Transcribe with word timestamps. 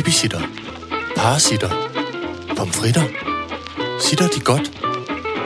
Babysitter. 0.00 0.40
Parasitter. 1.16 1.70
Pomfritter. 2.56 3.02
Sitter 4.00 4.28
de 4.28 4.40
godt? 4.40 4.72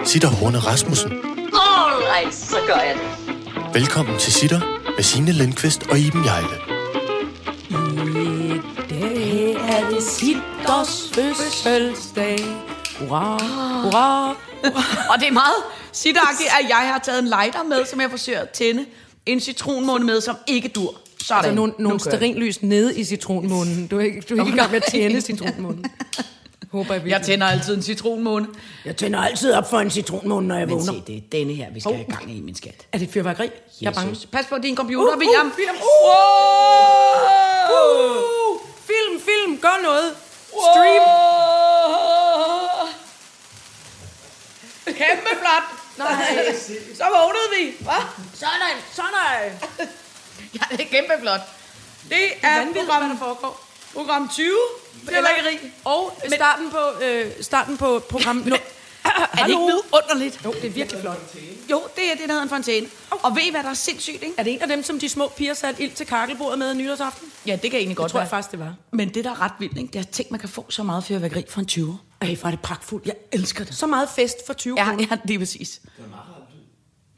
Sitter 0.05 0.29
Horne 0.29 0.59
Rasmussen. 0.59 1.13
Alright, 1.13 2.35
så 2.35 2.57
gør 2.67 2.75
jeg 2.75 2.95
det. 2.95 3.75
Velkommen 3.75 4.19
til 4.19 4.33
Sitter 4.33 4.61
med 4.97 5.03
Signe 5.03 5.33
Lindqvist 5.33 5.83
og 5.91 5.99
Iben 5.99 6.25
Jejle. 6.25 6.57
dag 8.91 9.53
er 9.69 9.91
det 9.91 10.03
Sitters 10.03 11.11
fødselsdag. 11.15 12.39
Hurra, 12.99 13.39
hurra. 13.83 14.29
Og 15.11 15.21
det 15.21 15.29
er 15.29 15.33
meget 15.33 15.63
sitagtigt, 15.93 16.51
at 16.61 16.69
jeg 16.69 16.91
har 16.93 16.99
taget 16.99 17.19
en 17.19 17.29
lighter 17.29 17.63
med, 17.63 17.87
som 17.87 18.01
jeg 18.01 18.11
forsøger 18.11 18.41
at 18.41 18.51
tænde. 18.51 18.87
En 19.27 19.41
citronmåne 19.41 20.05
med, 20.05 20.21
som 20.21 20.37
ikke 20.47 20.69
dur. 20.69 20.95
Sådan. 21.25 21.39
Altså 21.45 21.55
nogle, 21.55 21.73
Nu 21.79 21.85
nogle 21.85 22.01
sterinlys 22.01 22.63
nede 22.63 22.99
i 22.99 23.05
citronmånen. 23.05 23.87
Du 23.87 23.99
er 23.99 24.05
ikke, 24.05 24.21
du 24.21 24.37
er 24.37 24.41
ikke 24.45 24.55
i 24.55 24.59
gang 24.59 24.71
med 24.71 24.81
at 24.83 24.91
tænde 24.91 25.21
citronmånen. 25.31 25.85
Håber 26.73 26.95
jeg 26.95 27.07
Jeg 27.07 27.23
tænder 27.23 27.47
altid 27.47 27.77
en 27.77 27.83
citronmåne. 27.83 28.47
jeg 28.85 28.97
tænder 28.97 29.19
altid 29.21 29.53
op 29.53 29.71
for 29.71 29.79
en 29.81 29.91
citronmåne, 29.91 30.49
når 30.49 30.57
jeg 30.59 30.67
Men 30.67 30.75
vågner. 30.75 30.93
se, 30.93 31.03
det 31.07 31.17
er 31.17 31.21
denne 31.33 31.55
her, 31.55 31.71
vi 31.75 31.81
skal 31.81 31.95
have 31.95 32.05
gang 32.11 32.37
i, 32.37 32.41
min 32.41 32.55
skat. 32.55 32.87
Er 32.93 32.99
det 32.99 33.07
et 33.09 33.13
fyrværkeri? 33.13 33.51
Jeg 33.81 33.89
er 33.91 33.95
bange. 33.95 34.11
Jesus. 34.11 34.27
Pas 34.27 34.47
på 34.47 34.59
din 34.59 34.77
computer, 34.77 35.01
Uh, 35.13 35.13
uh, 35.13 35.19
William. 35.19 35.53
William, 35.59 35.77
Uh! 35.77 35.81
Uh, 37.75 38.61
film, 38.91 39.21
film, 39.29 39.59
gør 39.61 39.83
noget. 39.83 40.11
Stream. 40.49 41.03
Kæmpe 44.87 45.31
flot. 45.43 45.67
Nej. 45.99 46.55
Så 46.95 47.05
vågnede 47.17 47.49
vi. 47.59 47.85
Hva? 47.85 47.99
Sådan, 48.35 48.77
sådan. 48.93 49.89
Ja, 50.55 50.77
det 50.77 50.81
er 50.81 50.89
kæmpe 50.91 51.13
flot. 51.21 51.41
Det 52.09 52.19
er 52.43 52.59
Vanvittigt, 52.59 52.85
hvad 52.85 52.95
der 52.95 53.01
program, 53.01 53.19
foregår. 53.19 53.65
program 53.95 54.29
20. 54.29 54.47
Fyrværkeri. 55.09 55.59
Og 55.85 56.17
starten 56.37 56.71
på, 56.71 56.79
øh, 57.05 57.31
starten 57.41 57.77
på 57.77 57.99
program... 58.11 58.37
No. 58.47 58.57
Er 59.33 59.43
det 59.43 59.49
ikke 59.49 59.61
vidunderligt? 59.61 60.41
Jo, 60.45 60.53
det 60.53 60.65
er 60.65 60.71
virkelig 60.71 61.01
flot. 61.01 61.19
Jo, 61.71 61.83
det 61.97 62.05
er 62.05 62.11
det, 62.11 62.21
der 62.21 62.27
hedder 62.27 62.43
en 62.43 62.49
fontæne. 62.49 62.87
Og 63.11 63.37
ved 63.37 63.43
I, 63.43 63.51
hvad 63.51 63.63
der 63.63 63.71
er 63.71 63.75
sindssygt, 63.75 64.23
ikke? 64.23 64.35
Er 64.39 64.43
det 64.43 64.53
en 64.53 64.63
af 64.63 64.69
dem, 64.69 64.83
som 64.83 64.99
de 64.99 65.09
små 65.09 65.29
piger 65.29 65.55
satte 65.55 65.83
ild 65.83 65.93
til 65.93 66.07
kakkelbordet 66.07 66.59
med 66.59 66.75
nytårsaften? 66.75 67.29
Ja, 67.47 67.53
det 67.53 67.61
kan 67.61 67.73
egentlig 67.73 67.89
Det 67.89 67.97
godt 67.97 68.11
tror 68.11 68.19
være. 68.19 68.23
jeg 68.25 68.31
faktisk, 68.31 68.51
det 68.51 68.59
var. 68.61 68.75
Men 68.93 69.15
det, 69.15 69.25
der 69.25 69.31
er 69.31 69.41
ret 69.43 69.53
vildt, 69.59 69.79
ikke? 69.79 69.93
det 69.93 69.99
er, 69.99 70.03
tænk, 70.13 70.31
man 70.31 70.41
kan 70.41 70.49
få 70.49 70.67
så 70.71 70.83
meget 70.83 71.05
fyrværkeri 71.05 71.45
for 71.49 71.61
en 71.61 71.67
20. 71.67 71.99
Ej, 72.21 72.35
hvor 72.35 72.47
er 72.47 72.51
det 72.51 72.61
pragtfuldt. 72.61 73.07
Jeg 73.07 73.15
elsker 73.33 73.65
det. 73.65 73.75
Så 73.75 73.87
meget 73.87 74.09
fest 74.17 74.37
for 74.47 74.53
20 74.53 74.75
Ja, 74.79 74.85
kroner. 74.85 75.07
ja, 75.11 75.17
det 75.29 75.35
er 75.35 75.39
præcis. 75.39 75.81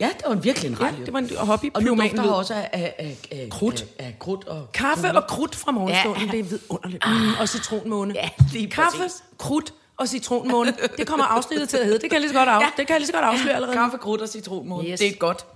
Ja, 0.01 0.07
det 0.17 0.23
var 0.27 0.33
en 0.33 0.45
virkelig 0.45 0.71
en 0.71 0.81
rar 0.81 0.87
Ja, 0.87 1.05
det 1.05 1.13
var 1.13 1.19
en 1.19 1.31
hobby. 1.37 1.71
Og 1.75 1.83
nu 1.83 1.95
dufter 1.95 2.23
lyd. 2.23 2.29
også 2.31 2.55
af, 2.55 2.69
af, 2.73 2.95
af, 2.99 3.17
af, 3.31 3.49
Krudt. 3.51 3.85
Af, 3.99 4.05
af 4.07 4.17
krudt 4.19 4.47
og 4.47 4.73
Kaffe 4.73 5.03
kugler. 5.03 5.21
og 5.21 5.27
krudt 5.29 5.55
fra 5.57 5.73
morgenstunden, 5.73 6.25
Ja. 6.27 6.33
det 6.33 6.39
er 6.41 6.45
vidunderligt. 6.45 7.05
Mm, 7.07 7.33
og 7.41 7.49
citronmåne. 7.49 8.15
Ja, 8.15 8.29
lige 8.53 8.71
Kaffe, 8.71 8.99
præcis. 8.99 9.23
krudt 9.39 9.75
og 9.97 10.09
citronmåne. 10.09 10.75
Det 10.97 11.07
kommer 11.07 11.25
afsnittet 11.27 11.69
til 11.69 11.77
at 11.77 11.85
hedde. 11.87 11.99
Det 11.99 12.11
kan 12.11 12.13
jeg 12.13 12.21
lige 12.21 12.31
så 12.33 12.39
godt, 12.39 12.49
af, 12.49 12.61
Ja. 12.61 12.67
det 12.77 12.87
kan 12.87 12.95
jeg 12.95 13.01
lige 13.01 13.07
så 13.07 13.13
godt 13.13 13.25
afsløre 13.25 13.55
allerede. 13.55 13.77
Kaffe, 13.77 13.99
krudt 13.99 14.21
og 14.21 14.29
citronmåne. 14.29 14.89
Yes. 14.89 14.99
Det 15.01 15.09
er 15.09 15.17
godt. 15.17 15.47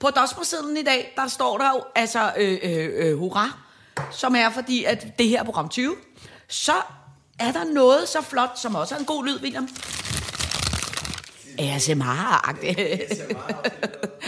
På 0.00 0.10
dosmersedlen 0.10 0.76
i 0.76 0.82
dag, 0.82 1.12
der 1.16 1.28
står 1.28 1.58
der 1.58 1.70
jo 1.74 1.80
altså 1.94 2.32
øh, 2.36 2.58
øh, 2.62 2.88
øh, 2.96 3.18
hurra, 3.18 3.50
som 4.10 4.36
er 4.36 4.50
fordi, 4.50 4.84
at 4.84 5.06
det 5.18 5.28
her 5.28 5.40
er 5.40 5.44
program 5.44 5.68
20. 5.68 5.94
Så 6.48 6.72
er 7.38 7.52
der 7.52 7.64
noget 7.64 8.08
så 8.08 8.22
flot, 8.22 8.58
som 8.58 8.74
også 8.74 8.94
er 8.94 8.98
en 8.98 9.04
god 9.04 9.24
lyd, 9.24 9.40
William. 9.42 9.68
ASMR-agtigt. 11.60 12.78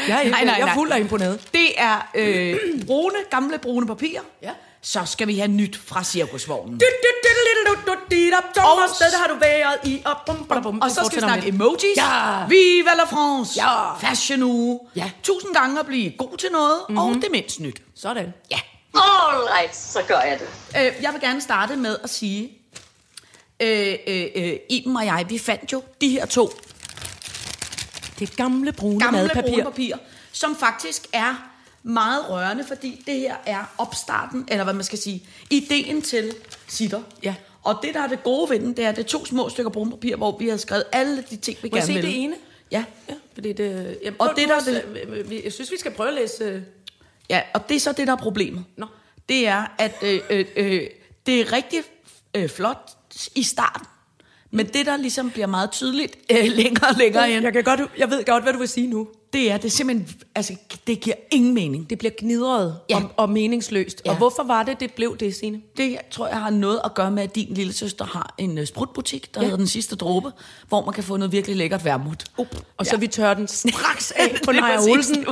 Jeg 0.09 0.25
er, 0.25 0.31
Nej, 0.31 0.45
nej, 0.45 0.55
jeg 0.59 0.69
er 0.69 0.75
fuld 0.75 0.91
af 0.91 1.01
imponeret. 1.01 1.41
Det 1.53 1.81
er 1.81 2.11
øh, 2.15 2.57
brune, 2.87 3.15
gamle 3.31 3.59
brune 3.59 3.87
papir. 3.87 4.21
Ja. 4.43 4.51
Så 4.83 5.05
skal 5.05 5.27
vi 5.29 5.39
have 5.39 5.49
nyt 5.49 5.81
fra 5.87 6.05
cirkusvognen. 6.05 6.81
Thomas, 8.55 8.91
det 8.99 9.07
har 9.21 9.27
du 9.29 9.35
været 9.41 9.79
i. 9.85 10.03
Og, 10.05 10.17
bum, 10.27 10.47
bum, 10.49 10.63
bum. 10.63 10.81
Og 10.81 10.91
så 10.91 11.05
skal 11.05 11.17
vi 11.17 11.21
snakke 11.21 11.49
emojis. 11.49 11.97
Ja. 11.97 12.47
Viva 12.49 12.95
la 12.97 13.05
France. 13.05 13.63
Ja. 13.63 13.95
Fashion 13.95 14.43
uge. 14.43 14.81
Ja. 14.97 15.11
Tusind 15.23 15.55
gange 15.55 15.81
at 15.81 15.87
blive 15.87 16.11
god 16.19 16.37
til 16.37 16.49
noget, 16.53 16.79
mm-hmm. 16.89 16.99
og 16.99 17.15
det 17.15 17.27
mindst 17.33 17.61
nyt. 17.61 17.83
Sådan. 17.95 18.35
Ja. 18.51 18.59
Alright, 18.95 19.77
så 19.77 20.03
gør 20.09 20.21
jeg 20.21 20.39
det. 20.39 20.49
Øh, 20.81 21.03
jeg 21.03 21.13
vil 21.13 21.21
gerne 21.21 21.41
starte 21.41 21.77
med 21.77 21.97
at 22.05 22.11
sige, 22.11 22.53
øh, 23.61 23.95
øh, 24.07 24.27
øh, 24.35 24.57
Iben 24.71 24.97
og 24.97 25.07
jeg, 25.07 25.27
vi 25.29 25.39
fandt 25.39 25.73
jo 25.73 25.83
de 26.01 26.09
her 26.09 26.27
to 26.27 26.51
Det 28.19 28.37
gamle 28.37 28.73
brune 28.73 29.01
gamle 29.01 29.21
madpapir. 29.23 29.51
brune 29.51 29.65
papir, 29.65 29.97
som 30.33 30.57
faktisk 30.57 31.07
er 31.13 31.51
meget 31.83 32.31
rørende, 32.31 32.65
fordi 32.65 33.03
det 33.07 33.15
her 33.15 33.37
er 33.47 33.75
opstarten, 33.79 34.45
eller 34.49 34.65
hvad 34.65 34.75
man 34.75 34.85
skal 34.85 34.99
sige, 34.99 35.23
ideen 35.51 36.03
til 36.03 36.35
sitter. 36.69 37.03
Ja. 37.23 37.35
Og 37.63 37.79
det, 37.83 37.95
der 37.95 38.01
er 38.03 38.07
det 38.07 38.23
gode 38.23 38.51
ved 38.51 38.59
den, 38.61 38.77
det 38.77 38.85
er, 38.85 38.93
det 38.93 39.05
er 39.05 39.09
to 39.09 39.25
små 39.27 39.49
stykker 39.49 39.71
brune 39.71 39.91
papir, 39.91 40.17
hvor 40.17 40.39
vi 40.39 40.49
har 40.49 40.57
skrevet 40.57 40.85
alle 40.93 41.25
de 41.31 41.37
ting, 41.37 41.59
vi 41.63 41.69
Må 41.73 41.77
gerne 41.77 41.87
se 41.87 41.93
vil. 41.95 42.03
det 42.03 42.23
ene? 42.23 42.35
Ja. 42.71 42.85
Ja, 43.09 43.15
fordi 43.35 43.53
det... 43.53 43.99
Ja, 44.05 44.11
Og 44.19 44.29
og 44.29 44.37
det, 44.37 44.49
der 44.49 44.55
er 44.55 44.61
Det, 44.61 45.31
vi- 45.31 45.41
jeg 45.45 45.53
synes, 45.53 45.71
vi 45.73 45.79
skal 45.79 45.93
prøve 45.93 46.09
at 46.09 46.15
læse... 46.15 46.45
øh, 46.45 46.63
ja, 47.31 47.41
og 47.55 47.69
det 47.69 47.75
er 47.75 47.81
så 47.81 47.93
det, 47.93 48.07
der 48.07 48.13
er 48.13 48.17
problemet. 48.17 48.65
Nå. 48.77 48.87
Det 49.29 49.47
er, 49.49 49.67
at 49.79 49.95
øh, 50.03 50.21
øh, 50.31 50.45
øh, 50.57 50.83
det 51.27 51.41
er 51.41 51.53
rigtig 51.53 51.83
øh, 52.35 52.49
flot 52.49 52.91
i 53.35 53.43
starten, 53.43 53.87
men 54.51 54.67
det, 54.67 54.87
der 54.87 54.97
ligesom 54.97 55.31
bliver 55.31 55.47
meget 55.47 55.71
tydeligt 55.71 56.17
øh, 56.31 56.45
længere 56.57 56.89
og 56.89 56.97
længere 56.99 57.31
ind, 57.31 57.43
Jeg, 57.43 57.53
kan 57.53 57.65
godt, 57.65 57.81
jeg 57.99 58.11
ved 58.11 58.25
godt, 58.25 58.43
hvad 58.43 58.53
du 58.53 58.59
vil 58.59 58.69
sige 58.69 58.87
nu. 58.87 59.09
Det 59.33 59.51
er, 59.53 59.57
det 59.57 59.73
simpelthen, 59.73 60.09
altså, 60.35 60.55
det 60.87 61.01
giver 61.01 61.17
ingen 61.31 61.55
mening. 61.55 61.91
Det 61.91 61.99
bliver 61.99 62.13
gnidret 62.19 62.77
Ja. 62.91 62.97
og, 62.97 63.03
og 63.17 63.31
meningsløst. 63.31 64.03
Ja. 64.07 64.11
Og 64.11 64.17
hvorfor 64.17 64.43
var 64.43 64.63
det, 64.63 64.81
det 64.81 64.93
blev 64.95 65.17
det, 65.17 65.35
Signe? 65.35 65.61
Det 65.77 65.99
tror 66.11 66.29
jeg 66.29 66.41
har 66.41 66.51
noget 66.51 66.81
at 66.85 66.95
gøre 66.95 67.11
med, 67.11 67.23
at 67.23 67.35
din 67.35 67.55
lille 67.55 67.73
søster 67.73 68.05
har 68.05 68.35
en 68.39 68.59
uh, 68.59 68.65
sprutbutik, 68.65 69.35
der 69.35 69.41
ja. 69.41 69.45
Hedder 69.45 69.57
Den 69.59 69.67
Sidste 69.67 69.97
Dråbe, 69.97 70.31
hvor 70.69 70.85
man 70.85 70.95
kan 70.95 71.05
få 71.05 71.17
noget 71.17 71.33
virkelig 71.33 71.57
lækkert 71.57 71.85
vermut. 71.85 72.25
Uh, 72.37 72.47
og 72.77 72.87
så 72.87 72.97
vi 72.97 73.07
tør 73.07 73.35
den 73.35 73.49
straks 73.49 74.11
af 74.11 74.37
på 74.45 74.53
Naja 74.53 74.81
Olsen 74.81 75.27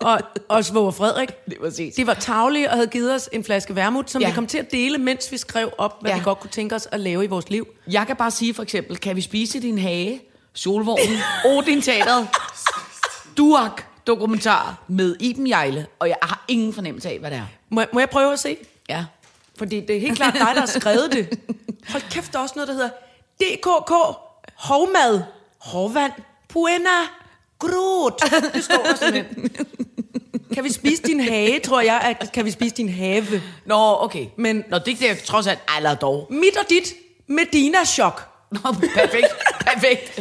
og, 0.00 0.20
og 0.48 0.64
Svoger 0.64 0.90
Frederik. 0.90 1.28
Lige 1.46 1.60
præcis. 1.60 1.94
De 1.94 2.06
var 2.06 2.14
tavlige 2.14 2.70
og 2.70 2.74
havde 2.76 2.88
givet 2.88 3.14
os 3.14 3.28
en 3.32 3.44
flaske 3.44 3.76
vermut, 3.76 4.10
som 4.10 4.22
Ja. 4.22 4.28
vi 4.28 4.34
kom 4.34 4.46
til 4.46 4.58
at 4.58 4.70
dele, 4.72 4.98
mens 4.98 5.32
vi 5.32 5.36
skrev 5.36 5.70
op, 5.78 6.00
hvad 6.00 6.10
ja. 6.10 6.16
vi 6.18 6.24
godt 6.24 6.40
kunne 6.40 6.50
tænke 6.50 6.74
os 6.74 6.88
at 6.92 7.00
lave 7.00 7.24
i 7.24 7.26
vores 7.26 7.50
liv. 7.50 7.66
Jeg 7.90 8.06
kan 8.06 8.16
bare 8.16 8.30
sige 8.30 8.54
for 8.54 8.62
eksempel, 8.62 8.96
kan 8.96 9.16
vi 9.16 9.20
spise 9.20 9.60
din 9.60 9.78
hage, 9.78 10.20
Solvognen, 10.54 11.18
Odin 11.56 11.82
Teateret, 11.82 12.28
Duak 13.38 13.82
dokumentar 14.06 14.82
med 14.88 15.16
Iben 15.20 15.48
Jejle, 15.48 15.86
og 15.98 16.08
jeg 16.08 16.16
har 16.22 16.44
ingen 16.48 16.72
fornemmelse 16.72 17.08
af, 17.08 17.18
hvad 17.18 17.30
det 17.30 17.38
er. 17.38 17.46
Må, 17.68 17.84
må 17.92 17.98
jeg 18.00 18.10
prøve 18.10 18.32
at 18.32 18.38
se? 18.38 18.56
Ja. 18.88 19.04
Fordi 19.58 19.80
det 19.80 19.96
er 19.96 20.00
helt 20.00 20.16
klart 20.16 20.34
dig, 20.34 20.40
der 20.40 20.60
har 20.60 20.66
skrevet 20.66 21.12
det. 21.12 21.38
Hold 21.88 22.02
kæft, 22.10 22.32
der 22.32 22.38
er 22.38 22.42
også 22.42 22.54
noget, 22.56 22.68
der 22.68 22.74
hedder 22.74 22.90
DKK, 23.40 23.92
hovmad, 24.54 25.22
hovvand, 25.58 26.12
puena, 26.48 26.88
grot. 27.58 28.22
Det 28.54 28.64
står 28.64 28.82
der 28.82 28.94
simpelthen. 28.94 29.66
Kan 30.54 30.64
vi 30.64 30.72
spise 30.72 31.02
din 31.02 31.20
hage, 31.20 31.60
tror 31.60 31.80
jeg, 31.80 32.00
at 32.20 32.32
kan 32.32 32.44
vi 32.44 32.50
spise 32.50 32.74
din 32.74 32.88
have. 32.88 33.42
Nå, 33.66 33.96
okay. 34.00 34.26
Men 34.36 34.64
Nå, 34.68 34.78
det 34.78 35.02
er 35.10 35.14
trods 35.26 35.46
alt, 35.46 35.58
eller 35.76 35.94
dog. 35.94 36.26
mit 36.30 36.56
og 36.56 36.70
dit, 36.70 36.94
Medina 37.26 37.84
chok. 37.84 38.28
Nå, 38.50 38.60
perfekt, 38.94 39.26
perfekt. 39.60 40.20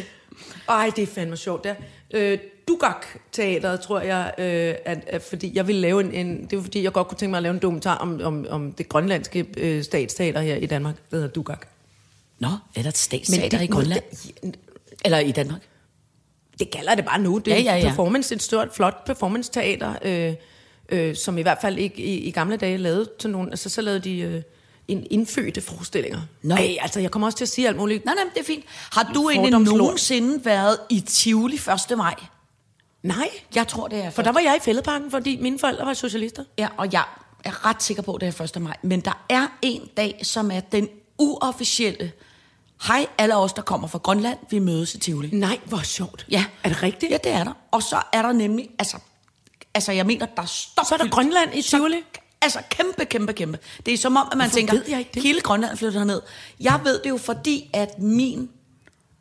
Ej, 0.70 0.92
det 0.96 1.02
er 1.04 1.08
fandme 1.08 1.38
sjovt. 1.38 1.64
Der. 1.64 1.76
Øh, 2.12 2.38
Dugak 2.68 3.06
Teateret, 3.32 3.82
tror 3.82 4.00
jeg, 4.00 4.34
øh, 4.38 4.76
at, 4.86 5.04
at, 5.08 5.22
fordi 5.22 5.52
jeg 5.56 5.68
ville 5.68 5.82
lave 5.82 6.02
en, 6.04 6.12
en... 6.28 6.46
Det 6.50 6.58
var 6.58 6.64
fordi, 6.64 6.84
jeg 6.84 6.92
godt 6.94 7.08
kunne 7.08 7.18
tænke 7.18 7.30
mig 7.30 7.38
at 7.38 7.44
lave 7.44 7.54
en 7.54 7.60
dokumentar 7.62 7.96
om, 7.98 8.22
om, 8.24 8.46
om 8.50 8.72
det 8.72 8.90
grønlandske 8.90 9.46
øh, 9.58 9.84
statsteater 9.84 10.42
her 10.42 10.56
i 10.56 10.66
Danmark. 10.66 10.96
Det 10.96 11.04
hedder 11.20 11.28
Dugak. 11.28 11.68
Nå, 12.40 12.48
er 12.76 12.82
der 12.82 12.88
et 12.90 12.98
statsteater 12.98 13.58
det- 13.58 13.64
i 13.66 13.68
Grønland? 13.68 14.04
Eller 15.06 15.20
i 15.20 15.32
Danmark? 15.32 15.62
Det 16.60 16.72
kalder 16.72 16.96
det 16.96 17.06
bare 17.06 17.20
nu. 17.20 17.38
Det 17.46 17.54
er 17.54 17.58
Ja, 17.58 17.64
ja, 17.64 17.78
ja. 17.78 17.88
performance, 17.88 18.36
et 18.36 18.42
stort, 18.44 18.68
flot 18.74 19.06
performance-teater, 19.06 19.94
øh, 20.02 20.34
øh, 20.90 21.16
som 21.16 21.38
i 21.38 21.42
hvert 21.42 21.58
fald 21.62 21.78
ikke 21.78 21.98
i, 22.04 22.18
i 22.18 22.32
gamle 22.32 22.58
dage 22.58 22.78
lavede 22.78 23.10
til 23.20 23.30
nogen. 23.30 23.50
Altså, 23.50 23.70
så 23.70 23.82
lavede 23.82 24.00
de 24.00 24.20
øh, 24.20 24.42
en 24.88 25.08
indfødte 25.12 25.62
forestillinger. 25.62 26.22
Nå. 26.42 26.56
Ej, 26.56 26.78
altså, 26.82 27.00
jeg 27.00 27.12
kommer 27.12 27.28
også 27.28 27.38
til 27.38 27.46
at 27.46 27.50
sige 27.50 27.68
alt 27.68 27.78
muligt. 27.78 28.06
Nej, 28.06 28.16
nej, 28.16 28.24
det 28.34 28.40
er 28.40 28.46
fint. 28.46 28.66
Har 28.92 29.12
du 29.14 29.30
egentlig 29.30 29.60
nogensinde 29.60 30.46
været 30.46 30.78
i 30.90 31.00
Tivoli 31.00 31.56
1. 31.92 31.98
maj? 31.98 32.16
Nej, 33.04 33.30
Jeg 33.56 33.68
tror, 33.68 33.88
det 33.88 34.04
er 34.06 34.10
for 34.10 34.22
der 34.22 34.32
var 34.32 34.40
jeg 34.40 34.56
i 34.56 34.60
fældeparken, 34.64 35.12
fordi 35.12 35.38
mine 35.42 35.60
forældre 35.60 35.86
var 35.86 35.94
socialister. 35.94 36.44
Ja, 36.58 36.68
og 36.78 36.94
jeg 36.94 37.04
er 37.44 37.66
ret 37.66 37.84
sikker 37.84 38.04
på, 38.04 38.14
at 38.14 38.22
det 38.22 38.40
er 38.40 38.44
1. 38.56 38.62
maj. 38.62 38.78
Men 38.82 39.00
der 39.00 39.26
er 39.30 39.48
en 39.62 39.82
dag, 39.98 40.20
som 40.24 40.52
er 40.52 40.60
den 40.60 40.90
uofficielle. 41.18 42.12
Hej 42.88 43.08
alle 43.18 43.36
os, 43.36 43.54
der 43.54 43.62
kommer 43.62 43.88
fra 43.88 44.00
Grønland, 44.00 44.38
vi 44.50 44.60
mødes 44.60 44.96
i 44.96 45.00
Tivoli. 45.00 45.30
Nej, 45.32 45.60
hvor 45.66 45.82
sjovt. 45.82 46.26
Ja. 46.30 46.46
Er 46.64 46.70
det 46.70 46.84
rigtigt? 46.84 47.12
Ja, 47.12 47.18
det 47.24 47.32
er 47.32 47.44
der. 47.44 47.54
Og 47.72 47.84
så 47.84 48.02
er 48.14 48.22
der 48.22 48.32
nemlig, 48.32 48.70
altså, 48.80 48.98
altså 49.74 49.92
jeg 49.92 50.06
mener, 50.06 50.26
der 50.26 50.46
står 50.46 50.84
Så 50.84 50.94
er 50.96 50.98
der 50.98 51.10
Grønland 51.10 51.56
i 51.56 51.62
Tivoli? 51.62 51.98
Altså 52.42 52.60
kæmpe, 52.70 53.06
kæmpe, 53.06 53.34
kæmpe. 53.34 53.60
Det 53.86 53.94
er 53.94 53.98
som 53.98 54.16
om, 54.18 54.28
at 54.32 54.38
man 54.38 54.48
Hvorfor 54.48 54.56
tænker, 54.58 54.74
ved 54.74 54.84
jeg 54.90 55.00
ikke 55.00 55.12
det? 55.14 55.24
hele 55.24 55.42
Grønland 55.42 55.78
flytter 55.78 56.00
herned. 56.00 56.22
Jeg 56.60 56.80
ved 56.84 57.00
det 57.04 57.10
jo, 57.10 57.18
fordi 57.18 57.70
at 57.74 58.00
min 58.00 58.50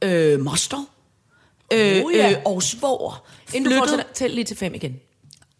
øh, 0.03 0.41
moster 0.41 0.85
øh, 1.73 2.05
Oh, 2.05 2.13
ja. 2.15 2.31
øh, 2.31 2.37
og 2.45 2.63
svoger 2.63 3.25
Inden 3.55 3.65
du 3.65 3.71
flyttede... 3.71 3.79
fortsætter, 3.79 4.13
tæl 4.15 4.31
lige 4.31 4.45
til 4.45 4.57
fem 4.57 4.75
igen. 4.75 4.97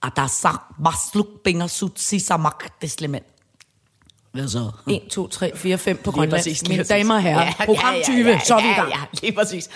Adasak 0.03 0.61
masluk 0.81 1.27
binger 1.45 1.67
sut 1.67 2.01
sisamak 2.01 2.83
deslement. 2.83 3.27
Hvad 4.33 4.49
så? 4.49 4.71
1, 4.91 5.03
2, 5.11 5.29
3, 5.29 5.57
4, 5.57 5.79
5 5.79 5.97
på 6.05 6.11
Grønland. 6.13 6.31
præcis, 6.31 6.69
Mine 6.69 6.85
damer 6.85 7.15
og 7.15 7.23
herrer, 7.23 7.53
program 7.65 7.95
20, 8.05 8.41
så 8.45 8.55
er 8.57 8.63
vi 8.63 8.69
i 8.69 8.73
gang. 8.73 8.89
Ja, 8.91 8.99
ja, 8.99 9.05
lige 9.23 9.33
præcis. 9.33 9.69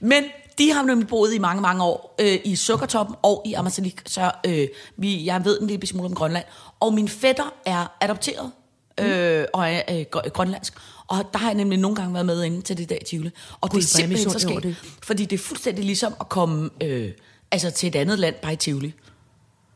Men 0.00 0.24
de 0.58 0.72
har 0.72 0.82
nemlig 0.82 1.08
boet 1.08 1.34
i 1.34 1.38
mange, 1.38 1.62
mange 1.62 1.84
år 1.84 2.14
øh, 2.20 2.38
i 2.44 2.56
Sukkertoppen 2.56 3.16
og 3.22 3.42
i 3.46 3.52
Amazalik, 3.54 4.02
så 4.06 4.32
øh, 4.46 4.68
vi, 4.96 5.24
jeg 5.26 5.44
ved 5.44 5.60
en 5.60 5.66
lille 5.66 5.86
smule 5.86 6.06
om 6.06 6.14
Grønland. 6.14 6.44
Og 6.80 6.94
min 6.94 7.08
fætter 7.08 7.54
er 7.66 7.86
adopteret 8.00 8.52
øh, 9.00 9.44
og 9.52 9.68
er 9.68 9.82
øh, 9.90 10.04
gr- 10.16 10.28
grønlandsk. 10.28 10.74
Og 11.06 11.24
der 11.32 11.38
har 11.38 11.48
jeg 11.48 11.54
nemlig 11.54 11.78
nogle 11.78 11.96
gange 11.96 12.14
været 12.14 12.26
med 12.26 12.44
inde 12.44 12.62
til 12.62 12.78
det 12.78 12.88
der 12.88 12.96
i 13.00 13.04
Tivoli. 13.04 13.30
Og 13.60 13.70
Gud, 13.70 13.80
det 13.80 13.94
er 14.02 14.06
hvor 14.06 14.14
jeg 14.14 14.18
simpelthen 14.18 14.30
så 14.30 14.38
skægt, 14.38 14.98
fordi 15.02 15.24
det 15.24 15.40
er 15.40 15.42
fuldstændig 15.44 15.84
ligesom 15.84 16.14
at 16.20 16.28
komme 16.28 16.70
øh, 16.82 17.12
altså 17.50 17.70
til 17.70 17.86
et 17.86 17.96
andet 17.96 18.18
land 18.18 18.34
bare 18.42 18.52
i 18.52 18.56
Tivoli. 18.56 18.94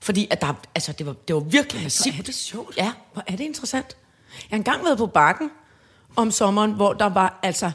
Fordi 0.00 0.28
at 0.31 0.40
der, 0.40 0.54
altså, 0.75 0.93
det, 0.93 1.06
var, 1.06 1.12
det 1.28 1.34
var 1.34 1.40
virkelig 1.40 1.81
Hvor 1.81 1.84
massivt. 1.84 2.19
er 2.19 2.22
det 2.22 2.34
sjovt. 2.34 2.76
Ja. 2.76 2.93
Hvor 3.12 3.22
er 3.26 3.37
det 3.37 3.44
interessant. 3.44 3.96
Jeg 4.32 4.46
har 4.50 4.56
engang 4.56 4.84
været 4.84 4.99
på 4.99 5.06
bakken 5.06 5.50
om 6.16 6.31
sommeren, 6.31 6.72
hvor 6.72 6.93
der 6.93 7.08
var 7.08 7.38
altså 7.43 7.70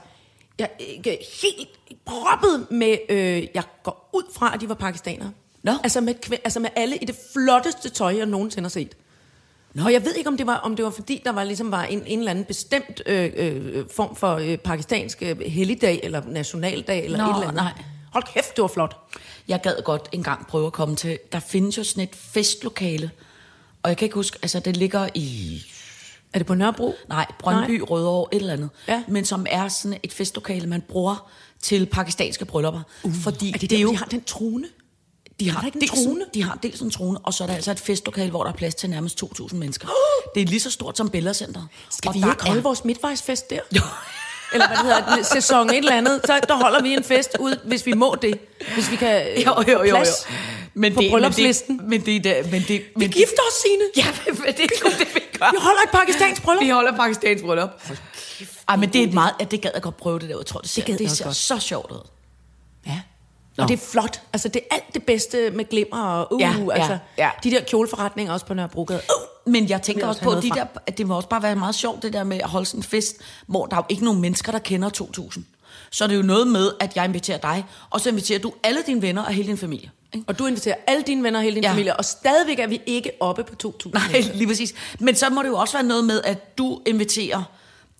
jeg, 0.60 0.70
ikke 0.80 1.18
helt 1.42 1.70
proppet 2.06 2.68
med, 2.72 2.98
øh, 3.10 3.48
jeg 3.54 3.64
går 3.84 4.10
ud 4.14 4.24
fra, 4.34 4.54
at 4.54 4.62
de 4.62 4.70
var 4.70 4.76
pakistanere. 4.76 5.32
Nå. 5.64 5.72
Altså 5.84 6.02
med, 6.02 6.14
altså 6.44 6.60
med 6.60 6.70
alle 6.76 6.98
i 6.98 7.06
det 7.06 7.16
flotteste 7.34 7.90
tøj, 7.90 8.18
jeg 8.18 8.26
nogensinde 8.26 8.66
har 8.66 8.70
set. 8.70 8.96
Nå. 9.74 9.90
Jeg 9.90 10.06
ved 10.06 10.16
ikke, 10.16 10.28
om 10.30 10.38
det 10.38 10.48
var, 10.48 10.56
om 10.56 10.76
det 10.76 10.86
var 10.86 10.92
fordi, 10.92 11.22
der 11.26 11.32
var 11.32 11.44
ligesom 11.44 11.72
var 11.72 11.84
en, 11.84 12.04
en 12.06 12.20
eller 12.20 12.32
anden 12.32 12.46
bestemt 12.46 13.02
øh, 13.06 13.32
øh, 13.36 13.86
form 13.96 14.16
for 14.16 14.36
øh, 14.36 14.58
pakistansk 14.58 15.18
øh, 15.22 15.40
helligdag, 15.40 16.00
eller 16.04 16.22
nationaldag, 16.28 17.06
eller 17.06 17.18
Nå, 17.18 17.24
et 17.24 17.30
eller 17.30 17.48
andet. 17.48 17.56
nej. 17.64 17.74
Hold 18.12 18.24
kæft, 18.34 18.56
det 18.56 18.62
var 18.62 18.68
flot. 18.68 18.98
Jeg 19.48 19.62
gad 19.62 19.84
godt 19.84 20.10
engang 20.12 20.48
prøve 20.48 20.66
at 20.68 20.74
komme 20.74 20.96
til. 20.96 21.20
Der 21.32 21.40
findes 21.40 21.78
jo 21.78 21.84
sådan 21.84 22.04
et 22.04 22.16
festlokale. 22.16 23.12
Og 23.84 23.90
jeg 23.90 23.98
kan 23.98 24.06
ikke 24.06 24.16
huske, 24.16 24.40
altså 24.42 24.60
det 24.60 24.78
ligger 24.78 25.10
i... 25.16 25.62
Er 26.34 26.38
det 26.40 26.48
på 26.48 26.54
Nørrebro? 26.54 26.96
Nej, 27.10 27.26
Brøndby, 27.40 27.84
Rødovre, 27.90 28.28
et 28.36 28.40
eller 28.40 28.54
andet. 28.54 28.70
Ja. 28.88 29.04
Men 29.08 29.26
som 29.26 29.46
er 29.50 29.68
sådan 29.68 29.98
et 30.04 30.14
festlokale, 30.14 30.68
man 30.68 30.82
bruger 30.82 31.30
til 31.62 31.86
pakistanske 31.86 32.46
bryllupper. 32.46 32.82
Uh, 33.04 33.14
fordi 33.16 33.50
Er 33.50 33.58
det, 33.58 33.70
det 33.70 33.78
er 33.78 33.82
jo... 33.82 33.92
de 33.92 33.98
har 33.98 34.06
den 34.06 34.24
trone? 34.24 34.68
De 35.40 35.50
har, 35.52 35.66
ikke 35.66 35.76
en 35.76 35.82
dels 35.82 35.92
trone? 35.92 36.26
de 36.34 36.44
har 36.44 36.60
dels 36.64 36.80
en 36.82 36.92
trone, 36.92 37.20
og 37.24 37.34
så 37.34 37.44
er 37.44 37.48
der 37.48 37.56
altså 37.56 37.72
et 37.72 37.80
festlokale, 37.80 38.30
hvor 38.30 38.44
der 38.44 38.52
er 38.52 38.56
plads 38.56 38.76
til 38.76 38.90
nærmest 38.90 39.24
2.000 39.24 39.56
mennesker. 39.56 39.88
Det 40.36 40.42
er 40.42 40.46
lige 40.46 40.60
så 40.60 40.72
stort 40.72 40.98
som 40.98 41.10
Bella 41.10 41.34
Center. 41.34 41.62
Skal 41.90 42.10
og 42.10 42.16
vi 42.16 42.20
ikke 42.20 42.46
holde 42.46 42.64
vores 42.64 42.86
midtvejsfest 42.86 43.50
der? 43.50 43.60
Jo. 43.76 43.82
Eller 44.54 44.68
hvad 44.68 44.78
det 44.78 44.86
hedder, 44.86 45.24
sæson 45.24 45.70
et 45.70 45.78
eller 45.78 45.96
andet. 45.96 46.22
Så 46.26 46.40
der 46.48 46.56
holder 46.56 46.82
vi 46.82 46.94
en 46.94 47.04
fest 47.04 47.38
ud, 47.40 47.60
hvis 47.66 47.86
vi 47.86 47.94
må 47.94 48.16
det. 48.22 48.40
Hvis 48.74 48.92
vi 48.92 48.96
kan 48.96 49.28
øh, 49.28 49.44
Jo, 49.46 49.54
jo, 49.68 49.72
jo, 49.72 49.84
jo. 49.84 49.96
plads 49.96 50.28
Men 50.74 50.94
på 50.94 51.02
det, 51.02 51.12
bryllupslisten. 51.12 51.82
Men 51.90 52.06
det, 52.06 52.24
men 52.24 52.24
det, 52.24 52.52
men 52.52 52.62
det, 52.62 52.70
Vi 52.70 52.86
men 52.96 53.08
det, 53.08 53.16
gifter 53.16 53.42
os, 53.50 53.54
Signe. 53.62 53.84
Ja, 54.06 54.06
men 54.28 54.54
det 54.54 54.64
er 54.64 54.68
det, 54.98 55.16
vi 55.16 55.20
gør. 55.40 55.52
Vi 55.52 55.58
holder 55.60 55.82
et 55.82 55.90
pakistansk 55.92 56.44
bryllup. 56.44 56.64
Vi 56.64 56.70
holder 56.70 56.96
pakistansk 56.98 57.44
bryllup. 57.44 57.70
Ej, 58.68 58.76
men 58.76 58.94
det 58.94 59.04
er 59.04 59.08
et 59.08 59.14
meget... 59.14 59.34
Ja, 59.40 59.46
det 59.46 59.62
gad 59.62 59.72
jeg 59.74 59.82
godt 59.82 59.98
prøve 59.98 60.20
det 60.20 60.30
der. 60.30 60.38
Jeg 60.38 60.46
tror, 60.46 60.60
det 60.60 60.70
ser, 60.70 60.84
Det 60.86 61.00
det, 61.00 61.12
ser 61.12 61.32
så 61.32 61.60
sjovt 61.60 61.92
ud. 61.92 62.08
Nå. 63.58 63.64
Og 63.64 63.70
det 63.70 63.74
er 63.74 63.86
flot. 63.92 64.22
Altså, 64.34 64.48
det 64.48 64.62
er 64.72 64.76
alt 64.76 64.94
det 64.94 65.04
bedste 65.04 65.52
med 65.52 65.66
glimmer 65.66 66.04
og 66.04 66.34
uh, 66.34 66.42
Ja, 66.42 66.54
altså, 66.72 66.98
ja. 67.18 67.30
de 67.44 67.52
der 67.52 67.62
kjoleforretninger 67.62 68.34
også 68.34 68.46
på 68.46 68.54
Nørrebrogade. 68.54 69.02
Uh, 69.46 69.52
Men 69.52 69.70
jeg 69.70 69.82
tænker 69.82 70.08
også 70.08 70.22
på, 70.22 70.32
de 70.32 70.50
der, 70.50 70.66
at 70.88 70.98
det 70.98 71.08
må 71.08 71.16
også 71.16 71.30
bare 71.30 71.44
være 71.44 71.56
meget 71.56 71.76
sjovt, 71.76 72.04
det 72.04 72.14
der 72.14 72.24
med 72.24 72.38
at 72.38 72.50
holde 72.50 72.66
sådan 72.66 72.80
en 72.80 72.84
fest, 72.84 73.16
hvor 73.48 73.66
der 73.66 73.76
er 73.76 73.82
jo 73.82 73.86
ikke 73.90 74.04
nogen 74.04 74.22
mennesker, 74.22 74.52
der 74.52 74.60
kender 74.60 74.90
2.000. 75.02 75.42
Så 75.92 76.04
er 76.04 76.08
det 76.08 76.16
jo 76.16 76.22
noget 76.22 76.48
med, 76.48 76.72
at 76.80 76.96
jeg 76.96 77.06
inviterer 77.06 77.38
dig, 77.38 77.66
og 77.90 78.02
så 78.02 78.10
inviterer 78.10 78.40
du 78.40 78.54
alle 78.64 78.80
dine 78.88 79.02
venner 79.02 79.24
og 79.24 79.34
hele 79.34 79.48
din 79.48 79.58
familie. 79.58 79.92
Ikke? 80.14 80.26
og 80.28 80.40
du 80.40 80.46
inviterer 80.46 80.76
alle 80.88 81.04
dine 81.08 81.24
venner 81.24 81.40
og 81.40 81.44
hele 81.44 81.56
din 81.56 81.64
ja. 81.64 81.72
familie, 81.72 81.96
og 81.96 82.06
stadigvæk 82.06 82.60
er 82.60 82.68
vi 82.68 82.82
ikke 82.86 83.12
oppe 83.20 83.44
på 83.44 83.74
2.000. 83.86 83.92
Nej, 83.94 84.24
lige 84.34 84.48
præcis. 84.48 84.74
Men 85.00 85.16
så 85.16 85.30
må 85.30 85.42
det 85.42 85.50
jo 85.50 85.58
også 85.58 85.74
være 85.74 85.84
noget 85.84 86.04
med, 86.04 86.22
at 86.24 86.58
du 86.58 86.82
inviterer 86.86 87.44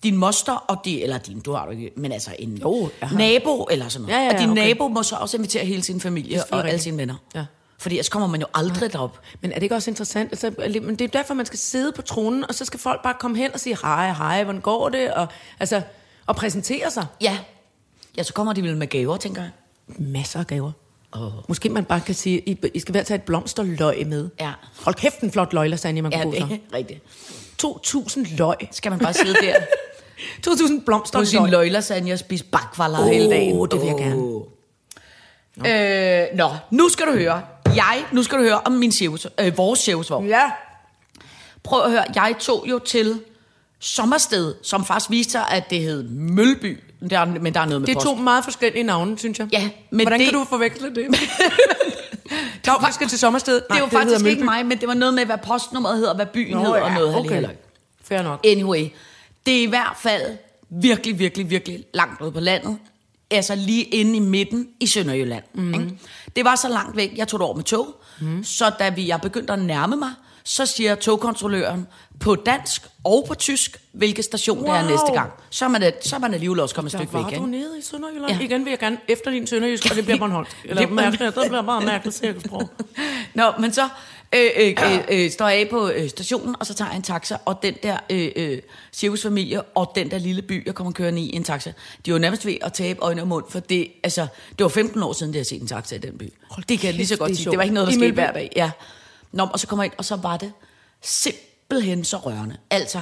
din 0.02 0.16
moster, 0.16 0.52
og 0.52 0.76
de, 0.84 1.02
eller 1.02 1.18
din, 1.18 1.40
du 1.40 1.52
har 1.52 1.64
du 1.64 1.70
ikke, 1.70 1.90
men 1.96 2.12
altså 2.12 2.30
en 2.38 2.56
Jo, 2.58 2.90
nabo 3.12 3.64
eller 3.70 3.88
sådan 3.88 4.02
noget. 4.06 4.14
Ja, 4.16 4.20
ja, 4.22 4.28
ja, 4.28 4.34
og 4.34 4.40
din 4.40 4.50
okay. 4.50 4.62
nabo 4.62 4.88
må 4.88 5.02
så 5.02 5.16
også 5.16 5.36
invitere 5.36 5.64
hele 5.64 5.82
sin 5.82 6.00
familie 6.00 6.36
og 6.36 6.40
selvfølgelig 6.40 6.58
alle 6.58 6.66
rigtigt. 6.72 6.82
sine 6.82 6.96
venner. 6.96 7.14
Ja. 7.34 7.44
Fordi 7.78 7.94
ellers 7.94 8.08
kommer 8.08 8.28
man 8.28 8.40
jo 8.40 8.46
aldrig 8.54 8.92
derop. 8.92 9.20
Men 9.40 9.50
er 9.50 9.54
det 9.54 9.62
ikke 9.62 9.74
også 9.74 9.90
interessant? 9.90 10.32
Altså, 10.32 10.50
men 10.82 10.96
det 10.96 11.00
er 11.00 11.08
derfor, 11.08 11.34
man 11.34 11.46
skal 11.46 11.58
sidde 11.58 11.92
på 11.92 12.02
tronen, 12.02 12.44
og 12.48 12.54
så 12.54 12.64
skal 12.64 12.80
folk 12.80 13.02
bare 13.02 13.14
komme 13.20 13.36
hen 13.36 13.50
og 13.54 13.60
sige, 13.60 13.76
hej, 13.82 14.12
hej, 14.12 14.44
hvordan 14.44 14.60
går 14.60 14.88
det? 14.88 15.12
Og, 15.12 15.26
altså, 15.60 15.82
og 16.26 16.36
præsentere 16.36 16.90
sig. 16.90 17.06
Ja. 17.20 17.38
Ja, 18.16 18.22
så 18.22 18.32
kommer 18.32 18.52
de 18.52 18.62
vel 18.62 18.76
med 18.76 18.86
gaver, 18.86 19.16
tænker 19.16 19.42
jeg. 19.42 19.50
Masser 19.98 20.40
af 20.40 20.46
gaver. 20.46 20.72
Åh. 21.16 21.32
Måske 21.48 21.68
man 21.68 21.84
bare 21.84 22.00
kan 22.00 22.14
sige, 22.14 22.40
I, 22.48 22.58
I 22.74 22.78
skal 22.80 22.94
være 22.94 23.04
tage 23.04 23.16
et 23.18 23.22
blomsterløg 23.22 24.06
med. 24.06 24.28
Ja. 24.40 24.52
Hold 24.84 24.94
kæft, 24.94 25.20
en 25.20 25.30
flot 25.32 25.52
løglasagne, 25.52 26.02
man 26.02 26.12
Ja, 26.12 26.18
det 26.24 26.42
få 26.42 26.54
er 26.54 26.76
rigtigt. 26.76 27.00
sig. 27.60 27.68
2.000 28.26 28.36
løg. 28.36 28.56
Skal 28.72 28.90
man 28.90 28.98
bare 28.98 29.12
sidde 29.14 29.34
der 29.34 29.54
2.000 30.46 30.78
på 30.78 30.82
blomsterløg. 30.86 31.26
sin 31.26 31.46
løglasagne 31.50 32.12
og 32.12 32.18
spise 32.18 32.44
bakvaller 32.44 33.00
Åh, 33.00 33.06
hele 33.06 33.30
dagen? 33.30 33.64
det 33.70 33.80
vil 33.80 33.86
jeg 33.86 33.96
gerne. 33.96 34.22
Øh, 35.66 36.36
nå, 36.36 36.50
nu 36.70 36.88
skal 36.88 37.06
du 37.06 37.12
høre. 37.12 37.42
Jeg, 37.74 38.04
nu 38.12 38.22
skal 38.22 38.38
du 38.38 38.42
høre 38.42 38.60
om 38.60 38.72
min 38.72 38.92
cirkus, 38.92 39.26
øh, 39.40 39.56
vores 39.58 39.80
cirkusvogn. 39.80 40.26
Ja. 40.26 40.50
Prøv 41.62 41.82
at 41.84 41.90
høre, 41.90 42.04
jeg 42.14 42.34
tog 42.40 42.64
jo 42.68 42.78
til 42.78 43.20
Sommersted, 43.80 44.54
som 44.62 44.84
faktisk 44.84 45.10
viste 45.10 45.32
sig, 45.32 45.44
at 45.50 45.70
det 45.70 45.80
hed 45.80 46.02
Mølby. 46.08 46.78
Der, 47.10 47.18
er- 47.18 47.24
men 47.24 47.54
der 47.54 47.60
er 47.60 47.64
noget 47.66 47.80
med 47.80 47.86
Det 47.86 47.92
er 47.92 47.96
post. 47.96 48.06
to 48.06 48.14
meget 48.14 48.44
forskellige 48.44 48.82
navne, 48.82 49.18
synes 49.18 49.38
jeg. 49.38 49.48
Ja, 49.52 49.70
men 49.90 50.06
Hvordan 50.06 50.20
det- 50.20 50.28
kan 50.28 50.34
du 50.38 50.44
forveksle 50.44 50.94
det? 50.94 51.06
Nå, 52.66 52.72
vi 52.86 52.92
skal 52.92 53.08
til 53.08 53.18
sommersted. 53.18 53.54
Det 53.54 53.64
er 53.70 53.78
jo 53.78 53.86
faktisk 53.86 54.24
ikke 54.26 54.44
mig, 54.44 54.66
men 54.66 54.78
det 54.78 54.88
var 54.88 54.94
noget 54.94 55.14
med, 55.14 55.24
hvad 55.26 55.38
postnummeret 55.46 55.96
hedder, 55.98 56.14
hvad 56.14 56.26
byen 56.26 56.52
Nå, 56.56 56.58
hedder 56.62 56.80
og 56.80 56.88
ja, 56.90 56.94
noget 56.94 57.16
okay. 57.16 57.44
Fair 58.04 58.22
nok. 58.22 58.40
Anyway, 58.46 58.88
det 59.46 59.58
er 59.58 59.62
i 59.62 59.66
hvert 59.66 59.96
fald 60.00 60.36
virkelig, 60.70 61.18
virkelig, 61.18 61.50
virkelig 61.50 61.84
langt 61.94 62.20
ude 62.20 62.32
på 62.32 62.40
landet. 62.40 62.78
Altså 63.30 63.54
lige 63.54 63.82
inde 63.84 64.16
i 64.16 64.20
midten 64.20 64.68
i 64.80 64.86
Sønderjylland. 64.86 65.44
Mm. 65.54 65.74
Ikke? 65.74 65.98
Det 66.36 66.44
var 66.44 66.56
så 66.56 66.68
langt 66.68 66.96
væk, 66.96 67.12
jeg 67.16 67.28
tog 67.28 67.40
det 67.40 67.46
over 67.46 67.56
med 67.56 67.64
tog. 67.64 68.02
Mm. 68.20 68.44
Så 68.44 68.70
da 68.78 68.88
vi, 68.88 69.08
jeg 69.08 69.20
begyndte 69.20 69.52
at 69.52 69.58
nærme 69.58 69.96
mig, 69.96 70.10
så 70.44 70.66
siger 70.66 70.94
togkontrolløren 70.94 71.86
på 72.20 72.34
dansk 72.34 72.82
og 73.04 73.24
på 73.28 73.34
tysk, 73.34 73.80
hvilken 73.92 74.22
station 74.22 74.58
wow. 74.58 74.66
det 74.66 74.80
er 74.80 74.88
næste 74.90 75.12
gang. 75.12 75.30
Så 75.50 75.64
er 75.64 75.68
man, 75.68 75.80
det, 75.80 75.94
så 76.02 76.16
er 76.16 76.20
man 76.20 76.34
alligevel 76.34 76.60
også 76.60 76.74
kommet 76.74 76.94
et 76.94 76.98
Der 76.98 77.04
stykke 77.06 77.12
var 77.12 77.22
væk. 77.30 77.38
du 77.38 77.46
Ikke? 77.46 77.50
nede 77.50 77.78
i 77.78 77.82
Sønderjylland. 77.82 78.32
Ja. 78.32 78.40
Igen 78.40 78.64
vil 78.64 78.70
jeg 78.70 78.78
gerne 78.78 78.98
efter 79.08 79.30
din 79.30 79.46
sønderjysk, 79.46 79.86
og 79.90 79.96
det 79.96 80.04
bliver 80.04 80.18
Bornholm. 80.24 80.46
Eller 80.64 80.82
Det- 80.86 80.92
mærkeligt, 80.92 81.34
det 81.34 81.44
bliver 81.48 81.62
bare 81.62 81.80
mærkeligt 81.80 82.16
cirkelsprog. 82.16 82.70
Nå, 83.34 83.52
men 83.60 83.72
så 83.72 83.88
øh, 84.34 84.50
øh, 84.56 84.74
øh, 84.82 84.98
øh, 85.08 85.30
står 85.30 85.48
jeg 85.48 85.60
af 85.60 85.68
på 85.68 85.88
øh, 85.88 86.10
stationen, 86.10 86.56
og 86.60 86.66
så 86.66 86.74
tager 86.74 86.90
jeg 86.90 86.96
en 86.96 87.02
taxa, 87.02 87.36
og 87.44 87.62
den 87.62 87.74
der 87.82 87.98
øh, 88.10 88.30
øh, 88.36 88.58
cirkusfamilie, 88.92 89.62
og 89.62 89.92
den 89.94 90.10
der 90.10 90.18
lille 90.18 90.42
by, 90.42 90.66
jeg 90.66 90.74
kommer 90.74 90.92
kørende 90.92 91.20
i 91.20 91.36
en 91.36 91.44
taxa, 91.44 91.72
de 92.06 92.10
jo 92.10 92.18
nærmest 92.18 92.46
ved 92.46 92.56
at 92.62 92.72
tabe 92.72 93.00
øjne 93.00 93.22
og 93.22 93.28
mund, 93.28 93.44
for 93.48 93.60
det, 93.60 93.88
altså, 94.02 94.26
det 94.58 94.64
var 94.64 94.68
15 94.68 95.02
år 95.02 95.12
siden, 95.12 95.34
jeg 95.34 95.38
har 95.38 95.44
set 95.44 95.60
en 95.60 95.66
taxa 95.66 95.94
i 95.96 95.98
den 95.98 96.18
by. 96.18 96.32
Hold 96.50 96.64
det 96.64 96.78
kan 96.78 96.86
jeg 96.86 96.94
lige 96.94 97.06
så 97.06 97.16
godt 97.16 97.28
det 97.28 97.36
sige. 97.36 97.50
Det 97.50 97.56
var 97.56 97.62
ikke 97.62 97.74
noget, 97.74 97.86
der 97.86 97.92
I 97.92 97.96
skete 97.96 98.12
hver 98.12 98.32
dag. 98.32 98.52
Ja. 98.56 98.70
Nå, 99.32 99.48
og 99.52 99.60
så 99.60 99.66
kommer 99.66 99.82
jeg 99.82 99.92
ind, 99.92 99.98
og 99.98 100.04
så 100.04 100.16
var 100.16 100.36
det 100.36 100.52
simpelthen 101.02 102.04
så 102.04 102.16
rørende. 102.16 102.56
Altså, 102.70 103.00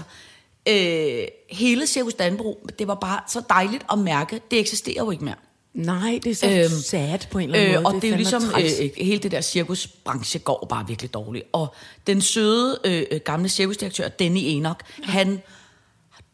øh, 0.68 1.25
hele 1.50 1.87
Cirkus 1.87 2.14
Danbro, 2.14 2.66
det 2.78 2.88
var 2.88 2.95
bare 2.95 3.21
så 3.28 3.42
dejligt 3.49 3.87
at 3.92 3.99
mærke, 3.99 4.40
det 4.50 4.59
eksisterer 4.59 5.04
jo 5.04 5.11
ikke 5.11 5.25
mere. 5.25 5.35
Nej, 5.76 6.21
det 6.25 6.30
er 6.30 6.35
så 6.35 6.47
Øhm, 6.50 6.68
sad 6.83 7.18
på 7.30 7.38
en 7.38 7.45
eller 7.45 7.59
anden 7.59 7.75
Øh, 7.76 7.83
måde. 7.83 7.95
og 7.97 8.02
det 8.02 8.04
er 8.04 8.11
jo 8.11 8.16
ligesom, 8.16 8.42
træls. 8.42 8.78
øh, 8.80 8.85
øh, 8.85 8.90
hele 9.06 9.18
det 9.23 9.30
der 9.30 9.40
cirkusbranche 9.40 10.38
går 10.38 10.66
bare 10.68 10.87
virkelig 10.87 11.14
dårligt. 11.14 11.45
Og 11.52 11.75
den 12.06 12.21
søde 12.21 12.78
øh, 12.85 13.04
øh, 13.11 13.21
gamle 13.25 13.49
cirkusdirektør, 13.49 14.09
Denny 14.09 14.38
Enoch, 14.42 14.80
han, 15.02 15.42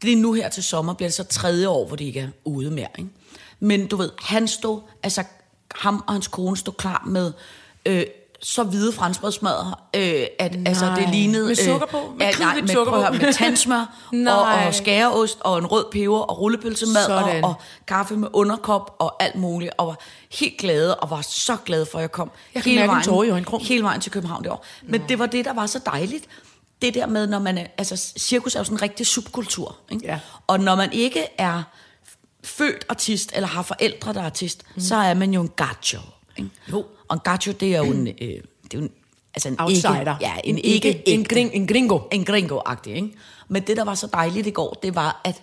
det 0.02 0.12
er 0.12 0.16
nu 0.16 0.32
her 0.32 0.48
til 0.48 0.62
sommer, 0.62 0.94
bliver 0.94 1.08
det 1.08 1.14
så 1.14 1.24
tredje 1.24 1.68
år, 1.68 1.86
hvor 1.86 1.96
det 1.96 2.04
ikke 2.04 2.20
er 2.20 2.28
ude 2.44 2.70
mere. 2.70 2.88
Ikke? 2.98 3.10
Men 3.60 3.86
du 3.86 3.96
ved, 3.96 4.10
han 4.18 4.48
stod, 4.48 4.80
altså 5.02 5.24
ham 5.74 6.04
og 6.06 6.12
hans 6.12 6.28
kone 6.28 6.56
stod 6.56 6.74
klar 6.74 7.04
med 7.06 7.32
øh, 7.86 8.04
så 8.42 8.62
hvide 8.64 8.92
franskbrødsmadder, 8.92 9.82
øh, 9.96 10.26
at 10.38 10.54
Nej. 10.54 10.62
altså, 10.66 10.92
det 10.96 11.08
lignede... 11.08 11.46
Med 11.46 11.54
sukker 11.54 11.86
på? 11.86 12.14
Med 12.18 12.26
ja, 12.26 12.32
nej, 12.38 12.60
med, 12.60 12.68
sukker 12.68 12.92
prøv 12.92 13.12
med 13.12 13.32
tandsmør 13.32 13.80
og, 14.10 14.14
Nej. 14.16 14.64
og 14.66 14.74
skæreost 14.74 15.38
og 15.40 15.58
en 15.58 15.66
rød 15.66 15.84
peber 15.92 16.18
og 16.18 16.40
rullepølsemad 16.40 17.06
og, 17.06 17.50
og 17.50 17.54
kaffe 17.86 18.16
med 18.16 18.28
underkop 18.32 18.96
og 18.98 19.22
alt 19.22 19.34
muligt, 19.34 19.72
og 19.78 19.86
var 19.86 19.96
helt 20.40 20.58
glade, 20.58 20.94
og 20.94 21.10
var 21.10 21.20
så 21.20 21.56
glad 21.64 21.86
for, 21.86 21.98
at 21.98 22.02
jeg 22.02 22.12
kom 22.12 22.30
Jeg 22.54 22.62
kan 22.62 22.74
mærke 22.74 22.92
en 22.92 23.02
tåre 23.02 23.26
i 23.26 23.30
øjenkrogen. 23.30 23.66
hele 23.66 23.84
vejen 23.84 24.00
til 24.00 24.12
København 24.12 24.42
det 24.42 24.52
år. 24.52 24.66
Men 24.82 25.02
det 25.08 25.18
var 25.18 25.26
det, 25.26 25.44
der 25.44 25.52
var 25.52 25.66
så 25.66 25.80
dejligt. 25.86 26.24
Det 26.82 26.94
der 26.94 27.06
med, 27.06 27.26
når 27.26 27.38
man 27.38 27.58
er, 27.58 27.66
altså 27.78 28.12
cirkus 28.18 28.54
er 28.54 28.60
jo 28.60 28.64
sådan 28.64 28.76
en 28.76 28.82
rigtig 28.82 29.06
subkultur. 29.06 29.76
Ikke? 29.90 30.04
Ja. 30.06 30.18
Og 30.46 30.60
når 30.60 30.74
man 30.74 30.92
ikke 30.92 31.26
er 31.38 31.62
født 32.44 32.84
artist, 32.88 33.32
eller 33.34 33.48
har 33.48 33.62
forældre, 33.62 34.12
der 34.12 34.20
er 34.20 34.24
artist, 34.24 34.62
mm. 34.74 34.80
så 34.80 34.96
er 34.96 35.14
man 35.14 35.34
jo 35.34 35.40
en 35.40 35.50
gacho. 35.56 35.98
Ikke? 36.36 36.50
Jo. 36.72 36.84
Og 37.08 37.14
en 37.16 37.20
gacho, 37.24 37.52
det 37.52 37.74
er 37.74 37.78
jo 37.78 37.84
en, 37.84 38.08
øh, 38.08 38.14
det 38.20 38.30
er 38.30 38.38
jo 38.74 38.80
en 38.80 38.90
altså 39.34 39.48
en 39.48 39.56
Outsider. 39.60 39.98
Ikke, 40.00 40.16
ja, 40.20 40.32
en, 40.44 40.58
En 40.58 40.64
ikke, 40.64 40.88
ikke- 40.88 41.08
en 41.08 41.24
gring- 41.24 41.50
en 41.54 41.66
gringo. 41.66 41.98
En 42.12 42.24
gringo-agtig, 42.24 42.94
ikke? 42.94 43.12
Men 43.48 43.62
det, 43.62 43.76
der 43.76 43.84
var 43.84 43.94
så 43.94 44.06
dejligt 44.12 44.46
i 44.46 44.50
går, 44.50 44.78
det 44.82 44.94
var, 44.94 45.20
at 45.24 45.42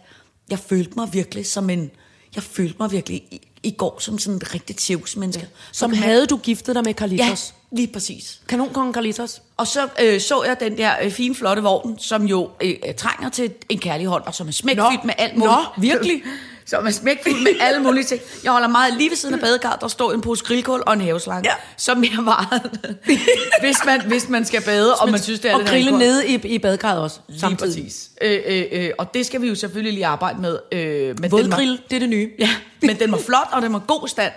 jeg 0.50 0.60
følte 0.60 0.92
mig 0.96 1.14
virkelig 1.14 1.46
som 1.46 1.70
en... 1.70 1.92
Jeg 2.36 2.44
følte 2.44 2.76
mig 2.80 2.92
virkelig 2.92 3.18
i- 3.32 3.42
i 3.64 3.72
går 3.72 3.96
som 4.00 4.20
sådan 4.20 4.38
et 4.38 4.54
rigtigt 4.54 4.82
cirkusmenneske. 4.82 5.42
Som 5.42 5.50
Så 5.72 5.80
kan 5.88 5.90
man- 5.90 6.10
havde 6.10 6.26
du 6.26 6.38
giftet 6.38 6.76
dig 6.76 6.84
med 6.84 6.94
Ja, 6.94 7.00
Carlitos? 7.00 7.54
lige 7.72 7.88
præcis. 7.88 8.42
Kanonkongen 8.48 8.94
Carlitos? 8.94 9.42
Og 9.58 9.68
så 9.68 9.88
øh, 10.04 10.22
så 10.22 10.44
jeg 10.44 10.58
den 10.60 10.78
der 10.78 10.92
øh, 11.04 11.12
fine, 11.12 11.36
flotte 11.36 11.62
vogn, 11.64 12.00
som 12.00 12.26
jo 12.26 12.50
øh, 12.62 12.76
trænger 12.98 13.30
til 13.30 13.52
en 13.70 13.80
kærlig 13.80 14.08
hånd, 14.08 14.24
og 14.26 14.36
som 14.36 14.48
er 14.48 14.52
smækfyldt 14.52 15.06
med 15.06 15.14
alt 15.18 15.38
muligt. 15.38 15.52
Nå, 15.78 15.82
virkelig? 15.82 16.22
som 16.70 16.88
er 16.88 16.92
smækfyldt 16.92 17.44
med 17.44 17.52
alle 17.60 17.80
mulige 17.84 18.04
ting. 18.04 18.22
Jeg 18.44 18.52
holder 18.52 18.68
meget 18.68 18.94
lige 18.98 19.10
ved 19.10 19.18
siden 19.18 19.36
af 19.36 19.42
badekarret, 19.42 19.82
der 19.82 19.88
står 19.88 20.12
en 20.12 20.22
pose 20.22 20.44
grillkål 20.46 20.84
og 20.86 20.94
en 20.94 21.02
haveslange, 21.02 21.50
Ja. 21.50 21.56
som 21.78 22.04
jeg 22.04 22.24
meget, 22.24 22.80
hvis, 23.64 23.78
man, 23.86 24.02
hvis 24.08 24.30
man 24.30 24.46
skal 24.46 24.62
bade, 24.62 24.96
og 24.96 25.10
man 25.12 25.20
synes, 25.22 25.40
det 25.40 25.52
er 25.52 25.56
og 25.56 25.66
grille 25.66 25.92
nede 25.98 26.28
i, 26.28 26.36
i 26.48 26.60
badekarret 26.60 27.00
også, 27.02 27.20
Lige 27.28 27.40
samtidig. 27.40 27.84
præcis. 27.84 28.10
Øh, 28.22 28.40
øh, 28.48 28.64
øh, 28.72 28.90
og 28.98 29.14
det 29.14 29.26
skal 29.26 29.42
vi 29.42 29.48
jo 29.48 29.56
selvfølgelig 29.56 29.94
lige 29.94 30.06
arbejde 30.06 30.42
med. 30.42 30.60
Øh, 30.72 31.20
men 31.20 31.32
var, 31.32 31.38
Vådgrill, 31.38 31.80
det 31.90 31.96
er 31.96 32.00
det 32.00 32.10
nye. 32.10 32.30
Ja, 32.40 32.50
men 32.82 33.00
den 33.00 33.12
var 33.12 33.18
flot, 33.18 33.48
og 33.52 33.62
den 33.62 33.74
var 33.74 33.80
god 33.80 34.08
stand. 34.08 34.34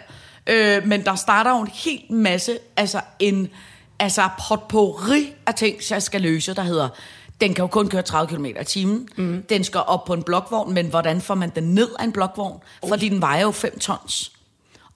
Øh, 0.47 0.87
men 0.87 1.05
der 1.05 1.15
starter 1.15 1.51
jo 1.51 1.61
en 1.61 1.71
helt 1.75 2.11
masse, 2.11 2.59
altså 2.77 3.01
en 3.19 3.49
altså 3.99 4.23
potpourri 4.49 5.35
af 5.47 5.55
ting, 5.55 5.77
jeg 5.91 6.03
skal 6.03 6.21
løse, 6.21 6.55
der 6.55 6.63
hedder, 6.63 6.89
den 7.41 7.55
kan 7.55 7.63
jo 7.63 7.67
kun 7.67 7.89
køre 7.89 8.03
30 8.03 8.37
km 8.37 8.45
i 8.47 8.65
timen. 8.67 9.09
Mm. 9.17 9.43
Den 9.49 9.65
skal 9.65 9.81
op 9.87 10.05
på 10.05 10.15
en 10.15 10.23
blokvogn, 10.23 10.75
men 10.75 10.87
hvordan 10.87 11.21
får 11.21 11.35
man 11.35 11.51
den 11.55 11.65
ned 11.75 11.89
af 11.99 12.05
en 12.05 12.13
blokvogn? 12.13 12.59
Fordi 12.89 13.09
den 13.09 13.21
vejer 13.21 13.43
jo 13.43 13.51
5 13.51 13.79
tons. 13.79 14.33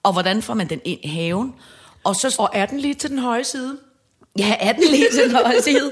Og 0.03 0.13
hvordan 0.13 0.41
får 0.41 0.53
man 0.53 0.69
den 0.69 0.81
ind 0.85 0.99
i 1.03 1.07
haven? 1.07 1.53
Og 2.03 2.15
så 2.15 2.35
Og 2.39 2.49
er 2.53 2.65
den 2.65 2.79
lige 2.79 2.93
til 2.93 3.09
den 3.09 3.19
høje 3.19 3.43
side? 3.43 3.77
Ja, 4.39 4.55
er 4.59 4.73
den 4.73 4.83
lige 4.91 5.05
til 5.13 5.23
den 5.23 5.31
høje 5.31 5.61
side? 5.61 5.91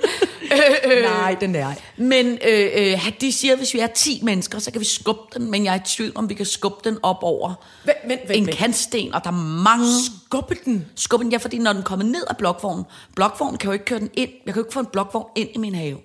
øh, 0.54 0.92
øh, 0.98 1.04
Nej, 1.04 1.36
den 1.42 1.56
er. 1.56 1.74
Men 1.98 2.38
øh, 2.48 2.70
øh, 2.76 3.12
de 3.22 3.32
siger, 3.32 3.52
at 3.54 3.58
hvis 3.60 3.74
vi 3.74 3.80
er 3.80 3.88
10 3.88 4.20
mennesker, 4.24 4.60
så 4.60 4.72
kan 4.72 4.80
vi 4.82 4.86
skubbe 4.86 5.22
den, 5.34 5.52
men 5.52 5.66
jeg 5.66 5.72
er 5.72 5.80
i 5.80 5.82
tvivl 5.86 6.12
om, 6.16 6.30
vi 6.30 6.34
kan 6.34 6.46
skubbe 6.46 6.90
den 6.90 6.98
op 7.04 7.18
over 7.22 7.54
Vent, 7.86 7.98
vent, 8.08 8.22
vent, 8.30 8.38
en 8.38 8.46
vent. 8.46 8.56
kantsten, 8.58 9.14
og 9.14 9.24
der 9.24 9.30
er 9.30 9.62
mange... 9.64 9.86
Skubbe 10.26 10.56
den. 10.66 10.86
Skubbe 10.96 11.24
den, 11.24 11.32
ja, 11.32 11.38
fordi 11.38 11.58
når 11.58 11.74
den 11.74 11.84
kommer 11.84 12.06
ned 12.06 12.24
af 12.30 12.38
blokvognen, 12.38 12.86
blokvognen 13.16 13.58
kan 13.58 13.68
jo 13.68 13.74
ikke 13.74 13.86
køre 13.86 14.00
den 14.00 14.10
ind, 14.14 14.30
jeg 14.46 14.54
kan 14.54 14.62
jo 14.62 14.66
ikke 14.66 14.74
få 14.74 14.80
en 14.80 14.86
blokvogn 14.86 15.28
ind 15.36 15.50
i 15.54 15.58
min 15.58 15.76
have. 15.76 15.98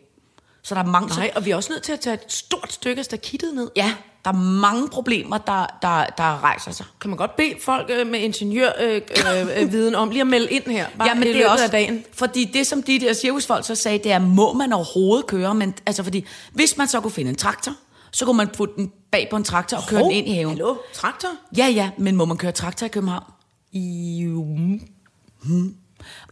Så 0.62 0.74
der 0.74 0.80
er 0.80 0.86
mange... 0.86 1.08
Nej, 1.08 1.30
og 1.36 1.44
vi 1.44 1.50
er 1.50 1.56
også 1.56 1.72
nødt 1.72 1.82
til 1.82 1.92
at 1.92 2.00
tage 2.00 2.14
et 2.14 2.24
stort 2.28 2.72
stykke 2.72 2.98
af 2.98 3.04
stakittet 3.04 3.54
ned. 3.54 3.70
Ja, 3.76 3.94
der 4.24 4.30
er 4.30 4.36
mange 4.60 4.88
problemer, 4.88 5.38
der, 5.38 5.66
der, 5.82 6.06
der 6.18 6.42
rejser 6.44 6.72
sig. 6.72 6.86
Kan 7.00 7.10
man 7.10 7.16
godt 7.16 7.36
bede 7.36 7.54
folk 7.62 7.90
øh, 7.90 8.06
med 8.06 8.20
ingeniørviden 8.20 9.48
øh, 9.48 9.62
øh, 9.62 9.72
viden 9.72 9.94
om 9.94 10.10
lige 10.10 10.20
at 10.20 10.26
melde 10.26 10.50
ind 10.50 10.64
her, 10.64 10.86
bare 10.98 11.08
ja, 11.08 11.14
men 11.14 11.28
i 11.28 11.32
det 11.32 11.44
er 11.44 11.50
også, 11.50 11.64
af 11.64 11.70
dagen? 11.70 12.04
Fordi 12.12 12.44
det, 12.44 12.66
som 12.66 12.82
de 12.82 13.00
der 13.00 13.12
cirkusfolk 13.12 13.64
så 13.66 13.74
sagde, 13.74 13.98
det 13.98 14.12
er, 14.12 14.18
må 14.18 14.52
man 14.52 14.72
overhovedet 14.72 15.26
køre? 15.26 15.54
Men, 15.54 15.74
altså, 15.86 16.02
fordi 16.02 16.24
hvis 16.52 16.76
man 16.76 16.88
så 16.88 17.00
kunne 17.00 17.10
finde 17.10 17.30
en 17.30 17.36
traktor, 17.36 17.72
så 18.10 18.24
kunne 18.24 18.36
man 18.36 18.48
putte 18.48 18.74
den 18.76 18.92
bag 19.10 19.28
på 19.30 19.36
en 19.36 19.44
traktor 19.44 19.76
og 19.76 19.82
køre 19.88 20.02
den 20.02 20.10
ind 20.10 20.28
i 20.28 20.32
haven. 20.32 20.52
Hallo, 20.52 20.76
traktor? 20.94 21.28
Ja, 21.56 21.66
ja, 21.66 21.90
men 21.98 22.16
må 22.16 22.24
man 22.24 22.36
køre 22.36 22.52
traktor 22.52 22.86
i 22.86 22.88
København? 22.88 23.24
Jo. 23.72 24.46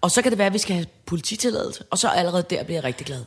Og 0.00 0.10
så 0.10 0.22
kan 0.22 0.30
det 0.30 0.38
være, 0.38 0.46
at 0.46 0.52
vi 0.52 0.58
skal 0.58 0.74
have 0.74 0.86
polititilladelse, 1.06 1.84
og 1.90 1.98
så 1.98 2.08
allerede 2.08 2.44
der 2.50 2.64
bliver 2.64 2.76
jeg 2.76 2.84
rigtig 2.84 3.06
glad. 3.06 3.24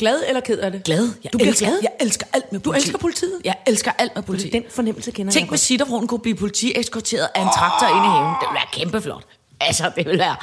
Glad 0.00 0.22
eller 0.28 0.40
ked 0.40 0.58
af 0.58 0.72
det? 0.72 0.84
Glad? 0.84 1.08
Jeg 1.24 1.32
Du 1.32 1.38
bliver 1.38 1.50
elsker, 1.50 1.66
glad? 1.66 1.78
Jeg 1.82 1.90
elsker 2.00 2.26
alt 2.32 2.52
med 2.52 2.60
Du 2.60 2.70
politi. 2.70 2.82
elsker 2.86 2.98
politiet? 2.98 3.40
Jeg 3.44 3.54
elsker 3.66 3.90
alt 3.98 4.12
med 4.14 4.22
politi. 4.22 4.48
Den 4.50 4.62
fornemmelse 4.70 5.10
kender 5.10 5.32
Tænk, 5.32 5.42
jeg 5.44 5.48
hvis 5.48 5.60
godt. 5.60 5.66
Sitterfroen 5.66 6.06
kunne 6.06 6.18
blive 6.20 6.34
politieskorteret 6.36 7.28
af 7.34 7.42
en 7.42 7.48
traktor 7.58 7.86
ind 7.96 8.04
i 8.04 8.08
haven. 8.08 8.34
Det 8.40 8.46
ville 8.48 8.54
være 8.54 8.68
kæmpe 8.72 9.00
flot. 9.00 9.24
Altså, 9.60 9.90
det 9.96 10.06
ville 10.06 10.18
være, 10.18 10.36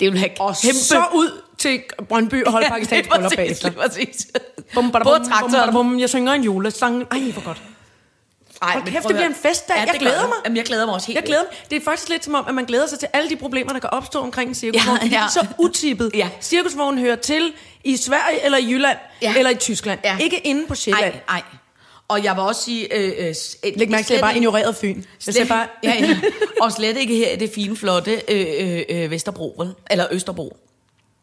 det 0.00 0.12
ville 0.12 0.20
være 0.20 0.30
Og 0.40 0.54
kæmpe... 0.62 0.78
så 0.78 1.04
ud 1.14 1.40
til 1.58 1.80
Brøndby 2.08 2.44
og 2.44 2.52
holde 2.52 2.66
Pakistans 2.74 3.06
Ja, 3.06 3.14
bryllup 3.14 3.30
lige 3.32 3.48
præcis, 3.48 3.62
bagefter. 3.62 3.68
lige 3.68 4.06
præcis. 4.06 4.26
Bum, 4.74 4.92
bada, 4.92 5.04
bum, 5.04 5.12
bum, 5.40 5.50
bada, 5.52 5.70
bum. 5.70 6.00
Jeg 6.00 6.08
synger 6.08 6.32
en 6.32 6.42
julesang. 6.44 7.04
Ej, 7.10 7.18
hvor 7.32 7.44
godt. 7.44 7.62
Ej, 8.62 8.72
Hold 8.72 8.84
kæft, 8.84 9.08
det 9.08 9.16
bliver 9.16 9.26
en 9.28 9.34
festdag. 9.34 9.76
Jeg 9.76 9.88
det 9.92 10.00
glæder 10.00 10.22
mig. 10.28 10.36
Jamen, 10.44 10.56
jeg 10.56 10.64
glæder 10.64 10.86
mig 10.86 10.94
også 10.94 11.06
helt 11.06 11.16
Jeg 11.16 11.24
glæder 11.24 11.42
mig. 11.42 11.70
Det 11.70 11.76
er 11.76 11.80
faktisk 11.84 12.08
lidt 12.08 12.24
som 12.24 12.34
om, 12.34 12.44
at 12.48 12.54
man 12.54 12.64
glæder 12.64 12.86
sig 12.86 12.98
til 12.98 13.08
alle 13.12 13.30
de 13.30 13.36
problemer, 13.36 13.72
der 13.72 13.80
kan 13.80 13.90
opstå 13.92 14.18
omkring 14.20 14.48
en 14.48 14.54
cirkusvogn. 14.54 14.98
Ja, 15.02 15.06
Ja, 15.06 15.12
ja. 15.12 15.22
ja. 15.22 15.28
Så 15.28 15.46
utippet. 15.58 16.10
Ja. 16.14 16.28
Cirkusvognen 16.40 16.98
hører 17.04 17.16
til 17.16 17.52
i 17.84 17.96
Sverige 17.96 18.44
eller 18.44 18.58
i 18.58 18.66
Jylland 18.70 18.98
Ja. 19.22 19.34
eller 19.36 19.50
i 19.50 19.54
Tyskland. 19.54 20.00
Ja. 20.04 20.16
Ikke 20.20 20.38
inde 20.46 20.66
på 20.66 20.74
Sjælland. 20.74 21.04
Nej, 21.14 21.22
nej. 21.28 21.42
Og 22.08 22.24
jeg 22.24 22.34
vil 22.36 22.42
også 22.42 22.62
sige... 22.64 22.94
Øh, 22.96 23.28
øh, 23.28 23.34
s- 23.34 23.56
Læg 23.76 23.90
mærke 23.90 24.06
til, 24.06 24.14
at 24.14 24.18
jeg 24.18 24.20
bare 24.20 24.36
ignoreret 24.36 24.76
Fyn. 24.76 24.96
Jeg 24.96 25.04
Slet, 25.20 25.34
siger 25.34 25.46
bare, 25.46 25.66
ja, 25.82 25.92
ja. 26.00 26.20
Og 26.60 26.72
slet 26.72 26.96
ikke 26.96 27.16
her 27.16 27.28
i 27.30 27.36
det 27.36 27.50
fine, 27.54 27.76
flotte 27.76 28.22
øh, 28.28 28.46
øh, 28.60 28.82
øh, 28.88 29.10
Vesterbro, 29.10 29.54
vel? 29.58 29.74
Eller 29.90 30.06
Østerbro. 30.10 30.56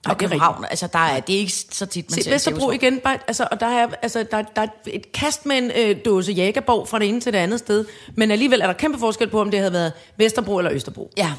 Og 0.05 0.19
det 0.19 0.25
er 0.25 0.29
København. 0.29 0.65
Altså, 0.69 0.87
der 0.93 0.99
er, 0.99 1.19
det 1.19 1.35
er 1.35 1.39
ikke 1.39 1.51
så 1.51 1.85
tit, 1.85 2.09
man 2.09 2.15
Se, 2.15 2.23
ser 2.23 2.31
Vesterbro 2.31 2.71
igen, 2.71 2.99
bare, 2.99 3.17
altså, 3.27 3.47
og 3.51 3.59
der 3.59 3.65
er, 3.65 3.87
altså, 4.01 4.25
der, 4.31 4.41
der 4.41 4.61
er 4.61 4.67
et 4.85 5.11
kast 5.11 5.45
med 5.45 5.57
en 5.57 5.71
øh, 5.75 5.97
dåse 6.05 6.31
jægerborg 6.31 6.87
fra 6.87 6.99
det 6.99 7.09
ene 7.09 7.21
til 7.21 7.33
det 7.33 7.39
andet 7.39 7.59
sted, 7.59 7.85
men 8.15 8.31
alligevel 8.31 8.61
er 8.61 8.67
der 8.67 8.73
kæmpe 8.73 8.99
forskel 8.99 9.29
på, 9.29 9.41
om 9.41 9.51
det 9.51 9.59
havde 9.59 9.73
været 9.73 9.93
Vesterbro 10.17 10.57
eller 10.57 10.71
Østerbro. 10.73 11.11
Ja, 11.17 11.33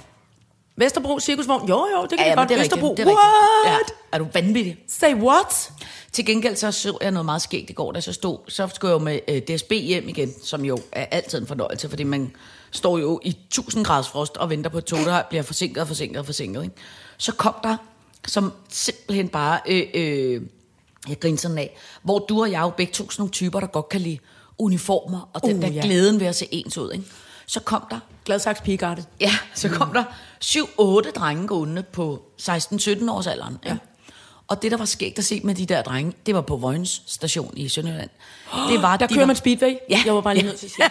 Vesterbro 0.77 1.21
cirkusvogn, 1.21 1.69
jo 1.69 1.87
jo, 1.97 2.03
det 2.03 2.11
kan 2.11 2.19
ja, 2.19 2.25
ja, 2.25 2.29
ja 2.29 2.35
godt. 2.35 2.49
det 2.49 2.55
er 2.55 2.59
Vesterbro, 2.59 2.91
rigtigt. 2.91 3.07
Det 3.07 3.13
er 3.13 3.17
what? 3.17 3.81
rigtigt. 3.81 3.99
Ja. 4.13 4.17
Er 4.17 4.19
du 4.19 4.27
vanvittig? 4.33 4.77
Say 4.89 5.15
what? 5.15 5.73
Til 6.13 6.27
gengæld 6.27 6.57
så 6.57 6.73
så 6.73 6.99
jeg 7.01 7.11
noget 7.11 7.25
meget 7.25 7.43
skægt 7.43 7.71
i 7.71 7.73
går, 7.73 7.93
da 7.93 8.01
så 8.01 8.13
stod, 8.13 8.39
så 8.49 8.69
skulle 8.75 8.91
jeg 8.91 9.01
jo 9.01 9.05
med 9.05 9.21
øh, 9.29 9.57
DSB 9.57 9.73
hjem 9.73 10.09
igen, 10.09 10.35
som 10.45 10.65
jo 10.65 10.79
er 10.93 11.05
altid 11.11 11.39
en 11.39 11.47
fornøjelse, 11.47 11.89
fordi 11.89 12.03
man 12.03 12.33
står 12.71 12.99
jo 12.99 13.21
i 13.23 13.29
1000 13.29 13.85
graders 13.85 14.09
frost 14.09 14.37
og 14.37 14.51
venter 14.51 14.71
på 14.71 14.79
et 14.79 14.85
tog, 14.85 14.99
der 14.99 15.23
bliver 15.29 15.43
forsinket 15.43 15.81
og 15.81 15.87
forsinket 15.87 16.19
og 16.19 16.27
forsinket. 16.27 16.63
Ikke? 16.63 16.75
Så 17.19 17.33
kom 17.33 17.55
der, 17.63 17.77
som 18.27 18.53
simpelthen 18.69 19.29
bare, 19.29 19.61
øh, 19.67 19.87
øh, 19.95 20.43
jeg 21.09 21.21
griner 21.21 21.39
sådan 21.39 21.59
af, 21.59 21.77
hvor 22.03 22.19
du 22.19 22.41
og 22.41 22.51
jeg 22.51 22.61
jo 22.61 22.71
begge 22.71 22.93
to 22.93 23.11
sådan 23.11 23.21
nogle 23.23 23.33
typer, 23.33 23.61
der 23.61 23.67
godt 23.67 23.89
kan 23.89 24.01
lide 24.01 24.19
uniformer, 24.59 25.31
og 25.33 25.43
den 25.43 25.57
Uh, 25.57 25.63
der 25.63 25.69
ja. 25.69 25.81
glæden 25.81 26.21
ved 26.21 26.27
at 26.27 26.37
se 26.37 26.49
ens 26.51 26.79
ud. 26.79 26.93
Ikke? 26.93 27.05
Så 27.47 27.61
kom 27.61 27.83
der 27.91 27.99
Gladsaxe 28.25 28.63
Pigegarde. 28.63 29.05
Ja, 29.21 29.33
så 29.55 29.69
kom 29.69 29.93
der 29.93 30.05
7-8 30.45 31.13
drenge 31.13 31.47
gående 31.47 31.83
på 31.83 32.23
16-17 32.43 33.11
års 33.11 33.27
alderen. 33.27 33.59
Ja. 33.65 33.77
Og 34.51 34.63
det, 34.63 34.71
der 34.71 34.77
var 34.77 34.85
skægt 34.85 35.19
at 35.19 35.25
se 35.25 35.41
med 35.45 35.55
de 35.55 35.67
der 35.67 35.83
drenge, 35.83 36.13
det 36.27 36.35
var 36.35 36.41
på 36.41 36.57
Vojens 36.57 37.03
station 37.07 37.53
i 37.57 37.69
Sønderjylland. 37.69 38.11
Det 38.71 38.83
var, 38.83 38.97
Der 38.97 39.07
de 39.07 39.15
kører 39.15 39.23
var, 39.23 39.27
man 39.27 39.37
speedway. 39.37 39.75
Ja. 39.91 40.03
Jeg 40.07 40.15
var 40.15 40.21
bare 40.21 40.35
lige 40.35 40.45
Ja. 40.45 40.51
nødt 40.51 40.61
til 40.61 40.67
at 40.67 40.73
sige. 40.73 40.85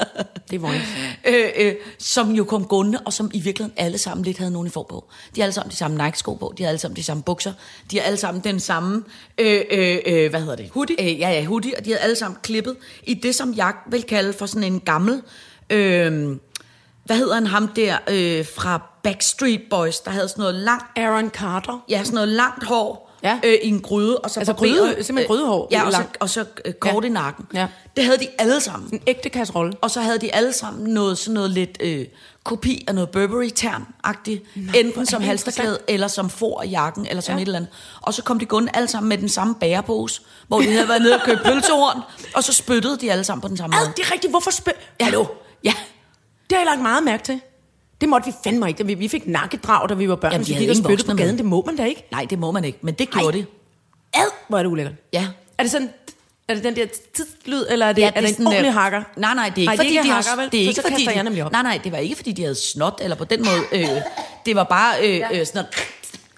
Det 0.50 0.56
er 0.56 0.60
Vojens. 0.60 0.84
øh, 1.24 1.48
øh, 1.56 1.74
som 1.98 2.30
jo 2.34 2.44
kom 2.44 2.64
gående, 2.64 2.98
og 3.04 3.12
som 3.12 3.30
i 3.34 3.40
virkeligheden 3.40 3.74
alle 3.78 3.98
sammen 3.98 4.24
lidt 4.24 4.38
havde 4.38 4.48
en 4.50 4.56
uniform 4.56 4.86
på. 4.88 5.04
De 5.34 5.40
har 5.40 5.44
alle 5.44 5.52
sammen 5.52 5.70
de 5.70 5.76
samme 5.76 6.04
Nike-sko 6.04 6.34
på, 6.34 6.54
de 6.58 6.62
har 6.62 6.68
alle 6.68 6.78
sammen 6.78 6.96
de 6.96 7.02
samme 7.02 7.22
bukser, 7.22 7.52
de 7.90 7.96
har 7.98 8.04
alle 8.04 8.16
sammen 8.16 8.44
den 8.44 8.60
samme, 8.60 9.04
øh, 9.38 9.60
øh, 9.70 9.98
øh, 10.06 10.30
hvad 10.30 10.40
hedder 10.40 10.56
det? 10.56 10.68
Hoodie? 10.70 10.96
Øh, 11.00 11.20
ja, 11.20 11.30
ja, 11.30 11.44
hoodie, 11.44 11.72
og 11.78 11.84
de 11.84 11.90
har 11.90 11.98
alle 11.98 12.16
sammen 12.16 12.38
klippet 12.42 12.76
i 13.04 13.14
det, 13.14 13.34
som 13.34 13.54
jeg 13.56 13.72
vil 13.90 14.02
kalde 14.02 14.32
for 14.32 14.46
sådan 14.46 14.64
en 14.72 14.80
gammel, 14.80 15.22
øh, 15.70 16.36
hvad 17.06 17.16
hedder 17.16 17.34
han 17.34 17.46
ham 17.46 17.68
der 17.68 17.96
øh, 18.08 18.44
fra 18.56 18.82
Backstreet 19.02 19.62
Boys, 19.70 20.00
der 20.00 20.10
havde 20.10 20.28
sådan 20.28 20.42
noget 20.42 20.54
langt 20.54 20.84
Aaron 20.98 21.28
Carter. 21.30 21.84
Ja, 21.88 21.98
sådan 22.04 22.14
noget 22.14 22.28
langt 22.28 22.64
hår 22.64 23.06
Ja. 23.22 23.38
øh, 23.44 23.54
i 23.62 23.68
en 23.68 23.80
gryde. 23.80 24.18
Og 24.18 24.30
så 24.30 24.40
Altså 24.40 24.52
gryde- 24.52 25.02
simpelthen 25.04 25.26
grydehår, 25.36 25.68
Ja, 25.70 25.86
og 25.86 25.92
så, 25.92 26.02
og 26.20 26.30
så 26.30 26.44
øh, 26.64 26.72
kort 26.72 27.04
Ja. 27.04 27.08
i 27.08 27.12
nakken. 27.12 27.44
Ja. 27.54 27.66
Det 27.96 28.04
havde 28.04 28.18
de 28.18 28.28
alle 28.38 28.60
sammen. 28.60 28.88
En 28.92 29.00
ægte 29.06 29.28
kasserolle. 29.28 29.72
Og 29.82 29.90
så 29.90 30.00
havde 30.00 30.18
de 30.18 30.34
alle 30.34 30.52
sammen 30.52 30.94
noget, 30.94 31.18
sådan 31.18 31.34
noget 31.34 31.50
lidt 31.50 31.76
øh, 31.80 32.06
kopi 32.44 32.84
af 32.88 32.94
noget 32.94 33.10
burberry 33.10 33.48
tern 33.54 33.86
agtigt 34.04 34.42
Enten 34.74 35.06
som 35.06 35.22
halsterklæde, 35.22 35.78
eller 35.88 36.08
som 36.08 36.30
for 36.30 36.62
i 36.62 36.68
jakken, 36.68 37.06
eller 37.06 37.20
som 37.20 37.34
Ja. 37.36 37.42
et 37.42 37.46
eller 37.46 37.58
andet. 37.58 37.70
Og 38.02 38.14
så 38.14 38.22
kom 38.22 38.38
de 38.38 38.46
gående 38.46 38.70
alle 38.74 38.88
sammen 38.88 39.08
med 39.08 39.18
den 39.18 39.28
samme 39.28 39.54
bærepose, 39.54 40.20
hvor 40.48 40.60
de 40.60 40.72
havde 40.72 40.88
været 40.88 41.02
nede 41.02 41.14
og 41.14 41.20
købt 41.24 41.42
pølsehorn, 41.44 42.00
og 42.34 42.44
så 42.44 42.52
spyttede 42.52 42.96
de 43.00 43.12
alle 43.12 43.24
sammen 43.24 43.40
på 43.42 43.48
den 43.48 43.56
samme 43.56 43.76
måde. 43.76 43.92
det 43.96 44.04
er 44.04 44.12
rigtigt. 44.12 44.32
Hvorfor 44.32 44.50
spil... 44.50 44.72
Ja. 45.00 45.04
Hallo? 45.04 45.24
Ja. 45.64 45.72
Det 46.50 46.58
har 46.58 46.58
jeg 46.58 46.66
lagt 46.66 46.82
meget 46.82 47.02
mærke 47.04 47.22
til. 47.24 47.40
Det 48.00 48.08
måtte 48.08 48.26
vi 48.26 48.32
fandme 48.44 48.68
ikke. 48.68 48.86
Vi, 48.86 48.94
vi 48.94 49.08
fik 49.08 49.26
nakkedrag, 49.26 49.88
da 49.88 49.94
vi 49.94 50.08
var 50.08 50.16
børn. 50.16 50.32
Jamen, 50.32 50.46
de 50.46 50.52
vi 50.54 50.58
gik 50.60 50.70
og 50.70 50.76
spyttede 50.76 51.08
på 51.08 51.14
med. 51.14 51.22
gaden. 51.24 51.36
Det 51.36 51.44
må 51.44 51.62
man 51.66 51.76
da 51.76 51.84
ikke. 51.84 52.06
Nej, 52.10 52.26
det 52.30 52.38
må 52.38 52.50
man 52.50 52.64
ikke, 52.64 52.78
men 52.82 52.94
det 52.94 53.10
gjorde 53.10 53.38
de. 53.38 53.46
Ad, 54.14 54.20
hvor 54.48 54.58
er 54.58 54.62
det 54.62 54.70
ulækkert. 54.70 54.94
Ja. 55.12 55.28
Er 55.58 55.62
det 55.62 55.72
sådan... 55.72 55.90
Er 56.48 56.54
det 56.54 56.64
den 56.64 56.76
der 56.76 56.86
tidslyd, 57.14 57.66
eller 57.70 57.86
er 57.86 57.92
det, 57.92 58.02
Ja, 58.02 58.10
er 58.14 58.20
det, 58.20 58.30
sådan, 58.30 58.42
en 58.42 58.46
ordentlig 58.46 58.68
øh, 58.68 58.74
hakker? 58.74 59.02
Nej, 59.16 59.34
nej, 59.34 59.48
det 59.48 59.58
er 59.58 59.58
ikke, 59.58 59.64
Nej, 59.66 59.76
det 59.76 59.80
er 59.80 59.86
fordi, 60.00 60.08
de 60.08 60.12
hakker, 60.12 60.30
har, 60.30 60.36
vel? 60.36 60.52
det 60.52 60.64
er 60.64 60.68
ikke 60.68 60.82
fordi, 60.82 61.06
jeg 61.14 61.22
nemlig 61.22 61.44
op. 61.44 61.52
nej, 61.52 61.62
nej, 61.62 61.80
det 61.84 61.92
var 61.92 61.98
ikke 61.98 62.16
fordi, 62.16 62.32
de 62.32 62.42
havde 62.42 62.54
snot, 62.54 62.98
eller 63.02 63.16
på 63.16 63.24
den 63.24 63.44
måde, 63.44 63.60
øh, 63.72 63.88
det 64.46 64.56
var 64.56 64.64
bare 64.64 64.94
øh, 65.02 65.16
øh, 65.16 65.22
sådan 65.22 65.46
noget, 65.54 65.68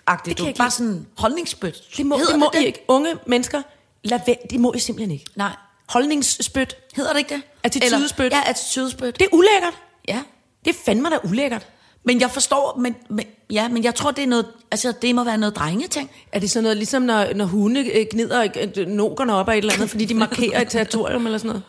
agtigt, 0.06 0.38
du, 0.38 0.42
jeg 0.42 0.48
ikke 0.48 0.58
bare 0.58 0.70
sådan 0.70 1.06
holdningsspyt. 1.18 1.76
Det 1.96 2.06
må, 2.06 2.18
det 2.30 2.38
må 2.38 2.50
det? 2.54 2.62
Ikke. 2.62 2.84
Unge 2.88 3.14
mennesker, 3.26 3.62
lad 4.04 4.20
være. 4.26 4.36
Det 4.50 4.60
må 4.60 4.72
I 4.72 4.78
simpelthen 4.78 5.10
ikke. 5.10 5.24
Nej. 5.36 5.50
Holdningsspyt. 5.88 6.76
Hedder 6.96 7.12
det 7.12 7.18
ikke 7.18 7.34
det? 7.34 7.42
Attitudespyt. 7.62 8.24
Eller- 8.24 8.36
Ja, 8.38 8.50
attitudespyt. 8.50 9.18
Det 9.18 9.24
er 9.24 9.34
ulækkert. 9.36 9.74
Ja. 10.08 10.22
Det 10.64 10.70
er 10.70 10.78
fandme 10.84 11.10
da 11.10 11.18
ulækkert. 11.24 11.66
Men 12.04 12.20
jeg 12.20 12.30
forstår, 12.30 12.76
men, 12.80 12.94
men, 13.10 13.26
ja, 13.50 13.68
men 13.68 13.84
jeg 13.84 13.94
tror, 13.94 14.10
det 14.10 14.22
er 14.24 14.26
noget, 14.28 14.46
altså 14.70 14.92
det 15.02 15.14
må 15.14 15.24
være 15.24 15.38
noget 15.38 15.56
drengeting. 15.56 16.10
Er 16.32 16.38
det 16.40 16.50
sådan 16.50 16.62
noget, 16.62 16.76
ligesom 16.76 17.02
når, 17.02 17.32
når 17.34 17.44
hunde 17.44 17.80
øh, 18.00 18.06
gnider 18.10 18.48
øh, 18.76 18.86
nogerne 18.86 19.34
op 19.34 19.48
af 19.48 19.52
et 19.54 19.58
eller 19.58 19.72
andet, 19.74 19.90
fordi 19.90 20.04
de 20.04 20.14
markerer 20.14 20.60
et 20.62 20.68
territorium 20.68 21.26
eller 21.26 21.38
sådan 21.38 21.48
noget? 21.48 21.62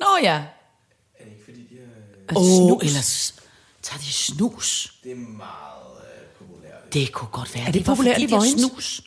Nå 0.00 0.06
ja. 0.22 0.42
Åh, 2.36 2.42
oh, 2.72 2.78
eller 2.82 3.00
s- 3.00 3.34
tager 3.82 3.98
de 3.98 4.12
snus? 4.12 4.94
Det 5.04 5.12
er 5.12 5.16
meget 5.16 5.96
øh, 6.00 6.46
populært. 6.48 6.92
Det 6.94 7.12
kunne 7.12 7.28
godt 7.32 7.54
være. 7.54 7.66
Er 7.68 7.72
det 7.72 7.86
var 7.86 7.94
populært 7.94 8.14
fordi, 8.14 8.24
i 8.24 8.26
de 8.26 8.32
har 8.32 8.38
Vojens? 8.40 8.60
snus. 8.60 9.02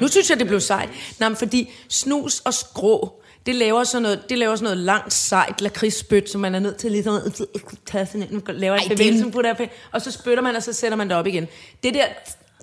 Nu 0.00 0.08
synes 0.08 0.30
jeg, 0.30 0.38
det 0.38 0.46
blev 0.46 0.60
sejt. 0.60 0.88
Nej, 1.18 1.28
men 1.28 1.36
fordi 1.36 1.70
snus 1.88 2.40
og 2.40 2.54
skrå, 2.54 3.22
det 3.48 3.56
laver 3.56 3.84
sådan 3.84 4.02
noget, 4.02 4.22
det 4.30 4.38
laver 4.38 4.56
sådan 4.56 4.64
noget 4.64 4.76
langt, 4.78 5.12
sejt 5.12 5.60
lakridsspyt, 5.60 6.30
som 6.30 6.40
man 6.40 6.54
er 6.54 6.58
nødt 6.58 6.76
til 6.76 6.90
ligesom 6.92 7.14
at 7.14 7.40
tage 7.86 8.06
sådan 8.06 8.22
en, 8.22 8.42
laver 8.48 8.76
en 8.76 8.88
bevægelse, 8.88 9.14
en- 9.18 9.22
som 9.22 9.30
putter 9.30 9.50
op, 9.50 9.60
og 9.92 10.02
så 10.02 10.10
spytter 10.10 10.42
man, 10.42 10.56
og 10.56 10.62
så 10.62 10.72
sætter 10.72 10.96
man 10.96 11.08
det 11.08 11.16
op 11.16 11.26
igen. 11.26 11.48
Det 11.82 11.94
der, 11.94 12.04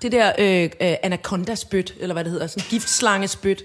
det 0.02 0.12
der 0.12 0.32
øh, 0.40 0.64
øh, 0.64 0.70
anaconda-spyt, 1.04 1.94
eller 2.00 2.14
hvad 2.14 2.24
det 2.24 2.32
hedder, 2.32 2.48
sådan 2.48 2.64
giftslangespyt. 2.70 3.64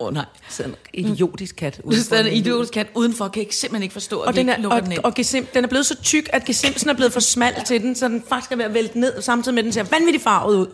Åh 0.00 0.06
oh, 0.06 0.14
nej. 0.14 0.24
Sådan 0.50 0.74
en 0.94 1.06
idiotisk 1.08 1.56
kat. 1.56 1.80
Hvis 1.84 1.96
udenfor 1.98 2.16
er 2.16 2.20
en 2.20 2.32
idiotisk 2.32 2.72
kat 2.72 2.86
udenfor, 2.94 3.28
kan 3.28 3.34
jeg 3.40 3.42
ikke, 3.46 3.56
simpelthen 3.56 3.82
ikke 3.82 3.92
forstå, 3.92 4.20
at 4.20 4.26
Og 4.28 4.32
den 4.34 4.40
ikke 4.40 4.52
er, 4.52 4.58
lukker 4.58 4.76
og, 4.78 4.82
den 4.84 4.92
ind. 4.92 5.00
og 5.04 5.14
gesim, 5.14 5.46
den 5.54 5.64
er 5.64 5.68
blevet 5.68 5.86
så 5.86 5.96
tyk, 6.02 6.28
at 6.32 6.44
gesimsen 6.44 6.90
er 6.90 6.94
blevet 6.94 7.12
for 7.12 7.20
smal 7.20 7.54
til 7.66 7.82
den, 7.82 7.94
så 7.94 8.08
den 8.08 8.24
faktisk 8.28 8.52
er 8.52 8.56
ved 8.56 8.64
at 8.64 8.74
vælte 8.74 9.00
ned, 9.00 9.22
samtidig 9.22 9.54
med, 9.54 9.62
at 9.62 9.64
den 9.64 9.72
ser 9.72 9.82
vanvittigt 9.82 10.24
farvet 10.24 10.56
ud. 10.56 10.66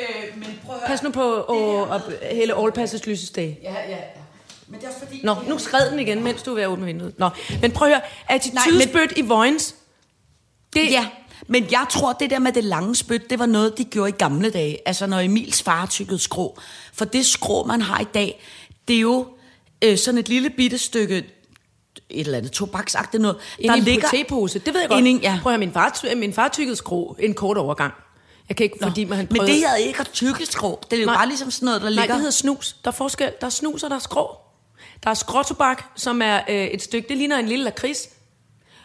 Øh, 0.00 0.38
men 0.38 0.60
prøv 0.66 0.76
at 0.76 0.82
Pas 0.86 1.02
nu 1.02 1.10
på 1.10 1.42
at, 1.42 2.02
at 2.22 2.36
hælde 2.36 2.54
all 2.54 2.72
passes 2.72 3.06
lysestage. 3.06 3.58
Ja, 3.62 3.72
ja, 3.72 3.90
ja. 3.90 3.96
Men 4.66 4.80
det 4.80 4.86
er 4.86 4.88
også 4.88 5.00
fordi... 5.06 5.20
Nå, 5.24 5.36
nu 5.48 5.58
skred 5.58 5.90
den 5.90 5.98
igen, 5.98 6.24
mens 6.24 6.42
du 6.42 6.50
er 6.50 6.54
ved 6.54 6.62
at 6.62 6.68
åbne 6.68 6.86
vinduet. 6.86 7.18
Nå, 7.18 7.30
men 7.60 7.72
prøv 7.72 7.88
at 7.88 7.94
høre, 7.94 8.02
Nej, 8.28 8.36
attitudespyt 8.36 9.12
i 9.16 9.22
Vojens, 9.22 9.74
det, 10.72 10.90
Ja, 10.90 11.08
men 11.46 11.66
jeg 11.70 11.86
tror, 11.90 12.12
det 12.12 12.30
der 12.30 12.38
med 12.38 12.52
det 12.52 12.64
lange 12.64 12.96
spyt, 12.96 13.30
det 13.30 13.38
var 13.38 13.46
noget, 13.46 13.78
de 13.78 13.84
gjorde 13.84 14.08
i 14.08 14.12
gamle 14.18 14.50
dage. 14.50 14.78
Altså, 14.86 15.06
når 15.06 15.20
Emils 15.20 15.62
far 15.62 15.86
tykkede 15.86 16.18
skrå. 16.18 16.58
For 16.92 17.04
det 17.04 17.26
skrå, 17.26 17.64
man 17.64 17.82
har 17.82 18.00
i 18.00 18.06
dag, 18.14 18.42
det 18.88 18.96
er 18.96 19.00
jo 19.00 19.26
øh, 19.84 19.98
sådan 19.98 20.18
et 20.18 20.28
lille 20.28 20.50
bitte 20.50 20.78
stykke 20.78 21.24
et 22.10 22.24
eller 22.24 22.38
andet 22.38 22.52
tobaksagtigt 22.52 23.20
noget. 23.20 23.36
Ind 23.58 23.88
i 23.88 23.94
en 23.94 24.00
tepose, 24.10 24.58
det 24.58 24.74
ved 24.74 24.80
jeg 24.80 24.90
godt. 24.90 25.06
Ind 25.06 25.22
ja. 25.22 25.38
Prøv 25.42 25.52
at 25.52 25.58
høre, 25.58 25.66
min 25.66 25.72
far, 25.72 26.14
min 26.14 26.32
far 26.32 26.48
tykkede 26.48 26.76
skrå 26.76 27.16
en 27.18 27.34
kort 27.34 27.56
overgang. 27.56 27.94
Jeg 28.50 28.56
kan 28.56 28.64
ikke, 28.64 28.76
Nå, 28.80 28.86
fordi 28.86 29.04
man 29.04 29.16
han 29.16 29.26
men 29.30 29.36
prøvede... 29.36 29.52
det 29.52 29.60
her 29.60 29.70
er 29.70 29.76
ikke 29.76 30.00
at 30.00 30.08
tykke 30.12 30.46
skrå. 30.46 30.80
Det 30.90 30.96
er 30.96 31.00
jo 31.00 31.06
Nej. 31.06 31.14
bare 31.14 31.26
ligesom 31.28 31.50
sådan 31.50 31.66
noget, 31.66 31.80
der 31.80 31.86
Nej, 31.86 31.94
ligger... 31.94 32.06
det 32.06 32.16
hedder 32.16 32.30
snus. 32.30 32.76
Der 32.84 32.90
er 32.90 32.94
forskel. 32.94 33.32
Der 33.40 33.46
er 33.46 33.50
snus, 33.50 33.82
og 33.82 33.90
der 33.90 33.96
er 33.96 34.00
skrå. 34.00 34.36
Der 35.04 35.10
er 35.10 35.14
skråtobak, 35.14 35.84
som 35.96 36.22
er 36.22 36.40
øh, 36.48 36.64
et 36.64 36.82
stykke, 36.82 37.08
det 37.08 37.16
ligner 37.16 37.38
en 37.38 37.46
lille 37.46 37.64
lakrids. 37.64 38.08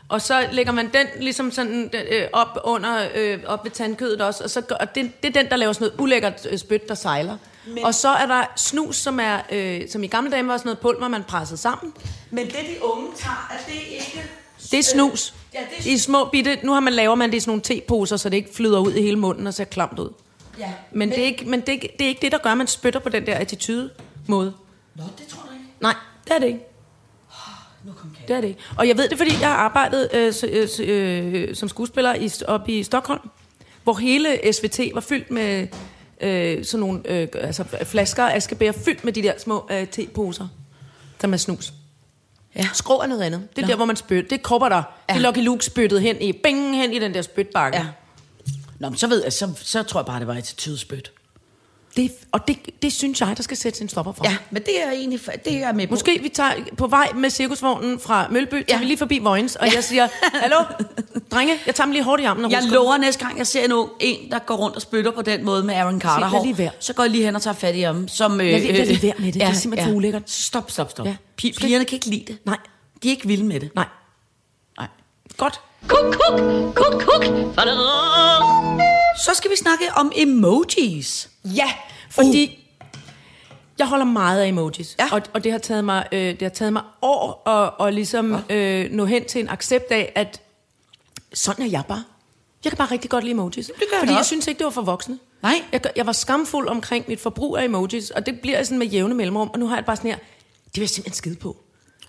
Og 0.10 0.22
så 0.22 0.48
lægger 0.52 0.72
man 0.72 0.90
den 0.94 1.08
ligesom 1.20 1.52
sådan 1.52 1.90
øh, 2.12 2.28
op 2.34 2.58
under, 2.64 3.08
øh, 3.16 3.40
op 3.46 3.64
ved 3.64 3.72
tandkødet 3.72 4.22
også, 4.22 4.44
og, 4.44 4.50
så, 4.50 4.62
gør- 4.62 4.76
og 4.76 4.96
det, 4.96 5.12
det 5.24 5.38
er 5.38 5.42
den, 5.42 5.52
der 5.52 5.56
laver 5.56 5.74
sådan 5.74 5.88
noget 5.88 6.02
ulækkert 6.02 6.48
øh, 6.50 6.58
spyt, 6.58 6.88
der 6.88 6.96
sejler. 6.96 7.38
Men, 7.68 7.84
og 7.86 7.96
så 7.96 8.10
er 8.10 8.26
der 8.26 8.44
snus, 8.56 8.96
som 8.96 9.20
er, 9.20 9.40
øh, 9.52 9.82
som 9.90 10.04
i 10.04 10.08
gamle 10.08 10.32
dage 10.32 10.48
var 10.48 10.58
sådan 10.58 10.68
noget 10.68 10.80
pulver, 10.80 11.08
man 11.08 11.24
pressede 11.24 11.58
sammen. 11.62 11.94
Men 12.32 12.46
det, 12.46 12.56
de 12.56 12.84
unge 12.84 13.08
tager, 13.18 13.48
er 13.52 13.58
det 13.68 13.82
ikke... 13.90 14.24
Det 14.72 14.80
er 14.80 14.84
snus. 14.84 15.34
Ja, 15.56 15.60
det 15.78 15.86
I 15.86 15.98
små 15.98 16.26
bitte, 16.26 16.60
nu 16.64 16.72
har 16.72 16.80
man 16.80 16.94
laver 16.94 17.16
man 17.16 17.32
det 17.32 17.38
i 17.38 17.40
sådan 17.40 17.50
nogle 17.50 17.62
teposer, 17.62 18.18
så 18.18 18.30
det 18.30 18.38
ikke 18.38 18.54
flyder 18.54 18.80
ud 18.80 18.94
i 18.94 19.02
hele 19.02 19.16
munden 19.16 19.48
og 19.48 19.54
ser 19.54 19.64
klamt 19.64 20.00
ud. 20.00 20.10
Ja. 20.60 20.74
Men, 20.92 21.10
det, 21.10 21.20
er 21.20 21.24
ikke, 21.24 21.46
men 21.46 21.60
det, 21.60 21.70
er 21.70 21.74
ikke, 21.74 21.96
det 22.00 22.06
er 22.06 22.10
ikke 22.10 22.22
det, 22.22 22.32
der 22.32 22.38
gør, 22.38 22.50
at 22.50 22.58
man 22.58 22.68
spytter 22.68 23.00
på 23.00 23.10
den 23.10 23.26
der 23.26 23.36
attitude 23.36 23.90
måde. 24.28 24.54
Nå, 24.96 25.04
det 25.18 25.28
tror 25.28 25.42
jeg 25.52 25.60
ikke. 25.60 25.74
Nej, 25.82 25.96
det 26.26 26.34
er 26.36 26.40
det 26.40 26.48
ikke. 26.48 26.60
Nu 27.86 27.92
kom 27.92 28.10
katten. 28.10 28.28
Det 28.28 28.36
er 28.36 28.42
det 28.42 28.48
ikke. 28.48 28.60
Og 28.78 28.88
jeg 28.88 28.98
ved 28.98 29.10
det, 29.10 29.18
fordi 29.18 29.32
jeg 29.42 29.50
har 29.50 29.56
arbejdet 29.56 30.10
øh, 30.14 30.34
øh, 30.44 30.70
øh, 30.80 31.56
som 31.56 31.70
skuespiller 31.70 32.16
i, 32.16 32.32
oppe 32.48 32.72
i 32.72 32.84
Stockholm, 32.84 33.30
hvor 33.84 33.94
hele 33.94 34.54
SVT 34.54 34.80
var 34.94 35.02
fyldt 35.02 35.32
med 35.32 35.68
øh, 36.22 36.66
sådan 36.66 36.80
nogle 36.80 37.02
øh, 37.06 37.28
altså 37.34 37.64
flasker 37.84 38.24
og 38.24 38.34
askebær, 38.34 38.72
fyldt 38.72 39.04
med 39.04 39.14
de 39.14 39.22
der 39.22 39.34
små 39.38 39.68
øh, 39.72 39.88
teposer, 39.88 40.48
som 41.22 41.34
er 41.34 41.38
snus. 41.38 41.74
Ja. 42.56 42.70
Skrå 42.74 43.02
er 43.02 43.08
noget 43.08 43.22
andet. 43.22 43.48
Det 43.56 43.58
er 43.58 43.62
Nå. 43.62 43.68
der, 43.68 43.76
hvor 43.76 43.86
man 43.86 43.96
spytter. 43.96 44.30
Det 44.30 44.40
er 44.40 44.44
kropper 44.44 44.70
der. 44.70 44.76
Ja. 44.76 44.82
Det 45.14 45.26
er 45.26 45.32
Lucky 45.32 45.46
Luke 45.46 45.66
spyttet 45.66 46.02
hen 46.02 46.22
i, 46.22 46.32
bing, 46.32 46.76
hen 46.76 46.94
i 46.94 47.00
den 47.00 47.14
der 47.14 47.22
spytbakke. 47.22 47.78
Ja. 47.78 47.86
Nå, 48.80 48.90
men 48.90 48.98
så 48.98 49.08
ved 49.08 49.24
jeg, 49.24 49.34
så, 49.34 49.54
så 49.62 49.84
tror 49.84 50.00
jeg 50.00 50.06
bare, 50.06 50.20
det 50.20 50.28
var 50.28 50.34
et 50.34 50.54
tydespyt. 50.58 51.12
Det, 51.98 52.12
og 52.32 52.48
det, 52.48 52.58
det 52.82 52.94
synes 52.94 53.22
jeg, 53.22 53.34
der 53.38 53.44
skal 53.44 53.58
sættes 53.58 53.82
en 53.82 53.90
stopper 53.90 54.12
for. 54.14 54.26
Ja, 54.30 54.38
men 54.52 54.62
det 54.64 54.84
er 54.84 54.92
egentlig, 54.92 55.20
det 55.46 55.54
er 55.64 55.74
med 55.74 55.88
på. 55.88 55.92
Måske 55.92 56.20
vi 56.22 56.30
tager 56.30 56.52
på 56.78 56.88
vej 56.88 57.12
med 57.16 57.30
cirkusvognen 57.30 58.00
fra 58.00 58.28
Mølby, 58.32 58.52
tager 58.54 58.66
Ja. 58.70 58.78
vi 58.80 58.86
lige 58.86 58.98
forbi 58.98 59.20
Vojens, 59.20 59.56
og 59.56 59.74
jeg 59.76 59.84
siger, 59.84 60.08
hallo, 60.34 60.56
drenge, 61.32 61.54
jeg 61.66 61.76
tager 61.76 61.86
dem 61.86 61.92
lige 61.92 62.04
hårdt 62.04 62.22
i 62.22 62.26
armen. 62.26 62.46
og 62.46 62.52
Jeg 62.52 62.60
husker 62.60 62.74
lover 62.76 62.98
næste 62.98 63.26
gang, 63.26 63.38
jeg 63.38 63.48
ser 63.48 63.66
en, 63.66 63.72
ung, 63.72 63.90
en 64.00 64.32
der 64.32 64.40
går 64.40 64.56
rundt 64.56 64.76
og 64.76 64.82
spytter 64.82 65.12
på 65.12 65.22
den 65.22 65.46
måde 65.46 65.64
med 65.64 65.74
Aaron 65.76 66.02
Carter 66.02 66.28
hår, 66.28 66.44
lige 66.44 66.58
være. 66.58 66.72
så 66.80 66.94
går 66.94 67.04
jeg 67.04 67.12
lige 67.12 67.26
hen 67.26 67.36
og 67.36 67.42
tager 67.42 67.56
fat 67.56 67.76
i 67.76 67.82
ham. 67.82 68.08
Som, 68.08 68.42
øh, 68.42 68.48
Lad 68.48 68.60
lige- 68.60 68.74
lad 68.74 68.86
lige 68.86 69.02
være 69.04 69.14
med 69.20 69.26
det. 69.26 69.34
Det 69.34 69.44
er 69.44 69.54
simpelthen 69.54 69.92
for 69.92 69.98
ulækkert. 69.98 70.30
Stop, 70.32 70.72
stop, 70.72 70.92
stop. 70.92 71.06
Ja. 71.06 71.12
Ja. 71.44 71.52
Pigerne 71.60 71.86
kan 71.86 71.96
ikke 71.96 72.10
lide 72.10 72.24
det. 72.28 72.38
Nej. 72.46 72.58
De 73.04 73.08
er 73.08 73.12
ikke 73.12 73.28
vilde 73.28 73.46
med 73.46 73.60
det. 73.60 73.76
Nej, 73.76 73.86
Nej. 74.78 74.88
godt. 75.38 75.60
Kuk, 75.88 76.16
kuk, 76.30 76.40
kuk, 76.76 77.02
kuk. 77.02 77.26
Så 79.18 79.32
skal 79.34 79.52
vi 79.52 79.56
snakke 79.56 79.86
om 79.96 80.12
emojis. 80.16 81.30
Ja, 81.46 81.72
fordi 82.10 82.60
jeg 83.78 83.88
holder 83.88 84.06
meget 84.06 84.42
af 84.42 84.48
emojis, 84.48 84.96
Ja. 85.00 85.08
og, 85.12 85.22
og 85.34 85.44
det 85.44 85.52
har 85.52 85.60
taget 85.60 85.84
mig, 85.86 86.08
øh, 86.12 86.20
det 86.20 86.42
har 86.42 86.50
taget 86.50 86.74
mig 86.74 86.82
år 87.02 87.50
at 87.50 87.74
og 87.78 87.94
ligesom 87.94 88.36
øh, 88.50 88.92
nå 88.92 89.06
hen 89.06 89.26
til 89.26 89.42
en 89.42 89.50
accept 89.50 89.92
af, 89.92 90.12
at 90.16 90.42
sådan 91.34 91.66
er 91.66 91.70
jeg 91.70 91.84
bare. 91.88 92.04
Jeg 92.64 92.72
kan 92.72 92.78
bare 92.78 92.92
rigtig 92.92 93.10
godt 93.10 93.24
lide 93.24 93.32
emojis. 93.32 93.68
gør 93.68 93.84
jeg 93.92 94.00
fordi 94.00 94.12
jeg 94.12 94.20
også. 94.20 94.28
synes 94.28 94.48
ikke, 94.48 94.58
det 94.60 94.66
var 94.66 94.72
for 94.72 94.82
voksne. 94.82 95.20
Nej. 95.44 95.64
Jeg, 95.72 95.82
jeg 95.96 96.06
var 96.06 96.12
skamfuld 96.12 96.68
omkring 96.68 97.06
mit 97.08 97.20
forbrug 97.20 97.58
af 97.58 97.64
emojis, 97.66 98.10
og 98.10 98.26
det 98.26 98.40
bliver 98.42 98.64
sådan 98.64 98.78
med 98.80 98.88
jævne 98.88 99.14
mellemrum, 99.16 99.50
og 99.54 99.60
nu 99.60 99.68
har 99.68 99.76
jeg 99.76 99.82
det 99.82 99.86
bare 99.86 99.96
sådan 99.96 100.12
her, 100.12 100.18
det 100.66 100.76
vil 100.76 100.82
jeg 100.82 100.90
simpelthen 100.90 101.16
skide 101.18 101.36
på. 101.36 101.58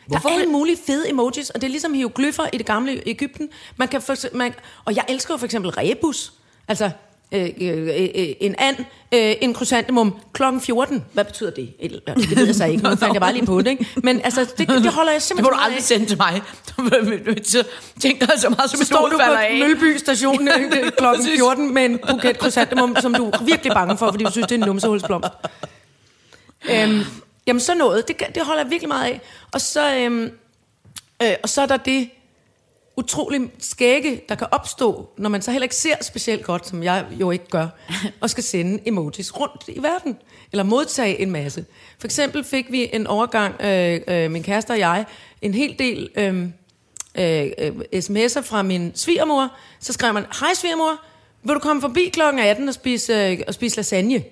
Hvorfor 0.07 0.29
Der 0.29 0.35
er 0.37 0.41
alle 0.41 0.53
mulige 0.53 0.77
fede 0.87 1.11
emojis, 1.11 1.51
og 1.51 1.61
det 1.61 1.67
er 1.67 1.71
ligesom 1.71 1.95
hieroglyffer 1.95 2.47
i 2.53 2.59
det 2.59 2.67
gamle 2.67 3.03
Ægypten. 3.09 3.49
Man 3.77 3.89
kan 3.89 4.03
for, 4.03 4.17
man, 4.37 4.55
og 4.85 4.97
jeg 4.97 5.05
elsker 5.09 5.35
jo 5.35 5.39
for 5.39 5.45
eksempel 5.45 5.71
rebus. 5.71 6.33
Altså, 6.69 6.91
øh, 7.33 7.49
øh, 7.61 7.89
øh, 8.15 8.29
en 8.41 8.55
and, 8.59 8.77
øh, 9.13 9.35
en 9.41 9.55
krysantemum, 9.55 10.17
klokken 10.33 10.61
14. 10.61 11.05
Hvad 11.13 11.25
betyder 11.25 11.51
det? 11.51 11.73
Eller, 11.79 12.01
Det 12.15 12.37
ved 12.37 12.47
jeg 12.47 12.55
så 12.55 12.65
ikke, 12.65 12.83
nu 12.85 12.97
fandt 12.97 13.13
jeg 13.15 13.21
bare 13.21 13.33
lige 13.33 13.47
på 13.47 13.59
det. 13.59 13.67
Ikke? 13.67 13.87
Men 13.97 14.21
altså, 14.21 14.41
det, 14.59 14.69
det 14.69 14.93
holder 14.93 15.13
jeg 15.13 15.21
Det 15.21 15.23
simpelthen 15.23 15.43
må 15.45 15.51
du 15.51 15.57
aldrig 15.63 15.77
af. 15.77 15.83
sende 15.83 16.07
til 16.07 16.17
mig. 16.19 16.43
Så 17.45 17.65
tænk 18.01 18.21
dig 18.21 18.29
så 18.39 18.49
meget 18.49 18.71
som 18.71 18.79
Så 18.81 18.87
står 18.87 19.09
du 19.09 19.17
på 19.17 19.23
af. 19.23 19.59
Mølby 19.59 19.97
station 19.97 20.49
øh, 20.49 20.55
klokken 20.99 21.25
Præcis. 21.25 21.39
14 21.39 21.75
med 21.75 21.85
en 21.85 21.99
buket 22.09 22.39
krysantemum, 22.39 22.97
som 23.01 23.15
du 23.15 23.29
er 23.29 23.45
virkelig 23.45 23.73
bange 23.73 23.99
for, 23.99 24.11
fordi 24.11 24.25
du 24.25 24.31
synes, 24.31 24.47
det 24.47 24.55
er 24.55 24.61
en 24.63 24.67
numsehulsblomst. 24.69 25.29
øhm, 26.71 27.01
jamen, 27.47 27.61
så 27.61 27.75
noget. 27.75 28.09
Det, 28.09 28.17
det 28.35 28.43
holder 28.43 28.63
jeg 28.63 28.71
virkelig 28.71 28.89
meget 28.89 29.05
af. 29.05 29.21
Og 29.53 29.61
så, 29.61 29.95
øhm, 29.97 30.31
øh, 31.23 31.33
og 31.43 31.49
så 31.49 31.63
er 31.63 31.67
der 31.67 31.77
det 31.77 32.11
utrolig 32.97 33.51
skægge, 33.59 34.21
der 34.29 34.35
kan 34.35 34.47
opstå, 34.51 35.09
når 35.19 35.31
man 35.31 35.43
så 35.43 35.51
heller 35.51 35.65
ikke 35.65 35.75
ser 35.75 36.05
specielt 36.05 36.45
godt, 36.45 36.67
som 36.67 36.83
jeg 36.83 37.07
jo 37.21 37.31
ikke 37.31 37.49
gør, 37.49 37.69
og 38.21 38.31
skal 38.31 38.45
sende 38.45 38.83
emojis 38.87 39.41
rundt 39.41 39.65
i 39.69 39.83
verden, 39.83 40.17
eller 40.53 40.63
modtage 40.63 41.21
en 41.21 41.31
masse. 41.31 41.65
For 41.99 42.07
eksempel 42.07 42.45
fik 42.45 42.73
vi 42.73 42.91
en 42.93 43.07
overgang, 43.07 43.61
øh, 43.61 44.01
øh, 44.09 44.31
min 44.31 44.43
kæreste 44.43 44.71
og 44.71 44.79
jeg, 44.79 45.05
en 45.43 45.55
hel 45.55 45.79
del 45.79 46.11
øh, 46.17 46.43
øh, 47.19 47.51
øh, 47.59 47.73
sms'er 47.95 48.41
fra 48.41 48.63
min 48.63 48.93
svigermor. 48.95 49.53
Så 49.81 49.93
skrev 49.93 50.15
man, 50.15 50.25
hej 50.41 50.55
svigermor, 50.55 51.01
vil 51.43 51.55
du 51.55 51.61
komme 51.61 51.83
forbi 51.83 52.09
klokken 52.13 52.43
18 52.43 52.69
og 52.69 52.75
spise, 52.75 53.13
øh, 53.13 53.39
og 53.49 53.55
spise 53.55 53.77
lasagne? 53.77 54.25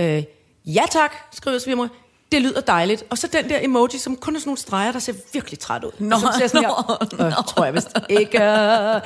Øh, 0.00 0.22
ja 0.66 0.82
tak, 0.90 1.16
skriver 1.32 1.58
svigermor. 1.58 1.88
Det 2.32 2.42
lyder 2.42 2.60
dejligt. 2.60 3.04
Og 3.10 3.18
så 3.18 3.26
den 3.26 3.48
der 3.48 3.58
emoji, 3.62 3.98
som 3.98 4.16
kun 4.16 4.36
er 4.36 4.40
sådan 4.40 4.48
nogle 4.48 4.58
streger, 4.58 4.92
der 4.92 4.98
ser 4.98 5.12
virkelig 5.32 5.58
træt 5.58 5.84
ud. 5.84 5.90
Nå, 5.98 6.14
og 6.16 6.20
som 6.20 6.30
ser 6.38 6.46
sådan 6.46 6.64
her, 6.64 6.98
nå, 7.18 7.26
øh, 7.26 7.32
tror 7.46 7.64
jeg 7.64 7.74
vist 7.74 7.88
ikke. 8.08 8.42
øh." 8.42 9.00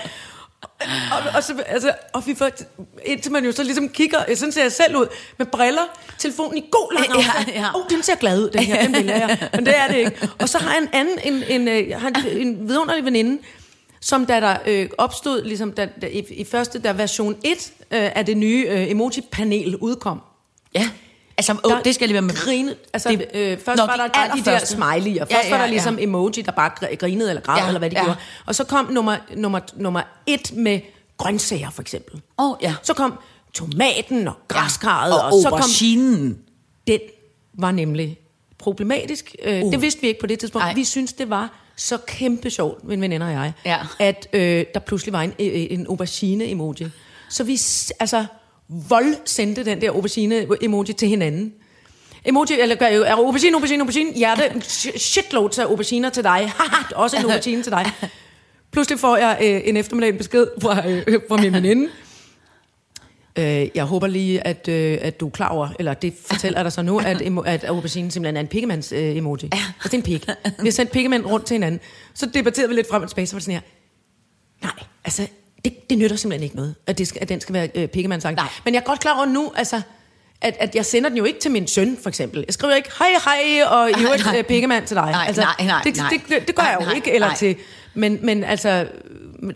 Og, 1.13 1.19
og, 1.37 1.43
så, 1.45 1.63
altså, 1.67 1.93
og 2.13 2.27
vi 2.27 2.35
får, 2.35 2.51
indtil 3.05 3.33
man 3.33 3.45
jo 3.45 3.53
så 3.53 3.63
ligesom 3.63 3.89
kigger, 3.89 4.19
sådan 4.35 4.53
ser 4.53 4.63
jeg 4.63 4.73
selv 4.73 4.97
ud, 4.97 5.07
med 5.39 5.47
briller, 5.47 5.83
telefonen 6.19 6.59
i 6.59 6.65
god 6.71 6.93
lang 6.95 7.07
Ja, 7.09 7.29
afstand. 7.31 7.57
ja. 7.57 7.69
Oh, 7.75 7.83
den 7.91 8.03
ser 8.03 8.15
glad 8.15 8.43
ud, 8.45 8.51
den 8.51 8.63
her, 8.63 8.83
den 8.83 8.95
vil 8.95 9.07
jeg. 9.07 9.49
Men 9.55 9.67
det 9.67 9.77
er 9.79 9.89
det 9.89 9.97
ikke. 9.97 10.29
Og 10.41 10.49
så 10.49 10.59
har 10.59 10.73
jeg 10.73 10.83
en 10.83 10.89
anden, 10.93 11.19
en, 11.25 11.43
en, 11.61 11.69
øh, 11.69 11.89
jeg 11.89 12.01
har 12.01 12.09
en, 12.09 12.47
en 12.49 12.69
vidunderlig 12.69 13.05
veninde, 13.05 13.43
som 14.01 14.27
da 14.27 14.41
der 14.41 14.57
øh, 14.67 14.89
opstod, 14.99 15.45
ligesom 15.45 15.73
da, 15.73 15.89
da, 16.03 16.07
i, 16.07 16.25
i 16.31 16.45
første, 16.45 16.79
da 16.79 16.93
version 16.93 17.37
1 17.45 17.73
øh, 17.91 18.11
af 18.15 18.27
det 18.27 18.37
nye 18.37 18.67
øh, 18.71 18.91
emoji-panel 18.91 19.77
udkom, 19.77 20.21
Ja. 20.75 20.91
Altså, 21.39 21.57
åh, 21.65 21.73
det 21.85 21.95
skal 21.95 22.09
lige 22.09 22.15
være 22.15 22.23
med. 22.23 22.35
Grine, 22.35 22.75
altså, 22.93 23.09
Det- 23.09 23.19
det, 23.19 23.29
øh, 23.35 23.59
først 23.59 23.77
Nå, 23.79 23.87
var 23.87 23.97
der 23.97 24.05
de 24.07 24.11
bare 24.15 24.39
de 24.39 24.45
der 24.45 24.59
smiley'er. 24.59 25.19
Først 25.19 25.31
Ja, 25.31 25.37
ja, 25.37 25.45
ja, 25.45 25.51
var 25.51 25.57
der 25.57 25.65
ja, 25.65 25.71
ligesom 25.71 25.99
ja. 25.99 26.03
emoji, 26.03 26.43
der 26.47 26.53
bare 26.53 26.71
gr- 26.81 26.95
grinede 26.97 27.29
eller 27.29 27.43
græd, 27.43 27.57
Ja, 27.57 27.63
ja, 27.63 27.69
eller 27.69 27.79
hvad 27.79 27.91
de 27.91 27.97
ja. 27.97 28.01
ja. 28.01 28.07
gjorde. 28.07 28.19
Og 28.47 28.55
så 28.55 28.65
kom 28.65 28.93
nummer, 28.93 29.17
nummer, 29.37 29.61
nummer 29.77 30.03
et 30.27 30.53
med 30.57 30.81
grøntsager, 31.19 31.71
for 31.71 31.83
eksempel. 31.83 32.21
Åh, 32.39 32.55
ja. 32.63 32.75
Så 32.83 32.95
kom 32.95 33.19
tomaten 33.55 34.29
og 34.29 34.35
græskarret, 34.49 35.13
og, 35.13 35.21
og, 35.21 35.27
og 35.33 35.43
så 35.43 35.51
kom... 35.51 35.61
Den 36.87 37.01
var 37.55 37.71
nemlig 37.71 38.19
problematisk. 38.59 39.37
Uh. 39.49 39.53
Uh. 39.63 39.73
Det 39.73 39.83
vidste 39.83 40.01
vi 40.01 40.07
ikke 40.09 40.21
på 40.21 40.27
det 40.27 40.39
tidspunkt. 40.39 40.65
Ej. 40.65 40.75
Vi 40.75 40.85
synes 40.85 41.13
det 41.13 41.31
var 41.31 41.59
så 41.77 41.99
kæmpe 42.07 42.51
sjovt, 42.51 42.85
min 42.85 43.01
veninder 43.01 43.27
og 43.27 43.33
jeg, 43.33 43.53
Ja. 43.65 43.79
at 43.99 44.29
øh, 44.33 44.65
der 44.75 44.81
pludselig 44.81 45.13
var 45.13 45.23
en, 45.23 45.31
øh, 45.39 45.67
en 45.71 45.87
aubergine-emoji. 45.87 46.87
Så 47.31 47.45
vi 47.45 47.53
altså 48.01 48.25
vold 48.89 49.17
sendte 49.25 49.65
den 49.65 49.81
der 49.81 49.91
aubergine-emoji 49.91 50.93
til 50.93 51.09
hinanden. 51.09 51.53
Emoji, 52.25 52.61
eller 52.61 52.75
gør 52.75 52.87
jo, 52.89 53.03
er 53.03 53.13
aubergine, 53.13 53.55
aubergine, 53.55 53.81
aubergine, 53.83 54.13
hjerte, 54.13 54.43
sh- 54.45 54.99
shitloads 54.99 55.59
af 55.59 55.65
auberginer 55.65 56.11
til 56.11 56.25
dig. 56.25 56.53
Også 56.95 57.17
en 57.17 57.23
aubergine 57.23 57.63
til 57.63 57.73
dig. 57.73 57.87
Pludselig 58.73 58.99
får 58.99 59.17
jeg 59.17 59.39
øh, 59.43 59.61
en 59.65 59.77
eftermiddag 59.77 60.11
en 60.11 60.19
besked 60.19 60.47
fra, 60.63 60.89
øh, 60.89 61.21
fra 61.29 61.37
min 61.37 61.53
veninde. 61.53 61.89
Øh, 63.39 63.69
jeg 63.75 63.85
håber 63.85 64.07
lige, 64.07 64.47
at, 64.47 64.69
øh, 64.69 64.99
at 65.01 65.21
du 65.21 65.27
er 65.27 65.31
klar 65.31 65.49
over, 65.49 65.69
eller 65.79 65.95
det 65.95 66.15
fortæller 66.27 66.63
dig 66.63 66.73
så 66.73 66.83
nu, 66.83 66.99
at, 66.99 67.23
at 67.47 67.65
aubergine 67.65 68.11
simpelthen 68.11 68.37
er 68.37 68.41
en 68.41 68.47
pikkemans 68.47 68.93
øh, 68.93 69.17
emoji. 69.17 69.49
Ja. 69.53 69.59
Altså, 69.75 69.89
det 69.89 69.95
er 69.95 69.97
en 69.97 70.03
pik. 70.03 70.27
Vi 70.61 70.67
har 70.67 70.73
sendt 70.73 70.93
pikkemand 70.93 71.27
rundt 71.27 71.47
til 71.47 71.55
hinanden. 71.55 71.81
Så 72.15 72.27
debatterede 72.35 72.69
vi 72.69 72.75
lidt 72.75 72.89
frem 72.91 73.03
og 73.03 73.09
tilbage, 73.09 73.27
så 73.27 73.35
var 73.35 73.39
det 73.39 73.45
sådan 73.45 73.61
her, 73.61 73.69
nej, 74.63 74.87
altså, 75.05 75.27
det, 75.65 75.91
det 75.91 75.99
nytter 75.99 76.17
simpelthen 76.17 76.45
ikke 76.45 76.57
noget, 76.57 76.75
at, 76.87 76.99
det 76.99 77.09
skal, 77.09 77.23
at 77.23 77.29
den 77.29 77.41
skal 77.41 77.53
være 77.53 77.69
øh, 77.75 77.89
pikkemandsang. 77.89 78.37
Nej. 78.37 78.49
Men 78.65 78.75
jeg 78.75 78.81
er 78.81 78.85
godt 78.85 79.01
klar 79.01 79.17
over 79.17 79.27
nu, 79.27 79.53
altså, 79.57 79.81
at, 80.41 80.57
at 80.61 80.75
jeg 80.75 80.87
sender 80.87 81.09
den 81.09 81.19
jo 81.19 81.25
ikke 81.25 81.41
til 81.41 81.51
min 81.51 81.67
søn, 81.69 81.99
for 82.03 82.09
eksempel. 82.09 82.45
Jeg 82.47 82.55
skriver 82.55 82.75
ikke, 82.75 82.91
hej, 82.99 83.09
hej, 83.25 83.65
og 83.67 83.91
i 83.91 83.95
øvrigt 84.05 84.27
øh, 84.37 84.45
pikkemand 84.45 84.87
til 84.87 84.97
dig. 84.97 85.11
Nej, 85.11 85.25
altså, 85.27 85.43
nej, 85.43 85.67
nej, 85.67 85.83
det, 85.85 85.97
nej. 85.97 86.09
Det, 86.11 86.21
det, 86.29 86.47
det 86.47 86.55
gør 86.57 86.63
Nej, 86.63 86.71
jeg 86.71 86.81
jo 86.81 86.87
nej, 86.87 86.95
ikke, 86.95 87.13
eller 87.13 87.27
nej. 87.29 87.37
til... 87.37 87.57
Men, 87.95 88.19
men 88.23 88.45
altså, 88.45 88.87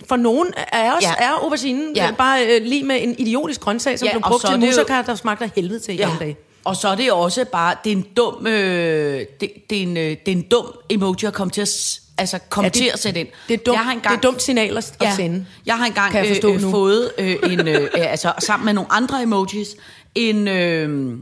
for 0.09 0.17
nogen 0.17 0.49
af 0.73 0.93
os 0.97 1.03
Ja. 1.03 1.09
ja. 1.21 1.25
er 1.27 1.31
auberginen 1.31 1.97
Ja. 1.97 2.05
ja. 2.05 2.11
bare 2.11 2.47
øh, 2.47 2.63
lige 2.63 2.85
med 2.85 3.03
en 3.03 3.15
idiotisk 3.19 3.61
grøntsag, 3.61 3.99
som 3.99 4.07
Ja, 4.07 4.13
ja, 4.13 4.19
blev 4.19 4.23
brugt 4.31 4.43
så 4.43 4.49
er 4.49 4.51
til 4.53 4.61
musikar, 4.61 5.03
der 5.03 5.15
smagte 5.15 5.51
helvede 5.55 5.81
til 5.81 5.95
i 5.95 5.97
gamle 5.97 6.19
dage. 6.19 6.37
Og 6.65 6.77
så 6.77 6.89
er 6.89 6.95
det 6.95 7.13
også 7.13 7.45
bare, 7.45 7.75
det 7.85 7.93
er 7.93 7.97
en 7.97 8.07
dum, 8.17 8.47
øh, 8.47 9.27
det, 9.41 9.51
det, 9.71 9.79
er 9.79 9.83
en, 9.83 9.97
øh, 9.97 10.03
det 10.03 10.29
er 10.29 10.33
en 10.33 10.43
dum 10.43 10.67
emoji 10.91 11.25
at 11.27 11.33
komme 11.33 11.51
til 11.51 11.61
at, 11.61 12.01
altså, 12.19 12.39
komme 12.49 12.65
Ja, 12.67 12.69
det- 12.69 12.75
til 12.79 12.91
at 12.93 12.99
sætte 12.99 13.21
ind. 13.21 13.29
Det 13.49 13.55
er, 13.55 13.59
dumt, 13.59 13.77
Jeg 13.77 13.85
har 13.85 13.93
engang, 13.93 14.21
det 14.21 14.27
er 14.27 14.31
dumt 14.31 14.43
signal 14.43 14.77
at, 14.77 14.95
at 15.01 15.15
sende. 15.17 15.47
Jeg 15.67 15.79
har 15.79 15.87
engang 15.87 16.15
jeg 16.15 16.41
øh, 16.45 16.51
øh, 16.55 16.61
nu. 16.63 16.71
fået 16.71 17.13
øh, 17.19 17.37
en, 17.51 17.69
øh, 17.69 17.89
altså 17.95 18.33
sammen 18.39 18.65
med 18.65 18.73
nogle 18.73 18.93
andre 18.93 19.23
emojis, 19.23 19.69
en 20.15 20.49
øh, 20.49 21.19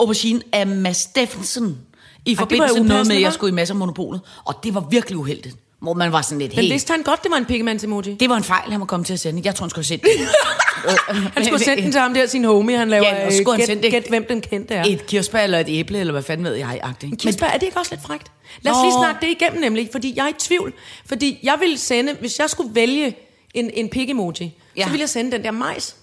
aubergine 0.00 0.40
af 0.52 0.66
Mads 0.66 0.96
Steffensen, 0.96 1.78
i 2.26 2.36
var 2.36 2.40
forbindelse 2.40 2.78
med 2.80 2.88
noget 2.88 3.06
med, 3.06 3.16
at 3.16 3.22
jeg 3.22 3.32
skulle 3.32 3.52
i 3.52 3.54
masser 3.54 3.74
af 3.74 3.78
monopolet. 3.78 4.20
Og 4.44 4.54
det 4.64 4.74
var 4.74 4.80
virkelig 4.90 5.18
uheldigt. 5.18 5.56
Hvor 5.80 5.94
man 5.94 6.12
var 6.12 6.22
sådan 6.22 6.38
lidt, 6.38 6.56
Men 6.56 6.64
hey, 6.64 6.72
vidste 6.72 6.92
han 6.92 7.02
godt, 7.02 7.22
det 7.22 7.30
var 7.30 7.36
en 7.36 7.44
pikkemands 7.44 7.84
emoji? 7.84 8.14
det 8.20 8.28
var 8.28 8.36
en 8.36 8.44
fejl, 8.44 8.70
han 8.70 8.80
var 8.80 8.86
kommet 8.86 9.06
til 9.06 9.12
at 9.12 9.20
sende. 9.20 9.42
Jeg 9.44 9.54
tror, 9.54 9.64
han 9.64 9.70
skulle 9.70 9.86
den. 9.88 10.00
Han 11.34 11.44
skulle 11.44 11.64
sende 11.64 11.82
den 11.82 11.92
til 11.92 12.00
ham 12.00 12.14
der, 12.14 12.26
sin 12.26 12.44
homie, 12.44 12.76
han 12.76 12.88
laver. 12.88 13.04
Ja, 13.06 13.30
skulle 13.30 13.52
han 13.54 13.60
øh, 13.60 13.66
sende 13.66 13.90
gæt, 13.90 14.04
hvem 14.08 14.24
den 14.28 14.40
kendte 14.40 14.74
er. 14.74 14.84
Et 14.84 15.06
kirsebær 15.06 15.40
eller 15.40 15.58
et 15.58 15.66
æble, 15.68 15.98
eller 15.98 16.12
hvad 16.12 16.22
fanden 16.22 16.46
ved 16.46 16.54
jeg, 16.54 16.80
agtigt. 16.82 17.18
Kirsebær, 17.20 17.46
er 17.46 17.58
det 17.58 17.62
ikke 17.66 17.78
også 17.78 17.94
lidt 17.94 18.02
frægt? 18.02 18.30
Lad 18.62 18.72
os 18.72 18.76
Nå. 18.78 18.82
lige 18.84 18.92
snakke 18.98 19.26
det 19.26 19.32
igennem 19.40 19.60
nemlig, 19.60 19.88
fordi 19.92 20.12
jeg 20.16 20.24
er 20.24 20.28
i 20.28 20.32
tvivl. 20.38 20.72
Fordi 21.06 21.38
jeg 21.42 21.56
ville 21.60 21.78
sende, 21.78 22.16
hvis 22.20 22.38
jeg 22.38 22.50
skulle 22.50 22.74
vælge 22.74 23.16
en, 23.54 23.70
en 23.74 23.88
pik-emoji, 23.88 24.34
Ja. 24.40 24.50
ja. 24.76 24.84
så 24.84 24.90
ville 24.90 25.00
jeg 25.00 25.08
sende 25.08 25.32
den 25.32 25.44
der 25.44 25.50
majs. 25.50 25.96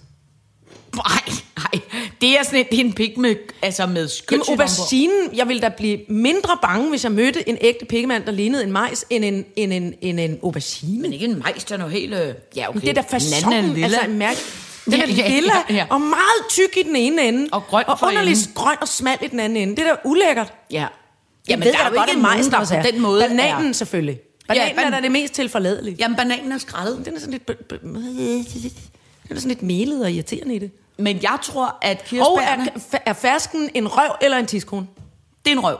Nej, 0.96 1.34
nej. 1.58 1.80
Det 2.20 2.38
er 2.38 2.42
sådan 2.44 2.60
et, 2.60 2.70
det 2.70 2.80
er 2.80 2.84
en 2.84 2.92
pik 2.92 3.16
med, 3.18 3.36
altså 3.62 3.86
med 3.86 4.08
Jamen 4.32 4.42
auberginen, 4.48 5.28
jeg 5.34 5.48
ville 5.48 5.60
da 5.62 5.68
blive 5.68 5.98
mindre 6.08 6.58
bange, 6.62 6.88
hvis 6.90 7.04
jeg 7.04 7.12
mødte 7.12 7.48
en 7.48 7.58
ægte 7.60 7.84
pikkemand, 7.84 8.24
der 8.24 8.32
lignede 8.32 8.64
en 8.64 8.72
majs, 8.72 9.04
end 9.10 9.24
en, 9.24 9.44
end 9.56 9.72
en, 9.72 9.94
end 10.00 10.20
en 10.20 10.38
aubergine. 10.42 11.02
Men 11.02 11.12
ikke 11.12 11.24
en 11.24 11.38
majs, 11.38 11.64
der 11.64 11.74
er 11.74 11.78
noget 11.78 11.92
helt... 11.92 12.14
øh, 12.14 12.34
Ja, 12.56 12.68
okay. 12.68 12.80
Det 12.80 12.88
er 12.88 12.92
da 12.92 13.00
Den 13.00 13.14
anden 13.14 13.20
fasong, 13.20 13.54
er 13.54 13.62
lilla. 13.62 13.84
altså 13.84 14.00
en 14.00 14.18
mærke. 14.18 14.38
Den 14.84 14.94
er 14.94 14.98
Ja, 14.98 15.04
ja, 15.14 15.28
lilla, 15.28 15.52
ja, 15.70 15.74
ja. 15.74 15.86
og 15.90 16.00
meget 16.00 16.42
tyk 16.50 16.76
i 16.76 16.82
den 16.82 16.96
ene 16.96 17.28
ende. 17.28 17.48
Og 17.52 17.62
grøn 17.66 17.84
Og 17.86 17.98
underligt 18.02 18.38
enden. 18.38 18.52
grøn 18.54 18.76
og 18.80 18.88
smal 18.88 19.18
i 19.22 19.26
den 19.26 19.40
anden 19.40 19.56
ende. 19.56 19.76
Det 19.76 19.82
er 19.86 19.88
da 19.88 19.96
ulækkert. 20.04 20.52
Ja. 20.70 20.86
Jamen, 21.48 21.64
ved 21.64 21.72
der 21.72 21.78
er 21.78 21.82
da 21.82 21.88
jo 21.88 21.94
godt, 22.00 22.08
ikke 22.10 22.16
en 22.18 22.22
majs, 22.22 22.46
der 22.46 22.64
der 22.64 22.82
på 22.82 22.88
den 22.92 23.00
måde 23.00 23.22
Bananen 23.28 23.68
er... 23.68 23.72
selvfølgelig. 23.72 24.18
Bananen 24.48 24.78
ban- 24.78 24.86
er 24.86 24.90
da 24.90 25.00
det 25.00 25.12
mest 25.12 25.32
tilforladelige. 25.34 25.96
Jamen, 25.98 26.16
bananen 26.16 26.52
er 26.52 26.58
skrællet. 26.58 27.02
Den 27.04 27.16
er 27.16 27.20
sådan 27.20 27.32
lidt... 27.32 27.50
Den 29.28 29.36
er 29.36 29.40
sådan 29.40 29.48
lidt 29.48 29.62
melet 29.62 30.04
og 30.04 30.12
irriterende 30.12 30.54
i 30.54 30.58
det. 30.58 30.70
Men 30.96 31.22
jeg 31.22 31.38
tror, 31.42 31.78
at 31.82 31.98
Og 31.98 32.04
kirsebærne... 32.04 32.70
er, 32.92 32.98
er 33.06 33.12
fersken 33.12 33.70
en 33.74 33.88
røv 33.88 34.16
eller 34.20 34.36
en 34.36 34.46
tidskone? 34.46 34.86
Det 35.44 35.52
er 35.52 35.56
en 35.56 35.64
røv. 35.64 35.78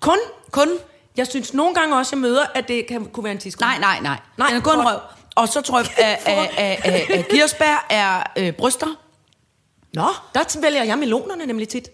Kun. 0.00 0.18
Kun? 0.50 0.68
Jeg 1.16 1.26
synes 1.26 1.54
nogle 1.54 1.74
gange 1.74 1.96
også, 1.96 2.16
jeg 2.16 2.20
møder, 2.20 2.44
at 2.54 2.68
det 2.68 2.86
kan, 2.86 3.06
kunne 3.06 3.24
være 3.24 3.32
en 3.32 3.38
tidskone. 3.38 3.70
Nej, 3.70 3.78
nej, 3.78 4.00
nej. 4.00 4.18
Nej, 4.38 4.48
Den 4.48 4.56
er 4.56 4.60
kun 4.60 4.80
en 4.80 4.86
røv. 4.86 4.98
Og 5.34 5.48
så 5.48 5.60
tror 5.60 5.78
jeg, 5.78 5.88
at, 5.96 6.18
at, 6.38 6.50
at, 6.56 6.92
at, 6.92 7.10
at 7.10 7.28
kirsebær 7.28 7.86
er 7.90 8.22
øh, 8.36 8.52
bryster. 8.52 8.86
Nå, 9.94 10.06
der 10.34 10.60
vælger 10.60 10.84
jeg 10.84 10.98
melonerne 10.98 11.46
nemlig 11.46 11.68
tit. 11.68 11.88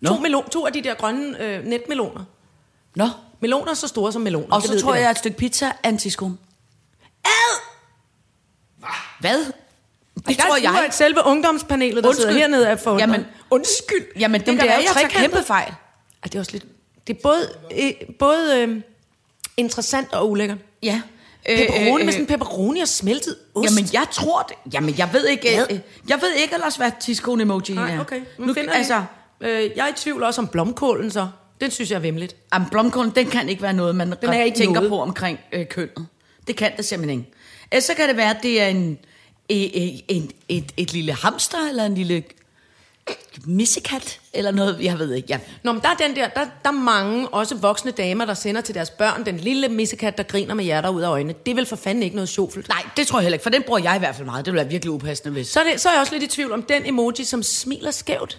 Nå. 0.00 0.08
To, 0.08 0.16
melon, 0.16 0.50
to 0.50 0.66
af 0.66 0.72
de 0.72 0.82
der 0.82 0.94
grønne 0.94 1.40
øh, 1.40 1.64
netmeloner. 1.64 2.24
Nå. 2.94 3.08
Meloner 3.40 3.70
er 3.70 3.74
så 3.74 3.88
store 3.88 4.12
som 4.12 4.22
meloner. 4.22 4.54
Og 4.54 4.62
det 4.62 4.70
så 4.70 4.80
tror 4.80 4.94
jeg, 4.94 5.04
at 5.04 5.10
et 5.10 5.18
stykke 5.18 5.36
pizza 5.36 5.72
er 5.82 5.88
en 5.88 5.98
tidskone. 5.98 6.36
Ad! 7.24 7.60
Hvad? 9.20 9.52
Det 10.28 10.36
der 10.36 10.42
tror 10.42 10.56
jeg. 10.56 10.84
at 10.88 10.94
selve 10.94 11.18
ungdomspanelet, 11.24 12.04
der 12.04 12.08
Undskyld. 12.08 12.26
sidder 12.28 12.38
hernede, 12.40 12.66
er 12.66 12.76
for 12.76 12.98
Jamen, 12.98 13.26
undskyld. 13.50 14.06
Jamen, 14.18 14.40
det, 14.40 14.46
det 14.46 14.60
er 14.60 14.64
jo 14.64 14.70
jeg 14.70 14.84
trekantet. 14.92 15.18
kæmpe 15.20 15.42
fejl. 15.42 15.68
Ej, 15.68 15.74
det 16.24 16.34
er 16.34 16.38
også 16.38 16.52
lidt... 16.52 16.64
Det 17.06 17.16
er 17.16 17.20
både, 17.22 17.48
øh, 17.78 17.92
både 18.18 18.60
øh, 18.62 18.80
interessant 19.56 20.12
og 20.12 20.30
ulækkert. 20.30 20.58
Ja. 20.82 21.00
Pepperoni 21.46 22.04
med 22.04 22.12
sådan 22.12 22.26
pepperoni 22.26 22.80
og 22.80 22.88
smeltet 22.88 23.36
ost. 23.54 23.64
Jamen, 23.70 23.88
jeg 23.92 24.06
tror 24.12 24.42
det. 24.42 24.74
Jamen, 24.74 24.94
jeg 24.98 25.08
ved 25.12 25.26
ikke... 25.26 25.54
Hvad? 25.56 25.66
Øh, 25.70 25.78
jeg 26.08 26.18
ved 26.22 26.32
ikke 26.32 26.54
ellers, 26.54 26.76
hvad 26.76 26.90
tidskone 27.00 27.42
emoji 27.42 27.74
Nej, 27.74 27.94
er. 27.94 28.00
okay. 28.00 28.20
Nu, 28.38 28.46
Nu, 28.46 28.54
finder 28.54 28.72
altså, 28.72 28.94
altså, 29.40 29.58
øh, 29.68 29.70
jeg 29.76 29.84
er 29.84 29.88
i 29.88 29.92
tvivl 29.96 30.22
også 30.22 30.40
om 30.40 30.48
blomkålen 30.48 31.10
så. 31.10 31.28
Den 31.60 31.70
synes 31.70 31.90
jeg 31.90 31.96
er 31.96 32.00
vemmeligt. 32.00 32.36
jamen, 32.54 32.68
blomkålen, 32.70 33.12
den 33.16 33.26
kan 33.26 33.48
ikke 33.48 33.62
være 33.62 33.72
noget, 33.72 33.96
man 33.96 34.14
Den 34.22 34.28
er 34.30 34.42
ikke 34.42 34.58
tænker 34.58 34.74
noget. 34.74 34.88
på 34.90 35.00
omkring 35.00 35.38
øh, 35.52 35.66
kønnet. 35.68 36.06
Det 36.46 36.56
kan 36.56 36.72
det 36.76 36.84
simpelthen 36.84 37.18
ikke. 37.20 37.32
Ellers 37.72 37.84
så 37.84 37.94
kan 37.94 38.08
det 38.08 38.16
være, 38.16 38.30
at 38.30 38.42
det 38.42 38.62
er 38.62 38.66
en, 38.66 38.98
en, 39.48 40.00
en, 40.08 40.30
et, 40.48 40.72
et 40.76 40.92
lille 40.92 41.12
hamster, 41.12 41.58
eller 41.68 41.84
en 41.84 41.94
lille 41.94 42.22
missekat, 43.46 44.20
eller 44.32 44.50
noget, 44.50 44.78
jeg 44.80 44.98
ved 44.98 45.12
ikke. 45.14 45.26
Jeg, 45.30 45.40
Nå, 45.62 45.72
men 45.72 45.82
der 45.82 45.88
er, 45.88 45.94
den 45.94 46.16
der, 46.16 46.28
der, 46.28 46.44
der 46.62 46.68
er 46.68 46.70
mange, 46.70 47.28
også 47.28 47.56
voksne 47.56 47.90
damer, 47.90 48.24
der 48.24 48.34
sender 48.34 48.60
til 48.60 48.74
deres 48.74 48.90
børn 48.90 49.26
den 49.26 49.36
lille 49.36 49.68
missekat, 49.68 50.18
der 50.18 50.22
griner 50.22 50.54
med 50.54 50.64
hjerter 50.64 50.88
ud 50.88 51.02
af 51.02 51.08
øjnene. 51.08 51.34
Det 51.46 51.50
er 51.50 51.54
vel 51.54 51.66
for 51.66 51.76
fanden 51.76 52.02
ikke 52.02 52.16
noget 52.16 52.28
sjovt. 52.28 52.68
nej, 52.68 52.82
det 52.96 53.06
tror 53.06 53.18
jeg 53.18 53.22
heller 53.22 53.34
ikke, 53.34 53.42
for 53.42 53.50
den 53.50 53.62
bruger 53.62 53.80
jeg 53.80 53.96
i 53.96 53.98
hvert 53.98 54.14
fald 54.14 54.26
meget. 54.26 54.46
Det 54.46 54.52
vil 54.52 54.58
være 54.58 54.68
virkelig 54.68 54.90
upassende, 54.92 55.32
hvis... 55.32 55.48
Så 55.48 55.60
er, 55.60 55.64
det, 55.64 55.80
så 55.80 55.88
er 55.88 55.92
jeg 55.92 56.00
også 56.00 56.12
lidt 56.12 56.22
i 56.22 56.26
tvivl 56.26 56.52
om 56.52 56.62
den 56.62 56.86
emoji, 56.86 57.24
som 57.24 57.42
smiler 57.42 57.90
skævt. 57.90 58.38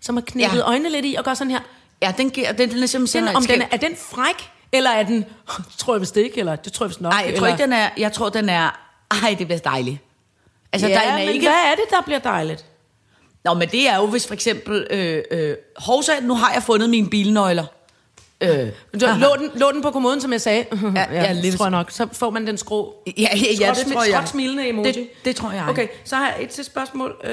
Som 0.00 0.16
har 0.16 0.22
knippet 0.22 0.56
Ja. 0.56 0.62
ja. 0.62 0.68
øjnene 0.68 0.90
lidt 0.90 1.06
i 1.06 1.14
og 1.18 1.24
gør 1.24 1.34
sådan 1.34 1.50
her. 1.50 1.60
Ja, 2.02 2.14
den, 2.16 2.30
giver, 2.30 2.52
den, 2.52 2.70
den 2.70 2.82
er 2.82 2.86
simpelthen... 2.86 3.26
Den, 3.26 3.36
om 3.36 3.44
den 3.46 3.62
er, 3.62 3.66
er 3.70 3.76
den 3.76 3.96
fræk, 3.96 4.50
eller 4.72 4.90
er 4.90 5.02
den, 5.02 5.24
tror 5.78 5.94
jeg 5.94 6.00
vist 6.00 6.16
ikke, 6.16 6.38
eller 6.38 6.56
det 6.56 6.72
tror 6.72 6.86
jeg 6.86 6.90
vist 6.90 7.00
nok. 7.00 7.12
Nej, 7.12 7.24
jeg 7.26 7.38
tror 7.38 7.46
eller, 7.46 7.56
ikke, 7.56 7.62
den 7.62 7.72
er... 7.72 7.88
Jeg 7.96 8.12
tror, 8.12 8.28
den 8.28 8.48
er... 8.48 8.80
Ej, 9.24 9.34
det 9.38 9.46
bliver 9.46 9.58
dejligt. 9.58 9.98
Altså, 10.72 10.88
ja, 10.88 10.94
der 10.94 11.00
er 11.00 11.18
men 11.18 11.28
ikke... 11.28 11.46
hvad 11.46 11.54
er 11.72 11.74
det, 11.74 11.84
der 11.90 12.02
bliver 12.04 12.18
dejligt? 12.18 12.64
Nå, 13.44 13.54
men 13.54 13.68
det 13.68 13.88
er 13.88 13.96
jo, 13.96 14.06
hvis 14.06 14.26
for 14.26 14.34
eksempel... 14.34 14.86
Øh, 14.90 15.22
øh, 15.30 15.54
Hovsa, 15.76 16.12
nu 16.22 16.34
har 16.34 16.52
jeg 16.52 16.62
fundet 16.62 16.90
mine 16.90 17.10
bilnøgler. 17.10 17.64
Øh, 18.40 18.48
Du, 19.00 19.06
lå, 19.18 19.28
den, 19.38 19.50
lå 19.54 19.72
den 19.72 19.82
på 19.82 19.90
kommoden, 19.90 20.20
som 20.20 20.32
jeg 20.32 20.40
sagde? 20.40 20.64
Ja, 20.72 21.06
ja, 21.12 21.22
ja 21.22 21.32
lidt- 21.32 21.56
tror 21.56 21.64
jeg 21.64 21.70
nok. 21.70 21.90
Så 21.90 22.06
får 22.12 22.30
man 22.30 22.46
den 22.46 22.58
skrå. 22.58 22.94
ja, 23.06 23.12
ja, 23.18 23.26
ja, 23.60 23.72
det 23.74 23.92
tror 23.92 24.02
jeg. 24.04 24.12
skråt 24.14 24.28
smilende 24.28 24.68
emoji. 24.68 24.92
Det, 24.92 25.08
det 25.24 25.36
tror 25.36 25.52
jeg. 25.52 25.66
Okay, 25.68 25.88
så 26.04 26.16
har 26.16 26.26
jeg 26.26 26.44
et 26.44 26.48
til 26.48 26.64
spørgsmål. 26.64 27.16
Øh, 27.24 27.30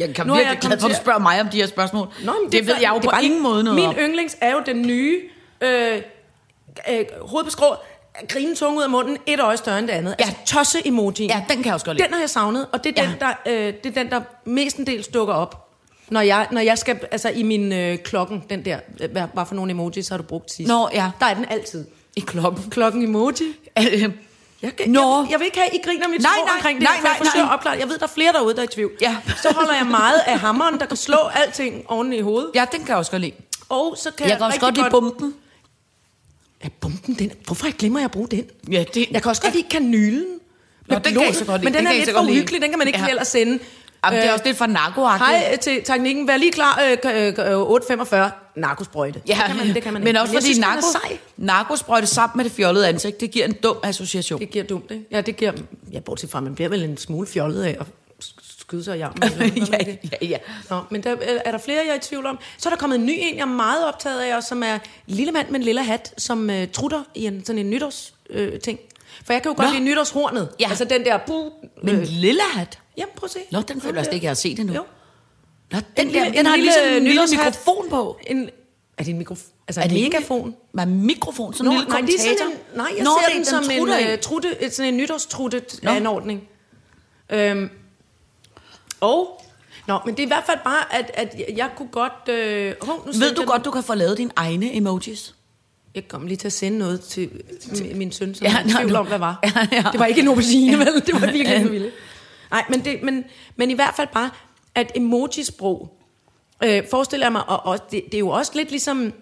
Jeg 0.00 0.14
kan 0.14 0.26
nu 0.26 0.34
virkelig 0.34 0.58
glad 0.60 0.78
for, 0.80 0.86
at 0.86 0.92
du 0.92 0.96
spørger 0.96 1.18
mig 1.20 1.40
om 1.40 1.48
de 1.48 1.56
her 1.56 1.66
spørgsmål. 1.66 2.08
Nå, 2.24 2.32
men 2.32 2.44
det, 2.44 2.52
det 2.52 2.66
ved 2.66 2.74
er- 2.74 2.78
jeg 2.80 2.90
jo 2.94 3.00
det 3.00 3.10
på 3.10 3.16
ingen 3.22 3.42
måde 3.42 3.64
noget 3.64 3.80
Min 3.80 3.88
om. 3.88 3.94
yndlings 3.98 4.36
er 4.40 4.52
jo 4.52 4.62
den 4.66 4.82
nye 4.82 5.20
øh, 5.60 6.00
øh, 6.90 7.04
hoved 7.20 7.44
på 7.44 7.50
skrå, 7.50 7.74
grine 8.28 8.54
tunge 8.56 8.78
ud 8.78 8.82
af 8.82 8.90
munden, 8.90 9.16
et 9.26 9.40
øje 9.40 9.56
større 9.56 9.78
end 9.78 9.86
det 9.88 9.92
andet. 9.94 10.14
Ja. 10.18 10.24
Altså 10.24 10.36
tosse-emoji. 10.46 11.26
Ja, 11.26 11.44
den 11.48 11.56
kan 11.56 11.64
jeg 11.64 11.74
også 11.74 11.86
godt 11.86 11.96
lide. 11.96 12.06
Den 12.06 12.14
har 12.14 12.20
jeg 12.20 12.30
savnet, 12.30 12.66
og 12.72 12.84
det 12.84 12.98
er, 12.98 13.02
Ja. 13.02 13.08
den, 13.10 13.20
der, 13.20 13.32
øh, 13.46 13.74
det 13.84 13.86
er 13.96 14.02
den, 14.02 14.10
der 14.10 14.20
mestendels 14.44 15.08
dukker 15.08 15.34
op. 15.34 15.62
Når 16.08 16.20
jeg, 16.20 16.46
når 16.50 16.60
jeg 16.60 16.78
skal, 16.78 16.98
altså 17.10 17.28
i 17.28 17.42
min 17.42 17.72
øh, 17.72 17.98
klokken, 17.98 18.42
den 18.50 18.64
der, 18.64 18.78
øh, 19.00 19.10
hvad, 19.12 19.22
hvad 19.34 19.44
for 19.46 19.54
nogle 19.54 19.70
emojis 19.70 20.08
har 20.08 20.16
du 20.16 20.22
brugt 20.22 20.52
sidst? 20.52 20.68
Nå, 20.68 20.88
ja. 20.92 21.10
Der 21.20 21.26
er 21.26 21.34
den 21.34 21.44
altid. 21.50 21.84
I 22.16 22.20
klokken. 22.20 22.70
Klokken 22.70 23.02
emoji. 23.02 23.32
Øh, 23.78 24.10
Jeg, 24.62 24.76
kan, 24.76 24.90
Nå. 24.90 25.00
jeg, 25.22 25.30
jeg 25.30 25.38
vil 25.38 25.44
ikke 25.44 25.58
have, 25.58 25.68
I 25.74 25.78
griner 25.84 26.08
mit 26.08 26.22
Nej, 26.22 26.32
nej, 26.46 26.54
omkring 26.56 26.80
det, 26.80 26.88
nej, 26.88 26.96
for 27.00 27.06
jeg 27.08 27.16
nej, 27.18 27.26
forsøger 27.26 27.44
nej. 27.44 27.52
at 27.52 27.56
opklare. 27.58 27.76
Jeg 27.78 27.88
ved, 27.88 27.98
der 27.98 28.04
er 28.04 28.08
flere 28.14 28.32
derude, 28.32 28.54
der 28.54 28.60
er 28.60 28.64
i 28.64 28.66
tvivl. 28.66 28.90
Ja. 29.00 29.16
Så 29.42 29.52
holder 29.54 29.74
jeg 29.74 29.86
meget 29.86 30.20
af 30.26 30.38
hammeren, 30.38 30.78
der 30.80 30.86
kan 30.86 30.96
slå 30.96 31.16
alting 31.34 31.84
oven 31.90 32.12
i 32.12 32.20
hovedet. 32.20 32.50
ja, 32.54 32.64
den 32.72 32.80
kan 32.80 32.88
jeg 32.88 32.96
også 32.96 33.10
godt 33.10 33.22
lide. 33.22 33.32
Og 33.68 33.94
så 33.98 34.10
kan 34.10 34.24
Jeg 34.24 34.30
jeg, 34.30 34.36
kan 34.38 34.46
også 34.46 34.60
godt 34.60 34.74
lide 34.76 34.90
bomben. 34.90 35.34
Ja, 36.64 36.68
bomben, 36.80 37.14
den, 37.18 37.32
hvorfor 37.46 37.76
glemmer 37.76 37.98
jeg 38.00 38.04
at 38.04 38.10
bruge 38.10 38.28
den? 38.28 38.44
Ja, 38.72 38.84
det, 38.94 39.06
Jeg 39.10 39.22
kan 39.22 39.28
også 39.28 39.42
godt 39.42 39.54
lide 39.54 39.66
kanylen. 39.70 40.24
med 40.88 40.96
den 40.96 41.02
kan 41.02 41.12
blod, 41.12 41.24
jeg 41.24 41.34
så 41.34 41.44
godt 41.44 41.60
lide. 41.60 41.64
Men 41.64 41.74
den, 41.74 41.78
Den 41.78 41.86
er 41.86 41.90
kan 41.90 42.00
lidt 42.06 42.16
for 42.16 42.22
uhyggelig, 42.22 42.62
den 42.62 42.70
kan 42.70 42.78
man 42.78 42.86
ikke 42.86 42.98
Ja. 43.00 43.08
ellers 43.08 43.28
sende. 43.28 43.58
Jamen, 44.04 44.16
det 44.18 44.24
er 44.24 44.30
Øh, 44.30 44.32
også 44.34 44.44
lidt 44.44 44.56
for 44.56 44.66
narkoagtigt. 44.66 45.28
Hej 45.30 45.56
til 45.56 45.82
teknikken. 45.84 46.28
Vær 46.28 46.36
lige 46.36 46.52
klar. 46.52 46.80
Øh, 46.84 46.96
øh, 47.04 47.34
øh, 47.38 47.60
8.45. 47.62 48.16
Narkosprøjte. 48.56 49.20
Ja, 49.28 49.34
det 49.34 49.44
kan 49.46 49.56
man, 49.56 49.74
det 49.74 49.82
kan 49.82 49.92
man 49.92 50.02
men 50.02 50.08
ikke. 50.08 50.20
også 50.20 50.32
fordi 50.32 50.44
synes, 50.44 50.58
narko, 50.58 50.86
narkosprøjte 51.36 52.06
sammen 52.06 52.36
med 52.36 52.44
det 52.44 52.52
fjollede 52.52 52.88
ansigt, 52.88 53.20
det 53.20 53.30
giver 53.30 53.44
en 53.44 53.52
dum 53.52 53.76
association. 53.82 54.40
Det 54.40 54.50
giver 54.50 54.64
dumt, 54.64 54.90
ikke? 54.90 55.04
Ja, 55.10 55.20
det 55.20 55.36
giver... 55.36 55.52
Ja, 55.92 56.00
bortset 56.00 56.30
fra, 56.30 56.40
man 56.40 56.54
bliver 56.54 56.68
vel 56.68 56.82
en 56.82 56.96
smule 56.96 57.26
fjollet 57.26 57.62
af 57.62 57.76
at 57.80 57.86
skyde 58.66 58.84
sig 58.84 58.98
i 58.98 59.00
armen. 59.00 59.22
ja, 59.72 59.78
ja, 60.22 60.26
ja. 60.26 60.36
Nå, 60.70 60.80
men 60.90 61.02
der, 61.02 61.12
øh, 61.12 61.40
er 61.44 61.50
der 61.50 61.58
flere, 61.58 61.78
jeg 61.86 61.90
er 61.92 61.94
i 61.94 61.98
tvivl 61.98 62.26
om? 62.26 62.38
Så 62.58 62.68
er 62.68 62.70
der 62.70 62.76
kommet 62.78 62.98
en 62.98 63.06
ny 63.06 63.12
en, 63.16 63.34
jeg 63.36 63.42
er 63.42 63.46
meget 63.46 63.86
optaget 63.86 64.20
af, 64.20 64.36
og 64.36 64.42
som 64.42 64.62
er 64.62 64.78
lille 65.06 65.32
mand 65.32 65.48
med 65.48 65.56
en 65.60 65.64
lille 65.64 65.82
hat, 65.84 66.14
som 66.18 66.50
øh, 66.50 66.68
trutter 66.72 67.02
i 67.14 67.26
en, 67.26 67.44
sådan 67.44 67.58
en 67.58 67.70
nytårs 67.70 68.14
øh, 68.30 68.60
ting. 68.60 68.78
For 69.24 69.32
jeg 69.32 69.42
kan 69.42 69.50
jo 69.50 69.56
godt 69.56 69.68
Nå. 69.68 69.72
lide 69.72 69.84
nytårshornet. 69.84 70.48
Ja. 70.60 70.68
Altså 70.68 70.84
den 70.84 71.04
der... 71.04 71.18
Bu, 71.26 71.50
Men 71.82 71.96
øh, 71.96 72.06
lille 72.08 72.42
hat? 72.54 72.78
jamen, 72.96 73.12
prøv 73.16 73.24
at 73.26 73.30
se. 73.30 73.38
Nå, 73.50 73.60
den 73.60 73.80
føler 73.80 73.94
jeg 73.96 74.04
slet 74.04 74.14
ikke, 74.14 74.24
jeg 74.24 74.30
har 74.30 74.34
set 74.34 74.58
endnu. 74.58 74.74
Jo. 74.74 74.82
Nå, 75.72 75.78
den, 75.96 76.08
En 76.08 76.14
der, 76.14 76.24
den 76.24 76.34
en 76.34 76.46
har 76.46 76.56
lille 76.56 76.64
ligesom 76.70 76.96
en 76.96 77.04
lille 77.04 77.20
mikrofon 77.30 77.90
på. 77.90 78.18
En, 78.26 78.50
er 78.98 79.02
det 79.04 79.10
en 79.10 79.18
mikrofon? 79.18 79.44
Altså 79.68 79.80
Er 79.80 79.84
en 79.84 79.90
det 79.90 79.96
ikke- 79.96 80.08
megafon? 80.16 80.56
Med 80.72 80.82
en 80.84 81.02
mikrofon, 81.06 81.54
sådan 81.54 81.64
Nå, 81.64 81.70
en 81.70 81.76
lille 81.76 81.88
nej, 81.90 82.00
det 82.00 82.14
er 82.14 82.18
kommentator. 82.18 82.38
sådan 82.38 82.52
en, 82.52 82.76
nej, 82.76 82.86
jeg 82.96 83.04
Nå, 83.04 83.10
ser 83.20 83.26
det 83.26 83.32
er 83.32 83.36
den 83.36 83.44
som 83.44 83.98
en, 84.04 84.12
uh, 84.12 84.18
trutte, 84.22 84.70
sådan 84.70 84.92
en 84.94 84.96
nytårstruttet 84.96 85.80
Nå. 85.82 85.90
anordning. 85.90 86.48
Øhm, 87.30 87.70
Og, 89.00 89.42
nå, 89.86 89.98
men 90.04 90.14
det 90.14 90.22
er 90.22 90.26
i 90.26 90.28
hvert 90.28 90.44
fald 90.46 90.58
bare, 90.64 90.94
at, 90.94 91.10
at 91.14 91.56
jeg, 91.56 91.70
kunne 91.76 91.88
godt... 91.88 92.28
Øh, 92.28 92.74
hov, 92.82 93.06
nu 93.06 93.12
Ved 93.12 93.34
du 93.34 93.44
godt, 93.44 93.56
den. 93.56 93.64
du 93.64 93.70
kan 93.70 93.82
få 93.82 93.94
lavet 93.94 94.18
dine 94.18 94.30
egne 94.36 94.76
emojis? 94.76 95.34
Jeg 95.94 96.08
kom 96.08 96.26
lige 96.26 96.36
til 96.36 96.48
at 96.48 96.52
sende 96.52 96.78
noget 96.78 97.00
til, 97.00 97.30
til 97.74 97.96
min 97.96 98.12
søn, 98.12 98.34
som 98.34 98.46
Ja, 98.46 98.56
jeg 98.64 98.74
tvivl 98.78 98.96
om, 98.96 99.06
hvad 99.06 99.18
var. 99.18 99.38
Ja, 99.42 99.68
ja. 99.72 99.84
Det 99.92 100.00
var 100.00 100.06
ikke 100.06 100.20
en 100.20 100.28
aubergine, 100.28 100.78
vel? 100.78 100.86
Det 101.06 101.14
var 101.14 101.32
virkelig 101.32 101.56
en 101.56 101.72
vilde. 101.72 101.90
Nej, 102.50 102.64
men, 102.70 102.84
det, 102.84 103.02
men, 103.02 103.24
men 103.56 103.70
i 103.70 103.74
hvert 103.74 103.94
fald 103.96 104.08
bare, 104.12 104.30
at 104.74 104.92
emojisprog, 104.94 105.98
øh, 106.64 106.82
forestiller 106.90 107.26
jeg 107.26 107.32
mig, 107.32 107.48
og, 107.48 107.66
og 107.66 107.90
det, 107.90 108.02
det 108.06 108.14
er 108.14 108.18
jo 108.18 108.28
også 108.28 108.52
lidt 108.54 108.70
ligesom 108.70 109.12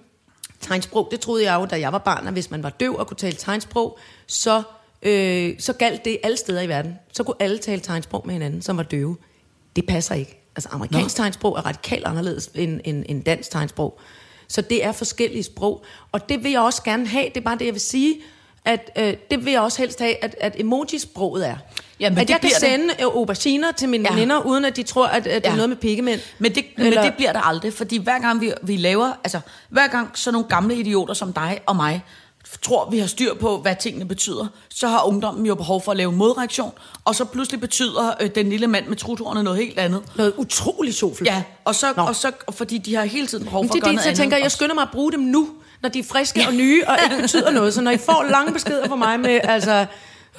tegnsprog, 0.60 1.08
det 1.10 1.20
troede 1.20 1.44
jeg 1.52 1.60
jo, 1.60 1.66
da 1.66 1.80
jeg 1.80 1.92
var 1.92 1.98
barn, 1.98 2.26
at 2.26 2.32
hvis 2.32 2.50
man 2.50 2.62
var 2.62 2.70
døv 2.70 2.96
og 2.96 3.06
kunne 3.06 3.16
tale 3.16 3.36
tegnsprog, 3.36 3.98
så, 4.26 4.62
øh, 5.02 5.54
så 5.58 5.72
galt 5.72 6.04
det 6.04 6.18
alle 6.22 6.36
steder 6.36 6.60
i 6.60 6.68
verden. 6.68 6.94
Så 7.12 7.22
kunne 7.22 7.36
alle 7.40 7.58
tale 7.58 7.80
tegnsprog 7.80 8.22
med 8.26 8.32
hinanden, 8.32 8.62
som 8.62 8.76
var 8.76 8.82
døve. 8.82 9.16
Det 9.76 9.86
passer 9.86 10.14
ikke. 10.14 10.50
Altså 10.56 10.68
amerikansk 10.72 11.16
tegnsprog 11.16 11.56
er 11.58 11.66
radikalt 11.66 12.04
anderledes 12.04 12.50
end, 12.54 12.80
end, 12.84 13.04
end 13.08 13.24
dansk 13.24 13.50
tegnsprog. 13.50 14.00
Så 14.48 14.60
det 14.60 14.84
er 14.84 14.92
forskellige 14.92 15.42
sprog. 15.42 15.84
Og 16.12 16.28
det 16.28 16.44
vil 16.44 16.50
jeg 16.52 16.60
også 16.60 16.82
gerne 16.82 17.06
have. 17.06 17.24
Det 17.28 17.36
er 17.36 17.40
bare 17.40 17.58
det, 17.58 17.64
jeg 17.66 17.74
vil 17.74 17.80
sige. 17.80 18.14
At 18.64 18.90
øh, 18.98 19.14
det 19.30 19.44
vil 19.44 19.52
jeg 19.52 19.60
også 19.60 19.78
helst 19.78 19.98
have, 20.00 20.24
at, 20.24 20.34
at 20.40 20.54
emojisproget 20.60 21.48
er. 21.48 21.56
Jamen, 22.00 22.18
at 22.18 22.28
det 22.28 22.30
jeg 22.32 22.40
kan 22.40 22.48
bliver 22.48 22.58
det. 22.76 22.80
sende 22.80 22.94
øh, 23.00 23.06
auberginer 23.06 23.72
til 23.72 23.88
mine 23.88 24.04
Ja. 24.04 24.10
ja. 24.14 24.14
veninder, 24.20 24.46
uden 24.46 24.64
at 24.64 24.76
de 24.76 24.82
tror, 24.82 25.06
at, 25.06 25.26
at 25.26 25.42
det 25.42 25.46
er 25.48 25.50
Ja. 25.50 25.56
noget 25.56 25.68
med 25.68 25.76
pikkemænd. 25.76 26.20
Men 26.38 26.54
det, 26.54 26.64
Eller... 26.78 26.90
men 27.02 27.06
det 27.10 27.14
bliver 27.16 27.32
der 27.32 27.40
aldrig, 27.40 27.72
fordi 27.72 27.96
hver 27.98 28.18
gang 28.18 28.40
vi, 28.40 28.52
vi 28.62 28.76
laver, 28.76 29.12
altså 29.24 29.40
hver 29.68 29.86
gang 29.86 30.18
sådan 30.18 30.32
nogle 30.34 30.48
gamle 30.48 30.76
idioter 30.76 31.14
som 31.14 31.32
dig 31.32 31.60
og 31.66 31.76
mig, 31.76 32.04
tror, 32.62 32.90
vi 32.90 32.98
har 32.98 33.06
styr 33.06 33.34
på, 33.34 33.58
hvad 33.58 33.76
tingene 33.80 34.04
betyder, 34.04 34.46
så 34.68 34.88
har 34.88 35.02
ungdommen 35.02 35.46
jo 35.46 35.54
behov 35.54 35.82
for 35.82 35.90
at 35.92 35.96
lave 35.96 36.12
modreaktion, 36.12 36.72
og 37.04 37.14
så 37.14 37.24
pludselig 37.24 37.60
betyder 37.60 38.10
øh, 38.20 38.30
den 38.34 38.48
lille 38.50 38.66
mand 38.66 38.86
med 38.86 38.96
truthornet 38.96 39.44
noget 39.44 39.58
helt 39.58 39.78
andet. 39.78 40.02
Noget 40.16 40.32
utroligt 40.36 40.96
sjovt. 40.96 41.20
Ja, 41.24 41.42
og 41.64 41.74
så, 41.74 41.86
Nå. 41.96 42.02
og 42.02 42.16
så 42.16 42.32
fordi 42.50 42.78
de 42.78 42.94
har 42.94 43.04
hele 43.04 43.26
tiden 43.26 43.44
behov 43.44 43.62
Men 43.62 43.68
for 43.68 43.72
det 43.74 43.80
at 43.80 43.84
gøre 43.84 43.88
det, 43.90 43.94
noget 43.94 44.04
jeg 44.04 44.10
andet. 44.10 44.18
tænker, 44.20 44.36
jeg 44.36 44.44
også. 44.44 44.56
skynder 44.56 44.74
mig 44.74 44.82
at 44.82 44.88
bruge 44.92 45.12
dem 45.12 45.20
nu, 45.20 45.48
når 45.82 45.88
de 45.88 45.98
er 45.98 46.04
friske 46.04 46.44
og 46.48 46.54
nye, 46.54 46.82
og 46.86 46.96
ikke 47.04 47.22
betyder 47.22 47.50
noget. 47.50 47.74
Så 47.74 47.80
når 47.80 47.90
I 47.90 47.96
får 47.98 48.26
lange 48.30 48.52
beskeder 48.52 48.88
fra 48.88 48.96
mig 48.96 49.20
med, 49.20 49.40
altså, 49.44 49.86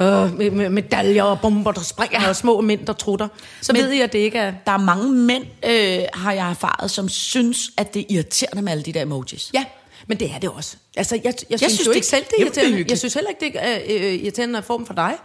øh, 0.01 0.37
med, 0.37 0.51
med 0.51 0.69
medaljer 0.69 1.23
og 1.23 1.39
bomber, 1.41 1.71
der 1.71 1.81
springer, 1.81 2.27
og 2.29 2.35
små 2.35 2.61
mænd, 2.61 2.85
der 2.85 2.93
trutter, 2.93 3.27
så 3.61 3.73
Men- 3.73 3.81
ved 3.81 3.91
I, 3.91 4.01
at 4.01 4.13
det 4.13 4.19
ikke 4.19 4.37
er... 4.37 4.53
Der 4.65 4.71
er 4.71 4.77
mange 4.77 5.11
mænd, 5.11 5.43
øh, 5.65 5.99
har 6.13 6.31
jeg 6.31 6.49
erfaret, 6.49 6.91
som 6.91 7.09
synes, 7.09 7.69
at 7.77 7.93
det 7.93 7.99
er 7.99 8.05
irriterende 8.09 8.61
med 8.61 8.71
alle 8.71 8.83
de 8.83 8.93
der 8.93 9.01
emojis. 9.01 9.49
Ja, 9.53 9.63
men 10.07 10.19
det 10.19 10.31
er 10.31 10.39
det 10.39 10.49
også. 10.49 10.77
Altså, 10.97 11.15
jeg, 11.15 11.23
jeg, 11.25 11.33
jeg 11.49 11.59
synes, 11.59 11.73
synes, 11.73 11.87
jo 11.87 11.91
ikke 11.91 12.07
selv, 12.07 12.23
det 12.25 12.33
er 12.37 12.41
irriterende. 12.43 12.69
hyggeligt. 12.69 12.89
Jeg 12.89 12.97
synes 12.97 13.13
heller 13.13 13.29
ikke, 13.29 13.45
det 13.45 13.51
er 13.63 13.79
øh, 13.87 14.13
irriterende 14.13 14.63
form 14.63 14.85
for 14.85 14.93
dig. 14.93 15.15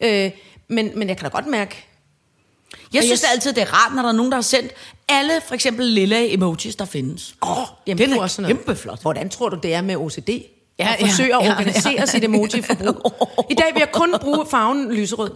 Øh, 0.00 0.30
men, 0.68 0.98
men 0.98 1.08
jeg 1.08 1.16
kan 1.16 1.24
da 1.24 1.30
godt 1.30 1.46
mærke... 1.46 1.84
Jeg 2.92 3.02
synes 3.02 3.22
jeg- 3.22 3.30
altid, 3.32 3.52
det 3.52 3.62
er 3.62 3.74
rart, 3.74 3.94
når 3.94 4.02
der 4.02 4.08
er 4.08 4.12
nogen, 4.12 4.32
der 4.32 4.36
har 4.36 4.42
sendt 4.42 4.72
alle 5.08 5.32
for 5.46 5.54
eksempel 5.54 5.86
lille 5.86 6.32
emojis, 6.32 6.76
der 6.76 6.84
findes. 6.84 7.34
Åh, 7.42 7.58
oh, 7.58 7.66
jamen, 7.86 7.98
det 7.98 8.16
er 8.16 8.42
er 8.42 8.46
kæmpe 8.46 8.76
flot. 8.76 9.02
Hvordan 9.02 9.28
tror 9.28 9.48
du, 9.48 9.58
det 9.62 9.74
er 9.74 9.80
med 9.82 9.96
OCD? 9.96 10.30
Ja, 10.78 10.84
Ja, 10.86 10.92
at 10.94 11.00
ja, 11.00 11.06
forsøge 11.06 11.34
at 11.34 11.38
organisere 11.50 11.92
ja. 11.92 12.00
ja, 12.00 12.06
sit 12.06 12.24
emoji-forbrug. 12.24 13.44
I 13.50 13.54
dag 13.54 13.66
vil 13.74 13.80
jeg 13.80 13.92
kun 13.92 14.14
bruge 14.20 14.46
farven 14.50 14.92
lyserød. 14.92 15.30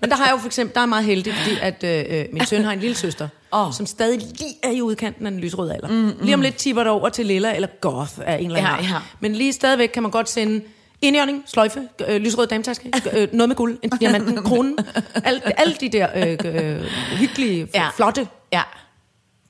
Men 0.00 0.10
der 0.10 0.16
har 0.16 0.24
jeg 0.24 0.32
jo 0.32 0.38
for 0.38 0.46
eksempel, 0.46 0.74
der 0.74 0.80
er 0.80 0.86
meget 0.86 1.04
heldig, 1.04 1.34
fordi 1.34 1.56
at 1.62 1.84
øh, 1.84 2.24
min 2.32 2.46
søn 2.46 2.64
har 2.64 2.72
en 2.72 2.80
lille 2.80 2.96
søster, 2.96 3.28
oh. 3.52 3.72
som 3.72 3.86
stadig 3.86 4.18
lige 4.18 4.54
er 4.62 4.70
i 4.70 4.82
udkanten 4.82 5.26
af 5.26 5.32
den 5.32 5.40
lyserøde 5.40 5.74
alder. 5.74 5.88
Mm, 5.88 5.94
mm. 5.94 6.12
Lige 6.22 6.34
om 6.34 6.40
lidt 6.40 6.56
tipper 6.56 6.82
det 6.82 6.92
over 6.92 7.08
til 7.08 7.26
lilla 7.26 7.54
eller 7.54 7.68
goth 7.80 8.12
af 8.26 8.38
en 8.38 8.46
eller 8.46 8.58
anden 8.68 8.84
Ja, 8.86 8.92
ja. 8.94 9.00
Men 9.20 9.34
lige 9.34 9.52
stadigvæk 9.52 9.88
kan 9.88 10.02
man 10.02 10.12
godt 10.12 10.28
sende 10.30 10.60
indjørning, 11.02 11.42
sløjfe, 11.46 11.88
øh, 12.08 12.16
lyserød 12.20 12.46
dametaske, 12.46 12.90
øh, 13.12 13.28
noget 13.32 13.48
med 13.48 13.56
guld, 13.56 13.78
en 13.82 13.90
diamant, 14.00 14.28
en 14.28 14.42
krone. 14.48 14.76
Alle, 15.24 15.60
alle 15.60 15.74
de 15.80 15.88
der 15.88 16.08
øh, 16.16 16.38
øh, 16.44 16.82
hyggelige, 17.18 17.68
Ja. 17.74 17.88
flotte 17.96 18.28
Ja. 18.52 18.62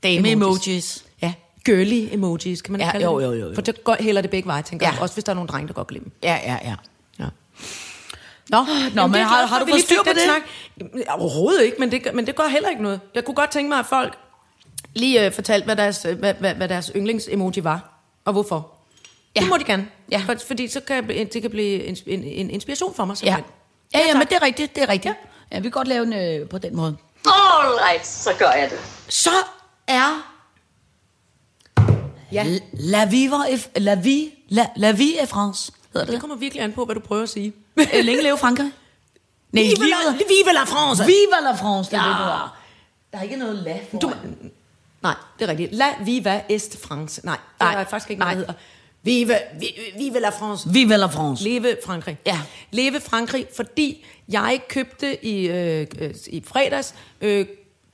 Dame 0.02 0.30
Emojis. 0.30 0.66
emojis. 0.66 1.04
Ja, 1.04 1.13
girly 1.64 2.08
emojis, 2.14 2.62
kan 2.62 2.72
man 2.72 2.80
Ja, 2.80 2.90
kalde 2.90 3.04
jo, 3.04 3.20
jo, 3.20 3.32
jo, 3.32 3.48
jo. 3.48 3.54
For 3.54 3.62
det 3.62 3.84
går 3.84 3.96
heller 4.00 4.20
det 4.22 4.30
begge 4.30 4.46
veje, 4.46 4.62
tænker 4.62 4.86
Ja. 4.86 4.92
jeg. 4.92 5.00
Også 5.02 5.14
hvis 5.14 5.24
der 5.24 5.30
er 5.32 5.34
nogle 5.34 5.48
drenge, 5.48 5.68
der 5.68 5.74
godt 5.74 5.88
glemme. 5.88 6.08
Ja, 6.22 6.38
ja, 6.44 6.58
ja. 6.64 6.74
Ja. 7.18 7.24
Nå, 8.48 8.58
Nå, 8.58 8.66
jamen, 8.94 8.94
men 9.10 9.14
det 9.20 9.20
har- 9.28 9.46
har 9.46 9.58
du 9.58 9.66
fået 9.70 9.80
styr 9.82 9.96
på 10.06 10.10
det? 10.14 10.22
Snak. 10.22 10.42
Overhovedet 11.08 11.62
ikke, 11.64 11.76
men 11.80 11.90
det, 11.90 12.14
men 12.14 12.26
det 12.26 12.36
gør 12.36 12.46
heller 12.48 12.68
ikke 12.68 12.82
noget. 12.82 13.00
Jeg 13.14 13.24
kunne 13.24 13.34
godt 13.34 13.50
tænke 13.50 13.68
mig, 13.68 13.78
at 13.78 13.86
folk 13.86 14.18
lige 14.94 15.26
øh, 15.26 15.32
fortalte, 15.32 15.64
hvad 15.64 15.76
deres, 15.76 16.04
øh, 16.04 16.18
hvad, 16.18 16.34
hvad, 16.34 16.54
hvad 16.54 16.68
deres 16.68 16.92
yndlings-emoji 16.96 17.64
var, 17.64 18.00
og 18.24 18.32
hvorfor. 18.32 18.70
Ja. 19.36 19.40
Det 19.40 19.48
må 19.48 19.56
de 19.56 19.64
gerne. 19.64 19.86
Ja. 20.10 20.22
For, 20.26 20.34
fordi 20.46 20.68
så 20.68 20.80
kan 20.80 21.08
det 21.08 21.42
kan 21.42 21.50
blive 21.50 21.84
en, 21.84 21.96
en, 22.06 22.24
en 22.24 22.50
inspiration 22.50 22.94
for 22.94 23.04
mig. 23.04 23.12
Ja, 23.14 23.16
simpelthen. 23.18 23.44
ja, 23.94 23.98
ja 23.98 24.06
tak. 24.06 24.16
men 24.18 24.26
det 24.28 24.36
er 24.36 24.42
rigtigt, 24.42 24.74
det 24.74 24.82
er 24.82 24.88
rigtigt. 24.88 25.14
Ja, 25.52 25.56
vi 25.58 25.62
kan 25.62 25.70
godt 25.70 25.88
lave 25.88 26.04
den 26.04 26.12
øh, 26.42 26.48
på 26.48 26.58
den 26.58 26.76
måde. 26.76 26.96
All 27.26 27.74
right, 27.90 28.06
så 28.06 28.30
gør 28.38 28.50
jeg 28.50 28.70
det. 28.70 28.78
Så 29.08 29.30
er 29.86 30.33
Ja. 32.34 32.46
La 32.72 33.04
Vive 33.04 33.34
est, 33.50 33.68
La 33.76 33.94
Vie, 33.94 34.30
La, 34.48 34.66
La 34.76 34.92
Vie 34.92 35.16
est 35.22 35.26
France, 35.28 35.72
hedder 35.92 36.04
Det 36.06 36.12
det. 36.12 36.20
kommer 36.20 36.36
virkelig 36.36 36.62
an 36.64 36.72
på, 36.72 36.84
hvad 36.84 36.94
du 36.94 37.00
prøver 37.00 37.22
at 37.22 37.28
sige. 37.28 37.52
Øh, 37.76 37.86
Længe 38.04 38.22
leve 38.22 38.38
Frankrig. 38.38 38.70
Nej, 39.52 39.62
Vive 39.62 39.76
la, 39.88 40.12
vive 40.12 40.52
la 40.54 40.64
France! 40.64 41.04
Vive 41.06 41.42
la 41.42 41.52
France, 41.54 41.90
det 41.90 41.96
er 41.96 42.02
Ja. 42.02 42.08
det, 42.08 42.16
har. 42.16 42.58
Der 43.12 43.18
er 43.18 43.22
ikke 43.22 43.36
noget 43.36 43.54
la 43.56 43.78
foran. 43.90 44.00
Du, 44.00 44.12
nej, 45.02 45.14
det 45.38 45.44
er 45.44 45.48
rigtigt. 45.48 45.72
La 45.74 45.84
viva 46.04 46.40
est 46.48 46.78
France. 46.82 47.20
Nej, 47.26 47.36
det 47.36 47.60
Nej, 47.60 47.80
er 47.80 47.84
faktisk 47.84 48.10
ikke 48.10 48.20
nej. 48.20 48.34
noget, 48.34 48.46
der. 48.48 48.54
Vive, 49.02 49.36
vive, 49.60 49.72
vive 49.98 50.20
la 50.20 50.28
France. 50.28 50.68
Vive 50.72 50.96
la 50.96 51.06
France. 51.06 51.44
Leve 51.44 51.76
Frankrig. 51.86 52.18
Ja. 52.26 52.40
Leve 52.70 53.00
Frankrig, 53.00 53.46
fordi 53.56 54.04
jeg 54.28 54.60
købte 54.68 55.24
i, 55.24 55.46
øh, 55.48 55.86
øh, 55.98 56.14
i 56.26 56.42
fredags 56.46 56.94
øh, 57.20 57.46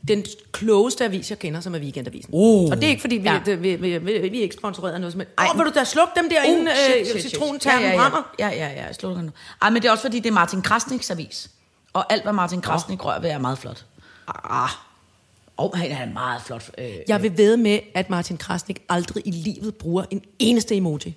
den 0.08 0.24
klogeste 0.52 1.04
avis, 1.04 1.30
jeg 1.30 1.38
kender, 1.38 1.60
som 1.60 1.74
er 1.74 1.78
Weekendavisen. 1.78 2.30
Oh. 2.32 2.70
Og 2.70 2.76
det 2.76 2.84
er 2.84 2.88
ikke, 2.88 3.00
fordi 3.00 3.16
vi, 3.16 3.28
Ja. 3.28 3.40
ja. 3.46 3.54
vi, 3.54 3.76
vi, 3.76 3.98
vi, 3.98 4.28
vi 4.28 4.38
er 4.38 4.42
ikke 4.42 4.54
sponsoreret 4.58 4.92
af 4.94 5.00
noget 5.00 5.12
som 5.12 5.20
helst. 5.20 5.32
Åh, 5.52 5.58
vil 5.58 5.66
du 5.66 5.72
da 5.74 5.84
slukke 5.84 6.12
dem 6.16 6.28
derinde, 6.30 6.70
Uh, 6.70 7.04
shit, 7.06 7.16
øh, 7.16 7.20
citronternen 7.22 7.82
ja, 7.82 7.90
ja, 7.90 8.08
ja, 8.38 8.48
ja, 8.48 8.68
ja, 8.68 8.86
ja, 8.86 8.92
slår 8.92 9.10
den 9.14 9.24
nu. 9.24 9.30
Ej, 9.62 9.70
men 9.70 9.82
det 9.82 9.88
er 9.88 9.92
også 9.92 10.02
fordi, 10.02 10.18
det 10.20 10.26
er 10.28 10.32
Martin 10.32 10.62
Krasniks 10.62 11.10
avis. 11.10 11.50
Og 11.92 12.12
alt, 12.12 12.22
hvad 12.22 12.32
Martin 12.32 12.60
Krasnik 12.60 13.04
rører 13.04 13.20
ved, 13.20 13.30
er 13.30 13.38
meget 13.38 13.58
flot. 13.58 13.84
Ah. 14.44 14.68
Og 15.56 15.78
han 15.78 15.90
er 15.90 16.12
meget 16.12 16.42
flot. 16.42 16.70
Øh, 16.78 16.90
Jeg 17.08 17.22
vil 17.22 17.36
ved 17.38 17.56
med, 17.56 17.78
at 17.94 18.10
Martin 18.10 18.36
Krasnik 18.36 18.82
aldrig 18.88 19.26
i 19.26 19.30
livet 19.30 19.74
bruger 19.74 20.04
en 20.10 20.22
eneste 20.38 20.76
emoji. 20.76 21.16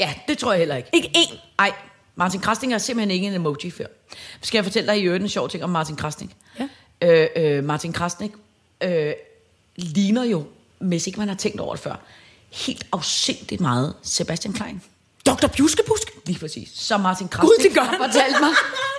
Ja, 0.00 0.14
det 0.28 0.38
tror 0.38 0.52
jeg 0.52 0.58
heller 0.58 0.76
ikke. 0.76 0.88
Ikke 0.92 1.10
én. 1.16 1.36
Ej, 1.58 1.72
Martin 2.16 2.40
Krasnik 2.40 2.72
er 2.72 2.78
simpelthen 2.78 3.10
ikke 3.10 3.26
en 3.26 3.32
emoji 3.34 3.70
før. 3.70 3.86
Skal 4.42 4.58
jeg 4.58 4.64
fortælle 4.64 4.92
dig 4.92 5.00
i 5.00 5.02
øvrigt 5.02 5.22
en 5.22 5.28
sjov 5.28 5.48
ting 5.48 5.64
om 5.64 5.70
Martin 5.70 5.96
Krasnik? 5.96 6.30
Ja. 6.60 6.68
Øh, 7.02 7.26
øh, 7.36 7.64
Martin 7.64 7.92
Krasnik 7.92 8.32
øh, 8.80 9.12
ligner 9.76 10.24
jo, 10.24 10.44
hvis 10.78 11.06
ikke 11.06 11.18
man 11.18 11.28
har 11.28 11.34
tænkt 11.34 11.60
over 11.60 11.74
det 11.74 11.82
før, 11.82 11.94
helt 12.50 12.86
afsindigt 12.92 13.60
meget 13.60 13.94
Sebastian 14.02 14.54
Klein. 14.54 14.82
Dr. 15.26 15.46
Pjuskebusk. 15.46 16.10
Lige 16.26 16.38
præcis. 16.38 16.68
Så 16.74 16.96
Martin 16.96 17.28
Krasnik 17.28 17.76
har 17.76 17.96
fortalt 17.98 18.36
mig, 18.40 18.50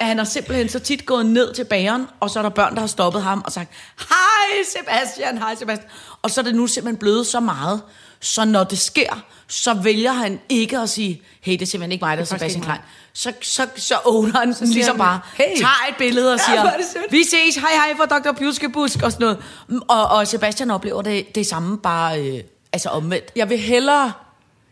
at 0.02 0.08
han 0.08 0.18
har 0.18 0.26
simpelthen 0.26 0.70
så 0.70 0.80
tit 0.80 1.06
gået 1.06 1.26
ned 1.26 1.54
til 1.54 1.64
bageren, 1.64 2.08
og 2.20 2.30
så 2.30 2.40
er 2.40 2.44
der 2.44 2.50
børn, 2.50 2.74
der 2.74 2.80
har 2.80 2.88
stoppet 2.88 3.22
ham 3.22 3.42
og 3.46 3.52
sagt, 3.52 3.72
hej 4.00 4.64
Sebastian, 4.78 5.38
hej 5.38 5.56
Sebastian. 5.56 5.90
Og 6.22 6.32
så 6.32 6.42
er 6.42 6.46
det 6.46 6.56
nu 6.56 6.68
simpelthen 6.68 6.98
blevet 6.98 7.28
så 7.28 7.40
meget, 7.40 7.82
så 8.20 8.46
når 8.46 8.64
det 8.64 8.80
sker, 8.80 9.24
så 9.48 9.74
vælger 9.74 10.12
han 10.12 10.40
ikke 10.50 10.78
at 10.80 10.90
sige, 10.90 11.22
hey, 11.42 11.54
det 11.54 11.62
er 11.62 11.66
simpelthen 11.66 11.92
ikke 11.92 12.06
mig, 12.06 12.18
der 12.18 12.22
er 12.24 12.26
Sebastian 12.28 12.64
Klein. 12.64 12.78
Så, 13.14 13.32
så, 13.42 13.68
så 13.76 13.96
owner 14.06 14.40
han 14.40 14.54
så 14.54 14.66
ligesom 14.66 15.00
han, 15.00 15.08
bare, 15.08 15.20
"Hey." 15.46 15.58
tager 15.58 15.86
et 15.90 15.96
billede 15.98 16.34
og 16.34 16.40
Ja, 16.40 16.46
siger, 16.46 16.64
er 16.64 16.78
sødt. 16.94 17.12
vi 17.12 17.24
ses, 17.24 17.56
hej 17.56 17.72
hej 17.72 17.94
for 17.98 18.06
Dr. 18.06 18.32
Pjuskebusk 18.38 19.02
og 19.04 19.12
sådan 19.12 19.38
noget. 19.68 19.84
Og, 19.88 20.06
og 20.08 20.28
Sebastian 20.28 20.72
oplever 20.72 21.02
det, 21.02 21.36
det 21.36 21.48
samme, 21.48 21.78
bare 21.78 22.22
øh, 22.22 22.40
altså 22.74 22.90
omvendt. 22.90 23.26
Jeg 23.36 23.50
vil 23.50 23.58
hellere, 23.60 24.12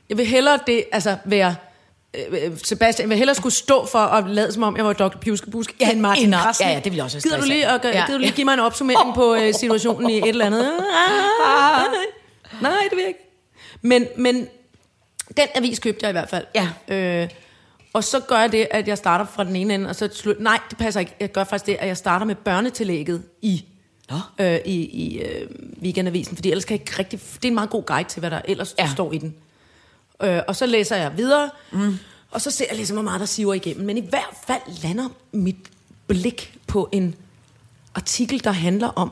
jeg 0.09 0.17
vil 0.17 0.25
hellere 0.25 0.59
det, 0.67 0.83
altså 0.91 1.17
være, 1.25 1.55
øh, 2.31 2.51
Sebastian, 2.63 3.03
jeg 3.03 3.09
vil 3.09 3.17
hellere 3.17 3.35
skulle 3.35 3.55
stå 3.55 3.85
for 3.85 3.99
at 3.99 4.29
lade 4.29 4.51
som 4.53 4.63
om, 4.63 4.77
jeg 4.77 4.85
var 4.85 4.93
Dr. 4.93 5.17
Pjuskebusk, 5.17 5.75
ja, 5.81 5.89
end 5.91 5.99
Martin 5.99 6.25
end- 6.25 6.33
Krasnik. 6.33 6.67
ja, 6.67 6.71
ja, 6.73 6.79
det 6.79 6.91
ville 6.91 7.03
også 7.03 7.19
Gider 7.21 7.39
du 7.39 7.45
lige, 7.45 7.67
at, 7.67 7.81
Ja. 7.83 7.89
ja. 7.89 8.05
gider 8.05 8.17
du 8.17 8.21
lige 8.21 8.31
give 8.31 8.45
mig 8.45 8.53
en 8.53 8.59
opsummering 8.59 9.13
på 9.15 9.35
øh, 9.35 9.53
situationen 9.53 10.09
i 10.09 10.17
et 10.17 10.27
eller 10.27 10.45
andet? 10.45 10.71
Ah, 11.47 11.81
Nej, 12.61 12.71
det 12.71 12.91
vil 12.91 12.99
jeg 12.99 13.07
ikke. 13.07 13.24
Men, 13.81 14.07
men 14.17 14.47
den 15.37 15.47
avis 15.55 15.79
købte 15.79 15.99
jeg 16.03 16.09
i 16.09 16.11
hvert 16.11 16.29
fald. 16.29 16.45
Ja. 16.55 16.69
Øh, 16.95 17.29
og 17.93 18.03
så 18.03 18.19
gør 18.19 18.39
jeg 18.39 18.51
det, 18.51 18.67
at 18.71 18.87
jeg 18.87 18.97
starter 18.97 19.25
fra 19.25 19.43
den 19.43 19.55
ene 19.55 19.73
ende, 19.73 19.89
og 19.89 19.95
så 19.95 20.09
slut. 20.13 20.39
Nej, 20.39 20.59
det 20.69 20.77
passer 20.77 20.99
ikke. 20.99 21.15
Jeg 21.19 21.31
gør 21.31 21.43
faktisk 21.43 21.65
det, 21.65 21.77
at 21.79 21.87
jeg 21.87 21.97
starter 21.97 22.25
med 22.25 22.35
børnetillægget 22.35 23.23
i, 23.41 23.65
Nå. 24.09 24.45
øh, 24.45 24.59
i, 24.65 24.75
i 24.85 25.19
øh, 25.19 25.49
weekendavisen, 25.81 26.35
fordi 26.37 26.51
ellers 26.51 26.65
kan 26.65 26.73
jeg 26.73 26.81
ikke 26.81 26.99
rigtig... 26.99 27.19
Det 27.19 27.45
er 27.45 27.47
en 27.47 27.53
meget 27.53 27.69
god 27.69 27.83
guide 27.83 28.09
til, 28.09 28.19
hvad 28.19 28.31
der 28.31 28.41
ellers 28.45 28.75
Ja. 28.79 28.89
står 28.93 29.13
i 29.13 29.17
den. 29.17 29.35
Øh, 30.23 30.41
og 30.47 30.55
så 30.55 30.65
læser 30.65 30.95
jeg 30.95 31.17
videre, 31.17 31.49
mm. 31.71 31.97
og 32.31 32.41
så 32.41 32.51
ser 32.51 32.65
jeg 32.69 32.75
ligesom, 32.75 32.95
hvor 32.95 33.03
meget 33.03 33.19
der 33.19 33.25
siver 33.25 33.53
igennem. 33.53 33.85
Men 33.85 33.97
i 33.97 34.07
hvert 34.09 34.35
fald 34.47 34.83
lander 34.83 35.09
mit 35.31 35.55
blik 36.07 36.57
på 36.67 36.89
en 36.91 37.15
artikel, 37.95 38.43
der 38.43 38.51
handler 38.51 38.87
om, 38.87 39.11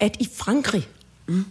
at 0.00 0.16
i 0.20 0.28
Frankrig 0.36 0.88
mm. 1.26 1.44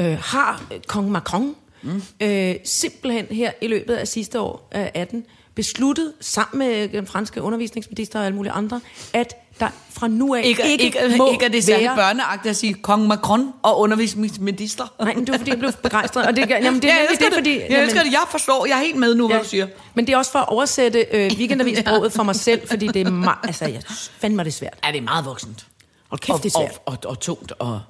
øh, 0.00 0.18
har 0.20 0.66
øh, 0.72 0.80
kong 0.80 1.10
Macron 1.10 1.54
mm. 1.84 2.02
øh, 2.20 2.54
simpelthen 2.64 3.26
her 3.30 3.52
i 3.60 3.66
løbet 3.66 3.94
af 3.94 4.08
sidste 4.08 4.40
år, 4.40 4.68
øh, 4.74 4.86
18, 4.94 5.24
besluttet 5.54 6.12
sammen 6.20 6.58
med 6.58 6.88
den 6.88 7.06
franske 7.06 7.42
undervisningsminister 7.42 8.18
og 8.18 8.24
alle 8.26 8.36
mulige 8.36 8.52
andre, 8.52 8.80
at 9.12 9.34
der 9.60 9.68
fra 9.90 10.08
nu 10.08 10.34
af 10.34 10.42
Ikke, 10.44 10.70
ikke, 10.72 10.84
ikke, 10.84 10.98
må 11.18 11.32
ikke, 11.32 11.44
er 11.44 11.48
det 11.48 11.64
særlig 11.64 11.90
børneagtigt 11.96 12.50
at 12.50 12.56
sige 12.56 12.74
kong 12.74 13.06
Macron 13.06 13.52
og 13.62 13.80
undervisningsminister. 13.80 14.92
Nej, 15.00 15.14
men 15.14 15.26
det 15.26 15.32
var 15.32 15.38
fordi, 15.38 15.50
jeg 15.50 15.58
blev 15.58 15.72
begejstret. 15.82 16.26
Og 16.26 16.36
det, 16.36 16.50
jamen, 16.50 16.82
det 16.82 16.90
er 16.90 16.94
jeg 16.94 17.06
elsker 17.10 17.26
det, 17.26 17.34
fordi... 17.34 17.54
det. 17.54 17.66
Jeg 17.70 17.82
elsker 17.82 18.02
det. 18.02 18.12
Jeg 18.12 18.22
forstår. 18.30 18.66
Jeg 18.66 18.78
er 18.78 18.82
helt 18.82 18.96
med 18.96 19.14
nu, 19.14 19.28
hvad 19.28 19.38
du 19.38 19.44
siger. 19.44 19.66
Men 19.94 20.06
det 20.06 20.12
er 20.12 20.16
også 20.16 20.32
for 20.32 20.38
at 20.38 20.48
oversætte 20.48 21.06
øh, 21.12 21.30
weekendavisbruget 21.38 22.12
for 22.12 22.22
mig 22.22 22.36
selv, 22.36 22.68
fordi 22.68 22.86
det 22.86 23.06
er 23.06 23.10
meget... 23.28 23.38
Altså, 23.42 23.64
jeg 23.64 23.82
fandme 24.18 24.42
er 24.42 24.44
det 24.44 24.54
svært. 24.54 24.74
Er 24.82 24.90
det 24.90 24.98
er 24.98 25.02
meget 25.02 25.24
voksent. 25.24 25.66
Hold 26.08 26.20
kæft, 26.20 26.42
det 26.42 26.54
er 26.54 26.58
og, 26.58 26.68
svært. 26.68 26.78
og, 26.86 26.98
og, 27.04 27.10
og 27.10 27.20
tungt. 27.20 27.52
Og... 27.58 27.80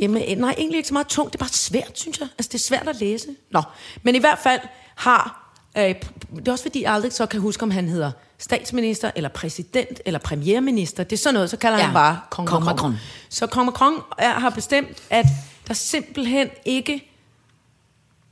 Jamen, 0.00 0.22
øh, 0.30 0.38
nej, 0.38 0.54
egentlig 0.58 0.76
ikke 0.76 0.88
så 0.88 0.94
meget 0.94 1.06
tungt. 1.06 1.32
Det 1.32 1.38
er 1.38 1.44
bare 1.44 1.52
svært, 1.52 1.90
synes 1.94 2.20
jeg. 2.20 2.28
Altså, 2.38 2.48
det 2.52 2.54
er 2.54 2.62
svært 2.62 2.88
at 2.88 3.00
læse. 3.00 3.28
Nå, 3.50 3.62
men 4.02 4.14
i 4.14 4.18
hvert 4.18 4.38
fald 4.38 4.60
har... 4.94 5.52
Øh, 5.76 5.94
det 6.36 6.48
er 6.48 6.52
også 6.52 6.64
fordi, 6.64 6.82
jeg 6.82 6.92
aldrig 6.92 7.12
så 7.12 7.26
kan 7.26 7.40
huske, 7.40 7.62
om 7.62 7.70
han 7.70 7.88
hedder 7.88 8.10
statsminister, 8.38 9.10
eller 9.16 9.28
præsident, 9.28 10.00
eller 10.04 10.18
premierminister. 10.18 11.04
Det 11.04 11.12
er 11.12 11.20
sådan 11.20 11.34
noget, 11.34 11.50
så 11.50 11.56
kalder 11.56 11.78
ja. 11.78 11.84
Han 11.84 11.94
bare 11.94 12.20
kong, 12.30 12.48
kong 12.48 12.64
Macron. 12.64 12.90
Macron. 12.90 13.00
Så 13.28 13.46
kong 13.46 13.66
Macron 13.66 13.94
er, 14.18 14.32
har 14.32 14.50
bestemt, 14.50 15.02
at 15.10 15.26
der 15.68 15.74
simpelthen 15.74 16.48
ikke 16.64 17.10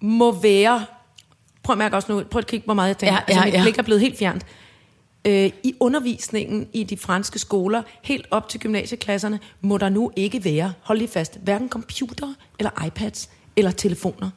må 0.01 0.33
være... 0.33 0.85
Prøv 1.63 1.75
at 1.75 1.79
mærke 1.79 1.97
også 1.97 2.13
nu, 2.13 2.23
prøv 2.23 2.39
at 2.39 2.47
kigge, 2.47 2.65
hvor 2.65 2.75
meget 2.75 2.89
jeg 2.89 2.99
tænker. 2.99 3.15
Ja, 3.15 3.21
Ja, 3.21 3.25
altså, 3.27 3.41
ja, 3.41 3.45
mit 3.45 3.55
ja. 3.55 3.63
blik 3.63 3.79
er 3.79 3.83
blevet 3.83 4.01
helt 4.01 4.19
fjernt. 4.19 4.47
Øh, 5.27 5.51
I 5.63 5.75
undervisningen 5.81 6.69
i 6.73 6.83
de 6.85 6.97
franske 6.97 7.39
skoler, 7.39 7.83
helt 8.03 8.27
op 8.31 8.49
til 8.49 8.61
gymnasieklasserne, 8.61 9.41
må 9.61 9.79
der 9.79 9.89
nu 9.89 10.11
ikke 10.17 10.45
være, 10.45 10.73
hold 10.83 10.99
lige 10.99 11.09
fast, 11.09 11.39
hverken 11.43 11.69
computer 11.69 12.35
eller 12.59 12.85
iPads 12.87 13.31
eller 13.57 13.71
telefoner. 13.71 14.31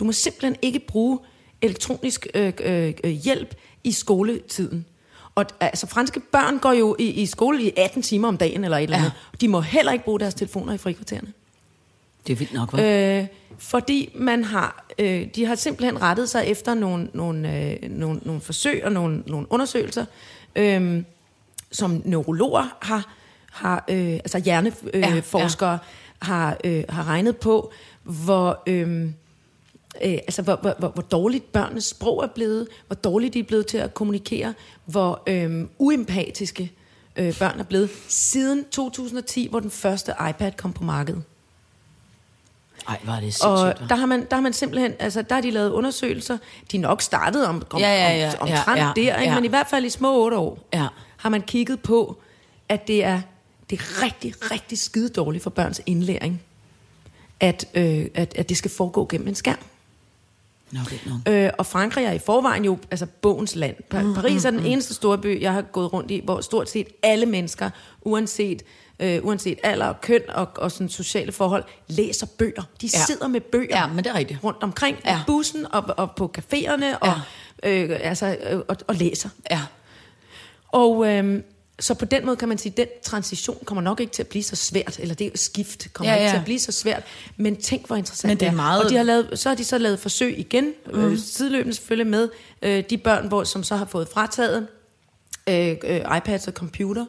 Du 0.00 0.04
må 0.04 0.12
simpelthen 0.12 0.56
ikke 0.62 0.78
bruge 0.88 1.18
elektronisk 1.62 2.26
øh, 2.34 2.52
øh, 2.64 2.92
øh, 3.04 3.10
hjælp 3.10 3.54
i 3.84 3.92
skoletiden. 3.92 4.86
Og 5.34 5.44
altså, 5.60 5.86
franske 5.86 6.20
børn 6.20 6.58
går 6.58 6.72
jo 6.72 6.96
i, 6.98 7.04
i 7.04 7.26
skole 7.26 7.62
i 7.62 7.72
18 7.76 8.02
timer 8.02 8.28
om 8.28 8.36
dagen 8.36 8.64
eller 8.64 8.76
et 8.78 8.82
eller 8.82 8.96
Ja. 8.96 9.02
andet. 9.02 9.12
De 9.40 9.48
må 9.48 9.60
heller 9.60 9.92
ikke 9.92 10.04
bruge 10.04 10.20
deres 10.20 10.34
telefoner 10.34 10.72
i 10.72 10.78
frikvartererne. 10.78 11.32
Det 12.26 12.32
er 12.32 12.36
vildt 12.36 12.54
nok, 12.54 12.74
hva'? 12.74 12.82
Øh, 12.82 13.26
fordi 13.58 14.12
man 14.14 14.44
har, 14.44 14.84
øh, 14.98 15.26
de 15.34 15.46
har 15.46 15.54
simpelthen 15.54 16.02
rettet 16.02 16.28
sig 16.28 16.44
efter 16.46 16.74
nogle, 16.74 17.08
nogle, 17.14 17.58
øh, 17.58 17.90
nogle, 17.90 18.20
nogle 18.22 18.40
forsøg 18.40 18.84
og 18.84 18.92
nogle, 18.92 19.22
nogle 19.26 19.46
undersøgelser, 19.50 20.04
øh, 20.56 21.02
som 21.72 22.02
neurologer 22.04 22.76
har, 22.82 23.14
har 23.52 23.84
øh, 23.88 24.12
altså 24.12 24.38
hjerneforskere 24.38 25.00
Ja, 25.00 25.08
ja. 25.08 25.16
øh, 25.16 25.22
forskere 25.22 25.78
har, 26.18 26.56
øh, 26.64 26.84
har 26.88 27.04
regnet 27.04 27.36
på, 27.36 27.72
hvor, 28.02 28.62
øh, 28.66 29.02
øh, 30.04 30.12
altså 30.12 30.42
hvor, 30.42 30.56
hvor, 30.56 30.74
hvor, 30.78 30.88
hvor 30.88 31.02
dårligt 31.02 31.52
børnenes 31.52 31.84
sprog 31.84 32.24
er 32.24 32.28
blevet, 32.28 32.68
hvor 32.86 32.94
dårligt 32.94 33.34
de 33.34 33.38
er 33.38 33.44
blevet 33.44 33.66
til 33.66 33.78
at 33.78 33.94
kommunikere, 33.94 34.54
hvor 34.84 35.22
øh, 35.26 35.66
uempatiske 35.78 36.72
øh, 37.16 37.38
børn 37.38 37.60
er 37.60 37.64
blevet 37.64 37.90
siden 38.08 38.64
2010, 38.64 39.48
hvor 39.50 39.60
den 39.60 39.70
første 39.70 40.12
iPad 40.30 40.52
kom 40.52 40.72
på 40.72 40.84
markedet. 40.84 41.22
Ej, 42.88 42.98
var 43.04 43.20
det 43.20 43.26
Og 43.26 43.58
sindssygt. 43.58 43.84
hva'? 43.84 43.88
der 43.88 43.94
har, 43.94 44.06
man, 44.06 44.26
der 44.30 44.36
har 44.36 44.40
man 44.42 44.52
simpelthen, 44.52 44.92
altså 44.98 45.22
der 45.22 45.34
har 45.34 45.42
de 45.42 45.50
lavet 45.50 45.70
undersøgelser, 45.70 46.38
de 46.72 46.76
er 46.76 46.80
nok 46.80 47.02
startet 47.02 47.46
om, 47.46 47.62
om, 47.70 47.80
Ja, 47.80 47.88
ja, 47.88 48.16
ja, 48.16 48.32
om, 48.40 48.48
ja, 48.48 48.58
omtrent 48.58 48.78
ja, 48.78 48.84
der, 48.84 49.16
ikke? 49.20 49.30
ja. 49.30 49.34
men 49.34 49.44
i 49.44 49.48
hvert 49.48 49.66
fald 49.70 49.84
i 49.84 49.90
små 49.90 50.24
otte 50.24 50.36
år, 50.36 50.58
Ja. 50.74 50.86
har 51.16 51.28
man 51.28 51.42
kigget 51.42 51.80
på, 51.80 52.16
at 52.68 52.86
det 52.88 53.04
er, 53.04 53.20
det 53.70 53.78
er 53.80 54.02
rigtig, 54.02 54.34
rigtig 54.50 54.78
skide 54.78 55.08
dårligt 55.08 55.42
for 55.42 55.50
børns 55.50 55.80
indlæring, 55.86 56.42
at, 57.40 57.64
øh, 57.74 58.06
at, 58.14 58.34
at 58.36 58.48
det 58.48 58.56
skal 58.56 58.70
foregå 58.70 59.06
gennem 59.10 59.28
en 59.28 59.34
skærm. 59.34 59.58
Vildt 60.70 61.06
nok. 61.06 61.34
Øh, 61.34 61.50
og 61.58 61.66
Frankrig 61.66 62.04
er 62.04 62.12
i 62.12 62.18
forvejen 62.18 62.64
jo 62.64 62.78
altså 62.90 63.06
bogens 63.06 63.54
land. 63.56 63.76
Pa- 63.94 64.02
Mm, 64.02 64.14
Paris 64.14 64.44
er 64.44 64.50
den 64.50 64.66
eneste 64.66 64.94
store 64.94 65.18
by, 65.18 65.42
jeg 65.42 65.52
har 65.52 65.62
gået 65.62 65.92
rundt 65.92 66.10
i, 66.10 66.20
hvor 66.24 66.40
stort 66.40 66.70
set 66.70 66.86
alle 67.02 67.26
mennesker, 67.26 67.70
uanset, 68.02 68.62
øh, 69.00 69.24
uanset 69.24 69.58
alder 69.62 69.86
og 69.86 70.00
køn 70.00 70.20
og, 70.28 70.48
og 70.56 70.72
sådan 70.72 70.88
sociale 70.88 71.32
forhold, 71.32 71.64
læser 71.88 72.26
bøger. 72.38 72.62
De 72.80 72.86
Ja. 72.94 72.98
sidder 73.06 73.28
med 73.28 73.40
bøger 73.40 73.78
Ja, 73.80 73.86
men 73.86 73.98
det 74.04 74.06
er 74.06 74.14
rigtigt. 74.14 74.44
rundt 74.44 74.62
omkring 74.62 74.96
Ja. 75.04 75.16
i 75.16 75.22
bussen 75.26 75.66
og, 75.74 75.84
og 75.96 76.10
på 76.16 76.32
caféerne 76.38 76.98
og, 77.00 77.12
øh, 77.62 77.90
altså, 78.02 78.36
øh, 78.50 78.60
og, 78.68 78.76
og 78.88 78.94
læser. 78.94 79.28
Ja. 79.50 79.60
Og 80.68 81.06
øh, 81.08 81.42
så 81.80 81.94
på 81.94 82.04
den 82.04 82.26
måde 82.26 82.36
kan 82.36 82.48
man 82.48 82.58
sige, 82.58 82.70
at 82.72 82.76
den 82.76 82.86
transition 83.02 83.58
kommer 83.64 83.82
nok 83.82 84.00
ikke 84.00 84.12
til 84.12 84.22
at 84.22 84.26
blive 84.26 84.42
så 84.42 84.56
svært, 84.56 84.98
eller 84.98 85.14
det 85.14 85.38
skift 85.38 85.88
kommer 85.92 86.12
Ja, 86.12 86.16
ikke 86.18 86.24
ja. 86.26 86.30
til 86.30 86.38
at 86.38 86.44
blive 86.44 86.58
så 86.58 86.72
svært, 86.72 87.02
men 87.36 87.56
tænk 87.56 87.86
hvor 87.86 87.96
interessant 87.96 88.28
Men 88.28 88.40
det 88.40 88.48
er 88.48 88.52
meget- 88.52 88.84
Og 88.84 88.90
de 88.90 88.96
har 88.96 89.02
lavet, 89.04 89.38
så 89.38 89.48
har 89.48 89.56
de 89.56 89.64
så 89.64 89.78
lavet 89.78 89.98
forsøg 89.98 90.38
igen, 90.38 90.72
mm. 90.86 91.00
øh, 91.00 91.18
sideløbende 91.18 91.74
selvfølgelig 91.74 92.06
med 92.10 92.28
øh, 92.62 92.84
de 92.90 92.98
børn, 92.98 93.28
hvor, 93.28 93.44
som 93.44 93.62
så 93.64 93.76
har 93.76 93.84
fået 93.84 94.08
frataget 94.08 94.66
øh, 95.48 95.76
øh, 95.84 96.00
iPads 96.16 96.46
og 96.48 96.52
computer, 96.52 97.02
øh, 97.02 97.08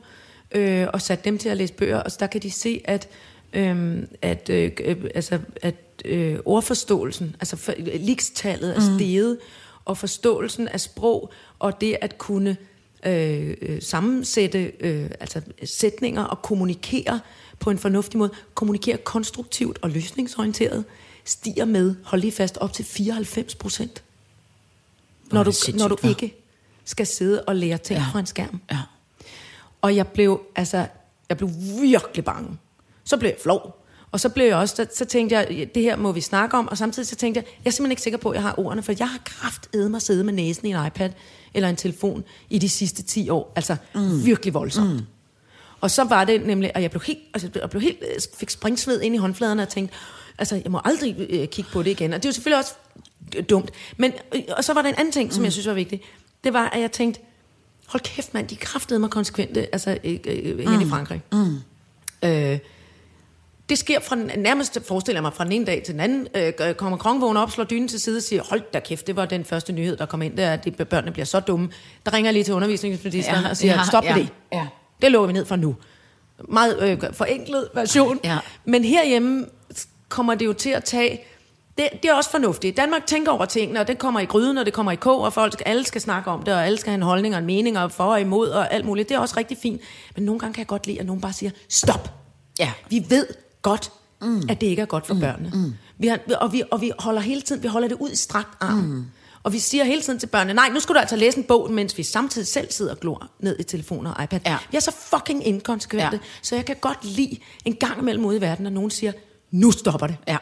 og 0.93 1.01
sat 1.01 1.25
dem 1.25 1.37
til 1.37 1.49
at 1.49 1.57
læse 1.57 1.73
bøger, 1.73 1.97
og 1.97 2.11
så 2.11 2.17
der 2.19 2.27
kan 2.27 2.41
de 2.41 2.51
se, 2.51 2.81
at, 2.85 3.07
øh, 3.53 4.03
at, 4.21 4.49
øh, 4.49 4.71
øh, 4.83 4.97
altså, 5.15 5.39
at 5.61 5.75
øh, 6.05 6.39
ordforståelsen, 6.45 7.35
altså 7.39 7.55
for- 7.55 7.73
likstallet 7.97 8.75
er 8.77 8.81
steget, 8.95 9.37
og 9.85 9.97
forståelsen 9.97 10.67
af 10.67 10.79
sprog, 10.81 11.31
og 11.59 11.81
det 11.81 11.97
at 12.01 12.17
kunne 12.17 12.57
øh, 13.05 13.57
øh, 13.61 13.81
sammensætte 13.81 14.71
øh, 14.79 15.09
altså 15.19 15.41
sætninger 15.63 16.23
og 16.23 16.41
kommunikere 16.41 17.19
på 17.59 17.69
en 17.69 17.77
fornuftig 17.79 18.17
måde, 18.17 18.31
kommunikere 18.53 18.97
konstruktivt 18.97 19.79
og 19.81 19.89
løsningsorienteret, 19.89 20.83
stiger 21.25 21.65
med, 21.65 21.95
hold 22.03 22.21
lige 22.21 22.31
fast, 22.31 22.57
op 22.57 22.73
til 22.73 22.85
94 22.85 23.55
procent. 23.55 24.03
Når 25.31 25.43
du, 25.43 25.53
når 25.75 25.87
du 25.87 26.07
ikke 26.07 26.35
skal 26.85 27.07
sidde 27.07 27.43
og 27.43 27.55
lære 27.55 27.77
ting 27.77 27.99
ja. 27.99 28.05
fra 28.11 28.19
en 28.19 28.25
skærm. 28.25 28.61
Ja. 28.71 28.79
Og 29.83 29.95
jeg 29.95 30.07
blev, 30.07 30.41
altså, 30.55 30.85
jeg 31.29 31.37
blev 31.37 31.49
virkelig 31.81 32.25
bange. 32.25 32.57
Så 33.03 33.17
blev 33.17 33.29
jeg 33.29 33.37
flov. 33.43 33.85
Og 34.11 34.19
så 34.19 34.29
blev 34.29 34.45
jeg 34.45 34.55
også, 34.55 34.75
så, 34.75 34.87
så 34.93 35.05
tænkte 35.05 35.35
jeg, 35.35 35.69
det 35.75 35.83
her 35.83 35.95
må 35.95 36.11
vi 36.11 36.21
snakke 36.21 36.57
om, 36.57 36.67
og 36.67 36.77
samtidig 36.77 37.07
så 37.07 37.15
tænkte 37.15 37.37
jeg, 37.37 37.45
jeg 37.65 37.69
er 37.69 37.71
simpelthen 37.71 37.91
ikke 37.91 38.01
sikker 38.01 38.17
på, 38.17 38.29
at 38.29 38.35
jeg 38.35 38.41
har 38.41 38.59
ordene, 38.59 38.83
for 38.83 38.93
jeg 38.99 39.09
har 39.09 39.19
kraftedeme 39.25 39.89
mig 39.89 40.01
sidde 40.01 40.23
med 40.23 40.33
næsen 40.33 40.67
i 40.67 40.69
en 40.73 40.87
iPad 40.87 41.09
eller 41.53 41.69
en 41.69 41.75
telefon 41.75 42.23
i 42.49 42.59
de 42.59 42.69
sidste 42.69 43.03
10 43.03 43.29
år. 43.29 43.53
Altså 43.55 43.75
mm. 43.95 44.25
virkelig 44.25 44.53
voldsomt. 44.53 44.93
Mm. 44.93 44.99
Og 45.81 45.91
så 45.91 46.03
var 46.03 46.23
det 46.23 46.45
nemlig, 46.45 46.71
at 46.75 46.81
jeg 46.81 46.91
blev 46.91 47.01
helt, 47.01 47.19
altså, 47.33 47.49
jeg 47.61 47.69
blev 47.69 47.81
helt, 47.81 47.97
øh, 48.01 48.21
fik 48.37 48.49
springsved 48.49 49.01
ind 49.01 49.15
i 49.15 49.17
håndfladerne 49.17 49.61
og 49.61 49.69
tænkte, 49.69 49.95
altså 50.37 50.61
jeg 50.63 50.71
må 50.71 50.81
aldrig 50.85 51.15
øh, 51.29 51.47
kigge 51.47 51.71
på 51.71 51.83
det 51.83 51.91
igen. 51.91 52.13
Og 52.13 52.23
det 52.23 52.25
er 52.25 52.29
jo 52.29 52.33
selvfølgelig 52.33 52.57
også 52.57 52.73
dumt. 53.49 53.71
Men, 53.97 54.13
øh, 54.35 54.41
og 54.57 54.63
så 54.63 54.73
var 54.73 54.81
der 54.81 54.89
en 54.89 54.95
anden 54.97 55.11
ting, 55.11 55.33
som 55.33 55.41
Mm. 55.41 55.45
jeg 55.45 55.51
synes 55.53 55.67
var 55.67 55.73
vigtig. 55.73 56.01
Det 56.43 56.53
var, 56.53 56.69
at 56.69 56.81
jeg 56.81 56.91
tænkte, 56.91 57.21
hold 57.87 58.01
kæft 58.01 58.33
mand, 58.33 58.47
de 58.47 58.55
kraftede 58.55 58.99
mig 58.99 59.09
konsekvente, 59.09 59.67
altså 59.73 59.97
øh, 60.03 60.19
øh, 60.25 60.69
hen 60.69 60.81
i 60.81 60.89
Frankrig. 60.89 61.21
Mm. 61.31 61.57
Øh, 62.23 62.59
det 63.69 63.77
sker 63.77 63.99
fra 63.99 64.15
nærmest, 64.15 64.79
forestiller 64.87 65.17
jeg 65.17 65.23
mig, 65.23 65.33
fra 65.33 65.43
den 65.43 65.51
ene 65.51 65.65
dag 65.65 65.83
til 65.85 65.93
den 65.93 66.01
anden. 66.01 66.27
Øh, 66.35 66.73
kommer 66.73 66.97
Kron 66.97 67.21
vågner 67.21 67.41
op, 67.41 67.51
slår 67.51 67.63
dynen 67.63 67.87
til 67.87 67.99
side 67.99 68.17
og 68.17 68.23
siger, 68.23 68.43
hold 68.43 68.61
da 68.73 68.79
kæft, 68.79 69.07
det 69.07 69.15
var 69.15 69.25
den 69.25 69.45
første 69.45 69.73
nyhed, 69.73 69.97
der 69.97 70.05
kom 70.05 70.21
ind, 70.21 70.37
det 70.37 70.45
er, 70.45 70.53
at 70.53 70.65
de, 70.65 70.71
børnene 70.71 71.11
bliver 71.11 71.25
så 71.25 71.39
dumme. 71.39 71.69
Der 72.05 72.13
ringer 72.13 72.27
jeg 72.27 72.33
lige 72.33 72.43
til 72.43 72.53
undervisningsministeren 72.53 73.43
Ja, 73.43 73.49
og 73.49 73.57
siger, 73.57 73.73
ja, 73.73 73.83
stop 73.87 74.03
ja, 74.03 74.13
det. 74.15 74.29
ja. 74.53 74.67
Det 75.01 75.11
lukker 75.11 75.27
vi 75.27 75.33
ned 75.33 75.45
for 75.45 75.55
nu. 75.55 75.75
Meget 76.49 76.77
øh, 76.81 77.13
forenklet 77.13 77.69
version. 77.75 78.19
Ja. 78.23 78.37
Men 78.65 78.83
herhjemme 78.83 79.45
kommer 80.09 80.35
det 80.35 80.45
jo 80.45 80.53
til 80.53 80.69
at 80.69 80.83
tage... 80.83 81.21
Det, 81.77 81.89
det 82.03 82.09
er 82.09 82.13
også 82.13 82.31
fornuftigt. 82.31 82.77
Danmark 82.77 83.05
tænker 83.05 83.31
over 83.31 83.45
tingene, 83.45 83.79
og 83.79 83.87
det 83.87 83.97
kommer 83.97 84.19
i 84.19 84.25
gryden, 84.25 84.57
og 84.57 84.65
det 84.65 84.73
kommer 84.73 84.91
i 84.91 84.95
kog, 84.95 85.21
og 85.21 85.33
folk 85.33 85.61
alle 85.65 85.85
skal 85.85 86.01
snakke 86.01 86.31
om 86.31 86.43
det, 86.43 86.53
og 86.53 86.65
alle 86.65 86.77
skal 86.77 86.89
have 86.89 86.95
en 86.97 87.01
holdning 87.01 87.35
og 87.35 87.39
en 87.39 87.45
mening, 87.45 87.79
og 87.79 87.91
for 87.91 88.03
og 88.03 88.21
imod, 88.21 88.49
og 88.49 88.73
alt 88.73 88.85
muligt. 88.85 89.09
Det 89.09 89.15
er 89.15 89.19
også 89.19 89.37
rigtig 89.37 89.57
fint. 89.61 89.81
Men 90.15 90.25
nogle 90.25 90.39
gange 90.39 90.53
kan 90.53 90.59
jeg 90.59 90.67
godt 90.67 90.87
lide, 90.87 90.99
at 90.99 91.05
nogen 91.05 91.21
bare 91.21 91.33
siger, 91.33 91.51
stop. 91.69 92.13
Ja. 92.59 92.71
Vi 92.89 93.05
ved 93.09 93.27
godt, 93.61 93.91
mm. 94.21 94.41
at 94.49 94.61
det 94.61 94.67
ikke 94.67 94.81
er 94.81 94.85
godt 94.85 95.07
for 95.07 95.15
børnene. 95.15 95.51
Mm. 95.53 95.73
Vi 95.97 96.07
har, 96.07 96.19
og, 96.41 96.53
vi, 96.53 96.63
og 96.71 96.81
vi 96.81 96.91
holder 96.99 97.21
hele 97.21 97.41
tiden, 97.41 97.63
vi 97.63 97.67
holder 97.67 97.87
det 97.87 97.97
ud 97.99 98.09
i 98.09 98.15
strakt 98.15 98.49
arm. 98.59 98.77
Mm. 98.77 99.05
Og 99.43 99.53
vi 99.53 99.59
siger 99.59 99.83
hele 99.83 100.01
tiden 100.01 100.19
til 100.19 100.27
børnene, 100.27 100.53
nej, 100.53 100.69
nu 100.69 100.79
skal 100.79 100.95
du 100.95 100.99
altså 100.99 101.15
læse 101.15 101.37
en 101.37 101.43
bog, 101.43 101.71
mens 101.71 101.97
vi 101.97 102.03
samtidig 102.03 102.47
selv 102.47 102.71
sidder 102.71 102.91
og 102.91 102.99
glor 102.99 103.29
ned 103.39 103.59
i 103.59 103.63
telefoner 103.63 104.11
og 104.11 104.23
iPad. 104.23 104.39
Ja. 104.45 104.57
Vi 104.71 104.77
er 104.77 104.81
så 104.81 104.91
fucking 104.91 105.47
inkonsekvente, 105.47 106.09
ja. 106.11 106.27
så 106.41 106.55
jeg 106.55 106.65
kan 106.65 106.75
godt 106.81 107.05
lide 107.05 107.37
en 107.65 107.75
gang 107.75 107.99
imellem 107.99 108.25
ude 108.25 108.37
i 108.37 108.41
verden, 108.41 108.63
når 108.63 108.69
nogen 108.69 108.91
siger, 108.91 109.11
nu 109.51 109.71
stopper 109.71 110.07
det. 110.07 110.17
Ja. 110.27 110.37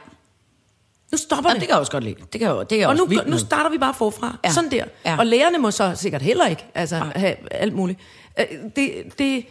Nu 1.11 1.17
stopper 1.17 1.49
ja. 1.49 1.53
det. 1.53 1.61
det 1.61 1.67
kan 1.67 1.73
jeg 1.73 1.79
også 1.79 1.91
godt 1.91 2.03
lide. 2.03 2.15
Det 2.33 2.39
kan 2.39 2.49
jeg, 2.49 2.59
det 2.59 2.67
kan 2.67 2.79
jeg 2.79 2.87
og 2.87 2.91
også 2.91 3.03
nu, 3.03 3.09
vildt 3.09 3.27
nu 3.27 3.37
starter 3.37 3.69
vi 3.69 3.77
bare 3.77 3.93
forfra. 3.93 4.37
Ja. 4.43 4.49
Ja. 4.49 4.53
Sådan 4.53 4.71
der. 4.71 4.77
Ja. 4.77 5.11
Ja. 5.11 5.17
Og 5.17 5.25
lærerne 5.25 5.57
må 5.57 5.71
så 5.71 5.91
sikkert 5.95 6.21
heller 6.21 6.47
ikke 6.47 6.65
altså, 6.75 6.95
have 7.15 7.35
alt 7.51 7.73
muligt. 7.73 7.99
Øh, 8.39 8.45
Det, 8.75 8.91
det, 9.19 9.45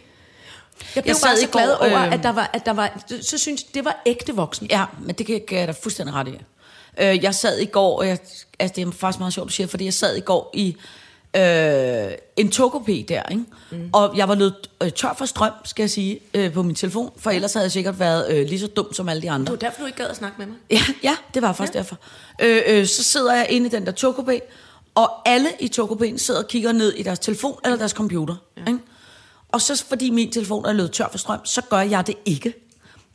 jeg 0.95 1.03
blev 1.03 1.05
Jeg 1.05 1.15
bare 1.23 1.37
så 1.37 1.47
glad 1.51 1.77
går, 1.77 1.87
over, 1.87 2.01
øh, 2.01 2.13
at 2.13 2.23
der 2.23 2.31
var, 2.31 2.49
at 2.53 2.65
der 2.65 2.73
var, 2.73 2.99
så 3.21 3.37
synes 3.37 3.63
det 3.63 3.85
var 3.85 4.01
ægte 4.05 4.35
voksen. 4.35 4.67
Ja, 4.69 4.85
men 4.99 5.15
det 5.15 5.25
kan, 5.25 5.41
kan 5.47 5.57
jeg 5.57 5.67
da 5.67 5.73
fuldstændig 5.83 6.15
ret 6.15 6.27
i. 6.27 6.31
Øh, 6.99 7.23
jeg 7.23 7.35
sad 7.35 7.59
i 7.59 7.65
går, 7.65 7.97
og 7.99 8.07
jeg, 8.07 8.17
altså 8.59 8.73
det 8.75 8.87
er 8.87 8.91
faktisk 8.91 9.19
meget 9.19 9.33
sjovt, 9.33 9.47
du 9.47 9.53
siger, 9.53 9.67
fordi 9.67 9.85
jeg 9.85 9.93
sad 9.93 10.15
i 10.15 10.19
går 10.19 10.49
i 10.53 10.77
øh, 11.35 12.11
en 12.37 12.47
togopé 12.47 13.05
der, 13.07 13.23
ikke? 13.31 13.43
Mm. 13.71 13.89
og 13.93 14.17
jeg 14.17 14.27
var 14.27 14.35
løbet 14.35 14.69
øh, 14.83 14.91
tør 14.91 15.13
for 15.17 15.25
strøm, 15.25 15.51
skal 15.65 15.83
jeg 15.83 15.89
sige, 15.89 16.19
øh, 16.33 16.53
på 16.53 16.63
min 16.63 16.75
telefon, 16.75 17.11
for 17.17 17.31
ellers 17.31 17.53
havde 17.53 17.63
jeg 17.63 17.71
sikkert 17.71 17.99
været 17.99 18.31
øh, 18.31 18.47
lige 18.47 18.59
så 18.59 18.67
dum 18.67 18.93
som 18.93 19.09
alle 19.09 19.21
de 19.21 19.31
andre. 19.31 19.45
Det 19.45 19.61
var 19.61 19.69
derfor, 19.69 19.81
du 19.81 19.85
ikke 19.85 19.97
gad 19.97 20.07
at 20.07 20.15
snakke 20.15 20.35
med 20.37 20.45
mig. 20.45 20.55
Ja, 20.69 20.81
ja 21.03 21.15
det 21.33 21.41
var 21.41 21.53
faktisk 21.53 21.73
ja. 21.73 21.79
derfor. 21.79 21.97
Øh, 22.41 22.61
øh, 22.67 22.85
så 22.85 23.03
sidder 23.03 23.35
jeg 23.35 23.47
inde 23.49 23.67
i 23.67 23.69
den 23.69 23.85
der 23.85 23.91
togopé, 23.91 24.39
Og 24.95 25.29
alle 25.29 25.49
i 25.59 25.71
togkupéen 25.79 26.17
sidder 26.17 26.39
og 26.39 26.47
kigger 26.47 26.71
ned 26.71 26.93
i 26.93 27.03
deres 27.03 27.19
telefon 27.19 27.59
eller 27.63 27.77
deres 27.77 27.91
computer. 27.91 28.35
Ja. 28.57 28.61
Ikke? 28.61 28.79
Og 29.49 29.61
så 29.61 29.85
fordi 29.89 30.09
min 30.09 30.31
telefon 30.31 30.65
er 30.65 30.73
løbet 30.73 30.91
tør 30.91 31.07
for 31.11 31.17
strøm, 31.17 31.45
så 31.45 31.61
gør 31.69 31.79
jeg 31.81 32.07
det 32.07 32.15
ikke. 32.25 32.53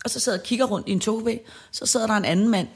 Og 0.05 0.11
så 0.11 0.21
sidder 0.21 0.37
jeg 0.39 0.43
og 0.43 0.47
kigger 0.47 0.65
rundt 0.65 0.89
i 0.89 0.93
en 0.93 1.03
togkupé, 1.05 1.51
så 1.73 1.87
sidder 1.87 2.07
der 2.07 2.15
en 2.15 2.25
anden 2.25 2.49
mand 2.49 2.69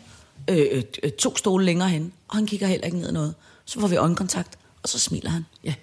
øh, 0.51 0.67
øh, 0.71 0.83
øh, 1.03 1.11
to 1.11 1.37
stole 1.37 1.65
længere 1.65 1.89
hen, 1.89 2.13
og 2.29 2.37
han 2.37 2.47
kigger 2.47 2.67
heller 2.67 2.87
ikke 2.87 2.99
ned 2.99 3.13
noget. 3.13 3.35
Så 3.65 3.81
får 3.81 3.89
vi 3.89 3.97
øjenkontakt, 3.97 4.59
og 4.83 4.89
så 4.89 4.99
smiler 4.99 5.31
han. 5.31 5.47
Ja. 5.65 5.75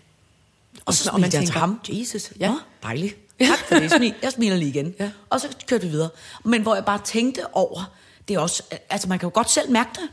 Og 0.85 0.93
så 0.93 1.09
og 1.11 1.19
man 1.19 1.31
smiler 1.31 1.41
jeg 1.41 1.47
til 1.47 1.59
ham. 1.59 1.79
Jesus, 1.89 2.31
Ja. 2.39 2.49
Nå, 2.51 2.59
dejligt. 2.83 3.15
Tak 3.39 3.59
for 3.67 3.75
det, 3.75 3.91
smil. 3.91 4.13
Jeg 4.21 4.31
smiler 4.31 4.57
lige 4.57 4.69
igen. 4.69 4.95
Ja. 4.99 5.11
Og 5.29 5.41
så 5.41 5.47
kørte 5.67 5.83
vi 5.83 5.89
videre. 5.89 6.09
Men 6.43 6.61
hvor 6.61 6.75
jeg 6.75 6.85
bare 6.85 6.99
tænkte 7.03 7.55
over, 7.55 7.91
det 8.27 8.35
er 8.35 8.39
også, 8.39 8.63
altså 8.89 9.07
man 9.09 9.19
kan 9.19 9.27
jo 9.27 9.31
godt 9.33 9.49
selv 9.49 9.71
mærke 9.71 9.89
det. 9.93 10.09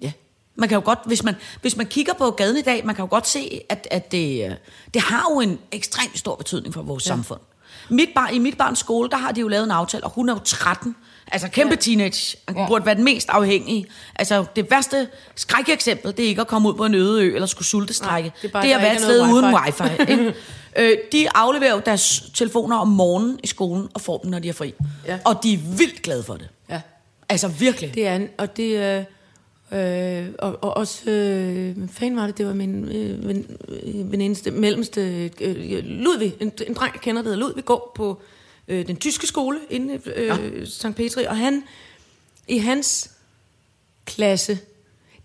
Ja. 0.00 0.12
Man 0.54 0.68
kan 0.68 0.76
jo 0.76 0.82
godt, 0.84 0.98
hvis 1.06 1.22
man, 1.22 1.34
hvis 1.60 1.76
man 1.76 1.86
kigger 1.86 2.12
på 2.14 2.30
gaden 2.30 2.56
i 2.56 2.62
dag, 2.62 2.86
man 2.86 2.94
kan 2.94 3.02
jo 3.02 3.08
godt 3.10 3.28
se, 3.28 3.60
at, 3.68 3.88
at 3.90 4.12
det, 4.12 4.50
øh, 4.50 4.56
det 4.94 5.02
har 5.02 5.26
jo 5.30 5.40
en 5.40 5.58
ekstremt 5.72 6.18
stor 6.18 6.34
betydning 6.34 6.74
for 6.74 6.82
vores 6.82 7.06
ja. 7.06 7.08
samfund. 7.08 7.40
Mit 7.88 8.08
bar, 8.14 8.28
I 8.28 8.38
mit 8.38 8.58
barns 8.58 8.78
skole, 8.78 9.10
der 9.10 9.16
har 9.16 9.32
de 9.32 9.40
jo 9.40 9.48
lavet 9.48 9.64
en 9.64 9.70
aftale, 9.70 10.04
og 10.04 10.10
hun 10.10 10.28
er 10.28 10.32
jo 10.32 10.40
13. 10.44 10.96
Altså 11.32 11.48
kæmpe 11.48 11.74
ja. 11.74 11.80
teenage. 11.80 12.36
Ja. 12.56 12.66
burde 12.66 12.86
være 12.86 12.94
den 12.94 13.04
mest 13.04 13.28
afhængige. 13.28 13.86
Altså 14.16 14.44
det 14.56 14.70
værste 14.70 15.08
skrækeksempel, 15.34 16.16
det 16.16 16.24
er 16.24 16.28
ikke 16.28 16.40
at 16.40 16.46
komme 16.46 16.68
ud 16.68 16.74
på 16.74 16.84
en 16.84 16.94
øde 16.94 17.24
ø, 17.24 17.34
eller 17.34 17.46
skulle 17.46 17.66
sultestrække. 17.66 18.28
Nej, 18.28 18.36
det 18.42 18.48
er 18.48 18.52
bare, 18.52 18.62
det 18.62 18.72
er 18.72 18.76
at 18.76 18.82
være 18.82 18.94
et 18.94 19.00
sted 19.00 19.22
uden 19.32 19.54
wifi. 19.54 20.02
ikke? 20.12 20.34
øh, 20.78 20.98
de 21.12 21.28
afleverer 21.34 21.74
jo 21.74 21.82
deres 21.86 22.22
telefoner 22.34 22.76
om 22.76 22.88
morgenen 22.88 23.40
i 23.42 23.46
skolen, 23.46 23.88
og 23.94 24.00
får 24.00 24.18
dem, 24.18 24.30
når 24.30 24.38
de 24.38 24.48
er 24.48 24.52
fri. 24.52 24.74
Ja. 25.06 25.18
Og 25.24 25.42
de 25.42 25.54
er 25.54 25.58
vildt 25.58 26.02
glade 26.02 26.22
for 26.22 26.34
det. 26.34 26.48
Ja. 26.70 26.80
Altså 27.28 27.48
virkelig. 27.48 27.94
Det 27.94 28.06
er 28.06 28.16
en, 28.16 28.28
og 28.38 28.56
det 28.56 28.76
er... 28.76 29.04
Øh, 29.72 30.26
og, 30.38 30.58
og 30.60 30.76
også, 30.76 31.10
øh, 31.10 31.76
fanden 31.92 32.16
var 32.16 32.26
det, 32.26 32.38
det 32.38 32.46
var 32.46 32.54
min 32.54 32.84
øh, 32.84 33.28
ven, 33.28 33.56
øh, 33.68 34.12
venindeste, 34.12 34.50
mellemste, 34.50 35.30
øh, 35.40 35.84
Ludvig, 35.84 36.34
en, 36.40 36.52
en 36.66 36.74
dreng, 36.74 36.94
jeg 36.94 37.00
kender, 37.00 37.22
der 37.22 37.28
hedder 37.28 37.40
Ludvig, 37.40 37.64
går 37.64 37.92
på 37.94 38.22
øh, 38.70 38.86
den 38.86 38.96
tyske 38.96 39.26
skole 39.26 39.58
inde 39.70 39.94
i 39.94 39.98
øh, 40.08 40.26
ja. 40.26 40.64
St. 40.64 40.86
Petri, 40.96 41.24
og 41.24 41.36
han, 41.36 41.62
i 42.48 42.58
hans 42.58 43.10
klasse, 44.04 44.58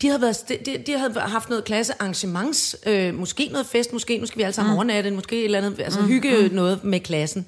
de 0.02 0.08
havde, 0.08 0.22
været, 0.22 0.38
de, 0.50 0.58
de- 0.66 0.84
de 0.88 0.98
havde 0.98 1.20
haft 1.20 1.50
noget 1.50 1.64
klassearrangements, 1.66 2.76
øh, 2.86 3.14
måske 3.16 3.50
noget 3.52 3.68
fest, 3.68 3.94
måske 3.94 4.18
nu 4.18 4.26
skal 4.26 4.38
vi 4.38 4.44
alle 4.44 4.54
sammen 4.54 4.72
mm. 4.72 4.76
overnatte, 4.78 5.12
måske 5.12 5.40
et 5.40 5.46
eller 5.46 5.58
andet, 5.58 5.80
altså 5.80 6.00
mm. 6.02 6.08
hygge 6.08 6.48
mm. 6.48 6.56
noget 6.56 6.84
med 6.84 7.00
klassen, 7.00 7.46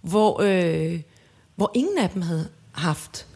hvor, 0.00 0.40
øh, 0.42 1.00
hvor 1.56 1.70
ingen 1.74 1.98
af 1.98 2.10
dem 2.10 2.22
havde 2.22 2.48
haft 2.72 3.26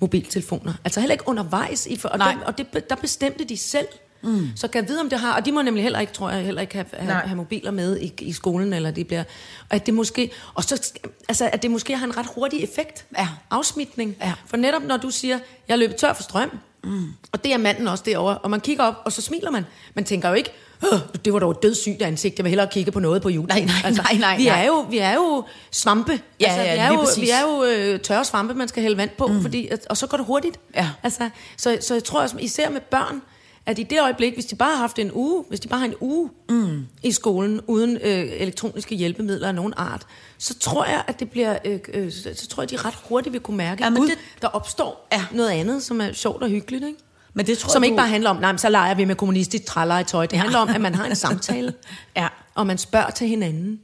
mobiltelefoner. 0.00 0.74
Altså 0.84 1.00
heller 1.00 1.12
ikke 1.14 1.28
undervejs. 1.28 1.86
I 1.86 1.96
for, 1.96 2.08
og 2.08 2.18
Nej. 2.18 2.32
dem, 2.32 2.42
og 2.42 2.58
det, 2.58 2.90
der 2.90 2.96
bestemte 2.96 3.44
de 3.44 3.56
selv. 3.56 3.86
Mm. 4.22 4.48
Så 4.56 4.68
kan 4.68 4.80
jeg 4.82 4.88
vide, 4.88 5.00
om 5.00 5.08
det 5.10 5.20
har... 5.20 5.36
Og 5.36 5.44
de 5.46 5.52
må 5.52 5.62
nemlig 5.62 5.82
heller 5.82 5.98
ikke, 6.00 6.12
tror 6.12 6.30
jeg, 6.30 6.44
heller 6.44 6.60
ikke 6.60 6.74
have, 6.74 6.86
have, 6.92 7.06
Nej. 7.12 7.26
have 7.26 7.36
mobiler 7.36 7.70
med 7.70 8.00
i, 8.00 8.12
i 8.20 8.32
skolen, 8.32 8.72
eller 8.72 8.90
de 8.90 9.04
bliver... 9.04 9.24
Og 9.68 9.76
at 9.76 9.86
det 9.86 9.94
måske... 9.94 10.30
Og 10.54 10.64
så, 10.64 10.92
altså, 11.28 11.50
at 11.52 11.62
det 11.62 11.70
måske 11.70 11.96
har 11.96 12.06
en 12.06 12.16
ret 12.16 12.26
hurtig 12.34 12.62
effekt. 12.62 13.04
Ja. 13.18 13.28
Afsmitning. 13.50 14.16
Ja. 14.20 14.32
For 14.46 14.56
netop 14.56 14.82
når 14.82 14.96
du 14.96 15.10
siger, 15.10 15.38
jeg 15.68 15.74
er 15.74 15.78
løbet 15.78 15.96
tør 15.96 16.12
for 16.12 16.22
strøm, 16.22 16.50
mm. 16.84 17.04
og 17.32 17.44
det 17.44 17.52
er 17.52 17.58
manden 17.58 17.88
også 17.88 18.04
derovre, 18.06 18.38
og 18.38 18.50
man 18.50 18.60
kigger 18.60 18.84
op, 18.84 18.94
og 19.04 19.12
så 19.12 19.22
smiler 19.22 19.50
man. 19.50 19.64
Man 19.94 20.04
tænker 20.04 20.28
jo 20.28 20.34
ikke, 20.34 20.50
"Åh, 20.92 20.98
det 21.24 21.32
var 21.32 21.38
dog 21.38 21.62
dødssygt 21.62 22.02
ansigt, 22.02 22.38
jeg 22.38 22.44
vil 22.44 22.48
hellere 22.50 22.68
kigge 22.72 22.92
på 22.92 23.00
noget 23.00 23.22
på 23.22 23.28
YouTube. 23.32 23.48
Nej, 23.48 23.60
nej, 23.64 23.90
nej, 23.92 24.16
nej, 24.18 24.36
vi, 24.36 24.44
nej. 24.44 24.60
er 24.62 24.66
jo, 24.66 24.86
vi 24.90 24.98
er 24.98 25.14
jo 25.14 25.44
svampe. 25.70 26.20
Ja, 26.40 26.46
altså, 26.46 26.60
ja, 26.62 26.72
vi, 26.72 26.78
er 26.78 26.88
jo, 26.92 27.04
præcis. 27.04 27.22
vi 27.22 27.30
er 27.30 27.40
jo 27.42 27.64
øh, 27.64 28.00
tørre 28.00 28.24
svampe, 28.24 28.54
man 28.54 28.68
skal 28.68 28.82
hælde 28.82 28.96
vand 28.96 29.10
på, 29.18 29.26
mm. 29.26 29.42
fordi, 29.42 29.68
og 29.90 29.96
så 29.96 30.06
går 30.06 30.16
det 30.16 30.26
hurtigt. 30.26 30.60
Ja. 30.74 30.88
Altså, 31.02 31.30
så, 31.56 31.78
så 31.80 31.94
jeg 31.94 32.04
tror, 32.04 32.28
især 32.38 32.70
med 32.70 32.80
børn, 32.80 33.22
at 33.66 33.78
i 33.78 33.82
det 33.82 34.02
øjeblik, 34.02 34.34
hvis 34.34 34.44
de 34.46 34.56
bare 34.56 34.70
har 34.70 34.76
haft 34.76 34.98
en 34.98 35.10
uge, 35.14 35.44
hvis 35.48 35.60
de 35.60 35.68
bare 35.68 35.80
har 35.80 35.86
en 35.86 35.94
uge 36.00 36.30
mm. 36.48 36.86
i 37.02 37.12
skolen, 37.12 37.60
uden 37.66 37.96
øh, 37.96 38.26
elektroniske 38.40 38.94
hjælpemidler 38.94 39.48
af 39.48 39.54
nogen 39.54 39.74
art, 39.76 40.06
så 40.38 40.58
tror 40.58 40.84
jeg, 40.84 41.02
at 41.06 41.20
det 41.20 41.30
bliver, 41.30 41.58
øh, 41.64 41.78
øh, 41.94 42.12
så, 42.12 42.46
tror 42.50 42.62
jeg, 42.62 42.70
de 42.70 42.76
ret 42.76 42.94
hurtigt 43.08 43.32
vil 43.32 43.40
kunne 43.40 43.56
mærke, 43.56 43.84
Ja, 43.84 43.90
men 43.90 44.02
det- 44.02 44.18
der 44.42 44.48
opstår 44.48 45.08
Ja. 45.12 45.24
noget 45.32 45.50
andet, 45.50 45.82
som 45.82 46.00
er 46.00 46.12
sjovt 46.12 46.42
og 46.42 46.48
hyggeligt, 46.48 46.84
ikke? 46.84 46.98
Men 47.34 47.46
det 47.46 47.58
tror 47.58 47.72
Som 47.72 47.82
jeg, 47.82 47.86
ikke 47.86 47.94
du- 47.96 48.00
bare 48.00 48.08
handler 48.08 48.30
om, 48.30 48.36
nej, 48.36 48.52
men 48.52 48.58
så 48.58 48.68
leger 48.68 48.94
vi 48.94 49.04
med 49.04 49.14
kommunistisk 49.16 49.64
trælegetøj. 49.66 50.26
Det 50.26 50.32
ja. 50.32 50.38
handler 50.38 50.58
om, 50.58 50.68
at 50.68 50.80
man 50.80 50.94
har 50.94 51.04
en 51.06 51.16
samtale, 51.26 51.74
Ja. 52.16 52.28
og 52.54 52.66
man 52.66 52.78
spørger 52.78 53.10
til 53.10 53.28
hinanden. 53.28 53.80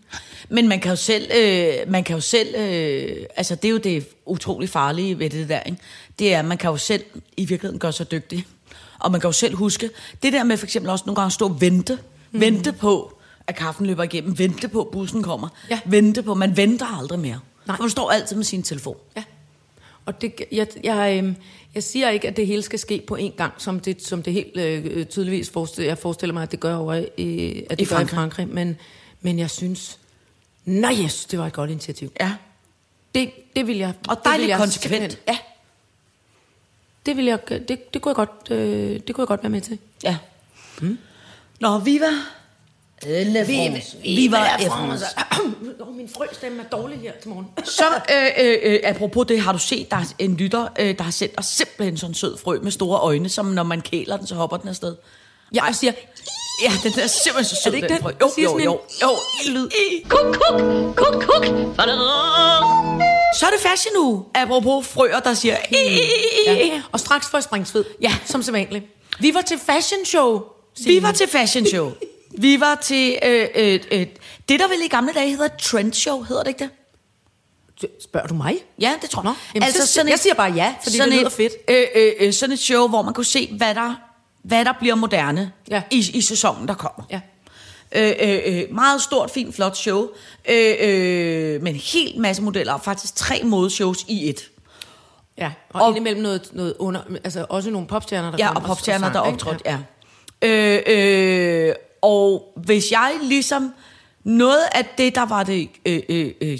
Men 0.48 0.68
man 0.68 0.80
kan 0.80 0.90
jo 0.90 0.96
selv, 0.96 1.30
øh, 1.38 1.72
man 1.88 2.04
kan 2.04 2.14
jo 2.14 2.20
selv 2.20 2.54
øh, 2.58 3.16
altså 3.36 3.54
det 3.54 3.64
er 3.68 3.72
jo 3.72 3.78
det 3.78 4.08
utrolig 4.26 4.68
farlige 4.68 5.18
ved 5.18 5.30
det 5.30 5.48
der, 5.48 5.60
ikke? 5.60 5.78
det 6.18 6.34
er, 6.34 6.38
at 6.38 6.44
man 6.44 6.58
kan 6.58 6.70
jo 6.70 6.76
selv 6.76 7.04
i 7.36 7.44
virkeligheden 7.44 7.78
gøre 7.78 7.92
sig 7.92 8.10
dygtig. 8.10 8.46
Og 9.06 9.12
man 9.12 9.20
kan 9.20 9.28
jo 9.28 9.32
selv 9.32 9.54
huske, 9.54 9.90
det 10.22 10.32
der 10.32 10.44
med 10.44 10.56
for 10.56 10.66
eksempel 10.66 10.90
også 10.90 11.02
nogle 11.06 11.16
gange 11.16 11.26
at 11.26 11.32
stå 11.32 11.44
og 11.48 11.60
vente, 11.60 11.98
mm. 12.32 12.40
vente 12.40 12.72
på, 12.72 13.18
at 13.46 13.56
kaffen 13.56 13.86
løber 13.86 14.02
igennem, 14.02 14.38
vente 14.38 14.68
på, 14.68 14.80
at 14.80 14.88
bussen 14.88 15.22
kommer, 15.22 15.48
Ja. 15.70 15.80
vente 15.86 16.22
på, 16.22 16.34
man 16.34 16.56
venter 16.56 16.98
aldrig 16.98 17.18
mere. 17.18 17.40
Nej. 17.66 17.76
Man 17.80 17.90
står 17.90 18.10
altid 18.10 18.36
med 18.36 18.44
sin 18.44 18.62
telefon. 18.62 18.96
Ja. 19.16 19.22
Og 20.06 20.20
det, 20.20 20.32
jeg, 20.52 20.66
jeg, 20.84 21.18
øhm, 21.18 21.36
jeg 21.74 21.82
siger 21.82 22.10
ikke, 22.10 22.28
at 22.28 22.36
det 22.36 22.46
hele 22.46 22.62
skal 22.62 22.78
ske 22.78 23.02
på 23.06 23.16
én 23.16 23.36
gang, 23.36 23.52
som 23.58 23.80
det, 23.80 24.02
som 24.02 24.22
det 24.22 24.32
helt 24.32 24.56
øh, 24.56 25.06
tydeligvis 25.06 25.50
forestiller, 25.50 25.90
jeg 25.90 25.98
forestiller 25.98 26.34
mig, 26.34 26.42
at 26.42 26.50
det 26.52 26.60
gør 26.60 26.76
over 26.76 26.94
i, 27.16 27.62
at 27.70 27.78
det 27.78 27.84
I 27.84 27.88
gør 27.88 27.96
Frankrig. 27.96 28.12
i 28.12 28.16
Frankrig. 28.16 28.48
Men, 28.48 28.76
men 29.20 29.38
jeg 29.38 29.50
synes, 29.50 29.98
nej, 30.64 30.94
synes, 30.94 31.24
det 31.24 31.38
var 31.38 31.46
et 31.46 31.52
godt 31.52 31.70
initiativ. 31.70 32.12
Ja. 32.20 32.32
Det, 33.14 33.30
det 33.56 33.66
vil 33.66 33.76
jeg. 33.76 33.92
Og 34.08 34.16
det 34.16 34.24
dejligt 34.24 34.42
vil 34.42 34.48
jeg 34.48 34.58
konsekvent. 34.58 35.18
Ja. 35.28 35.38
Det 37.06 37.16
vil 37.16 37.24
jeg, 37.24 37.38
det, 37.48 37.94
det 37.94 38.02
kunne 38.02 38.10
jeg 38.10 38.16
godt, 38.16 38.50
øh, 38.50 39.00
det 39.06 39.14
kunne 39.14 39.22
jeg 39.22 39.28
godt 39.28 39.42
være 39.42 39.50
med 39.50 39.60
til. 39.60 39.78
Ja. 40.02 40.16
Mm. 40.80 40.98
Nå, 41.60 41.78
Viva. 41.78 42.06
Le 43.06 43.44
France. 43.44 43.96
Viva 44.02 44.36
la 44.38 44.68
France. 44.68 45.04
Oh, 45.80 45.96
min 45.96 46.08
frøstemme 46.16 46.62
er 46.62 46.66
dårlig 46.76 46.98
her 46.98 47.12
til 47.22 47.30
morgen. 47.30 47.46
Så, 47.64 47.84
øh, 48.10 48.46
øh, 48.46 48.56
øh, 48.62 48.80
apropos 48.84 49.26
det, 49.26 49.40
har 49.40 49.52
du 49.52 49.58
set, 49.58 49.90
der 49.90 49.96
er 49.96 50.04
en 50.18 50.36
lytter, 50.36 50.68
øh, 50.78 50.98
der 50.98 51.04
har 51.04 51.10
sendt 51.10 51.34
os 51.38 51.46
simpelthen 51.46 51.96
sådan 51.96 52.10
en 52.10 52.14
sød 52.14 52.36
frø 52.38 52.58
med 52.62 52.70
store 52.70 52.98
øjne, 53.00 53.28
som 53.28 53.46
når 53.46 53.62
man 53.62 53.80
kæler 53.80 54.16
den, 54.16 54.26
så 54.26 54.34
hopper 54.34 54.56
den 54.56 54.68
afsted. 54.68 54.96
Ja, 55.54 55.68
og 55.68 55.74
siger, 55.74 55.92
Ja, 56.62 56.72
den 56.82 57.00
er 57.00 57.06
simpelthen 57.06 57.44
så 57.44 57.60
sød, 57.64 57.72
det 57.72 57.76
ikke 57.76 57.88
den 57.88 57.96
den? 57.96 58.02
frø. 58.02 58.10
Jo, 58.20 58.30
Siger 58.34 58.44
jo, 58.44 58.50
sådan 58.50 58.64
jo, 58.64 58.80
jo, 59.02 59.10
i 59.44 59.50
lyd. 59.50 59.68
Kuk, 60.08 60.36
kuk, 60.36 60.60
kuk, 60.96 61.22
kuk. 61.22 63.05
Så 63.38 63.46
er 63.46 63.50
det 63.50 63.60
fashion 63.60 63.96
uge, 64.04 64.24
apropos 64.34 64.86
frøer, 64.86 65.20
der 65.20 65.34
siger... 65.34 65.56
ja. 66.46 66.82
Og 66.92 67.00
straks 67.00 67.26
får 67.30 67.38
jeg 67.38 67.42
springsved. 67.44 67.84
Ja, 68.00 68.12
som 68.24 68.42
sædvanligt. 68.42 68.84
Vi 69.20 69.34
var 69.34 69.40
til 69.40 69.58
fashion 69.66 70.04
show. 70.04 70.42
Vi 70.84 71.02
var 71.02 71.12
til 71.12 71.28
fashion 71.28 71.66
show. 71.66 71.92
Vi 72.38 72.60
var 72.60 72.74
til 72.74 73.18
øh, 73.24 73.48
øh, 73.54 73.80
øh, 73.92 74.06
det, 74.48 74.60
der 74.60 74.68
vel 74.68 74.78
i 74.84 74.88
gamle 74.88 75.12
dage 75.12 75.30
hedder 75.30 75.48
trend 75.60 75.92
show, 75.92 76.22
hedder 76.22 76.42
det 76.42 76.48
ikke 76.48 76.68
det? 77.80 77.90
Spørger 78.02 78.26
du 78.26 78.34
mig? 78.34 78.56
Ja, 78.80 78.92
det 79.02 79.10
tror 79.10 79.22
jeg. 79.22 79.34
Jamen, 79.54 79.72
så- 79.72 80.04
jeg 80.08 80.18
siger 80.18 80.34
bare 80.34 80.52
ja, 80.52 80.74
fordi 80.82 80.98
det 80.98 81.08
lyder 81.08 81.26
et, 81.26 81.32
fedt. 81.32 81.52
Øh, 81.68 81.84
øh, 81.96 82.12
øh, 82.20 82.32
sådan 82.32 82.52
et 82.52 82.58
show, 82.58 82.88
hvor 82.88 83.02
man 83.02 83.14
kunne 83.14 83.24
se, 83.24 83.54
hvad 83.56 83.74
der, 83.74 83.94
hvad 84.44 84.64
der 84.64 84.72
bliver 84.80 84.94
moderne 84.94 85.52
Ja. 85.70 85.82
i, 85.90 86.10
i 86.14 86.20
sæsonen, 86.20 86.68
der 86.68 86.74
kommer. 86.74 87.04
Ja. 87.10 87.20
Øh, 87.92 88.12
øh, 88.20 88.38
øh, 88.46 88.62
meget 88.74 89.02
stort, 89.02 89.30
fint, 89.30 89.54
flot 89.54 89.76
show. 89.76 90.08
Øh, 90.50 90.74
øh, 90.80 91.62
med 91.62 91.72
en 91.72 91.80
hel 91.84 92.20
masse 92.20 92.42
modeller, 92.42 92.72
og 92.72 92.80
faktisk 92.80 93.14
tre 93.14 93.40
modeshows 93.44 94.04
i 94.08 94.28
et. 94.28 94.40
Ja, 95.38 95.52
og, 95.70 95.82
Og- 95.82 95.88
indimellem 95.88 96.22
noget, 96.22 96.48
noget 96.52 96.74
under, 96.78 97.00
altså 97.24 97.46
også 97.48 97.70
nogle 97.70 97.86
popstjerner, 97.86 98.30
der 98.30 98.38
Ja, 98.38 98.54
og 98.54 98.62
popstjerner, 98.62 99.12
der 99.12 99.20
optrådte, 99.20 99.60
ja. 99.64 99.78
Øh, 100.42 100.82
øh, 101.68 101.74
og 102.02 102.52
hvis 102.56 102.90
jeg 102.90 103.12
ligesom... 103.22 103.72
Noget 104.24 104.60
af 104.72 104.84
det, 104.98 105.14
der 105.14 105.26
var 105.26 105.42
det... 105.42 105.68
Øh, 105.86 106.00
øh, 106.08 106.30
øh, 106.40 106.58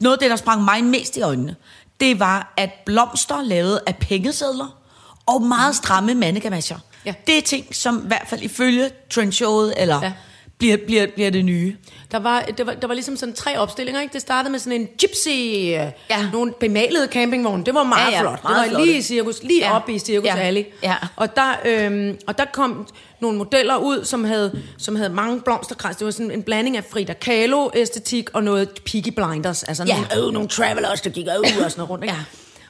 noget 0.00 0.16
af 0.16 0.18
det, 0.20 0.30
der 0.30 0.36
sprang 0.36 0.62
mig 0.64 0.84
mest 0.84 1.16
i 1.16 1.20
øjnene, 1.22 1.56
det 2.00 2.20
var, 2.20 2.54
at 2.56 2.70
blomster 2.86 3.42
lavet 3.42 3.80
af 3.86 3.96
pengesedler 3.96 4.78
og 5.26 5.42
meget 5.42 5.76
stramme 5.76 6.14
mandegamasjer. 6.14 6.78
Ja. 7.04 7.14
Det 7.26 7.38
er 7.38 7.42
ting, 7.42 7.74
som 7.74 8.02
i 8.04 8.06
hvert 8.06 8.26
fald 8.28 8.42
ifølge 8.42 8.90
trendshowet, 9.10 9.74
eller 9.76 10.02
ja. 10.02 10.12
Bliver, 10.58 10.76
bliver, 10.86 11.06
bliver 11.14 11.30
det 11.30 11.44
nye. 11.44 11.76
Der 12.12 12.18
var, 12.18 12.40
der, 12.42 12.64
var, 12.64 12.72
der 12.74 12.86
var 12.86 12.94
ligesom 12.94 13.16
sådan 13.16 13.34
tre 13.34 13.58
opstillinger, 13.58 14.00
ikke? 14.00 14.12
Det 14.12 14.20
startede 14.20 14.50
med 14.52 14.58
sådan 14.58 14.80
en 14.80 14.86
gypsy, 14.86 15.28
ja. 15.28 15.90
Ja. 16.10 16.30
nogle 16.32 16.52
bemalede 16.60 17.06
campingvogne. 17.06 17.64
Det 17.64 17.74
var 17.74 17.82
meget 17.84 18.10
Ja, 18.12 18.16
ja, 18.16 18.20
flot. 18.20 18.44
meget 18.44 18.56
det 18.56 18.62
var 18.62 18.68
flotte. 18.68 18.86
lige 18.86 18.98
i 18.98 19.02
cirkus, 19.02 19.42
lige 19.42 19.60
Ja. 19.60 19.76
oppe 19.76 19.92
i 19.92 19.98
Cirkus 19.98 20.26
Ja. 20.26 20.36
Alley. 20.38 20.64
Ja. 20.82 20.94
Og, 21.16 21.36
der, 21.36 21.52
øhm, 21.64 22.18
og 22.26 22.38
der 22.38 22.44
kom 22.52 22.88
nogle 23.20 23.38
modeller 23.38 23.76
ud, 23.76 24.04
som 24.04 24.24
havde, 24.24 24.62
som 24.78 24.96
havde 24.96 25.10
mange 25.10 25.40
blomsterkrans. 25.40 25.96
Det 25.96 26.04
var 26.04 26.10
sådan 26.10 26.30
en 26.30 26.42
blanding 26.42 26.76
af 26.76 26.84
Frida 26.84 27.12
Kahlo-æstetik 27.12 28.30
og 28.34 28.44
noget 28.44 28.68
Peaky 28.92 29.08
Blinders. 29.16 29.62
Altså 29.62 29.84
Ja. 29.84 29.94
nogle, 29.94 30.26
øh, 30.26 30.32
nogle 30.32 30.48
travelers, 30.48 31.00
der 31.00 31.10
gik 31.10 31.26
ud 31.26 31.30
og 31.42 31.46
sådan 31.70 31.72
noget 31.76 31.90
rundt. 31.90 32.04
Ikke? 32.04 32.14
Ja. 32.14 32.20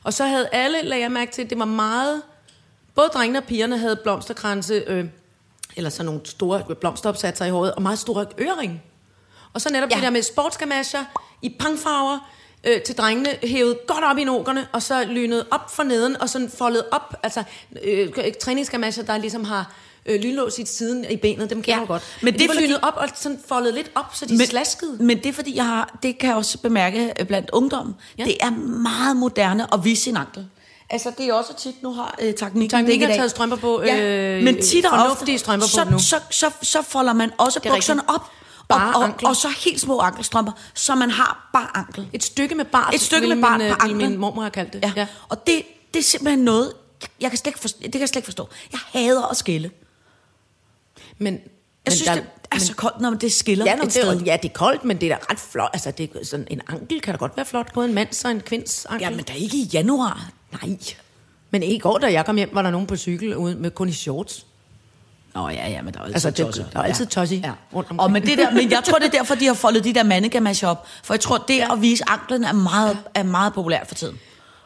Og 0.04 0.12
så 0.12 0.24
havde 0.24 0.48
alle, 0.52 0.78
lagde 0.82 1.02
jeg 1.02 1.10
mærke 1.12 1.32
til, 1.32 1.42
at 1.42 1.50
det 1.50 1.58
var 1.58 1.64
meget... 1.64 2.22
Både 2.94 3.08
drengene 3.14 3.38
og 3.38 3.44
pigerne 3.44 3.78
havde 3.78 3.96
blomsterkranse, 3.96 4.82
øh, 4.86 5.04
eller 5.78 5.90
sådan 5.90 6.06
nogle 6.06 6.20
store 6.24 6.62
blomsteropsatser 6.80 7.44
i 7.44 7.50
håret, 7.50 7.74
og 7.74 7.82
meget 7.82 7.98
store 7.98 8.26
øreringe. 8.40 8.82
Og 9.52 9.60
så 9.60 9.72
netop 9.72 9.90
Ja. 9.90 9.94
det 9.94 10.02
der 10.02 10.10
med 10.10 10.22
sportsgamasjer 10.22 11.04
i 11.42 11.56
pangfarver 11.60 12.30
øh, 12.64 12.82
til 12.82 12.94
drengene, 12.96 13.30
hævet 13.42 13.78
godt 13.86 14.04
op 14.04 14.18
i 14.18 14.24
nokerne, 14.24 14.66
og 14.72 14.82
så 14.82 15.04
lynet 15.04 15.46
op 15.50 15.70
for 15.74 15.82
neden, 15.82 16.20
og 16.22 16.28
sådan 16.28 16.50
foldet 16.50 16.82
op, 16.92 17.14
altså 17.22 17.42
øh, 17.84 18.08
træningsgamasjer, 18.40 19.04
der 19.04 19.18
ligesom 19.18 19.44
har 19.44 19.72
øh, 20.06 20.20
lynlås 20.20 20.58
i 20.58 20.66
siden 20.66 21.04
i 21.10 21.16
benet, 21.16 21.50
dem 21.50 21.62
kender 21.62 21.80
Ja, 21.80 21.86
godt. 21.86 22.02
men 22.22 22.24
Men 22.24 22.32
det 22.32 22.38
de 22.40 22.44
er 22.44 22.48
var 22.48 22.54
fordi- 22.54 22.66
lynet 22.66 22.78
op 22.82 22.94
og 22.96 23.08
sådan 23.14 23.40
foldet 23.48 23.74
lidt 23.74 23.90
op, 23.94 24.14
så 24.14 24.26
de 24.26 24.36
men, 24.36 24.46
slaskede. 24.46 24.96
Men 25.04 25.16
det 25.18 25.26
er 25.26 25.32
fordi, 25.32 25.56
jeg 25.56 25.64
har, 25.66 25.98
det 26.02 26.18
kan 26.18 26.28
jeg 26.28 26.36
også 26.36 26.58
bemærke 26.58 27.12
blandt 27.28 27.50
ungdommen. 27.50 27.94
Ja. 28.18 28.24
Det 28.24 28.36
er 28.40 28.50
meget 28.82 29.16
moderne 29.16 29.74
at 29.74 29.84
vise 29.84 30.02
sin 30.02 30.16
ankel. 30.16 30.46
Altså, 30.90 31.12
det 31.18 31.26
er 31.28 31.32
også 31.32 31.54
tit, 31.58 31.82
nu 31.82 31.92
har 31.92 32.14
øh, 32.22 32.34
teknikken 32.34 32.78
Teknikken 32.78 33.08
har 33.08 33.16
taget 33.16 33.30
strømper 33.30 33.56
på, 33.56 33.82
Ja, 33.82 34.00
øh, 34.36 34.42
men 34.44 34.62
tit 34.62 34.86
og 34.86 35.10
ofte, 35.10 35.38
strømper 35.38 35.66
på 35.66 35.70
så, 35.70 35.84
nu. 35.90 35.98
Så, 35.98 36.20
så, 36.30 36.50
så, 36.62 36.82
folder 36.82 37.12
man 37.12 37.30
også 37.38 37.60
er 37.64 37.70
bukserne 37.70 38.00
rigtigt. 38.00 38.14
op. 38.16 38.22
Bare 38.68 38.94
og, 38.94 39.00
og, 39.00 39.04
ankler. 39.04 39.28
og, 39.28 39.36
så 39.36 39.48
helt 39.64 39.80
små 39.80 39.98
ankelstrømper, 40.00 40.52
så 40.74 40.94
man 40.94 41.10
har 41.10 41.50
bare 41.52 41.68
ankel. 41.74 42.08
Et 42.12 42.24
stykke 42.24 42.54
med 42.54 42.64
bart, 42.64 42.94
Et 42.94 43.00
stykke 43.00 43.28
med 43.28 43.42
bart 43.42 43.60
min, 43.60 43.68
på 43.70 43.74
øh, 43.74 43.82
anklen. 43.84 44.10
min 44.10 44.18
mormor 44.18 44.42
have 44.42 44.50
kaldt 44.50 44.72
det. 44.72 44.82
Ja. 44.82 44.92
ja. 44.96 45.06
Og 45.28 45.46
det, 45.46 45.62
det 45.94 46.00
er 46.00 46.04
simpelthen 46.04 46.44
noget, 46.44 46.72
jeg 47.20 47.30
kan 47.30 47.38
slet 47.38 47.46
ikke 47.46 47.58
forstå, 47.58 47.78
det 47.82 47.92
kan 47.92 48.00
jeg 48.00 48.08
slet 48.08 48.16
ikke 48.16 48.26
forstå. 48.26 48.48
Jeg 48.72 48.80
hader 48.92 49.26
at 49.26 49.36
skille. 49.36 49.70
Men, 51.18 51.34
Jeg 51.34 51.40
men 51.86 51.92
synes, 51.92 52.06
der- 52.08 52.14
det 52.14 52.24
er 52.52 52.58
så 52.58 52.74
koldt, 52.74 53.00
når 53.00 53.10
det 53.10 53.32
skiller 53.32 53.64
Ja, 53.64 53.74
nå, 53.76 53.82
et 53.82 53.84
det, 53.84 53.92
sted. 53.92 54.20
ja, 54.20 54.36
det 54.42 54.48
er 54.48 54.52
koldt, 54.52 54.84
men 54.84 55.00
det 55.00 55.12
er 55.12 55.16
da 55.16 55.24
ret 55.30 55.38
flot. 55.38 55.70
Altså, 55.72 55.90
det 55.90 56.10
er 56.20 56.24
sådan, 56.24 56.46
en 56.50 56.60
ankel 56.68 57.00
kan 57.00 57.14
da 57.14 57.18
godt 57.18 57.36
være 57.36 57.46
flot. 57.46 57.72
Både 57.74 57.88
en 57.88 57.94
mands 57.94 58.24
og 58.24 58.30
en 58.30 58.40
kvinds 58.40 58.86
ankel. 58.90 59.04
Ja, 59.04 59.10
men 59.10 59.24
der 59.24 59.32
er 59.32 59.36
ikke 59.36 59.56
i 59.56 59.70
januar. 59.72 60.30
Nej. 60.52 60.76
Men 61.50 61.62
i 61.62 61.78
går, 61.78 61.98
da 61.98 62.12
jeg 62.12 62.26
kom 62.26 62.36
hjem, 62.36 62.50
var 62.52 62.62
der 62.62 62.70
nogen 62.70 62.86
på 62.86 62.96
cykel 62.96 63.36
ude 63.36 63.54
med 63.56 63.70
kun 63.70 63.88
i 63.88 63.92
shorts. 63.92 64.46
Nå 65.34 65.48
ja, 65.48 65.68
ja, 65.70 65.82
men 65.82 65.94
der 65.94 66.00
er 66.00 66.04
altid 66.04 66.14
Altså, 66.14 66.30
det- 66.30 66.46
tosser. 66.46 66.64
der 66.72 66.78
er 66.78 66.82
altid 66.82 67.06
tossi 67.06 67.36
ja. 67.44 67.52
rundt 67.74 67.90
omkring. 67.90 68.00
Og 68.00 68.10
men, 68.12 68.22
det 68.26 68.38
der, 68.38 68.50
men 68.50 68.70
jeg 68.70 68.84
tror, 68.84 68.98
det 68.98 69.06
er 69.06 69.10
derfor, 69.10 69.34
de 69.34 69.46
har 69.46 69.54
foldet 69.54 69.84
de 69.84 69.94
der 69.94 70.02
mannegamasjer 70.02 70.68
op. 70.68 70.86
For 71.04 71.14
jeg 71.14 71.20
tror, 71.20 71.38
det 71.48 71.60
at 71.60 71.82
vise 71.82 72.04
anklen 72.08 72.44
er 72.44 72.52
meget, 72.52 72.98
er 73.14 73.22
meget 73.22 73.52
populært 73.52 73.88
for 73.88 73.94
tiden. 73.94 74.18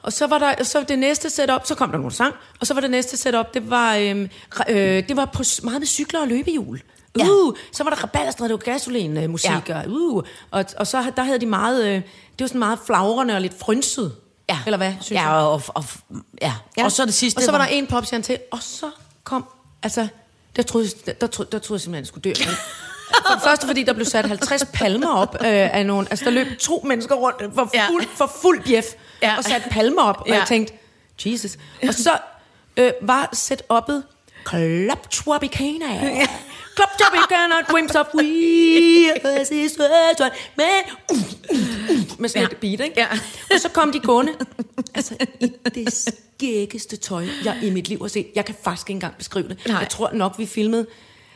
Og 0.03 0.12
så 0.12 0.26
var 0.26 0.39
der 0.39 0.64
så 0.64 0.85
det 0.89 0.99
næste 0.99 1.30
setup, 1.30 1.66
så 1.66 1.74
kom 1.74 1.91
der 1.91 1.99
nogle 1.99 2.12
sang, 2.12 2.35
og 2.61 2.66
så 2.66 2.74
var 2.74 2.80
det 2.80 2.91
næste 2.91 3.16
setup, 3.16 3.55
det 3.55 3.70
var, 3.70 3.97
øhm, 3.97 4.28
øh, 4.68 4.76
det 5.09 5.16
var 5.16 5.24
på, 5.24 5.43
meget 5.62 5.80
med 5.80 5.87
cykler 5.87 6.20
og 6.20 6.28
løbehjul. 6.28 6.80
Ja. 7.18 7.24
Uh, 7.24 7.55
så 7.72 7.85
var 7.85 7.91
der 7.91 8.03
rabalderstræd, 8.03 8.49
det 8.49 8.53
var 8.53 8.72
gasolin 8.72 9.16
øh, 9.16 9.30
musik, 9.30 9.51
Ja. 9.68 9.78
og, 9.78 9.85
uh, 9.91 10.22
og, 10.51 10.64
og 10.76 10.87
så 10.87 11.12
der 11.16 11.22
havde 11.22 11.39
de 11.41 11.47
meget, 11.47 11.85
øh, 11.87 11.95
det 11.95 12.03
var 12.41 12.47
sådan 12.47 12.59
meget 12.59 12.78
flagrende 12.87 13.35
og 13.35 13.41
lidt 13.41 13.59
frynset. 13.59 14.12
Ja. 14.53 14.59
Eller 14.66 14.76
hvad, 14.76 14.92
synes 15.00 15.11
ja, 15.22 15.28
jeg? 15.30 15.46
og, 15.46 15.62
og, 15.68 15.84
ja. 16.42 16.53
ja. 16.76 16.84
Og 16.84 16.92
så 16.92 17.07
det 17.07 17.14
sidste. 17.14 17.38
Og 17.38 17.42
så 17.42 17.50
var 17.50 17.59
der 17.59 17.64
en 17.64 17.86
popstjerne 17.86 18.24
til, 18.24 18.38
og 18.50 18.59
så 18.62 18.90
kom, 19.24 19.44
altså, 19.82 20.09
der 20.57 20.62
troede, 20.62 20.88
der, 21.07 21.12
der, 21.12 21.26
troede, 21.26 21.50
der 21.53 21.59
troede 21.59 21.78
jeg 21.78 21.80
simpelthen, 21.80 22.03
jeg 22.03 22.07
skulle 22.07 22.22
dø. 22.22 22.32
Men, 22.46 22.55
for 23.26 23.34
det 23.34 23.42
første, 23.42 23.66
fordi 23.66 23.82
der 23.82 23.92
blev 23.92 24.07
sat 24.07 24.26
50 24.26 24.64
palmer 24.72 25.14
op 25.14 25.34
øh, 25.40 25.46
af 25.76 25.86
nogen, 25.86 26.07
altså 26.11 26.24
der 26.24 26.30
løb 26.30 26.59
to 26.59 26.82
mennesker 26.86 27.14
rundt 27.14 27.55
for 27.55 27.70
Ja. 27.74 27.88
fuld, 27.88 28.05
for 28.16 28.32
fuld 28.42 28.62
bjef, 28.64 28.84
Ja. 29.22 29.28
ja. 29.30 29.36
og 29.36 29.44
satte 29.44 29.68
palmer 29.70 30.03
op, 30.03 30.20
og 30.20 30.28
Ja. 30.28 30.34
jeg 30.34 30.46
tænkte, 30.48 30.74
Jesus. 31.26 31.50
Og 31.88 31.94
så 31.94 32.18
øh, 32.76 32.92
var 33.03 33.28
setup'et. 33.36 34.03
Club 36.76 36.88
Tropicana, 36.98 37.57
dreams 37.70 37.94
of 37.94 38.07
we, 38.14 38.22
med, 40.57 40.82
uh, 41.11 41.16
uh, 41.16 41.90
uh, 41.90 42.01
med 42.18 42.28
sådan 42.28 42.42
Ja. 42.42 42.48
et 42.48 42.56
beat, 42.56 42.80
ikke? 42.80 43.00
Ja. 43.00 43.06
Og 43.54 43.60
så 43.60 43.68
kom 43.68 43.92
de 43.92 44.00
gående, 44.00 44.32
altså 44.94 45.14
i 45.40 45.52
det 45.74 45.92
skæggeste 45.92 46.96
tøj, 46.96 47.26
jeg 47.44 47.58
i 47.62 47.70
mit 47.70 47.88
liv 47.88 47.98
har 48.00 48.08
set. 48.08 48.26
Jeg 48.34 48.44
kan 48.44 48.54
faktisk 48.64 48.88
ikke 48.90 48.96
engang 48.96 49.14
beskrive 49.18 49.48
det. 49.48 49.58
Nej. 49.66 49.78
Jeg 49.78 49.88
tror 49.88 50.10
nok, 50.12 50.38
vi 50.38 50.46
filmede. 50.46 50.86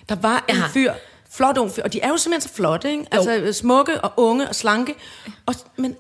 Der 0.08 0.14
var 0.14 0.44
en 0.48 0.56
Ja. 0.56 0.62
fyr, 0.74 0.92
flot 1.30 1.58
ung 1.58 1.72
fyr, 1.72 1.82
og 1.82 1.92
de 1.92 2.00
er 2.00 2.08
jo 2.08 2.16
simpelthen 2.16 2.48
så 2.48 2.54
flotte, 2.54 2.90
ikke? 2.90 3.04
Altså 3.10 3.52
smukke 3.52 4.00
og 4.00 4.12
unge 4.16 4.48
og 4.48 4.54
slanke. 4.54 4.94
Og, 5.46 5.54
men 5.76 5.96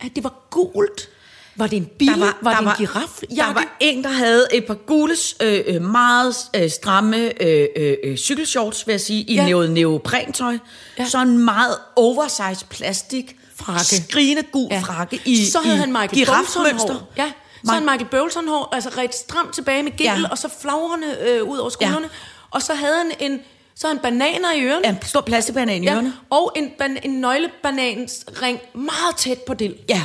at 0.00 0.10
det 0.16 0.24
var 0.24 0.34
gult. 0.50 1.08
Var 1.56 1.66
det 1.66 1.76
en 1.76 1.86
bil? 1.98 2.08
var, 2.16 2.38
var 2.42 2.60
det 2.60 2.66
en 2.80 2.86
giraf? 2.86 3.20
Der 3.36 3.52
var 3.54 3.76
en, 3.80 4.04
der 4.04 4.10
havde 4.10 4.46
et 4.54 4.66
par 4.66 4.74
gule, 4.74 5.14
øh, 5.42 5.60
øh, 5.66 5.82
meget 5.82 6.34
øh, 6.56 6.70
stramme 6.70 7.42
øh, 7.42 7.66
øh, 7.76 7.94
øh, 8.04 8.16
cykelshorts, 8.16 8.86
vil 8.86 8.92
jeg 8.92 9.00
sige, 9.00 9.22
i 9.22 9.34
ja. 9.34 9.44
Neo, 9.46 9.66
neoprentøj. 9.66 10.58
Ja. 10.98 11.22
En 11.22 11.38
meget 11.44 11.76
oversized 11.96 12.66
plastik, 12.70 13.36
Frakke. 13.60 13.84
skrigende 13.84 14.42
gul 14.52 14.68
ja. 14.70 14.78
frakke 14.80 15.20
i 15.24 15.46
så 15.46 15.58
havde 15.64 15.76
i 15.76 15.80
han 15.80 15.92
Michael. 15.92 16.26
Bolton-hår. 16.26 17.12
Ja, 17.16 17.32
så 17.64 17.70
havde 17.72 17.84
han 17.84 17.84
Michael 17.84 18.04
Bolton 18.10 18.48
hår, 18.48 18.68
altså 18.72 18.88
ret 18.98 19.14
stramt 19.14 19.54
tilbage 19.54 19.82
med 19.82 19.96
gel, 19.96 20.06
Ja. 20.06 20.18
og 20.30 20.38
så 20.38 20.48
flagrende 20.60 21.06
øh, 21.28 21.42
ud 21.44 21.58
over 21.58 21.70
skuldrene. 21.70 22.00
Ja. 22.06 22.08
Og 22.50 22.62
så 22.62 22.74
havde 22.74 22.96
han 22.96 23.12
en, 23.32 23.40
så 23.74 23.86
havde 23.86 23.98
han 23.98 24.02
bananer 24.02 24.52
i 24.56 24.60
ørerne. 24.64 24.80
Ja, 24.84 24.90
en 24.90 24.98
stor 25.02 25.20
plastikbanan 25.20 25.82
i 25.82 25.86
Ja, 25.86 25.92
ørerne. 25.94 26.12
og 26.30 26.52
en, 26.56 26.70
ban- 26.82 27.00
en 27.02 27.20
nøglebanansring 27.20 28.58
meget 28.74 29.16
tæt 29.16 29.38
på 29.38 29.54
dild. 29.54 29.74
Ja. 29.88 30.02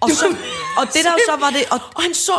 Og, 0.00 0.08
Det 0.08 0.16
så, 0.18 0.26
og 0.78 0.86
det 0.86 1.04
der 1.04 1.10
så 1.26 1.36
var 1.40 1.50
det... 1.50 1.64
Og, 1.70 1.80
Og 1.94 2.02
han 2.02 2.14
så... 2.14 2.32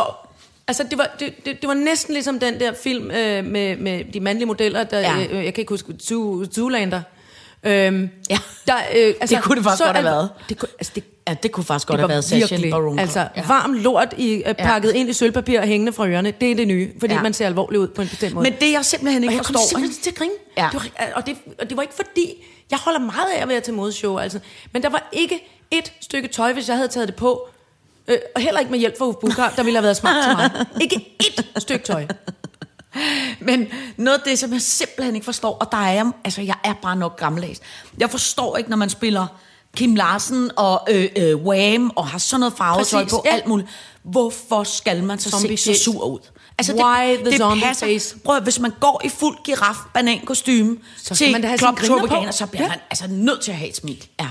Altså, 0.68 0.82
det 0.90 0.98
var, 0.98 1.10
det, 1.20 1.44
det, 1.44 1.60
det 1.62 1.68
var 1.68 1.74
næsten 1.74 2.12
ligesom 2.14 2.38
den 2.38 2.60
der 2.60 2.72
film 2.82 3.10
øh, 3.10 3.44
med, 3.44 3.76
med 3.76 4.04
de 4.12 4.20
mandlige 4.20 4.46
modeller, 4.46 4.84
der, 4.84 4.98
Ja. 5.00 5.16
øh, 5.30 5.44
jeg 5.44 5.54
kan 5.54 5.62
ikke 5.62 5.70
huske, 5.72 5.94
Zoo, 6.08 6.44
Zoolander. 6.54 7.02
Øhm, 7.64 8.08
Ja. 8.30 8.38
der, 8.66 8.74
øh, 8.96 9.14
altså, 9.20 9.36
Det 9.36 9.44
kunne 9.44 9.56
det 9.56 9.64
faktisk 9.64 9.78
så 9.78 9.84
godt 9.84 9.96
have 9.96 10.04
været. 10.04 10.28
Det, 10.48 10.58
kunne, 10.58 10.68
altså, 10.78 10.92
det, 10.94 11.04
ja, 11.28 11.34
det 11.42 11.52
kunne 11.52 11.64
faktisk 11.64 11.88
godt 11.88 12.00
have 12.00 12.08
været 12.08 12.30
virkelig, 12.32 12.70
Baron. 12.70 12.98
altså 12.98 13.28
ja. 13.36 13.46
varm 13.46 13.72
lort 13.72 14.14
i, 14.18 14.42
øh, 14.46 14.54
pakket 14.54 14.92
ind 14.94 15.08
i 15.10 15.12
sølvpapir 15.12 15.60
og 15.60 15.66
hængende 15.66 15.92
fra 15.92 16.06
ørerne. 16.08 16.30
Det 16.40 16.50
er 16.50 16.54
det 16.54 16.68
nye, 16.68 16.92
fordi 17.00 17.12
Ja. 17.12 17.16
ja. 17.18 17.22
man 17.22 17.32
ser 17.34 17.46
alvorlig 17.46 17.80
ud 17.80 17.88
på 17.88 18.02
en 18.02 18.08
bestemt 18.08 18.34
måde. 18.34 18.50
Men 18.50 18.60
det 18.60 18.72
jeg 18.72 18.84
simpelthen 18.84 19.22
ikke 19.22 19.32
og 19.32 19.36
jeg 19.36 19.44
kom 19.44 19.54
forstår... 19.54 19.68
simpelthen 19.68 20.02
til 20.02 20.10
at 20.10 20.16
grine. 20.16 20.32
Ja. 20.56 20.68
Det 20.72 20.80
var, 20.98 21.06
og, 21.16 21.26
det, 21.26 21.36
og 21.60 21.68
det 21.68 21.76
var 21.76 21.82
ikke 21.82 21.94
fordi, 21.94 22.44
jeg 22.70 22.78
holder 22.78 23.00
meget 23.00 23.28
af 23.36 23.42
at 23.42 23.48
være 23.48 23.60
til 23.60 23.74
modeshow, 23.74 24.18
altså. 24.18 24.38
Men 24.72 24.82
der 24.82 24.88
var 24.88 25.08
ikke 25.12 25.40
et 25.70 25.92
stykke 26.00 26.28
tøj, 26.28 26.52
hvis 26.52 26.68
jeg 26.68 26.76
havde 26.76 26.88
taget 26.88 27.08
det 27.08 27.16
på, 27.16 27.48
øh, 28.08 28.16
og 28.34 28.40
heller 28.40 28.60
ikke 28.60 28.70
med 28.70 28.78
hjælp 28.78 28.98
fra 28.98 29.06
Uffe 29.06 29.18
Bukar, 29.20 29.52
der 29.56 29.62
ville 29.62 29.76
have 29.76 29.82
været 29.84 29.96
smart 29.96 30.24
til 30.24 30.36
mig. 30.36 30.66
Ikke 30.82 31.16
et 31.20 31.62
stykke 31.62 31.84
tøj. 31.84 32.04
Men 33.40 33.66
noget 33.96 34.18
af 34.18 34.24
det, 34.24 34.38
som 34.38 34.52
jeg 34.52 34.62
simpelthen 34.62 35.14
ikke 35.14 35.24
forstår, 35.24 35.56
og 35.60 35.72
der 35.72 35.78
er 35.78 35.92
jeg, 35.92 36.10
altså 36.24 36.42
jeg 36.42 36.56
er 36.64 36.72
bare 36.82 36.96
nok 36.96 37.18
gammeldags. 37.18 37.60
Jeg 37.98 38.10
forstår 38.10 38.56
ikke, 38.56 38.70
når 38.70 38.76
man 38.76 38.90
spiller 38.90 39.26
Kim 39.76 39.94
Larsen 39.94 40.50
og 40.56 40.86
øh, 40.90 41.08
øh, 41.16 41.36
Wham 41.36 41.90
og 41.96 42.06
har 42.06 42.18
sådan 42.18 42.40
noget 42.40 42.54
farvetøj 42.58 43.04
på, 43.04 43.22
ja. 43.24 43.30
alt 43.30 43.46
muligt. 43.46 43.68
Hvorfor 44.02 44.64
skal 44.64 45.04
man 45.04 45.18
så 45.18 45.30
Zombie 45.30 45.56
se 45.56 45.74
så 45.74 45.82
sur 45.82 46.04
ud? 46.04 46.18
Altså, 46.58 46.72
Why 46.72 47.16
the 47.16 47.38
zombie 47.38 47.74
face? 47.74 48.18
Prøv 48.24 48.40
hvis 48.40 48.58
man 48.58 48.72
går 48.80 49.00
i 49.04 49.08
fuld 49.08 49.36
giraf 49.44 49.76
banan 49.94 50.20
kostume 50.24 50.76
Så 51.02 51.14
til 51.14 51.32
man 51.32 51.42
da 51.42 51.46
have 51.48 51.58
Club 51.58 51.78
så 52.30 52.46
bliver 52.46 52.64
Ja. 52.64 52.68
man 52.68 52.78
altså 52.90 53.04
nødt 53.08 53.40
til 53.40 53.50
at 53.50 53.56
have 53.56 53.68
et 53.68 53.76
smil. 53.76 54.08
Ja. 54.20 54.26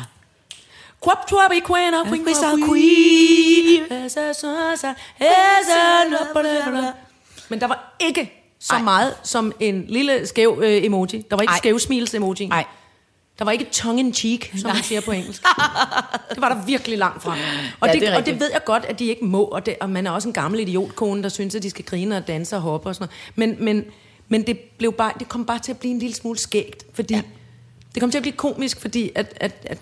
Tuabi 1.30 1.62
quena, 1.68 2.04
queen 2.04 2.26
Queen, 2.26 2.70
queen. 2.70 3.84
Men 7.50 7.60
der 7.62 7.68
var 7.68 7.96
ikke 8.00 8.37
så 8.60 8.76
Ej. 8.76 8.82
meget 8.82 9.14
som 9.24 9.52
en 9.60 9.86
lille 9.88 10.28
skæv 10.28 10.60
øh, 10.64 10.84
emoji. 10.84 11.26
Der 11.30 11.36
var 11.36 11.42
ikke 11.42 11.52
Ej. 11.52 11.58
skæv 11.58 11.80
smils 11.80 12.14
emoji. 12.14 12.48
Nej. 12.48 12.66
Der 13.40 13.46
var 13.46 13.52
ikke 13.52 13.66
tongue 13.72 14.00
in 14.00 14.14
cheek, 14.14 14.52
som 14.58 14.72
man 14.74 14.84
siger 14.84 15.02
på 15.02 15.12
engelsk. 15.12 15.42
det 16.30 16.42
var 16.42 16.50
der 16.50 16.66
virkelig 16.66 16.98
langt 16.98 17.24
fra. 17.24 17.32
Og, 17.80 17.88
Ja, 17.88 17.94
det, 17.94 18.02
det 18.02 18.16
og 18.16 18.26
det 18.26 18.40
ved 18.40 18.50
jeg 18.54 18.64
godt, 18.66 18.86
at 18.86 19.00
de 19.00 19.06
ikke 19.06 19.26
må, 19.26 19.44
og, 19.44 19.66
det, 19.66 19.76
og 19.82 19.90
man 19.90 20.08
er 20.08 20.12
også 20.12 20.28
en 20.30 20.34
gammel 20.34 20.60
idiotkone, 20.60 21.24
der 21.24 21.30
synes, 21.30 21.56
at 21.56 21.64
de 21.64 21.70
skal 21.70 21.86
grine 21.86 22.18
og 22.18 22.28
danse 22.28 22.56
og 22.56 22.62
hoppe 22.62 22.90
og 22.90 22.96
sådan 22.96 23.10
noget. 23.36 23.58
Men, 23.58 23.66
men, 23.66 23.86
men 24.28 24.48
det, 24.48 24.60
blev 24.60 24.94
bare, 24.94 25.12
det 25.20 25.30
kom 25.30 25.46
bare 25.46 25.60
til 25.60 25.72
at 25.72 25.78
blive 25.78 25.92
en 25.92 26.00
lille 26.00 26.16
smule 26.16 26.40
skægt, 26.40 26.84
fordi 26.94 27.14
ja. 27.14 27.22
det 27.94 28.02
kom 28.02 28.12
til 28.12 28.18
at 28.18 28.22
blive 28.22 28.36
komisk, 28.36 28.82
fordi 28.82 29.12
at, 29.16 29.34
at, 29.36 29.56
at 29.66 29.78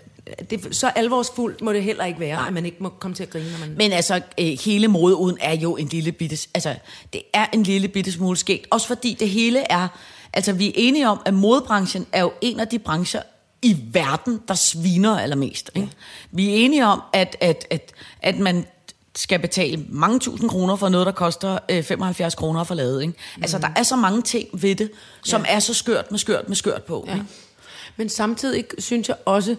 det, 0.50 0.76
så 0.76 0.88
alvorsfuldt 0.88 1.62
må 1.62 1.74
det 1.74 1.84
heller 1.84 2.06
ikke 2.06 2.20
være, 2.20 2.36
Nej. 2.36 2.48
at 2.48 2.54
man 2.54 2.66
ikke 2.66 2.78
må 2.80 2.90
komme 2.90 3.16
til 3.16 3.24
at 3.24 3.30
grine. 3.30 3.52
Når 3.52 3.60
man... 3.60 3.76
Men 3.78 3.92
altså, 3.92 4.22
øh, 4.40 4.46
hele 4.46 4.88
modeuden 4.88 5.38
er 5.42 5.56
jo 5.56 5.76
en 5.76 5.88
lille 5.88 6.12
bitte... 6.12 6.38
Altså, 6.54 6.76
det 7.14 7.22
er 7.34 7.46
en 7.54 7.64
lille 7.64 7.88
bitte 7.88 8.12
smule 8.12 8.38
skægt. 8.38 8.68
Også 8.72 8.88
fordi 8.88 9.18
det 9.20 9.30
hele 9.30 9.60
er... 9.60 9.88
Altså, 10.34 10.54
vi 10.54 10.68
er 10.68 10.72
enige 10.76 11.10
om, 11.10 11.22
at 11.26 11.34
modebranchen 11.34 12.06
er 12.12 12.22
jo 12.22 12.32
en 12.42 12.60
af 12.60 12.68
de 12.68 12.80
brancher 12.80 13.22
i 13.62 13.78
verden, 13.92 14.42
der 14.48 14.54
sviner 14.54 15.20
allermest. 15.20 15.72
Ikke? 15.76 15.90
Vi 16.32 16.50
er 16.50 16.56
enige 16.56 16.86
om, 16.86 17.02
at, 17.14 17.38
at, 17.40 17.68
at, 17.70 17.92
at 18.22 18.40
man 18.40 18.66
skal 19.16 19.40
betale 19.40 19.86
mange 19.90 20.20
tusind 20.20 20.50
kroner 20.50 20.76
for 20.76 20.90
noget, 20.90 21.06
der 21.06 21.12
koster 21.12 21.58
øh, 21.70 21.84
75 21.84 22.36
kroner 22.36 22.64
for 22.64 22.76
lavet. 22.76 23.02
Ikke? 23.02 23.14
Altså, 23.42 23.58
der 23.58 23.70
er 23.76 23.84
så 23.84 23.96
mange 23.96 24.22
ting 24.22 24.50
ved 24.54 24.76
det, 24.76 24.92
som 25.24 25.46
ja. 25.48 25.56
er 25.56 25.60
så 25.60 25.74
skørt 25.74 26.12
med 26.12 26.20
skørt 26.20 26.48
med 26.48 26.56
skørt 26.56 26.84
på. 26.84 27.06
Ja. 27.08 27.14
Ikke? 27.14 27.26
Men 27.98 28.10
samtidig 28.10 28.66
synes 28.80 29.10
jeg 29.10 29.18
også, 29.26 29.56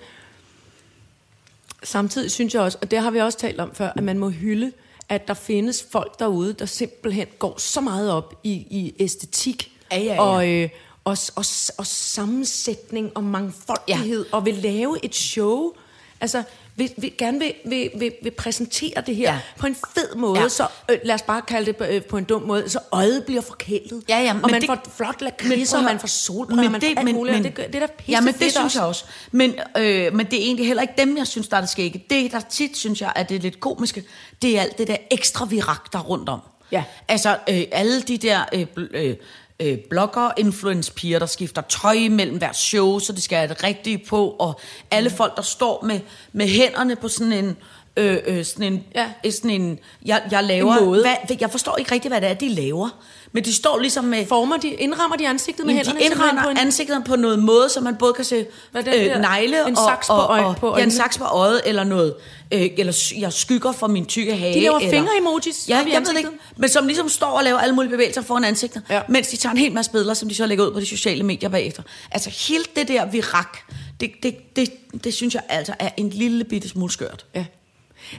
samtidig 1.87 2.30
synes 2.30 2.55
jeg 2.55 2.62
også, 2.62 2.78
og 2.82 2.91
det 2.91 2.99
har 2.99 3.11
vi 3.11 3.18
også 3.18 3.39
talt 3.39 3.61
om 3.61 3.74
før, 3.74 3.93
at 3.97 4.05
man 4.05 4.18
må 4.18 4.28
hylde, 4.28 4.72
at 5.09 5.28
der 5.28 5.34
findes 5.34 5.87
folk 5.91 6.18
derude, 6.18 6.53
der 6.53 6.66
simpelthen 6.66 7.26
går 7.39 7.59
så 7.59 7.80
meget 7.80 8.12
op 8.12 8.34
i, 8.45 8.53
i 8.53 8.95
æstetik 8.99 9.72
Ja, 9.93 9.99
ja, 9.99 10.14
ja. 10.14 10.22
Og, 10.22 10.49
øh, 10.49 10.68
og, 11.05 11.16
og, 11.37 11.45
og 11.78 11.87
sammensætning 11.87 13.16
og 13.16 13.24
mangfoldighed, 13.24 14.26
ja. 14.32 14.37
og 14.37 14.45
vil 14.45 14.55
lave 14.55 15.05
et 15.05 15.14
show. 15.14 15.72
Altså, 16.20 16.43
vil, 16.77 16.91
vil, 16.97 17.12
gerne 17.18 17.39
vil, 17.39 17.53
vil, 17.64 17.91
vil, 17.99 18.12
vil 18.22 18.31
præsentere 18.31 19.03
det 19.07 19.16
her 19.16 19.33
Ja. 19.33 19.39
på 19.59 19.66
en 19.66 19.74
fed 19.95 20.14
måde, 20.16 20.41
Ja. 20.41 20.49
så 20.49 20.66
øh, 20.91 20.99
lad 21.05 21.14
os 21.14 21.22
bare 21.22 21.43
kalde 21.43 21.66
det 21.66 21.77
på, 21.77 21.85
øh, 21.85 22.03
på 22.03 22.16
en 22.16 22.24
dum 22.24 22.43
måde, 22.43 22.68
så 22.68 22.79
øjet 22.93 23.24
bliver 23.27 23.41
forkælet, 23.43 24.03
Ja, 24.09 24.18
ja, 24.22 24.31
og 24.31 24.37
men 24.37 24.51
man 24.51 24.61
det- 24.61 24.66
får 24.68 24.79
flot 24.97 25.20
Men 25.22 25.33
prøv 25.70 25.79
og 25.79 25.85
man 25.85 26.01
får 26.01 26.07
solbriller, 26.09 26.70
man 26.70 26.81
får 26.81 27.01
alt 27.01 27.14
muligt, 27.14 27.37
og 27.37 27.45
det, 27.45 27.55
gør- 27.55 27.66
det 27.66 27.74
er 27.74 27.81
da 27.81 27.87
pisse 27.99 28.12
Ja, 28.12 28.20
men 28.20 28.35
det 28.35 28.41
synes 28.53 28.57
også. 28.57 28.79
jeg 28.79 28.89
også. 28.89 29.05
Men, 29.33 29.55
øh, 29.79 30.14
men 30.14 30.27
det 30.27 30.39
er 30.39 30.43
egentlig 30.45 30.66
heller 30.66 30.83
ikke 30.83 30.95
dem, 30.99 31.16
jeg 31.16 31.27
synes, 31.27 31.49
der 31.49 31.57
er 31.57 31.61
det 31.61 31.70
skægge. 31.70 32.05
Det, 32.11 32.33
der 32.33 32.41
tit 32.41 32.77
synes 32.77 33.01
jeg, 33.01 33.12
at 33.16 33.29
det 33.29 33.35
er 33.37 33.41
lidt 33.41 33.61
komiske, 33.61 34.05
det 34.43 34.59
er 34.59 34.62
alt 34.62 34.79
det 34.79 34.87
der 34.89 34.97
ekstra 35.11 35.45
virak, 35.45 35.93
der 35.93 35.99
er 35.99 36.03
rundt 36.03 36.29
om. 36.29 36.41
Ja. 36.72 36.85
Altså, 37.09 37.39
øh, 37.51 37.62
alle 37.72 38.01
de 38.01 38.18
der 38.18 38.41
øh, 38.55 38.66
øh, 38.91 39.16
øh, 39.61 39.79
blogger, 39.91 40.31
influence 40.37 40.93
piger, 40.93 41.19
der 41.19 41.27
skifter 41.27 41.63
tøj 41.63 42.09
mellem 42.11 42.39
hver 42.39 42.53
show, 42.53 42.99
så 42.99 43.13
de 43.13 43.21
skal 43.21 43.39
have 43.39 43.49
det 43.49 43.65
rigtige 43.65 43.99
på, 43.99 44.29
og 44.39 44.61
alle 44.91 45.11
folk, 45.11 45.37
der 45.37 45.43
står 45.43 45.85
med, 45.85 46.01
med 46.33 46.49
hænderne 46.49 46.97
på 46.97 47.09
sådan 47.09 47.33
en... 47.33 47.57
Øh, 47.97 48.19
øh, 48.27 48.45
sådan 48.45 48.73
en, 48.73 48.85
Ja. 48.95 49.11
ja. 49.25 49.31
sådan 49.31 49.51
en 49.51 49.79
jeg, 50.05 50.23
jeg 50.31 50.45
laver, 50.45 50.77
En 50.77 50.85
måde. 50.85 51.01
Hvad, 51.01 51.37
jeg 51.41 51.51
forstår 51.51 51.77
ikke 51.77 51.93
rigtigt, 51.93 52.13
hvad 52.13 52.21
det 52.21 52.31
er, 52.31 52.35
de 52.35 52.49
laver. 52.49 52.89
Men 53.37 53.45
de 53.45 53.55
står 53.55 53.78
ligesom 53.78 54.05
med... 54.05 54.26
Former 54.26 54.57
de, 54.57 54.68
indrammer 54.68 55.16
de 55.16 55.28
ansigtet 55.28 55.66
med 55.66 55.74
Jamen, 55.74 55.87
hænderne? 55.87 56.01
de 56.01 56.05
indrammer 56.14 56.43
på 56.43 56.49
en- 56.49 56.59
ansigtet 56.59 57.03
på 57.05 57.16
noget 57.16 57.39
måde, 57.39 57.68
så 57.68 57.80
man 57.80 57.97
både 57.97 58.12
kan 58.12 58.24
se 58.24 58.47
Hvad 58.72 58.82
det 58.82 58.93
der? 58.93 59.14
øh, 59.16 59.20
negle 59.20 59.68
En 59.68 59.78
og, 59.78 59.84
saks 59.89 60.07
på 60.07 60.12
og, 60.12 60.28
øje- 60.30 60.45
og, 60.45 60.57
på 60.57 60.66
ja, 60.66 60.72
en 60.72 60.74
øjnene? 60.74 60.93
saks 60.93 61.18
på 61.18 61.24
øjet, 61.24 61.61
eller 61.66 61.84
noget, 61.84 62.14
øh, 62.53 62.61
eller 62.78 63.12
jeg 63.18 63.32
skygger 63.32 63.72
for 63.72 63.87
min 63.87 64.07
tykke 64.07 64.37
hage. 64.37 64.55
De 64.55 64.61
laver 64.61 64.76
eller, 64.78 64.91
finger-emojis 64.91 65.68
Ja, 65.68 65.76
jeg 65.76 66.01
ved 66.01 66.07
det 66.07 66.16
ikke. 66.18 66.30
Men 66.57 66.68
som 66.68 66.87
ligesom 66.87 67.09
står 67.09 67.26
og 67.26 67.45
laver 67.45 67.59
alle 67.59 67.74
mulige 67.74 67.91
bevægelser 67.91 68.22
foran 68.22 68.45
ansigtet, 68.45 68.82
Ja. 68.91 69.01
mens 69.09 69.28
de 69.28 69.37
tager 69.37 69.51
en 69.53 69.59
hel 69.59 69.72
masse 69.72 69.91
billeder, 69.91 70.14
som 70.14 70.28
de 70.28 70.34
så 70.34 70.47
lægger 70.47 70.66
ud 70.66 70.72
på 70.72 70.80
de 70.80 70.87
sociale 70.87 71.22
medier 71.22 71.49
bagefter. 71.49 71.82
Altså 72.11 72.30
helt 72.49 72.76
det 72.76 72.89
der 72.89 73.07
virak, 73.11 73.59
det, 74.01 74.11
det, 74.22 74.57
det, 74.57 74.68
det 75.05 75.14
synes 75.14 75.34
jeg 75.34 75.43
altså 75.49 75.74
er 75.78 75.89
en 75.97 76.11
lille 76.11 76.45
bitte 76.45 76.68
smule 76.68 76.93
skørt. 76.93 77.26
Ja. 77.34 77.45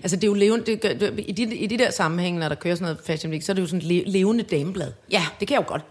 Altså, 0.03 0.15
det 0.15 0.23
er 0.23 0.27
jo 0.27 0.33
levende, 0.33 0.65
det, 0.65 0.81
gør- 0.81 0.93
det, 0.93 1.13
i, 1.27 1.31
de, 1.31 1.55
i 1.55 1.67
de 1.67 1.77
der 1.77 1.91
sammenhænge, 1.91 2.39
når 2.39 2.47
der 2.49 2.55
kører 2.55 2.75
sådan 2.75 2.83
noget 2.83 2.99
Fashion 3.05 3.31
Week, 3.31 3.43
så 3.43 3.51
er 3.51 3.53
det 3.53 3.61
jo 3.61 3.67
sådan 3.67 3.77
et 3.79 3.85
le, 3.85 4.03
levende 4.05 4.43
dameblad. 4.43 4.91
Ja. 5.11 5.25
Det 5.39 5.47
kan 5.47 5.55
jeg 5.55 5.63
jo 5.63 5.67
godt 5.71 5.81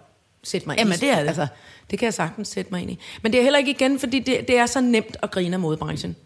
sætte 0.44 0.66
mig 0.66 0.74
ind 0.74 0.80
Jamen, 0.80 0.94
i. 0.94 0.96
det 0.96 1.10
er 1.10 1.20
det. 1.20 1.26
Altså, 1.28 1.46
det 1.90 1.98
kan 1.98 2.06
jeg 2.06 2.14
sagtens 2.14 2.48
sætte 2.48 2.70
mig 2.70 2.82
ind 2.82 2.90
i. 2.90 2.98
Men 3.22 3.32
det 3.32 3.38
er 3.38 3.42
heller 3.42 3.58
ikke 3.58 3.70
igen, 3.70 3.98
fordi 4.00 4.18
det, 4.18 4.48
det 4.48 4.58
er 4.58 4.66
så 4.66 4.80
nemt 4.80 5.16
at 5.22 5.30
grine 5.30 5.54
af 5.56 5.60
modebranchen. 5.60 6.16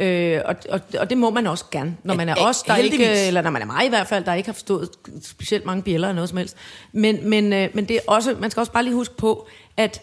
Øh, 0.00 0.40
og, 0.44 0.56
og, 0.70 0.80
og 0.98 1.10
det 1.10 1.18
må 1.18 1.30
man 1.30 1.46
også 1.46 1.64
gerne, 1.70 1.96
når 2.04 2.14
man 2.14 2.28
er 2.28 2.34
os, 2.38 2.62
der 2.62 2.76
ikke, 2.76 2.96
heldigvis. 2.96 3.26
eller 3.26 3.42
når 3.42 3.50
man 3.50 3.62
er 3.62 3.66
mig 3.66 3.86
i 3.86 3.88
hvert 3.88 4.06
fald, 4.06 4.24
der 4.24 4.34
ikke 4.34 4.46
har 4.48 4.52
forstået 4.54 4.90
specielt 5.22 5.64
mange 5.66 5.82
bjæller 5.82 6.08
eller 6.08 6.14
noget 6.14 6.28
som 6.28 6.38
helst. 6.38 6.56
Men, 6.92 7.28
men, 7.30 7.52
øh, 7.52 7.68
men 7.74 7.84
det 7.84 7.96
er 7.96 8.00
også, 8.06 8.36
man 8.40 8.50
skal 8.50 8.60
også 8.60 8.72
bare 8.72 8.82
lige 8.84 8.94
huske 8.94 9.16
på, 9.16 9.48
at 9.76 10.02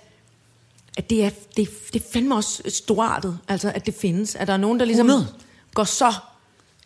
at 0.98 1.10
det 1.10 1.24
er, 1.26 1.30
det, 1.58 1.70
det 1.94 2.02
er 2.02 2.06
fandme 2.14 2.36
også 2.36 2.64
storartet, 2.70 3.40
altså 3.48 3.72
at 3.76 3.86
det 3.86 3.94
findes. 3.94 4.36
At 4.36 4.48
der 4.48 4.54
er 4.54 4.58
nogen, 4.58 4.80
der 4.80 4.86
ligesom 4.86 5.06
100. 5.10 5.34
går 5.74 5.84
så 5.84 6.14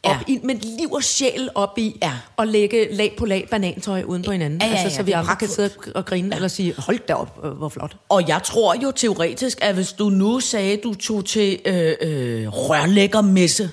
op 0.04 0.16
Ja. 0.28 0.34
i, 0.34 0.40
med 0.44 0.56
liv 0.56 0.92
og 0.92 1.04
sjæl 1.04 1.50
op 1.56 1.78
i, 1.78 1.98
Ja. 2.02 2.12
og 2.38 2.48
lægge 2.48 2.88
lag 2.96 3.16
på 3.18 3.26
lag 3.26 3.48
banantøj 3.52 4.04
uden 4.04 4.24
på 4.24 4.32
hinanden. 4.32 4.62
Ja, 4.62 4.68
ja, 4.68 4.72
altså, 4.72 4.88
ja, 4.88 4.96
så 4.96 5.04
vi 5.04 5.12
andre 5.12 5.36
kan 5.36 5.48
sidde 5.48 5.70
og 5.96 6.06
grine, 6.06 6.28
ja. 6.32 6.36
eller 6.36 6.48
sige, 6.48 6.74
hold 6.78 7.00
da 7.08 7.14
op, 7.14 7.40
øh, 7.44 7.52
hvor 7.52 7.70
flot. 7.70 7.96
Og 8.10 8.28
jeg 8.28 8.44
tror 8.44 8.76
jo 8.84 8.92
teoretisk, 8.96 9.58
at 9.62 9.76
hvis 9.76 9.94
du 9.94 10.10
nu 10.10 10.40
sagde, 10.40 10.78
du 10.78 10.94
tog 10.94 11.26
til 11.26 11.60
øh, 11.66 11.94
øh, 12.02 12.48
rørlæggermesse 12.48 13.70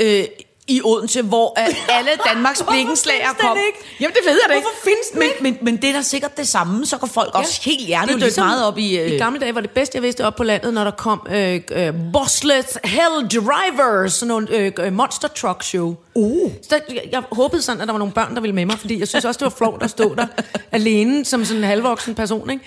øh, 0.00 0.24
i 0.66 0.80
Odense, 0.84 1.22
hvor 1.22 1.60
øh, 1.60 1.98
alle 1.98 2.10
Danmarks 2.32 2.62
blikkenslager 2.68 3.32
kom. 3.40 3.56
ikke? 3.66 3.78
Jamen 4.00 4.14
det 4.14 4.22
ved 4.26 4.32
jeg 4.42 4.48
da 4.48 4.54
ikke. 4.54 4.64
Hvorfor 4.64 4.84
findes 4.84 5.08
den 5.12 5.18
men, 5.18 5.28
ikke? 5.28 5.42
Men, 5.42 5.58
men 5.62 5.82
det 5.82 5.90
er 5.90 5.92
da 5.92 6.02
sikkert 6.02 6.36
det 6.36 6.48
samme, 6.48 6.86
så 6.86 6.98
går 6.98 7.06
folk 7.06 7.30
ja. 7.34 7.38
også 7.38 7.60
helt 7.64 7.82
er 7.82 7.86
hjertet 7.86 8.18
ligesom, 8.18 8.46
meget 8.46 8.66
op 8.66 8.78
i... 8.78 8.98
Øh, 8.98 9.10
I 9.10 9.18
gamle 9.18 9.40
dage 9.40 9.54
var 9.54 9.60
det 9.60 9.70
bedste, 9.70 9.96
jeg 9.96 10.02
vidste 10.02 10.26
op 10.26 10.36
på 10.36 10.44
landet, 10.44 10.74
når 10.74 10.84
der 10.84 10.90
kom 10.90 11.26
øh, 11.30 11.60
øh, 11.72 11.92
Bosslets 12.12 12.78
Hell 12.84 13.28
Drivers, 13.30 14.12
sådan 14.12 14.28
nogle 14.28 14.48
øh, 14.50 14.92
monster 14.92 15.28
truck 15.28 15.62
show. 15.62 15.96
Uh. 16.14 16.52
Så 16.68 16.80
jeg, 16.88 17.02
jeg 17.12 17.22
håbede 17.32 17.62
sådan, 17.62 17.80
at 17.80 17.88
der 17.88 17.92
var 17.92 17.98
nogle 17.98 18.14
børn, 18.14 18.34
der 18.34 18.40
ville 18.40 18.54
med 18.54 18.66
mig, 18.66 18.78
fordi 18.78 18.98
jeg 18.98 19.08
synes 19.08 19.24
også, 19.24 19.38
det 19.38 19.44
var 19.44 19.50
flot 19.50 19.82
at 19.82 19.90
stå 19.90 20.14
der 20.14 20.26
alene 20.72 21.24
som 21.24 21.44
sådan 21.44 21.62
en 21.62 21.68
halvvoksen 21.68 22.14
person, 22.14 22.50
ikke? 22.50 22.64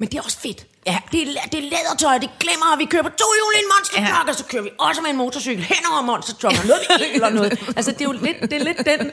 Men 0.00 0.08
det 0.08 0.18
er 0.18 0.22
også 0.22 0.38
fedt. 0.40 0.66
Ja. 0.86 0.98
Det 1.12 1.22
er, 1.22 1.26
det 1.52 1.58
er 1.58 1.62
lædertøj, 1.62 2.18
det 2.18 2.30
glemmer, 2.40 2.72
at 2.72 2.78
vi 2.78 2.84
kører 2.84 3.02
på 3.02 3.08
to 3.08 3.24
hjul 3.38 3.52
i 3.56 3.58
en 3.58 3.64
monster 3.76 3.96
truck, 3.96 4.26
ja. 4.26 4.30
og 4.30 4.34
så 4.38 4.44
kører 4.44 4.62
vi 4.62 4.70
også 4.78 5.00
med 5.02 5.10
en 5.10 5.16
motorcykel 5.16 5.64
hen 5.64 5.76
over 5.92 6.02
monster 6.02 6.34
truck, 6.34 6.58
og 6.58 6.66
noget 6.66 7.22
og 7.22 7.32
noget. 7.32 7.58
Altså, 7.76 7.90
det 7.92 8.00
er 8.00 8.04
jo 8.04 8.12
lidt, 8.12 8.40
det 8.40 8.52
er 8.52 8.64
lidt 8.64 8.78
den, 8.86 9.10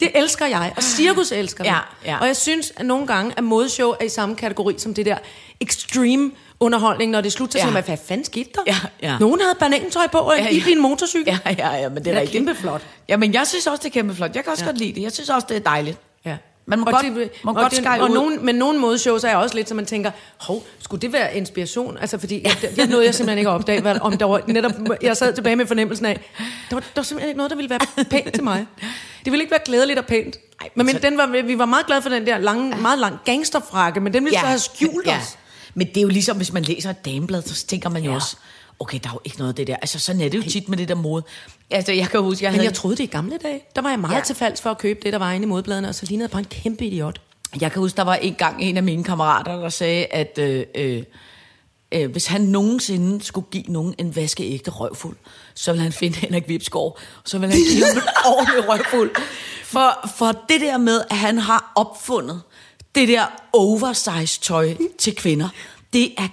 det 0.00 0.10
elsker 0.14 0.46
jeg, 0.46 0.72
og 0.76 0.82
cirkus 0.82 1.32
elsker. 1.32 1.64
Ja, 1.64 1.78
ja. 2.04 2.18
Og 2.20 2.26
jeg 2.26 2.36
synes, 2.36 2.72
at 2.76 2.86
nogle 2.86 3.06
gange, 3.06 3.32
at 3.36 3.44
modeshow 3.44 3.90
er 4.00 4.04
i 4.04 4.08
samme 4.08 4.36
kategori 4.36 4.74
som 4.78 4.94
det 4.94 5.06
der 5.06 5.18
extreme 5.60 6.30
underholdning, 6.60 7.10
når 7.10 7.20
det 7.20 7.32
slutter, 7.32 7.58
så 7.58 7.66
Ja. 7.66 7.72
man, 7.72 7.84
hvad 7.84 7.96
fanden 8.08 8.24
skete 8.24 8.50
der? 8.54 8.60
Ja, 8.66 8.76
ja. 9.02 9.18
Nogen 9.18 9.40
havde 9.40 9.54
banantøj 9.60 10.06
på, 10.06 10.18
og 10.18 10.34
Ja, 10.36 10.42
ja, 10.44 10.48
ja. 10.50 10.56
ja. 10.56 10.68
i 10.68 10.72
en 10.72 10.80
motorcykel. 10.82 11.38
Ja, 11.46 11.50
ja, 11.58 11.74
ja, 11.74 11.88
men 11.88 12.04
det 12.04 12.12
er, 12.16 12.20
rigtigt. 12.20 12.32
kæmpe 12.46 12.54
flot. 12.60 12.82
Jamen, 13.08 13.34
jeg 13.34 13.46
synes 13.46 13.66
også, 13.66 13.80
det 13.82 13.88
er 13.88 13.92
kæmpe 13.92 14.14
flot. 14.14 14.34
Jeg 14.36 14.44
kan 14.44 14.50
også 14.52 14.64
Ja. 14.64 14.66
ja. 14.68 14.72
godt 14.72 14.78
lide 14.78 14.92
det. 14.94 15.02
Jeg 15.02 15.12
synes 15.12 15.28
også, 15.30 15.46
det 15.50 15.56
er 15.56 15.60
dejligt. 15.60 15.98
Man 16.70 16.78
må 16.78 16.84
og 16.86 16.92
godt, 16.92 17.04
det, 17.04 17.30
må 17.44 17.50
og 17.50 17.56
godt 17.56 17.72
det, 17.76 17.86
og 17.86 18.10
ud. 18.10 18.14
nogen, 18.14 18.44
Men 18.46 18.54
nogle 18.54 18.78
modeshows 18.78 19.24
er 19.24 19.36
også 19.36 19.54
lidt, 19.56 19.68
så 19.68 19.74
man 19.74 19.86
tænker, 19.86 20.10
hov, 20.40 20.62
skulle 20.78 21.02
det 21.02 21.12
være 21.12 21.36
inspiration? 21.36 21.98
Altså, 22.00 22.18
fordi 22.18 22.42
jeg, 22.44 22.52
det, 22.62 22.76
det 22.76 22.90
nåede 22.90 23.04
jeg 23.06 23.14
simpelthen 23.14 23.38
ikke 23.38 23.50
at 23.50 23.54
opdage, 23.54 23.80
hvad, 23.80 23.96
om 24.00 24.16
der 24.18 24.26
var 24.26 24.40
netop, 24.46 24.72
jeg 25.02 25.16
sad 25.16 25.34
tilbage 25.34 25.56
med 25.56 25.66
fornemmelsen 25.66 26.06
af, 26.06 26.20
der 26.70 26.76
var, 26.76 26.80
der 26.80 26.86
var 26.96 27.02
simpelthen 27.02 27.28
ikke 27.28 27.36
noget, 27.36 27.50
der 27.50 27.56
ville 27.56 27.70
være 27.70 28.04
pænt 28.10 28.34
til 28.34 28.44
mig. 28.44 28.66
Det 29.24 29.32
ville 29.32 29.42
ikke 29.42 29.50
være 29.50 29.60
glædeligt 29.64 29.98
og 29.98 30.04
pænt. 30.06 30.36
Ej, 30.36 30.40
men, 30.60 30.70
men 30.74 30.86
men 30.86 30.94
så- 30.94 31.00
den 31.08 31.18
var, 31.18 31.42
vi 31.46 31.58
var 31.58 31.66
meget 31.66 31.86
glade 31.86 32.02
for 32.02 32.08
den 32.08 32.26
der 32.26 32.38
lange, 32.38 32.76
meget 32.76 32.98
lang 32.98 33.16
gangsterfrakke, 33.24 34.00
men 34.00 34.12
den 34.14 34.24
ville 34.24 34.36
ja. 34.38 34.40
så 34.40 34.46
have 34.46 34.58
skjult 34.58 35.06
ja. 35.06 35.16
os. 35.18 35.38
Men 35.74 35.86
det 35.88 35.96
er 35.96 36.02
jo 36.02 36.08
ligesom, 36.08 36.36
hvis 36.36 36.52
man 36.52 36.62
læser 36.62 36.90
et 36.90 37.04
dameblad, 37.04 37.42
så 37.42 37.66
tænker 37.66 37.88
man 37.88 38.02
jo 38.02 38.10
Ja. 38.10 38.16
også, 38.16 38.36
okay, 38.80 38.98
der 39.02 39.08
er 39.08 39.12
jo 39.12 39.20
ikke 39.24 39.38
noget 39.38 39.48
af 39.48 39.54
det 39.54 39.66
der. 39.66 39.76
Altså, 39.76 39.98
sådan 39.98 40.20
er 40.20 40.28
det 40.28 40.38
jo 40.38 40.50
tit 40.50 40.68
med 40.68 40.78
det 40.78 40.88
der 40.88 40.94
mode. 40.94 41.22
Altså, 41.70 41.92
jeg 41.92 42.08
kan 42.08 42.20
huske, 42.20 42.44
jeg 42.44 42.52
Men 42.52 42.58
havde... 42.58 42.66
jeg 42.66 42.74
troede 42.74 42.96
det 42.96 43.02
i 43.02 43.06
gamle 43.06 43.38
dage. 43.42 43.60
Der 43.76 43.82
var 43.82 43.90
jeg 43.90 43.98
meget 43.98 44.12
ja. 44.12 44.18
Ja. 44.18 44.24
til 44.24 44.36
falds 44.36 44.60
for 44.60 44.70
at 44.70 44.78
købe 44.78 45.00
det, 45.02 45.12
der 45.12 45.18
var 45.18 45.32
inde 45.32 45.44
i 45.44 45.48
modbladene, 45.48 45.88
og 45.88 45.94
så 45.94 46.06
lignede 46.06 46.24
jeg 46.24 46.30
bare 46.30 46.40
en 46.40 46.62
kæmpe 46.62 46.86
idiot. 46.86 47.20
Jeg 47.60 47.72
kan 47.72 47.80
huske, 47.80 47.96
der 47.96 48.02
var 48.02 48.14
en 48.14 48.34
gang 48.34 48.62
en 48.62 48.76
af 48.76 48.82
mine 48.82 49.04
kammerater, 49.04 49.60
der 49.60 49.68
sagde, 49.68 50.06
at 50.06 50.38
øh, 50.38 50.64
øh, 50.74 51.02
øh, 51.92 52.10
hvis 52.10 52.26
han 52.26 52.40
nogensinde 52.40 53.24
skulle 53.24 53.46
give 53.50 53.64
nogen 53.68 53.94
en 53.98 54.16
vaskeægte 54.16 54.70
røvfuld, 54.70 55.16
så 55.54 55.72
ville 55.72 55.82
han 55.82 55.92
finde 55.92 56.16
Henrik 56.16 56.44
og 56.72 56.98
så 57.24 57.38
ville 57.38 57.54
han 57.54 57.62
give 57.72 57.84
ham 57.84 57.96
en 57.96 58.02
ordentlig 58.36 58.68
røvfuld. 58.68 59.10
For, 59.64 60.08
for 60.16 60.32
det 60.48 60.60
der 60.60 60.78
med, 60.78 61.00
at 61.10 61.16
han 61.16 61.38
har 61.38 61.72
opfundet 61.76 62.42
det 62.94 63.08
der 63.08 63.26
oversized 63.52 64.42
tøj 64.42 64.74
til 64.98 65.14
kvinder, 65.14 65.48
det 65.92 66.12
er 66.18 66.28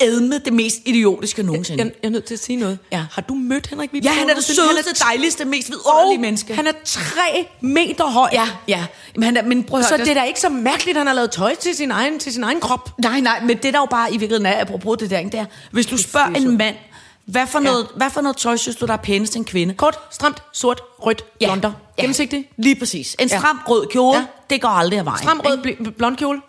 edme 0.00 0.38
det 0.38 0.52
mest 0.52 0.76
idiotiske 0.84 1.42
nogensinde. 1.42 1.84
Jeg, 1.84 1.92
jeg 2.02 2.08
er 2.08 2.12
nødt 2.12 2.24
til 2.24 2.34
at 2.34 2.40
sige 2.40 2.56
noget. 2.56 2.78
Ja. 2.92 3.04
Har 3.12 3.22
du 3.22 3.34
mødt 3.34 3.66
Henrik 3.66 3.90
Ja, 3.92 3.96
Vibsgaard? 3.96 4.16
han 4.18 4.30
er 4.30 4.34
det 4.34 4.44
sødeste, 4.44 5.04
dejligste, 5.04 5.44
mest 5.44 5.68
vidunderlige 5.70 6.18
menneske. 6.20 6.54
han 6.54 6.66
er 6.66 6.72
tre 6.84 7.48
meter 7.60 8.04
høj. 8.06 8.28
Ja, 8.32 8.48
ja. 8.68 8.86
Men, 9.14 9.22
han 9.22 9.36
er, 9.36 9.42
men 9.42 9.64
prøv 9.64 9.80
at 9.80 9.86
Så 9.86 9.96
høre, 9.96 10.04
det 10.04 10.10
er 10.10 10.14
da 10.20 10.22
ikke 10.22 10.40
så 10.40 10.48
mærkeligt, 10.48 10.96
at 10.96 11.00
han 11.00 11.06
har 11.06 11.14
lavet 11.14 11.30
tøj 11.30 11.54
til 11.54 11.74
sin 11.76 11.90
egen, 11.90 12.18
til 12.18 12.32
sin 12.32 12.44
egen 12.44 12.60
krop. 12.60 12.90
Nej, 13.00 13.20
nej, 13.20 13.40
men 13.40 13.56
det 13.56 13.74
der 13.74 13.78
jo 13.80 13.86
bare 13.90 14.08
i 14.08 14.16
virkeligheden 14.16 14.46
er, 14.46 14.60
apropos 14.60 14.98
det 14.98 15.10
der, 15.10 15.18
ikke, 15.18 15.30
det 15.30 15.40
er, 15.40 15.44
hvis 15.70 15.86
du 15.86 15.96
spørger 15.96 16.26
er 16.30 16.34
en 16.34 16.56
mand, 16.56 16.76
hvad 17.24 17.46
for, 17.46 17.60
noget, 17.60 17.86
hvad 17.96 18.10
for 18.10 18.20
noget 18.20 18.36
tøj 18.36 18.56
synes 18.56 18.76
du, 18.76 18.86
der 18.86 18.92
er 18.92 18.96
pænest 18.96 19.36
en 19.36 19.44
kvinde? 19.44 19.74
Kort, 19.74 19.98
stramt, 20.10 20.42
sort, 20.52 20.80
rødt, 20.98 21.24
ja. 21.40 21.46
blonder. 21.46 21.72
Gennemsigtig. 21.96 22.48
Lige 22.56 22.74
præcis. 22.76 23.16
En 23.20 23.28
Ja. 23.28 23.38
stram 23.38 23.60
rød 23.68 23.86
kjole, 23.86 24.16
Ja. 24.16 24.20
ja. 24.20 24.26
det 24.50 24.60
går 24.62 24.68
aldrig 24.68 24.98
af 24.98 25.04
vejen. 25.04 25.18
Stram 25.22 25.40
rød, 25.44 25.58
bl- 25.58 25.90
blond 25.90 26.16
kjole. 26.16 26.40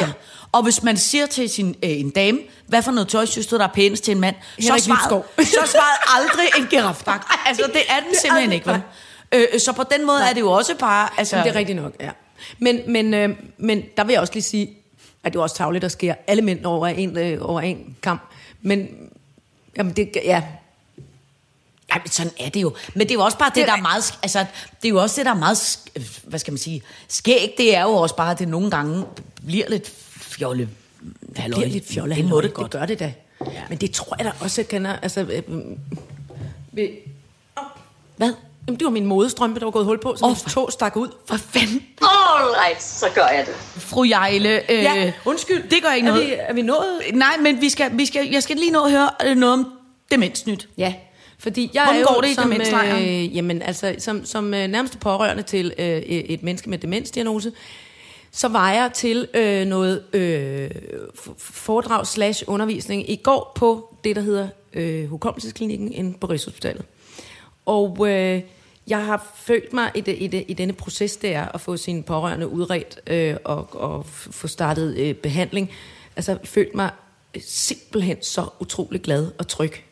Ja. 0.00 0.08
Og 0.52 0.62
hvis 0.62 0.82
man 0.82 0.96
siger 0.96 1.26
til 1.26 1.48
sin, 1.50 1.68
øh, 1.82 1.90
en 1.90 2.10
dame, 2.10 2.38
hvad 2.66 2.82
for 2.82 2.92
noget 2.92 3.08
tøj 3.08 3.24
synes 3.26 3.46
du, 3.46 3.56
der 3.58 3.64
er 3.64 3.68
pænest 3.74 4.04
til 4.04 4.12
en 4.12 4.20
mand, 4.20 4.34
så 4.34 4.62
Henrik 4.62 4.80
er 4.80 4.84
svaret, 4.84 5.22
Vibsgaard. 5.38 5.46
så 5.46 5.60
er 5.62 5.66
svaret 5.66 6.22
aldrig 6.22 6.46
en 6.58 6.66
girafdragt. 6.66 7.24
Altså, 7.46 7.62
det 7.72 7.82
er 7.88 8.00
den 8.00 8.08
Det 8.10 8.16
er 8.16 8.20
simpelthen 8.20 8.52
aldrig- 8.52 8.54
ikke, 8.54 9.40
vel? 9.40 9.50
Øh, 9.54 9.60
så 9.60 9.72
på 9.72 9.82
den 9.98 10.06
måde 10.06 10.22
er 10.28 10.32
det 10.32 10.40
jo 10.40 10.50
også 10.50 10.74
bare... 10.78 11.08
Altså, 11.18 11.36
Men 11.36 11.44
det 11.44 11.50
er 11.50 11.56
rigtigt 11.58 11.82
nok, 11.82 11.92
ja. 12.00 12.10
Men, 12.58 12.80
men, 12.88 13.14
øh, 13.14 13.28
men 13.58 13.82
der 13.96 14.04
vil 14.04 14.12
jeg 14.12 14.20
også 14.20 14.32
lige 14.34 14.42
sige, 14.42 14.70
at 15.24 15.32
det 15.32 15.38
er 15.38 15.42
også 15.42 15.56
tavligt, 15.56 15.82
der 15.82 15.88
sker 15.88 16.14
alle 16.26 16.42
mænd 16.42 16.64
over 16.64 16.86
en, 16.86 17.18
øh, 17.18 17.38
over 17.50 17.60
en 17.60 17.96
kamp. 18.02 18.22
Men, 18.62 18.88
jamen 19.76 19.92
det, 19.92 20.10
ja, 20.24 20.42
Ja, 21.94 21.98
men 22.04 22.10
sådan 22.10 22.32
er 22.40 22.48
det 22.48 22.62
jo. 22.62 22.74
Men 22.94 23.00
det 23.00 23.10
er 23.10 23.14
jo 23.14 23.20
også 23.24 23.38
bare 23.38 23.48
det, 23.48 23.56
Det- 23.56 23.66
der 23.66 23.72
er 23.72 23.80
meget... 23.82 24.14
Altså, 24.22 24.38
det 24.82 24.88
er 24.88 24.92
jo 24.92 25.02
også 25.02 25.16
det, 25.20 25.26
der 25.26 25.32
er 25.32 25.38
meget... 25.38 25.78
øh, 25.96 26.02
Hvad 26.24 26.38
skal 26.38 26.52
man 26.52 26.58
sige? 26.58 26.82
Skæg, 27.08 27.54
det 27.58 27.76
er 27.76 27.82
jo 27.82 27.90
også 27.92 28.16
bare, 28.16 28.30
at 28.30 28.38
det 28.38 28.48
nogle 28.48 28.70
gange 28.70 29.04
bliver 29.46 29.68
lidt 29.68 29.92
fjolle. 30.16 30.68
det 31.36 31.44
bliver 31.44 31.66
lidt 31.66 31.88
fjolle. 31.88 32.14
Det 32.16 32.24
må 32.24 32.40
det 32.40 32.54
godt. 32.54 32.72
Det 32.72 32.80
gør 32.80 32.86
det 32.86 32.98
da. 32.98 33.12
Ja. 33.52 33.62
Men 33.68 33.78
det 33.78 33.90
tror 33.90 34.14
jeg 34.18 34.24
da 34.26 34.32
også, 34.40 34.60
jeg 34.60 34.68
kender. 34.68 34.96
Altså, 35.02 35.20
øh, 35.20 35.42
øh, 36.78 36.88
Hvad? 38.16 38.32
Jamen, 38.66 38.78
det 38.78 38.84
var 38.84 38.90
min 38.90 39.06
modestrømpe, 39.06 39.60
der 39.60 39.66
var 39.66 39.70
gået 39.70 39.84
hul 39.84 40.00
på, 40.00 40.16
så 40.16 40.24
Åh, 40.24 40.30
min 40.30 40.36
tog 40.36 40.72
stak 40.72 40.96
ud. 40.96 41.08
For 41.28 41.36
fanden. 41.36 41.82
Alright, 42.02 42.82
så 42.82 43.06
gør 43.14 43.26
jeg 43.26 43.46
det. 43.46 43.54
Fru 43.82 44.04
Jejle. 44.04 44.70
Øh, 44.72 44.82
Ja, 44.82 45.12
undskyld. 45.24 45.62
Det 45.70 45.82
gør 45.82 45.92
ikke 45.92 46.08
er 46.08 46.12
noget. 46.12 46.26
Vi, 46.28 46.34
er 46.38 46.52
vi 46.52 46.62
nået? 46.62 47.00
Nej, 47.14 47.36
men 47.40 47.60
vi 47.60 47.68
skal, 47.70 47.90
vi 47.98 48.06
skal, 48.06 48.28
jeg 48.30 48.42
skal 48.42 48.56
lige 48.56 48.70
nå 48.70 48.84
at 48.84 48.90
høre 48.90 49.10
øh, 49.26 49.36
noget 49.36 49.52
om 49.52 49.72
demensnyt. 50.10 50.68
Ja, 50.78 50.94
fordi 51.38 51.70
jeg 51.74 51.84
Hvordan 51.84 51.96
er 51.96 52.00
jo 52.00 52.14
går 52.14 52.20
det 52.20 52.30
i 52.30 52.34
som, 52.34 52.50
demenslejren? 52.50 53.02
øh, 53.02 53.36
jamen, 53.36 53.62
altså, 53.62 53.94
som, 53.98 54.24
som 54.24 54.54
øh, 54.54 54.68
nærmeste 54.68 54.98
pårørende 54.98 55.42
til 55.42 55.72
øh, 55.78 55.98
et 56.06 56.42
menneske 56.42 56.70
med 56.70 56.78
demensdiagnose, 56.78 57.52
så 58.32 58.48
var 58.48 58.72
jeg 58.72 58.90
til 58.94 59.28
øh, 59.34 59.66
noget 59.66 60.02
øh, 60.12 60.70
foredrag 61.38 62.06
slash 62.06 62.44
undervisning 62.46 63.10
i 63.10 63.16
går 63.16 63.52
på 63.54 63.94
det, 64.04 64.16
der 64.16 64.22
hedder 64.22 64.48
øh, 64.72 65.08
Hukommelsesklinikken 65.08 65.92
inde 65.92 66.18
på 66.18 66.26
Rigshospitalet. 66.26 66.84
Og 67.66 68.08
øh, 68.10 68.42
jeg 68.86 69.06
har 69.06 69.34
følt 69.36 69.72
mig 69.72 69.90
i, 69.94 70.00
det, 70.00 70.16
i, 70.18 70.26
det, 70.26 70.44
i 70.48 70.54
denne 70.54 70.72
proces, 70.72 71.16
det 71.16 71.34
er 71.34 71.48
at 71.54 71.60
få 71.60 71.76
sine 71.76 72.02
pårørende 72.02 72.48
udredt 72.48 73.00
øh, 73.06 73.36
og, 73.44 73.68
og 73.72 74.06
få 74.06 74.46
startet 74.46 74.96
øh, 74.96 75.14
behandling. 75.14 75.70
Altså 76.16 76.38
følt 76.44 76.74
mig 76.74 76.90
simpelthen 77.40 78.22
så 78.22 78.44
utrolig 78.60 79.02
glad 79.02 79.30
og 79.38 79.48
tryg 79.48 79.83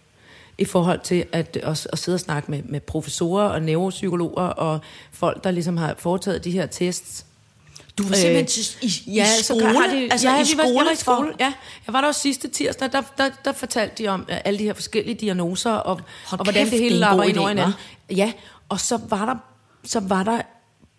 i 0.62 0.64
forhold 0.64 1.00
til 1.00 1.24
at, 1.32 1.56
at, 1.56 1.88
at 1.92 1.98
sidde 1.98 2.16
og 2.16 2.20
snakke 2.20 2.50
med, 2.50 2.62
med 2.62 2.80
professorer 2.80 3.44
og 3.44 3.62
neuropsykologer 3.62 4.42
og 4.42 4.80
folk, 5.12 5.44
der 5.44 5.50
ligesom 5.50 5.76
har 5.76 5.94
foretaget 5.98 6.44
de 6.44 6.50
her 6.50 6.66
tests. 6.66 7.26
Du 7.98 8.02
var 8.02 8.14
simpelthen 8.14 8.46
til, 8.46 8.76
i, 8.82 9.10
i 9.10 9.14
ja, 9.14 9.26
så 9.26 9.44
skole? 9.44 9.64
har 9.64 9.94
de, 9.94 10.12
altså 10.12 10.28
ja, 10.28 10.34
i 10.34 10.34
var, 10.34 10.38
jeg 10.38 10.46
skole 10.46 10.84
var 10.84 10.92
i 10.92 10.96
skole. 10.96 11.34
Ja, 11.40 11.52
jeg 11.86 11.92
var 11.92 12.00
der 12.00 12.08
også 12.08 12.20
sidste 12.20 12.48
tirsdag, 12.48 12.92
der, 12.92 13.02
der, 13.18 13.30
der 13.44 13.52
fortalte 13.52 14.02
de 14.02 14.08
om 14.08 14.26
øh, 14.30 14.36
alle 14.44 14.58
de 14.58 14.64
her 14.64 14.74
forskellige 14.74 15.14
diagnoser, 15.14 15.72
og, 15.72 16.00
Hold 16.26 16.40
og 16.40 16.46
hvordan 16.46 16.62
kæft, 16.62 16.72
det 16.72 16.80
hele 16.80 16.94
er 16.94 16.98
lapper 16.98 17.22
ind 17.24 17.38
over 17.38 17.48
hinanden. 17.48 17.74
Ja, 18.10 18.32
og 18.68 18.80
så 18.80 19.00
var 19.08 19.26
der, 19.26 19.34
så 19.84 20.00
var 20.00 20.22
der 20.22 20.42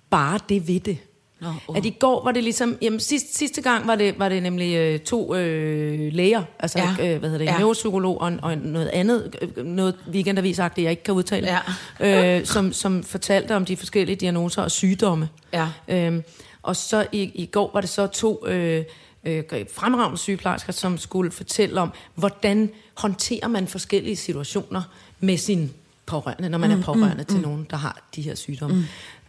bare 0.10 0.40
det 0.50 0.68
ved 0.68 0.80
det. 0.80 0.98
Nå. 1.44 1.74
At 1.76 1.86
i 1.86 1.90
går 2.00 2.24
var 2.24 2.32
det 2.32 2.44
ligesom, 2.44 2.78
jamen 2.82 3.00
sidste, 3.00 3.38
sidste 3.38 3.62
gang 3.62 3.88
var 3.88 3.96
det, 3.96 4.20
var 4.20 4.30
det 4.30 4.44
nemlig 4.44 4.76
øh, 4.76 5.00
to 5.00 5.36
øh, 5.36 6.14
læger, 6.14 6.44
altså 6.60 6.80
Ja. 6.80 7.14
øh, 7.14 7.20
hvad 7.20 7.30
hedder 7.30 7.38
det, 7.38 7.46
Ja. 7.46 7.54
en 7.54 7.60
neuropsykolog 7.60 8.22
og, 8.22 8.34
og 8.42 8.58
noget 8.58 8.88
andet, 8.88 9.36
øh, 9.42 9.66
noget 9.66 9.96
weekendavisagtigt, 10.12 10.84
jeg 10.84 10.92
ikke 10.92 11.04
kan 11.04 11.14
udtale, 11.14 11.60
Ja. 12.02 12.38
øh, 12.40 12.46
som, 12.46 12.74
som 12.74 13.04
fortalte 13.04 13.56
om 13.56 13.66
de 13.66 13.78
forskellige 13.78 14.16
diagnoser 14.16 14.62
og 14.62 14.72
sygdomme. 14.72 15.30
Ja. 15.54 15.68
Øhm, 15.88 16.24
og 16.64 16.76
så 16.76 17.06
i, 17.12 17.22
i 17.22 17.46
går 17.46 17.70
var 17.74 17.82
det 17.82 17.90
så 17.90 18.08
to 18.08 18.48
øh, 18.48 18.84
øh, 19.24 19.44
fremragende 19.74 20.18
sygeplejersker, 20.18 20.74
som 20.74 20.98
skulle 20.98 21.32
fortælle 21.32 21.82
om, 21.82 21.92
hvordan 22.16 22.70
håndterer 22.98 23.48
man 23.48 23.68
forskellige 23.68 24.16
situationer 24.16 24.82
med 25.20 25.38
sin 25.38 25.72
pårørende, 26.06 26.50
når 26.50 26.58
man 26.58 26.70
mm, 26.74 26.80
er 26.80 26.84
pårørende 26.84 27.16
mm, 27.18 27.26
til 27.26 27.36
mm. 27.38 27.42
nogen, 27.44 27.68
der 27.70 27.78
har 27.78 28.02
de 28.16 28.22
her 28.22 28.36
sygdomme. 28.36 28.76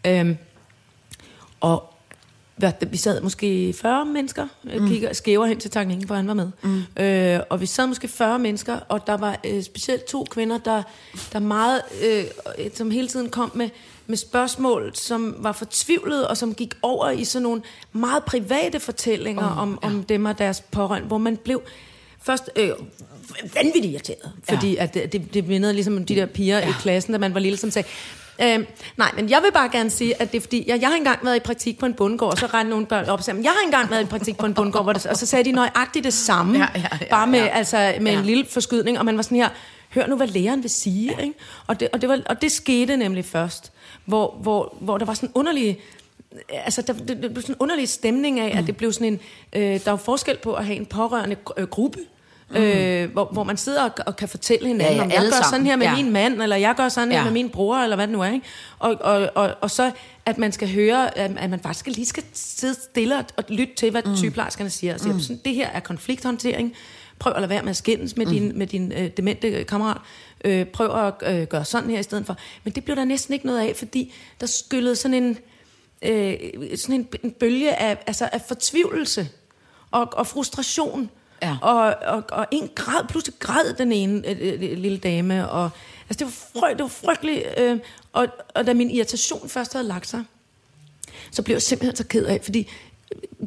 Mm. 0.05 0.11
Øhm, 0.11 0.37
og 1.61 1.93
vi 2.91 2.97
sad 2.97 3.21
måske 3.21 3.73
40 3.73 4.05
mennesker, 4.05 4.47
mm. 4.63 4.89
kigger 4.89 5.13
skæver 5.13 5.47
hen 5.47 5.61
til 5.61 5.71
Tank 5.71 5.91
Inge, 5.91 6.07
hvor 6.07 6.17
han 6.17 6.27
var 6.27 6.35
med. 6.35 6.51
Mm. 6.63 7.03
Øh, 7.03 7.41
og 7.51 7.61
vi 7.61 7.67
sad 7.67 7.87
måske 7.87 8.09
40 8.09 8.39
mennesker, 8.39 8.77
og 8.89 9.07
der 9.07 9.17
var 9.17 9.41
øh, 9.45 9.63
specielt 9.63 10.05
to 10.05 10.27
kvinder, 10.31 10.59
der, 10.59 10.83
der 11.33 11.39
meget, 11.39 11.83
øh, 12.05 12.25
som 12.75 12.91
hele 12.91 13.09
tiden 13.09 13.31
kom 13.31 13.53
med, 13.55 13.71
med 14.07 14.17
spørgsmål, 14.17 14.91
som 14.95 15.37
var 15.39 15.53
fortvivlede, 15.53 16.29
og 16.29 16.37
som 16.37 16.55
gik 16.55 16.75
over 16.83 17.11
i 17.11 17.25
sådan 17.25 17.43
nogle 17.43 17.63
meget 17.93 18.25
private 18.25 18.81
fortællinger 18.81 19.51
oh, 19.51 19.59
om, 19.59 19.79
ja. 19.83 19.89
om 19.89 20.03
dem 20.03 20.25
og 20.25 20.39
deres 20.39 20.61
pårørende, 20.61 21.09
hvor 21.09 21.19
man 21.19 21.37
blev 21.37 21.63
først 22.23 22.51
øh, 22.57 22.71
vanvittigt 23.55 23.93
irriteret, 23.93 24.33
fordi 24.49 24.77
at 24.77 24.95
det, 24.95 25.35
det, 25.35 25.49
mindede 25.49 25.73
ligesom 25.73 25.97
om 25.97 26.05
de 26.05 26.15
der 26.15 26.27
piger 26.27 26.59
ja. 26.59 26.69
i 26.69 26.73
klassen, 26.81 27.13
da 27.13 27.19
man 27.19 27.35
var 27.35 27.41
lille, 27.41 27.59
som 27.59 27.71
sagde, 27.71 27.89
Øhm, 28.43 28.66
nej, 28.97 29.11
men 29.16 29.30
jeg 29.30 29.43
vil 29.43 29.53
bare 29.53 29.68
gerne 29.72 29.91
sige, 29.91 30.22
at 30.22 30.32
det 30.32 30.37
er 30.37 30.41
fordi, 30.41 30.64
jeg, 30.66 30.80
jeg 30.80 30.89
har 30.89 30.97
engang 30.97 31.18
været 31.24 31.37
i 31.37 31.41
praktik 31.41 31.78
på 31.78 31.87
en 31.87 31.95
bundegård, 31.95 32.32
og 32.32 32.39
så 32.39 32.47
rendte 32.47 32.70
nogle 32.70 32.87
børn 32.87 33.05
op 33.09 33.18
og 33.18 33.24
sagde, 33.24 33.37
"Men 33.37 33.45
jeg 33.45 33.53
har 33.53 33.64
engang 33.64 33.91
været 33.91 34.03
i 34.03 34.07
praktik 34.07 34.37
på 34.37 34.47
en 34.47 34.55
bundegård, 34.55 34.82
hvor 34.82 34.93
det, 34.93 35.07
og 35.07 35.16
så 35.16 35.26
sagde 35.26 35.45
de 35.45 35.53
nøjagtigt 35.53 36.05
det 36.05 36.12
samme, 36.14 36.59
Ja, 36.59 36.66
ja, 36.74 36.89
ja, 37.01 37.07
bare 37.11 37.26
med, 37.26 37.39
ja. 37.41 37.47
altså, 37.47 37.95
med 38.01 38.12
Ja. 38.12 38.18
en 38.18 38.24
lille 38.24 38.47
forskydning, 38.51 38.99
og 38.99 39.05
man 39.05 39.16
var 39.16 39.22
sådan 39.22 39.39
her, 39.39 39.49
hør 39.95 40.07
nu, 40.07 40.16
hvad 40.16 40.26
læreren 40.26 40.62
vil 40.62 40.70
sige. 40.70 41.11
Ikke? 41.22 41.35
Og, 41.66 41.80
det, 41.80 41.89
og, 41.93 42.01
det 42.01 42.09
var, 42.09 42.20
og 42.26 42.43
det 42.43 42.53
skete 42.53 42.97
nemlig 42.97 43.24
først, 43.24 43.72
hvor, 44.05 44.37
hvor, 44.43 44.76
hvor 44.80 44.99
der 44.99 45.05
var 45.07 45.14
sådan 45.14 45.28
en 45.28 45.32
underlig 45.35 45.78
altså 46.51 46.82
der, 46.82 46.93
det, 46.93 47.09
det 47.09 47.18
blev 47.32 47.43
sådan 47.43 47.53
en 47.55 47.57
underlig 47.61 47.89
stemning 47.89 48.41
af, 48.41 48.53
mm. 48.53 48.59
at 48.59 48.66
det 48.66 48.76
blev 48.76 48.93
sådan 48.93 49.07
en, 49.07 49.20
øh, 49.53 49.80
der 49.85 49.91
var 49.91 49.97
forskel 49.97 50.37
på 50.43 50.55
at 50.55 50.64
have 50.66 50.76
en 50.76 50.87
pårørende 50.87 51.37
øh, 51.57 51.66
gruppe, 51.66 51.99
mm. 52.51 52.57
øh, 52.57 53.12
hvor, 53.12 53.24
hvor 53.32 53.45
man 53.45 53.57
sidder 53.57 53.82
og, 53.82 53.90
og 54.07 54.16
kan 54.16 54.28
fortælle 54.28 54.68
hinanden, 54.68 54.95
Ja, 54.95 54.99
ja, 54.99 55.05
om 55.05 55.11
jeg 55.11 55.22
gør 55.22 55.49
sådan 55.51 55.66
her 55.66 55.76
med 55.76 55.86
Ja. 55.86 55.97
min 55.97 56.12
mand, 56.12 56.42
eller 56.42 56.57
jeg 56.57 56.74
gør 56.76 56.88
sådan 56.88 57.12
her 57.12 57.18
Ja. 57.18 57.24
med 57.24 57.32
min 57.32 57.51
bror, 57.51 57.76
eller 57.76 57.97
hvad 57.97 58.07
det 58.07 58.12
nu 58.12 58.22
er. 58.22 58.26
Ikke? 58.32 58.47
Og, 58.78 58.97
og, 59.01 59.30
og, 59.34 59.55
og 59.61 59.70
så, 59.70 59.90
at 60.26 60.38
man 60.38 60.53
skal 60.53 60.72
høre, 60.72 61.18
at, 61.18 61.30
at 61.38 61.51
man 61.51 61.61
faktisk 61.61 61.86
lige 61.86 62.07
skal 62.07 62.22
sidde 62.32 62.74
stille 62.74 63.18
og, 63.18 63.24
og 63.36 63.45
lytte 63.49 63.74
til, 63.74 63.90
hvad 63.90 64.03
mm. 64.07 64.16
sygeplejerskerne 64.16 64.70
siger. 64.70 64.95
Og 64.95 65.01
siger, 65.01 65.12
mm. 65.12 65.20
sådan, 65.20 65.40
det 65.45 65.55
her 65.55 65.68
er 65.68 65.80
konflikthåndtering. 65.80 66.72
Prøv 67.18 67.32
at 67.32 67.40
lade 67.40 67.51
være 67.51 67.62
med 67.62 67.70
at 67.70 67.76
skændes 67.76 68.16
med 68.16 68.26
mm. 68.26 68.32
din, 68.32 68.59
med 68.59 68.66
din 68.66 68.92
øh, 68.92 69.11
demente 69.16 69.64
kammerat. 69.64 69.97
Øh, 70.45 70.66
prøv 70.66 71.07
at 71.07 71.34
øh, 71.34 71.47
gøre 71.47 71.64
sådan 71.64 71.90
her 71.90 71.99
i 71.99 72.03
stedet 72.03 72.26
for. 72.26 72.36
Men 72.64 72.72
det 72.72 72.84
blev 72.84 72.97
der 72.97 73.05
næsten 73.05 73.34
ikke 73.34 73.47
noget 73.47 73.61
af, 73.61 73.76
fordi 73.76 74.14
der 74.40 74.47
skyllede 74.47 74.97
sådan 74.97 75.14
en, 75.24 75.38
øh, 76.03 76.34
sådan 76.76 76.95
en, 76.95 77.09
en 77.22 77.30
bølge 77.30 77.74
af, 77.80 77.99
altså 78.07 78.28
af 78.32 78.40
fortvivlelse 78.40 79.28
og, 79.90 80.09
og 80.12 80.26
frustration. 80.26 81.11
Ja. 81.45 81.57
Og, 81.62 81.95
og, 82.07 82.24
og 82.32 82.47
en 82.51 82.70
græd, 82.74 83.05
pludselig 83.09 83.38
græd 83.38 83.74
den 83.78 83.92
ene 83.92 84.28
øh, 84.28 84.36
øh, 84.40 84.53
øh 84.53 84.78
lille 84.78 84.99
dame. 84.99 85.51
Og, 85.51 85.70
altså 86.09 86.18
det 86.18 86.24
var, 86.24 86.61
fry, 86.61 86.70
det 86.70 86.80
var 86.80 86.88
frygteligt. 86.88 87.45
Øh, 87.57 87.78
og, 88.12 88.26
og 88.55 88.66
da 88.66 88.74
min 88.74 88.90
irritation 88.90 89.49
først 89.49 89.72
havde 89.72 89.86
lagt 89.86 90.07
sig, 90.07 90.24
så 91.30 91.42
blev 91.42 91.55
jeg 91.55 91.62
simpelthen 91.62 91.97
så 91.97 92.05
ked 92.07 92.26
af, 92.26 92.40
fordi 92.42 92.70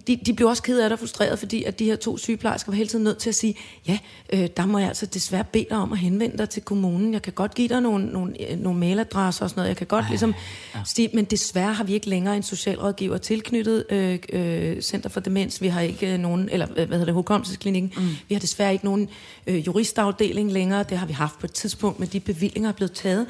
de, 0.07 0.19
de 0.25 0.33
blev 0.33 0.47
også 0.47 0.63
ked 0.63 0.79
af 0.79 0.89
det 0.89 0.93
og 0.93 0.99
frustreret, 0.99 1.39
fordi 1.39 1.63
at 1.63 1.79
de 1.79 1.85
her 1.85 1.95
to 1.95 2.17
sygeplejersker 2.17 2.71
var 2.71 2.75
hele 2.75 2.89
tiden 2.89 3.03
nødt 3.03 3.17
til 3.17 3.29
at 3.29 3.35
sige, 3.35 3.55
ja, 3.87 3.99
øh, 4.33 4.49
der 4.57 4.65
må 4.65 4.79
jeg 4.79 4.87
altså 4.87 5.05
desværre 5.05 5.43
bede 5.43 5.65
dig 5.69 5.77
om 5.77 5.91
at 5.91 5.97
henvende 5.97 6.37
dig 6.37 6.49
til 6.49 6.63
kommunen. 6.63 7.13
Jeg 7.13 7.21
kan 7.21 7.33
godt 7.33 7.55
give 7.55 7.67
dig 7.67 7.81
nogle, 7.81 8.05
nogle, 8.05 8.51
øh, 8.51 8.59
nogle 8.59 8.79
mailadresser 8.79 9.45
og 9.45 9.49
sådan 9.49 9.59
noget. 9.59 9.69
Jeg 9.69 9.77
kan 9.77 9.87
godt 9.87 10.03
Ej, 10.03 10.09
ligesom 10.09 10.33
ja. 10.75 10.79
sige, 10.85 11.09
men 11.13 11.25
desværre 11.25 11.73
har 11.73 11.83
vi 11.83 11.93
ikke 11.93 12.09
længere 12.09 12.35
en 12.35 12.43
socialrådgiver 12.43 13.17
tilknyttet 13.17 13.85
øh, 13.89 14.19
øh, 14.33 14.81
Center 14.81 15.09
for 15.09 15.19
Demens. 15.19 15.61
Vi 15.61 15.67
har 15.67 15.81
ikke 15.81 16.13
øh, 16.13 16.19
nogen, 16.19 16.49
eller 16.51 16.67
øh, 16.69 16.75
hvad 16.75 16.87
hedder 16.87 17.05
det, 17.05 17.13
hukommelsesklinikken. 17.13 17.93
Mm. 17.97 18.07
Vi 18.27 18.35
har 18.35 18.39
desværre 18.39 18.73
ikke 18.73 18.85
nogen 18.85 19.09
øh, 19.47 19.67
juristafdeling 19.67 20.51
længere. 20.51 20.83
Det 20.83 20.97
har 20.97 21.05
vi 21.05 21.13
haft 21.13 21.39
på 21.39 21.45
et 21.45 21.53
tidspunkt, 21.53 21.99
men 21.99 22.09
de 22.09 22.19
bevillinger 22.19 22.69
er 22.69 22.73
blevet 22.73 22.91
taget. 22.91 23.27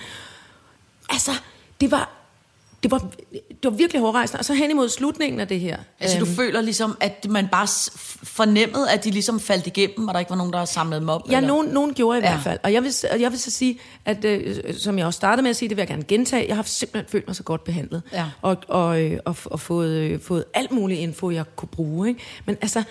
Altså, 1.10 1.32
det 1.82 1.92
var, 1.92 2.17
det 2.84 2.92
var, 2.92 2.98
det 3.32 3.64
var 3.64 3.70
virkelig 3.70 4.02
hårdrejsende. 4.02 4.40
Og 4.40 4.46
så 4.46 4.54
hen 4.54 4.72
imod 4.72 4.90
slutningen 4.90 5.40
af 5.40 5.48
det 5.48 5.60
her. 5.60 5.78
Altså, 6.00 6.20
du 6.20 6.26
øhm, 6.26 6.36
føler 6.36 6.62
ligesom, 6.62 6.98
at 7.00 7.26
man 7.30 7.48
bare 7.48 7.68
fornemmede, 8.24 8.92
at 8.92 9.04
de 9.04 9.12
ligesom 9.12 9.40
faldt 9.40 9.68
igennem, 9.68 10.08
og 10.08 10.14
der 10.14 10.20
ikke 10.20 10.30
var 10.30 10.36
nogen, 10.38 10.52
der 10.54 10.60
havde 10.60 10.70
samlet 10.72 11.02
dem 11.02 11.10
op? 11.10 11.22
Ja, 11.32 11.38
eller? 11.38 11.48
nogen, 11.48 11.68
nogen 11.68 11.94
gjorde 11.94 12.20
i 12.20 12.22
Ja. 12.22 12.30
hvert 12.30 12.44
fald. 12.44 12.60
Og 12.64 12.74
jeg 12.74 12.84
vil, 12.84 12.94
og 13.12 13.22
jeg 13.22 13.32
vil 13.32 13.40
så 13.40 13.52
sige, 13.52 13.80
at 14.06 14.26
øh, 14.26 14.74
som 14.78 14.98
jeg 14.98 15.06
også 15.06 15.18
startede 15.18 15.42
med 15.44 15.50
at 15.50 15.56
sige, 15.56 15.70
det 15.70 15.78
vil 15.78 15.82
jeg 15.82 15.88
gerne 15.88 16.04
gentage, 16.04 16.48
jeg 16.48 16.56
har 16.56 16.64
simpelthen 16.64 17.12
følt 17.12 17.28
mig 17.28 17.36
så 17.36 17.44
godt 17.44 17.64
behandlet. 17.64 18.02
Ja. 18.14 18.26
Og, 18.42 18.58
og, 18.68 19.02
øh, 19.02 19.20
og, 19.26 19.36
og 19.46 19.60
fået, 19.60 19.90
øh, 19.90 20.20
fået 20.22 20.44
alt 20.54 20.72
muligt 20.72 21.00
info, 21.00 21.30
jeg 21.32 21.46
kunne 21.56 21.70
bruge. 21.70 22.08
Ikke? 22.08 22.22
Men 22.46 22.58
altså, 22.62 22.84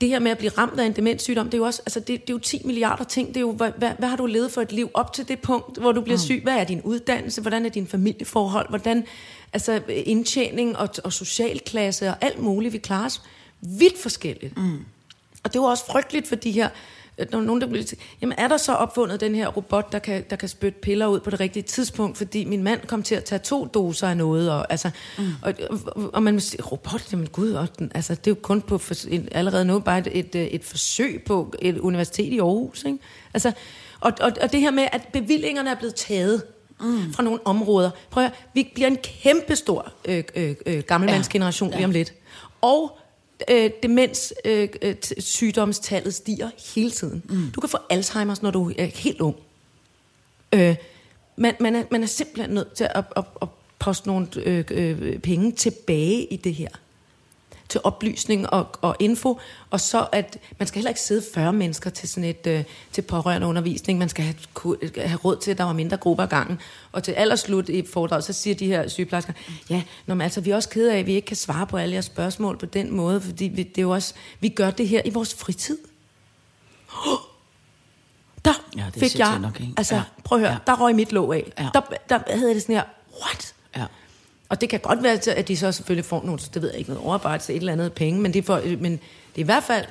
det 0.00 0.08
her 0.08 0.18
med 0.18 0.30
at 0.30 0.38
blive 0.38 0.50
ramt 0.58 0.80
af 0.80 0.86
en 0.86 0.92
demenssygdom, 0.92 1.46
det 1.46 1.54
er 1.54 1.58
jo 1.58 1.64
også, 1.64 1.82
altså 1.86 2.00
det, 2.00 2.08
det 2.08 2.30
er 2.30 2.34
jo 2.34 2.38
10 2.38 2.62
milliarder 2.64 3.04
ting. 3.04 3.28
Det 3.28 3.36
er 3.36 3.40
jo, 3.40 3.52
hvad, 3.52 3.72
hvad, 3.78 3.90
hvad 3.98 4.08
har 4.08 4.16
du 4.16 4.26
levet 4.26 4.52
for 4.52 4.62
et 4.62 4.72
liv 4.72 4.90
op 4.94 5.12
til 5.12 5.28
det 5.28 5.38
punkt, 5.38 5.78
hvor 5.78 5.92
du 5.92 6.00
bliver 6.00 6.16
mm. 6.16 6.22
syg? 6.22 6.40
Hvad 6.42 6.56
er 6.56 6.64
din 6.64 6.82
uddannelse? 6.82 7.40
Hvordan 7.40 7.66
er 7.66 7.70
din 7.70 7.86
familieforhold? 7.86 8.68
Hvordan, 8.68 9.04
altså 9.52 9.82
indtjening 9.88 10.76
og, 10.76 10.88
og 11.04 11.12
socialklasse 11.12 12.08
og 12.08 12.16
alt 12.20 12.38
muligt, 12.38 12.72
vi 12.72 12.78
klarer 12.78 13.06
os 13.06 13.22
vidt 13.60 13.98
forskelligt. 13.98 14.56
Mm. 14.56 14.84
Og 15.44 15.52
det 15.52 15.60
var 15.60 15.66
også 15.66 15.86
frygteligt 15.86 16.28
for 16.28 16.36
de 16.36 16.50
her, 16.50 16.68
øh, 17.18 17.26
der 17.30 17.36
var 17.36 17.44
nogen, 17.44 17.60
der 17.60 17.82
til, 17.82 17.98
jamen 18.20 18.38
er 18.38 18.48
der 18.48 18.56
så 18.56 18.72
opfundet 18.72 19.20
den 19.20 19.34
her 19.34 19.48
robot, 19.48 19.92
der 19.92 19.98
kan, 19.98 20.24
der 20.30 20.36
kan 20.36 20.48
spytte 20.48 20.78
piller 20.80 21.06
ud 21.06 21.20
på 21.20 21.30
det 21.30 21.40
rigtige 21.40 21.62
tidspunkt, 21.62 22.18
fordi 22.18 22.44
min 22.44 22.62
mand 22.62 22.80
kom 22.86 23.02
til 23.02 23.14
at 23.14 23.24
tage 23.24 23.38
to 23.38 23.64
doser 23.64 24.08
af 24.08 24.16
noget, 24.16 24.50
og, 24.50 24.66
altså, 24.70 24.90
mm. 25.18 25.24
og, 25.42 25.54
og, 25.70 26.10
og 26.12 26.22
man 26.22 26.34
må 26.34 26.40
sige, 26.40 26.62
robot, 26.62 27.12
jamen 27.12 27.26
gud, 27.26 27.52
og 27.52 27.78
den, 27.78 27.92
altså, 27.94 28.14
det 28.14 28.26
er 28.26 28.30
jo 28.30 28.38
kun 28.42 28.60
på 28.60 28.80
en, 29.08 29.28
allerede 29.32 29.64
nu 29.64 29.78
bare 29.78 29.98
et, 29.98 30.08
et, 30.12 30.54
et 30.54 30.64
forsøg 30.64 31.22
på 31.26 31.52
et 31.58 31.78
universitet 31.78 32.32
i 32.32 32.38
Aarhus, 32.38 32.84
ikke? 32.84 32.98
Altså, 33.34 33.52
og, 34.00 34.12
og, 34.20 34.32
og 34.42 34.52
det 34.52 34.60
her 34.60 34.70
med, 34.70 34.88
at 34.92 35.08
bevillingerne 35.12 35.70
er 35.70 35.74
blevet 35.74 35.94
taget, 35.94 36.42
Mm. 36.80 37.12
fra 37.12 37.22
nogle 37.22 37.46
områder. 37.46 37.90
Prøv 38.10 38.24
at 38.24 38.30
høre, 38.30 38.38
vi 38.54 38.70
bliver 38.74 38.88
en 38.88 38.96
kæmpestor 38.96 39.92
øh, 40.04 40.24
øh, 40.34 40.54
øh, 40.66 40.82
gammelmandsgeneration 40.86 41.70
ja. 41.70 41.76
lige 41.76 41.84
om 41.84 41.90
lidt. 41.90 42.14
Og 42.60 42.98
øh, 43.50 43.70
demens 43.82 44.34
øh, 44.44 44.68
øh, 44.82 44.94
stiger 46.12 46.50
hele 46.74 46.90
tiden. 46.90 47.22
Mm. 47.28 47.50
Du 47.54 47.60
kan 47.60 47.70
få 47.70 47.78
Alzheimer's, 47.92 48.42
når 48.42 48.50
du 48.50 48.72
er 48.78 48.84
helt 48.84 49.20
ung. 49.20 49.36
Øh, 50.52 50.76
man, 51.36 51.54
man, 51.60 51.76
er, 51.76 51.84
man 51.90 52.02
er 52.02 52.06
simpelthen 52.06 52.54
nødt 52.54 52.72
til 52.72 52.88
at, 52.94 53.04
at, 53.16 53.24
at 53.42 53.48
poste 53.78 54.08
nogle 54.08 54.28
øh, 54.36 54.64
øh, 54.70 55.18
penge 55.18 55.52
tilbage 55.52 56.32
i 56.32 56.36
det 56.36 56.54
her. 56.54 56.68
Til 57.68 57.80
oplysning 57.84 58.50
og, 58.50 58.66
og 58.80 58.96
info. 58.98 59.40
Og 59.70 59.80
så 59.80 60.06
at 60.12 60.38
man 60.58 60.66
skal 60.66 60.78
heller 60.78 60.88
ikke 60.90 61.00
sidde 61.00 61.22
40 61.34 61.52
mennesker 61.52 61.90
til 61.90 62.08
sådan 62.08 62.24
et 62.30 62.46
øh, 62.46 62.64
til 62.92 63.02
pårørende 63.02 63.46
undervisning. 63.46 63.98
Man 63.98 64.08
skal 64.08 64.24
have, 64.24 64.34
ku- 64.54 64.76
have 64.96 65.18
råd 65.24 65.36
til, 65.36 65.50
at 65.50 65.58
der 65.58 65.64
var 65.64 65.72
mindre 65.72 65.96
grupper 65.96 66.24
ad 66.24 66.28
gangen. 66.28 66.58
Og 66.92 67.02
til 67.02 67.12
allerslut 67.12 67.68
i 67.68 67.86
foredraget, 67.86 68.24
så 68.24 68.32
siger 68.32 68.54
de 68.54 68.66
her 68.66 68.88
sygeplejersker, 68.88 69.32
ja, 69.70 69.82
når 70.06 70.14
man, 70.14 70.24
altså, 70.24 70.40
vi 70.40 70.50
er 70.50 70.56
også 70.56 70.68
kede 70.68 70.92
af, 70.94 70.98
at 70.98 71.06
vi 71.06 71.14
ikke 71.14 71.26
kan 71.26 71.36
svare 71.36 71.66
på 71.66 71.76
alle 71.76 71.92
jeres 71.92 72.04
spørgsmål 72.04 72.58
på 72.58 72.66
den 72.66 72.92
måde, 72.96 73.20
fordi 73.20 73.44
vi, 73.44 73.62
det 73.62 73.78
er 73.78 73.82
jo 73.82 73.90
også, 73.90 74.14
vi 74.40 74.48
gør 74.48 74.70
det 74.70 74.88
her 74.88 75.02
i 75.04 75.10
vores 75.10 75.34
fritid. 75.34 75.78
Der 78.44 78.52
Ja, 78.76 78.84
det 78.94 79.00
fik 79.02 79.18
jeg, 79.18 79.38
nok, 79.38 79.60
ikke? 79.60 79.72
altså 79.76 79.94
Ja. 79.94 80.02
prøv 80.24 80.38
at 80.38 80.40
høre, 80.44 80.52
Ja. 80.52 80.58
der 80.66 80.80
røg 80.80 80.94
mit 80.94 81.12
låg 81.12 81.34
af. 81.34 81.52
Ja. 81.58 81.68
Der, 81.74 81.80
der 82.08 82.18
havde 82.36 82.54
det 82.54 82.62
sådan 82.62 82.74
her, 82.74 82.82
what? 83.22 83.54
Og 84.48 84.60
det 84.60 84.68
kan 84.68 84.80
godt 84.80 85.02
være, 85.02 85.18
at 85.36 85.48
de 85.48 85.56
så 85.56 85.72
selvfølgelig 85.72 86.04
får 86.04 86.22
nogle, 86.24 86.38
det 86.54 86.62
ved 86.62 86.70
jeg 86.70 86.78
ikke, 86.78 86.90
noget 86.90 87.04
overarbejde 87.06 87.42
til 87.42 87.54
et 87.54 87.60
eller 87.60 87.72
andet 87.72 87.92
penge, 87.92 88.20
men 88.20 88.32
det, 88.32 88.38
er 88.38 88.42
for, 88.42 88.60
men 88.78 88.92
det 88.92 89.00
er 89.36 89.40
i 89.40 89.42
hvert 89.42 89.62
fald 89.64 89.84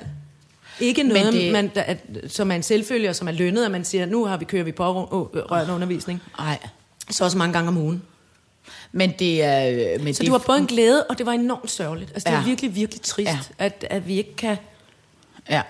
ikke 0.80 1.02
noget, 1.02 1.32
det- 1.32 1.42
det... 1.42 1.52
man, 1.52 1.70
der, 1.74 1.82
at, 1.82 1.98
som 2.28 2.50
er 2.50 2.54
en 2.54 2.62
selvfølge, 2.62 3.08
og 3.08 3.16
som 3.16 3.28
er 3.28 3.32
lønnet, 3.32 3.64
at 3.64 3.70
man 3.70 3.84
siger, 3.84 4.06
nu 4.06 4.24
har 4.24 4.36
vi 4.36 4.44
kører 4.44 4.64
vi 4.64 4.72
på 4.72 4.84
rørende 5.04 5.74
undervisning. 5.74 6.22
Nej. 6.38 6.58
Så 7.10 7.24
også 7.24 7.38
mange 7.38 7.52
gange 7.52 7.68
om 7.68 7.76
ugen. 7.76 8.02
Men 8.92 9.12
det 9.18 9.42
er... 9.44 9.68
øh, 9.94 10.04
Men 10.04 10.14
Så 10.14 10.22
det 10.22 10.32
var 10.32 10.38
både 10.46 10.58
en 10.58 10.66
glæde, 10.66 11.04
og 11.04 11.18
det 11.18 11.26
var 11.26 11.32
enormt 11.32 11.70
sørgeligt. 11.70 12.10
Altså, 12.14 12.28
det 12.30 12.36
er 12.38 12.44
virkelig, 12.44 12.74
virkelig 12.74 13.02
trist, 13.02 13.28
Ja. 13.30 13.38
at, 13.58 13.86
at 13.90 14.08
vi 14.08 14.16
ikke 14.18 14.36
kan... 14.36 14.56
Ja. 15.50 15.62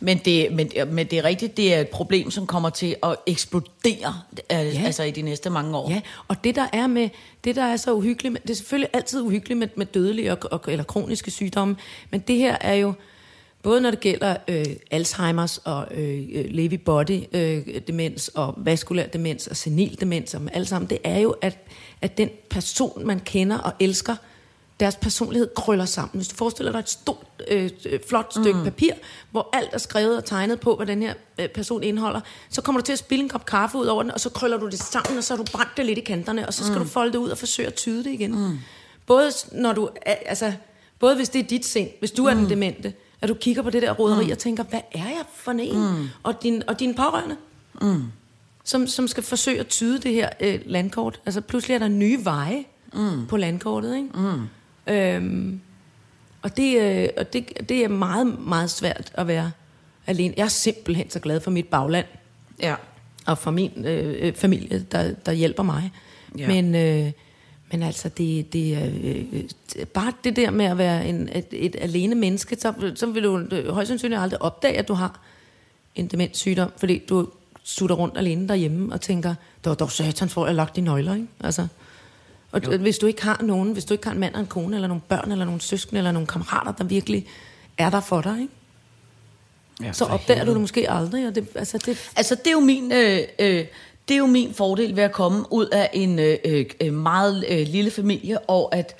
Men 0.00 0.18
det, 0.18 0.52
men, 0.52 0.70
men 0.86 1.06
det 1.06 1.18
er 1.18 1.24
rigtigt, 1.24 1.56
det 1.56 1.74
er 1.74 1.80
et 1.80 1.88
problem, 1.88 2.30
som 2.30 2.46
kommer 2.46 2.70
til 2.70 2.96
at 3.02 3.16
eksplodere 3.26 4.14
ja. 4.50 4.56
altså 4.84 5.02
i 5.02 5.10
de 5.10 5.22
næste 5.22 5.50
mange 5.50 5.76
år. 5.76 5.90
Ja, 5.90 6.00
og 6.28 6.44
det 6.44 6.54
der 6.54 6.66
er 6.72 6.86
med 6.86 7.08
det 7.44 7.56
der 7.56 7.64
er 7.64 7.76
så 7.76 7.92
uhyggeligt, 7.94 8.32
med, 8.32 8.40
det 8.40 8.50
er 8.50 8.54
selvfølgelig 8.54 8.90
altid 8.92 9.20
uhyggeligt 9.20 9.58
med, 9.58 9.68
med 9.76 9.86
dødelige 9.86 10.32
og, 10.32 10.38
og, 10.52 10.60
eller 10.68 10.84
kroniske 10.84 11.30
sygdomme, 11.30 11.76
men 12.10 12.20
det 12.20 12.36
her 12.36 12.56
er 12.60 12.74
jo 12.74 12.92
både 13.62 13.80
når 13.80 13.90
det 13.90 14.00
gælder 14.00 14.36
øh, 14.48 14.66
Alzheimers 14.90 15.58
og 15.58 15.86
øh, 15.90 16.44
Lewy 16.48 16.74
body 16.74 17.22
øh, 17.32 17.80
demens 17.86 18.28
og 18.28 18.54
vaskulær 18.56 19.06
demens 19.06 19.46
og 19.46 19.56
senil 19.56 20.00
demens 20.00 20.34
og 20.34 20.42
alle 20.52 20.66
sammen, 20.66 20.90
det 20.90 20.98
er 21.04 21.18
jo 21.18 21.30
at 21.30 21.58
at 22.02 22.18
den 22.18 22.30
person 22.50 23.06
man 23.06 23.20
kender 23.20 23.58
og 23.58 23.72
elsker 23.80 24.16
deres 24.82 24.96
personlighed 24.96 25.48
krøller 25.56 25.84
sammen. 25.84 26.18
Hvis 26.18 26.28
du 26.28 26.36
forestiller 26.36 26.72
dig 26.72 26.78
et 26.78 26.90
stort, 26.90 27.26
øh, 27.48 27.70
flot 28.08 28.32
stykke 28.32 28.58
mm. 28.58 28.64
papir, 28.64 28.92
hvor 29.30 29.48
alt 29.52 29.68
er 29.72 29.78
skrevet 29.78 30.16
og 30.16 30.24
tegnet 30.24 30.60
på, 30.60 30.76
hvad 30.76 30.86
den 30.86 31.02
her 31.02 31.14
øh, 31.38 31.48
person 31.48 31.82
indeholder, 31.82 32.20
så 32.50 32.62
kommer 32.62 32.80
du 32.80 32.84
til 32.84 32.92
at 32.92 32.98
spille 32.98 33.22
en 33.22 33.28
kop 33.28 33.46
kaffe 33.46 33.78
ud 33.78 33.86
over 33.86 34.02
den, 34.02 34.12
og 34.12 34.20
så 34.20 34.30
krøller 34.30 34.56
du 34.56 34.66
det 34.66 34.78
sammen, 34.78 35.18
og 35.18 35.24
så 35.24 35.36
har 35.36 35.42
du 35.42 35.52
brændt 35.52 35.76
det 35.76 35.86
lidt 35.86 35.98
i 35.98 36.00
kanterne, 36.00 36.46
og 36.46 36.54
så 36.54 36.64
skal 36.64 36.78
mm. 36.78 36.84
du 36.84 36.88
folde 36.88 37.12
det 37.12 37.18
ud 37.18 37.28
og 37.28 37.38
forsøge 37.38 37.66
at 37.66 37.74
tyde 37.74 38.04
det 38.04 38.10
igen. 38.10 38.38
Mm. 38.38 38.58
Både, 39.06 39.30
når 39.52 39.72
du, 39.72 39.88
altså, 40.06 40.52
både 40.98 41.16
hvis 41.16 41.28
det 41.28 41.38
er 41.38 41.46
dit 41.46 41.66
sind, 41.66 41.88
hvis 41.98 42.10
du 42.10 42.22
mm. 42.22 42.28
er 42.28 42.34
den 42.34 42.50
demente, 42.50 42.94
at 43.20 43.28
du 43.28 43.34
kigger 43.34 43.62
på 43.62 43.70
det 43.70 43.82
der 43.82 43.92
roderi 43.92 44.24
mm. 44.24 44.30
og 44.32 44.38
tænker, 44.38 44.64
hvad 44.64 44.80
er 44.92 45.08
jeg 45.08 45.24
for 45.34 45.52
en? 45.52 45.78
Mm. 45.78 46.08
Og, 46.22 46.42
din, 46.42 46.62
og 46.66 46.80
dine 46.80 46.94
pårørende. 46.94 47.36
Mm. 47.80 48.02
Som, 48.64 48.86
som 48.86 49.08
skal 49.08 49.22
forsøge 49.22 49.60
at 49.60 49.68
tyde 49.68 49.98
det 49.98 50.12
her 50.12 50.28
øh, 50.40 50.60
landkort. 50.66 51.20
Altså 51.26 51.40
pludselig 51.40 51.74
er 51.74 51.78
der 51.78 51.88
nye 51.88 52.24
veje 52.24 52.64
mm. 52.94 53.26
på 53.26 53.36
landkortet, 53.36 53.96
ikke? 53.96 54.08
Mm. 54.14 54.40
Øhm, 54.86 55.60
og 56.42 56.56
det, 56.56 56.80
øh, 56.80 57.08
og 57.16 57.32
det, 57.32 57.68
det 57.68 57.84
er 57.84 57.88
meget, 57.88 58.40
meget 58.40 58.70
svært 58.70 59.12
at 59.14 59.26
være 59.26 59.50
alene. 60.06 60.34
Jeg 60.36 60.44
er 60.44 60.48
simpelthen 60.48 61.10
så 61.10 61.20
glad 61.20 61.40
for 61.40 61.50
mit 61.50 61.68
bagland. 61.68 62.06
Ja. 62.62 62.74
Og 63.26 63.38
for 63.38 63.50
min 63.50 63.84
øh, 63.84 64.26
øh 64.26 64.34
familie, 64.34 64.86
der, 64.92 65.14
der 65.26 65.32
hjælper 65.32 65.62
mig. 65.62 65.92
Ja. 66.38 66.48
Men, 66.48 66.74
øh, 66.74 67.12
men 67.72 67.82
altså, 67.82 68.08
det, 68.08 68.52
det 68.52 68.74
er 68.74 68.90
øh, 69.02 69.86
bare 69.86 70.12
det 70.24 70.36
der 70.36 70.50
med 70.50 70.64
at 70.64 70.78
være 70.78 71.06
en, 71.06 71.28
et, 71.34 71.46
et 71.52 71.76
alene 71.80 72.14
menneske, 72.14 72.56
så, 72.60 72.92
så 72.94 73.06
vil 73.06 73.22
du 73.22 73.38
øh, 73.38 73.68
højst 73.68 73.88
sandsynligt 73.88 74.20
aldrig 74.20 74.42
opdage, 74.42 74.78
at 74.78 74.88
du 74.88 74.94
har 74.94 75.20
en 75.94 76.06
demenssygdom, 76.06 76.72
fordi 76.76 77.02
du 77.08 77.28
sutter 77.62 77.96
rundt 77.96 78.18
alene 78.18 78.48
derhjemme 78.48 78.92
og 78.92 79.00
tænker, 79.00 79.28
det 79.28 79.70
var 79.70 79.74
dog 79.74 79.90
satans, 79.90 80.32
hvor 80.32 80.46
jeg 80.46 80.54
lagt 80.54 80.76
de 80.76 80.80
nøgler, 80.80 81.14
ikke? 81.14 81.26
Altså, 81.40 81.66
og 82.52 82.64
jo. 82.64 82.76
hvis 82.76 82.98
du 82.98 83.06
ikke 83.06 83.22
har 83.22 83.42
nogen, 83.42 83.72
hvis 83.72 83.84
du 83.84 83.94
ikke 83.94 84.06
har 84.06 84.12
en 84.12 84.20
mand 84.20 84.34
og 84.34 84.40
en 84.40 84.46
kone, 84.46 84.76
eller 84.76 84.88
nogle 84.88 85.02
børn, 85.08 85.32
eller 85.32 85.44
nogle 85.44 85.60
søskende, 85.60 85.98
eller 85.98 86.12
nogle 86.12 86.26
kammerater, 86.26 86.72
der 86.72 86.84
virkelig 86.84 87.26
er 87.78 87.90
der 87.90 88.00
for 88.00 88.20
dig, 88.20 88.40
ikke? 88.40 88.52
Ja, 89.82 89.92
så 89.92 90.04
opdager 90.04 90.38
helvede. 90.38 90.46
du 90.46 90.52
det 90.52 90.60
måske 90.60 90.90
aldrig. 90.90 91.26
Og 91.26 91.34
det, 91.34 91.48
altså, 91.54 91.78
det... 91.78 92.10
altså, 92.16 92.34
det 92.34 92.46
er 92.46 92.52
jo 92.52 92.60
min... 92.60 92.92
Øh, 92.92 93.18
øh, 93.38 93.64
det 94.08 94.14
er 94.14 94.18
jo 94.18 94.26
min 94.26 94.54
fordel 94.54 94.96
ved 94.96 95.02
at 95.02 95.12
komme 95.12 95.52
ud 95.52 95.66
af 95.66 95.90
en 95.92 96.18
øh, 96.18 96.64
øh, 96.80 96.92
meget 96.92 97.44
øh, 97.48 97.66
lille 97.66 97.90
familie, 97.90 98.38
og 98.38 98.74
at 98.74 98.96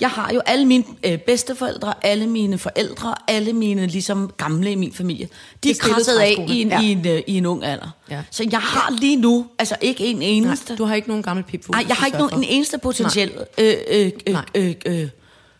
jeg 0.00 0.10
har 0.10 0.32
jo 0.34 0.40
alle 0.46 0.64
mine 0.64 0.84
øh, 1.04 1.18
bedsteforældre, 1.18 1.94
alle 2.02 2.26
mine 2.26 2.58
forældre, 2.58 3.14
alle 3.28 3.52
mine 3.52 3.86
ligesom 3.86 4.32
gamle 4.36 4.72
i 4.72 4.74
min 4.74 4.92
familie. 4.92 5.28
De 5.64 5.70
er 5.70 5.74
krasset 5.80 6.18
af 6.18 6.44
i 6.48 6.62
en, 6.62 6.68
ja. 6.68 6.80
i, 6.80 6.92
en, 6.92 7.06
øh, 7.06 7.22
i 7.26 7.36
en 7.36 7.46
ung 7.46 7.64
alder. 7.64 7.90
Ja. 8.10 8.22
Så 8.30 8.48
jeg 8.50 8.60
har 8.60 8.90
lige 9.00 9.16
nu, 9.16 9.46
altså 9.58 9.76
ikke 9.80 10.04
en 10.04 10.22
eneste... 10.22 10.72
Nej, 10.72 10.76
du 10.76 10.84
har 10.84 10.94
ikke 10.94 11.08
nogen 11.08 11.22
gammel 11.22 11.44
pipfugl. 11.44 11.76
Nej, 11.76 11.84
jeg 11.88 11.96
har 11.96 12.06
ikke 12.06 12.18
nogen, 12.18 12.34
en 12.34 12.44
eneste 12.44 12.78
potentiel 12.78 13.32
øh, 13.58 13.74
øh, 13.90 14.10
øh, 14.26 14.36
øh, 14.54 14.74
øh, 14.86 15.08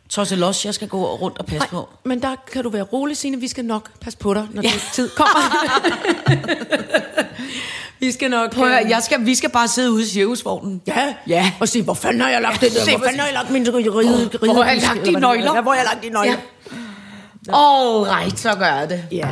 Tosselos, 0.09 0.65
jeg 0.65 0.75
skal 0.75 0.89
gå 0.89 1.15
rundt 1.17 1.39
og 1.39 1.47
passe 1.47 1.59
Nej, 1.59 1.69
på. 1.69 1.89
Men 2.05 2.23
der 2.23 2.37
kan 2.53 2.63
du 2.63 2.71
være 2.71 2.83
rolig, 2.83 3.17
Signe. 3.17 3.41
Vi 3.41 3.49
skal 3.49 3.65
nok 3.65 3.91
passe 4.01 4.19
på 4.19 4.35
dig, 4.35 4.47
når 4.51 4.63
ja. 4.63 4.73
tid 4.93 5.09
kommer. 5.09 5.41
vi 8.01 8.13
skal 8.13 8.31
nok... 8.31 8.53
Prøv 8.53 8.73
at, 8.73 8.85
øh, 8.85 8.91
jeg 8.91 9.03
skal, 9.03 9.27
vi 9.27 9.35
skal 9.35 9.51
bare 9.51 9.69
sidde 9.69 9.93
ude 9.93 10.03
i 10.03 10.07
cirkusvognen. 10.07 10.83
Ja, 10.87 11.15
ja. 11.27 11.53
Og 11.61 11.69
sige, 11.69 11.85
hvor 11.85 11.95
fanden 11.95 12.21
har 12.21 12.31
jeg 12.31 12.43
lagt 12.43 12.61
det 12.61 12.73
der? 12.73 12.97
Hvor 12.97 13.07
fanden 13.07 13.21
har 13.21 13.27
jeg 13.27 13.35
lagt 13.35 13.51
min 13.51 13.75
ride? 13.75 14.31
Hvor 14.39 14.63
har 14.63 14.71
jeg 14.71 14.83
lagt 14.83 15.07
de 15.07 15.13
nøgler? 15.13 15.55
Ja, 15.55 15.61
hvor 15.61 15.71
har 15.71 15.79
jeg 15.79 15.87
lagt 15.93 16.05
de 16.05 16.09
nøgler? 16.09 16.33
Ja. 16.33 16.39
right, 18.17 18.39
så 18.39 18.55
gør 18.55 18.67
jeg 18.67 18.91
det. 18.91 19.05
Ja. 19.13 19.29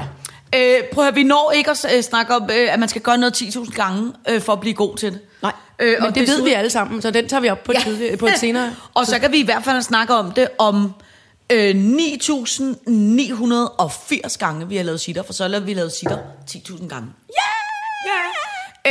Øh, 0.54 0.82
prøv 0.92 1.08
at 1.08 1.14
vi 1.14 1.22
når 1.22 1.52
ikke 1.56 1.70
at 1.70 1.86
øh, 1.96 2.02
snakke 2.02 2.34
om, 2.34 2.42
øh, 2.42 2.72
at 2.72 2.78
man 2.78 2.88
skal 2.88 3.02
gøre 3.02 3.18
noget 3.18 3.42
10.000 3.42 3.74
gange, 3.74 4.12
øh, 4.28 4.40
for 4.40 4.52
at 4.52 4.60
blive 4.60 4.74
god 4.74 4.96
til 4.96 5.12
det. 5.12 5.20
Nej, 5.42 5.52
øh, 5.78 5.96
og 6.00 6.08
det 6.08 6.14
desuden... 6.14 6.44
ved 6.44 6.50
vi 6.50 6.54
alle 6.54 6.70
sammen, 6.70 7.02
så 7.02 7.10
den 7.10 7.28
tager 7.28 7.40
vi 7.40 7.48
op 7.48 7.64
på, 7.64 7.72
ja. 7.72 7.90
et, 7.90 8.18
på 8.18 8.26
et 8.26 8.38
senere. 8.38 8.74
og 8.94 9.06
så 9.06 9.18
kan 9.18 9.32
vi 9.32 9.38
i 9.38 9.44
hvert 9.44 9.64
fald 9.64 9.82
snakke 9.82 10.14
om 10.14 10.32
det 10.32 10.48
om 10.58 10.92
øh, 11.52 11.70
9.980 11.70 14.38
gange, 14.38 14.68
vi 14.68 14.76
har 14.76 14.84
lavet 14.84 15.00
sitter, 15.00 15.22
for 15.22 15.32
så 15.32 15.48
har 15.48 15.60
vi 15.60 15.74
lavet 15.74 15.92
sitter 15.92 16.18
10.000 16.50 16.88
gange. 16.88 17.08
Ja! 17.28 17.43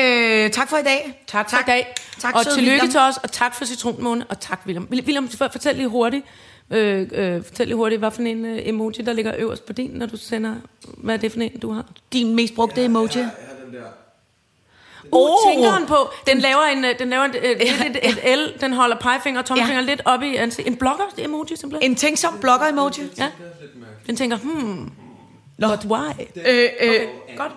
Øh, 0.04 0.52
tak 0.52 0.70
for 0.70 0.78
i 0.78 0.84
dag. 0.84 1.24
Tak 1.28 1.50
for 1.50 1.58
tak. 1.58 1.68
i 1.68 1.72
dag. 1.72 1.96
Tak, 2.20 2.36
og 2.36 2.46
tillykke 2.46 2.72
William. 2.72 2.90
til 2.90 3.00
os, 3.00 3.18
og 3.18 3.32
tak 3.32 3.56
for 3.56 3.66
citronmåne, 3.66 4.26
og 4.30 4.40
tak 4.40 4.62
William. 4.66 4.88
William, 4.92 5.30
fortæl 5.30 5.76
lige 5.76 5.88
hurtigt, 5.88 6.26
øh, 6.72 7.08
øh, 7.12 7.44
fortæl 7.44 7.68
lige 7.68 7.76
hurtigt, 7.76 8.00
hvad 8.00 8.12
for 8.12 8.22
en 8.22 8.46
øh, 8.46 8.68
emoji, 8.68 9.04
der 9.06 9.14
ligger 9.14 9.34
øverst 9.38 9.66
på 9.66 9.74
din, 9.74 9.92
når 9.94 10.06
du 10.06 10.18
sender, 10.18 10.56
hvad 10.98 11.14
er 11.14 11.20
det 11.20 11.32
for 11.32 11.40
en, 11.40 11.60
du 11.60 11.72
har? 11.72 11.86
Din 12.14 12.36
mest 12.36 12.56
brugte 12.56 12.82
ja, 12.82 12.86
emoji? 12.86 13.10
Ja, 13.16 13.20
ja, 13.20 13.66
den 13.66 13.74
der. 13.74 13.84
Uh, 15.12 15.30
oh, 15.30 15.52
tænkeren 15.52 15.86
på, 15.86 15.96
den 16.28 16.40
laver 16.40 16.64
en, 16.64 16.86
øh, 16.86 17.00
den 17.00 17.10
laver 17.10 17.24
et, 17.24 17.36
et, 17.36 17.62
et, 17.62 18.00
et 18.26 18.38
L, 18.38 18.62
den 18.62 18.74
holder 18.74 18.96
pegefinger 18.98 19.40
og 19.42 19.46
tommelfinger 19.46 19.82
ja. 19.82 19.88
lidt 19.88 20.02
op 20.06 20.22
i 20.22 20.36
ansigtet. 20.36 20.72
En 20.72 20.78
blogger 20.78 21.06
emoji 21.18 21.56
simpelthen. 21.56 21.92
En 21.92 21.96
tænksom 21.96 22.40
blogger 22.42 22.68
emoji. 22.68 23.02
Ja. 23.18 23.32
Den 24.08 24.16
tænker, 24.16 24.38
hmm, 24.38 24.92
Nå. 25.58 25.68
but 25.68 25.86
why? 25.86 26.12
Øh, 26.36 26.46
øh, 26.46 26.90
okay. 26.90 27.08
Godt. 27.38 27.52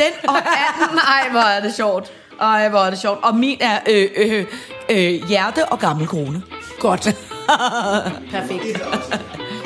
Den 0.00 0.28
og 0.28 0.36
anden, 0.36 0.98
ej 1.14 1.30
hvor 1.30 1.40
er 1.40 1.60
det 1.60 1.74
sjovt. 1.74 2.12
Ej 2.40 2.68
hvor 2.68 2.78
er 2.78 2.90
det 2.90 2.98
sjovt. 2.98 3.24
Og 3.24 3.36
min 3.36 3.58
er 3.60 3.78
øh, 3.88 4.08
øh, 4.16 4.46
øh, 4.90 5.28
hjerte 5.28 5.66
og 5.66 5.78
gammel 5.78 6.06
krone. 6.06 6.42
Godt. 6.78 7.02
Perfekt. 8.32 8.82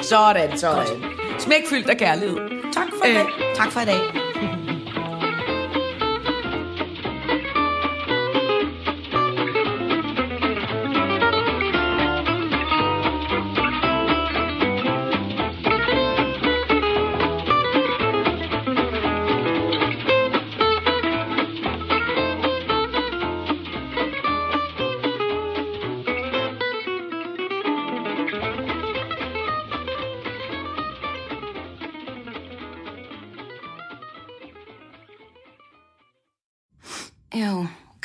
sådan, 0.02 0.58
sådan. 0.58 1.04
Smækfyldt 1.38 1.90
af 1.90 1.96
kærlighed. 1.96 2.36
Tak 2.72 2.86
for 2.98 3.06
i 3.06 3.12
dag. 3.12 3.26
Øh, 3.26 3.56
tak 3.56 3.72
for 3.72 3.80
i 3.80 3.84
dag. 3.84 4.23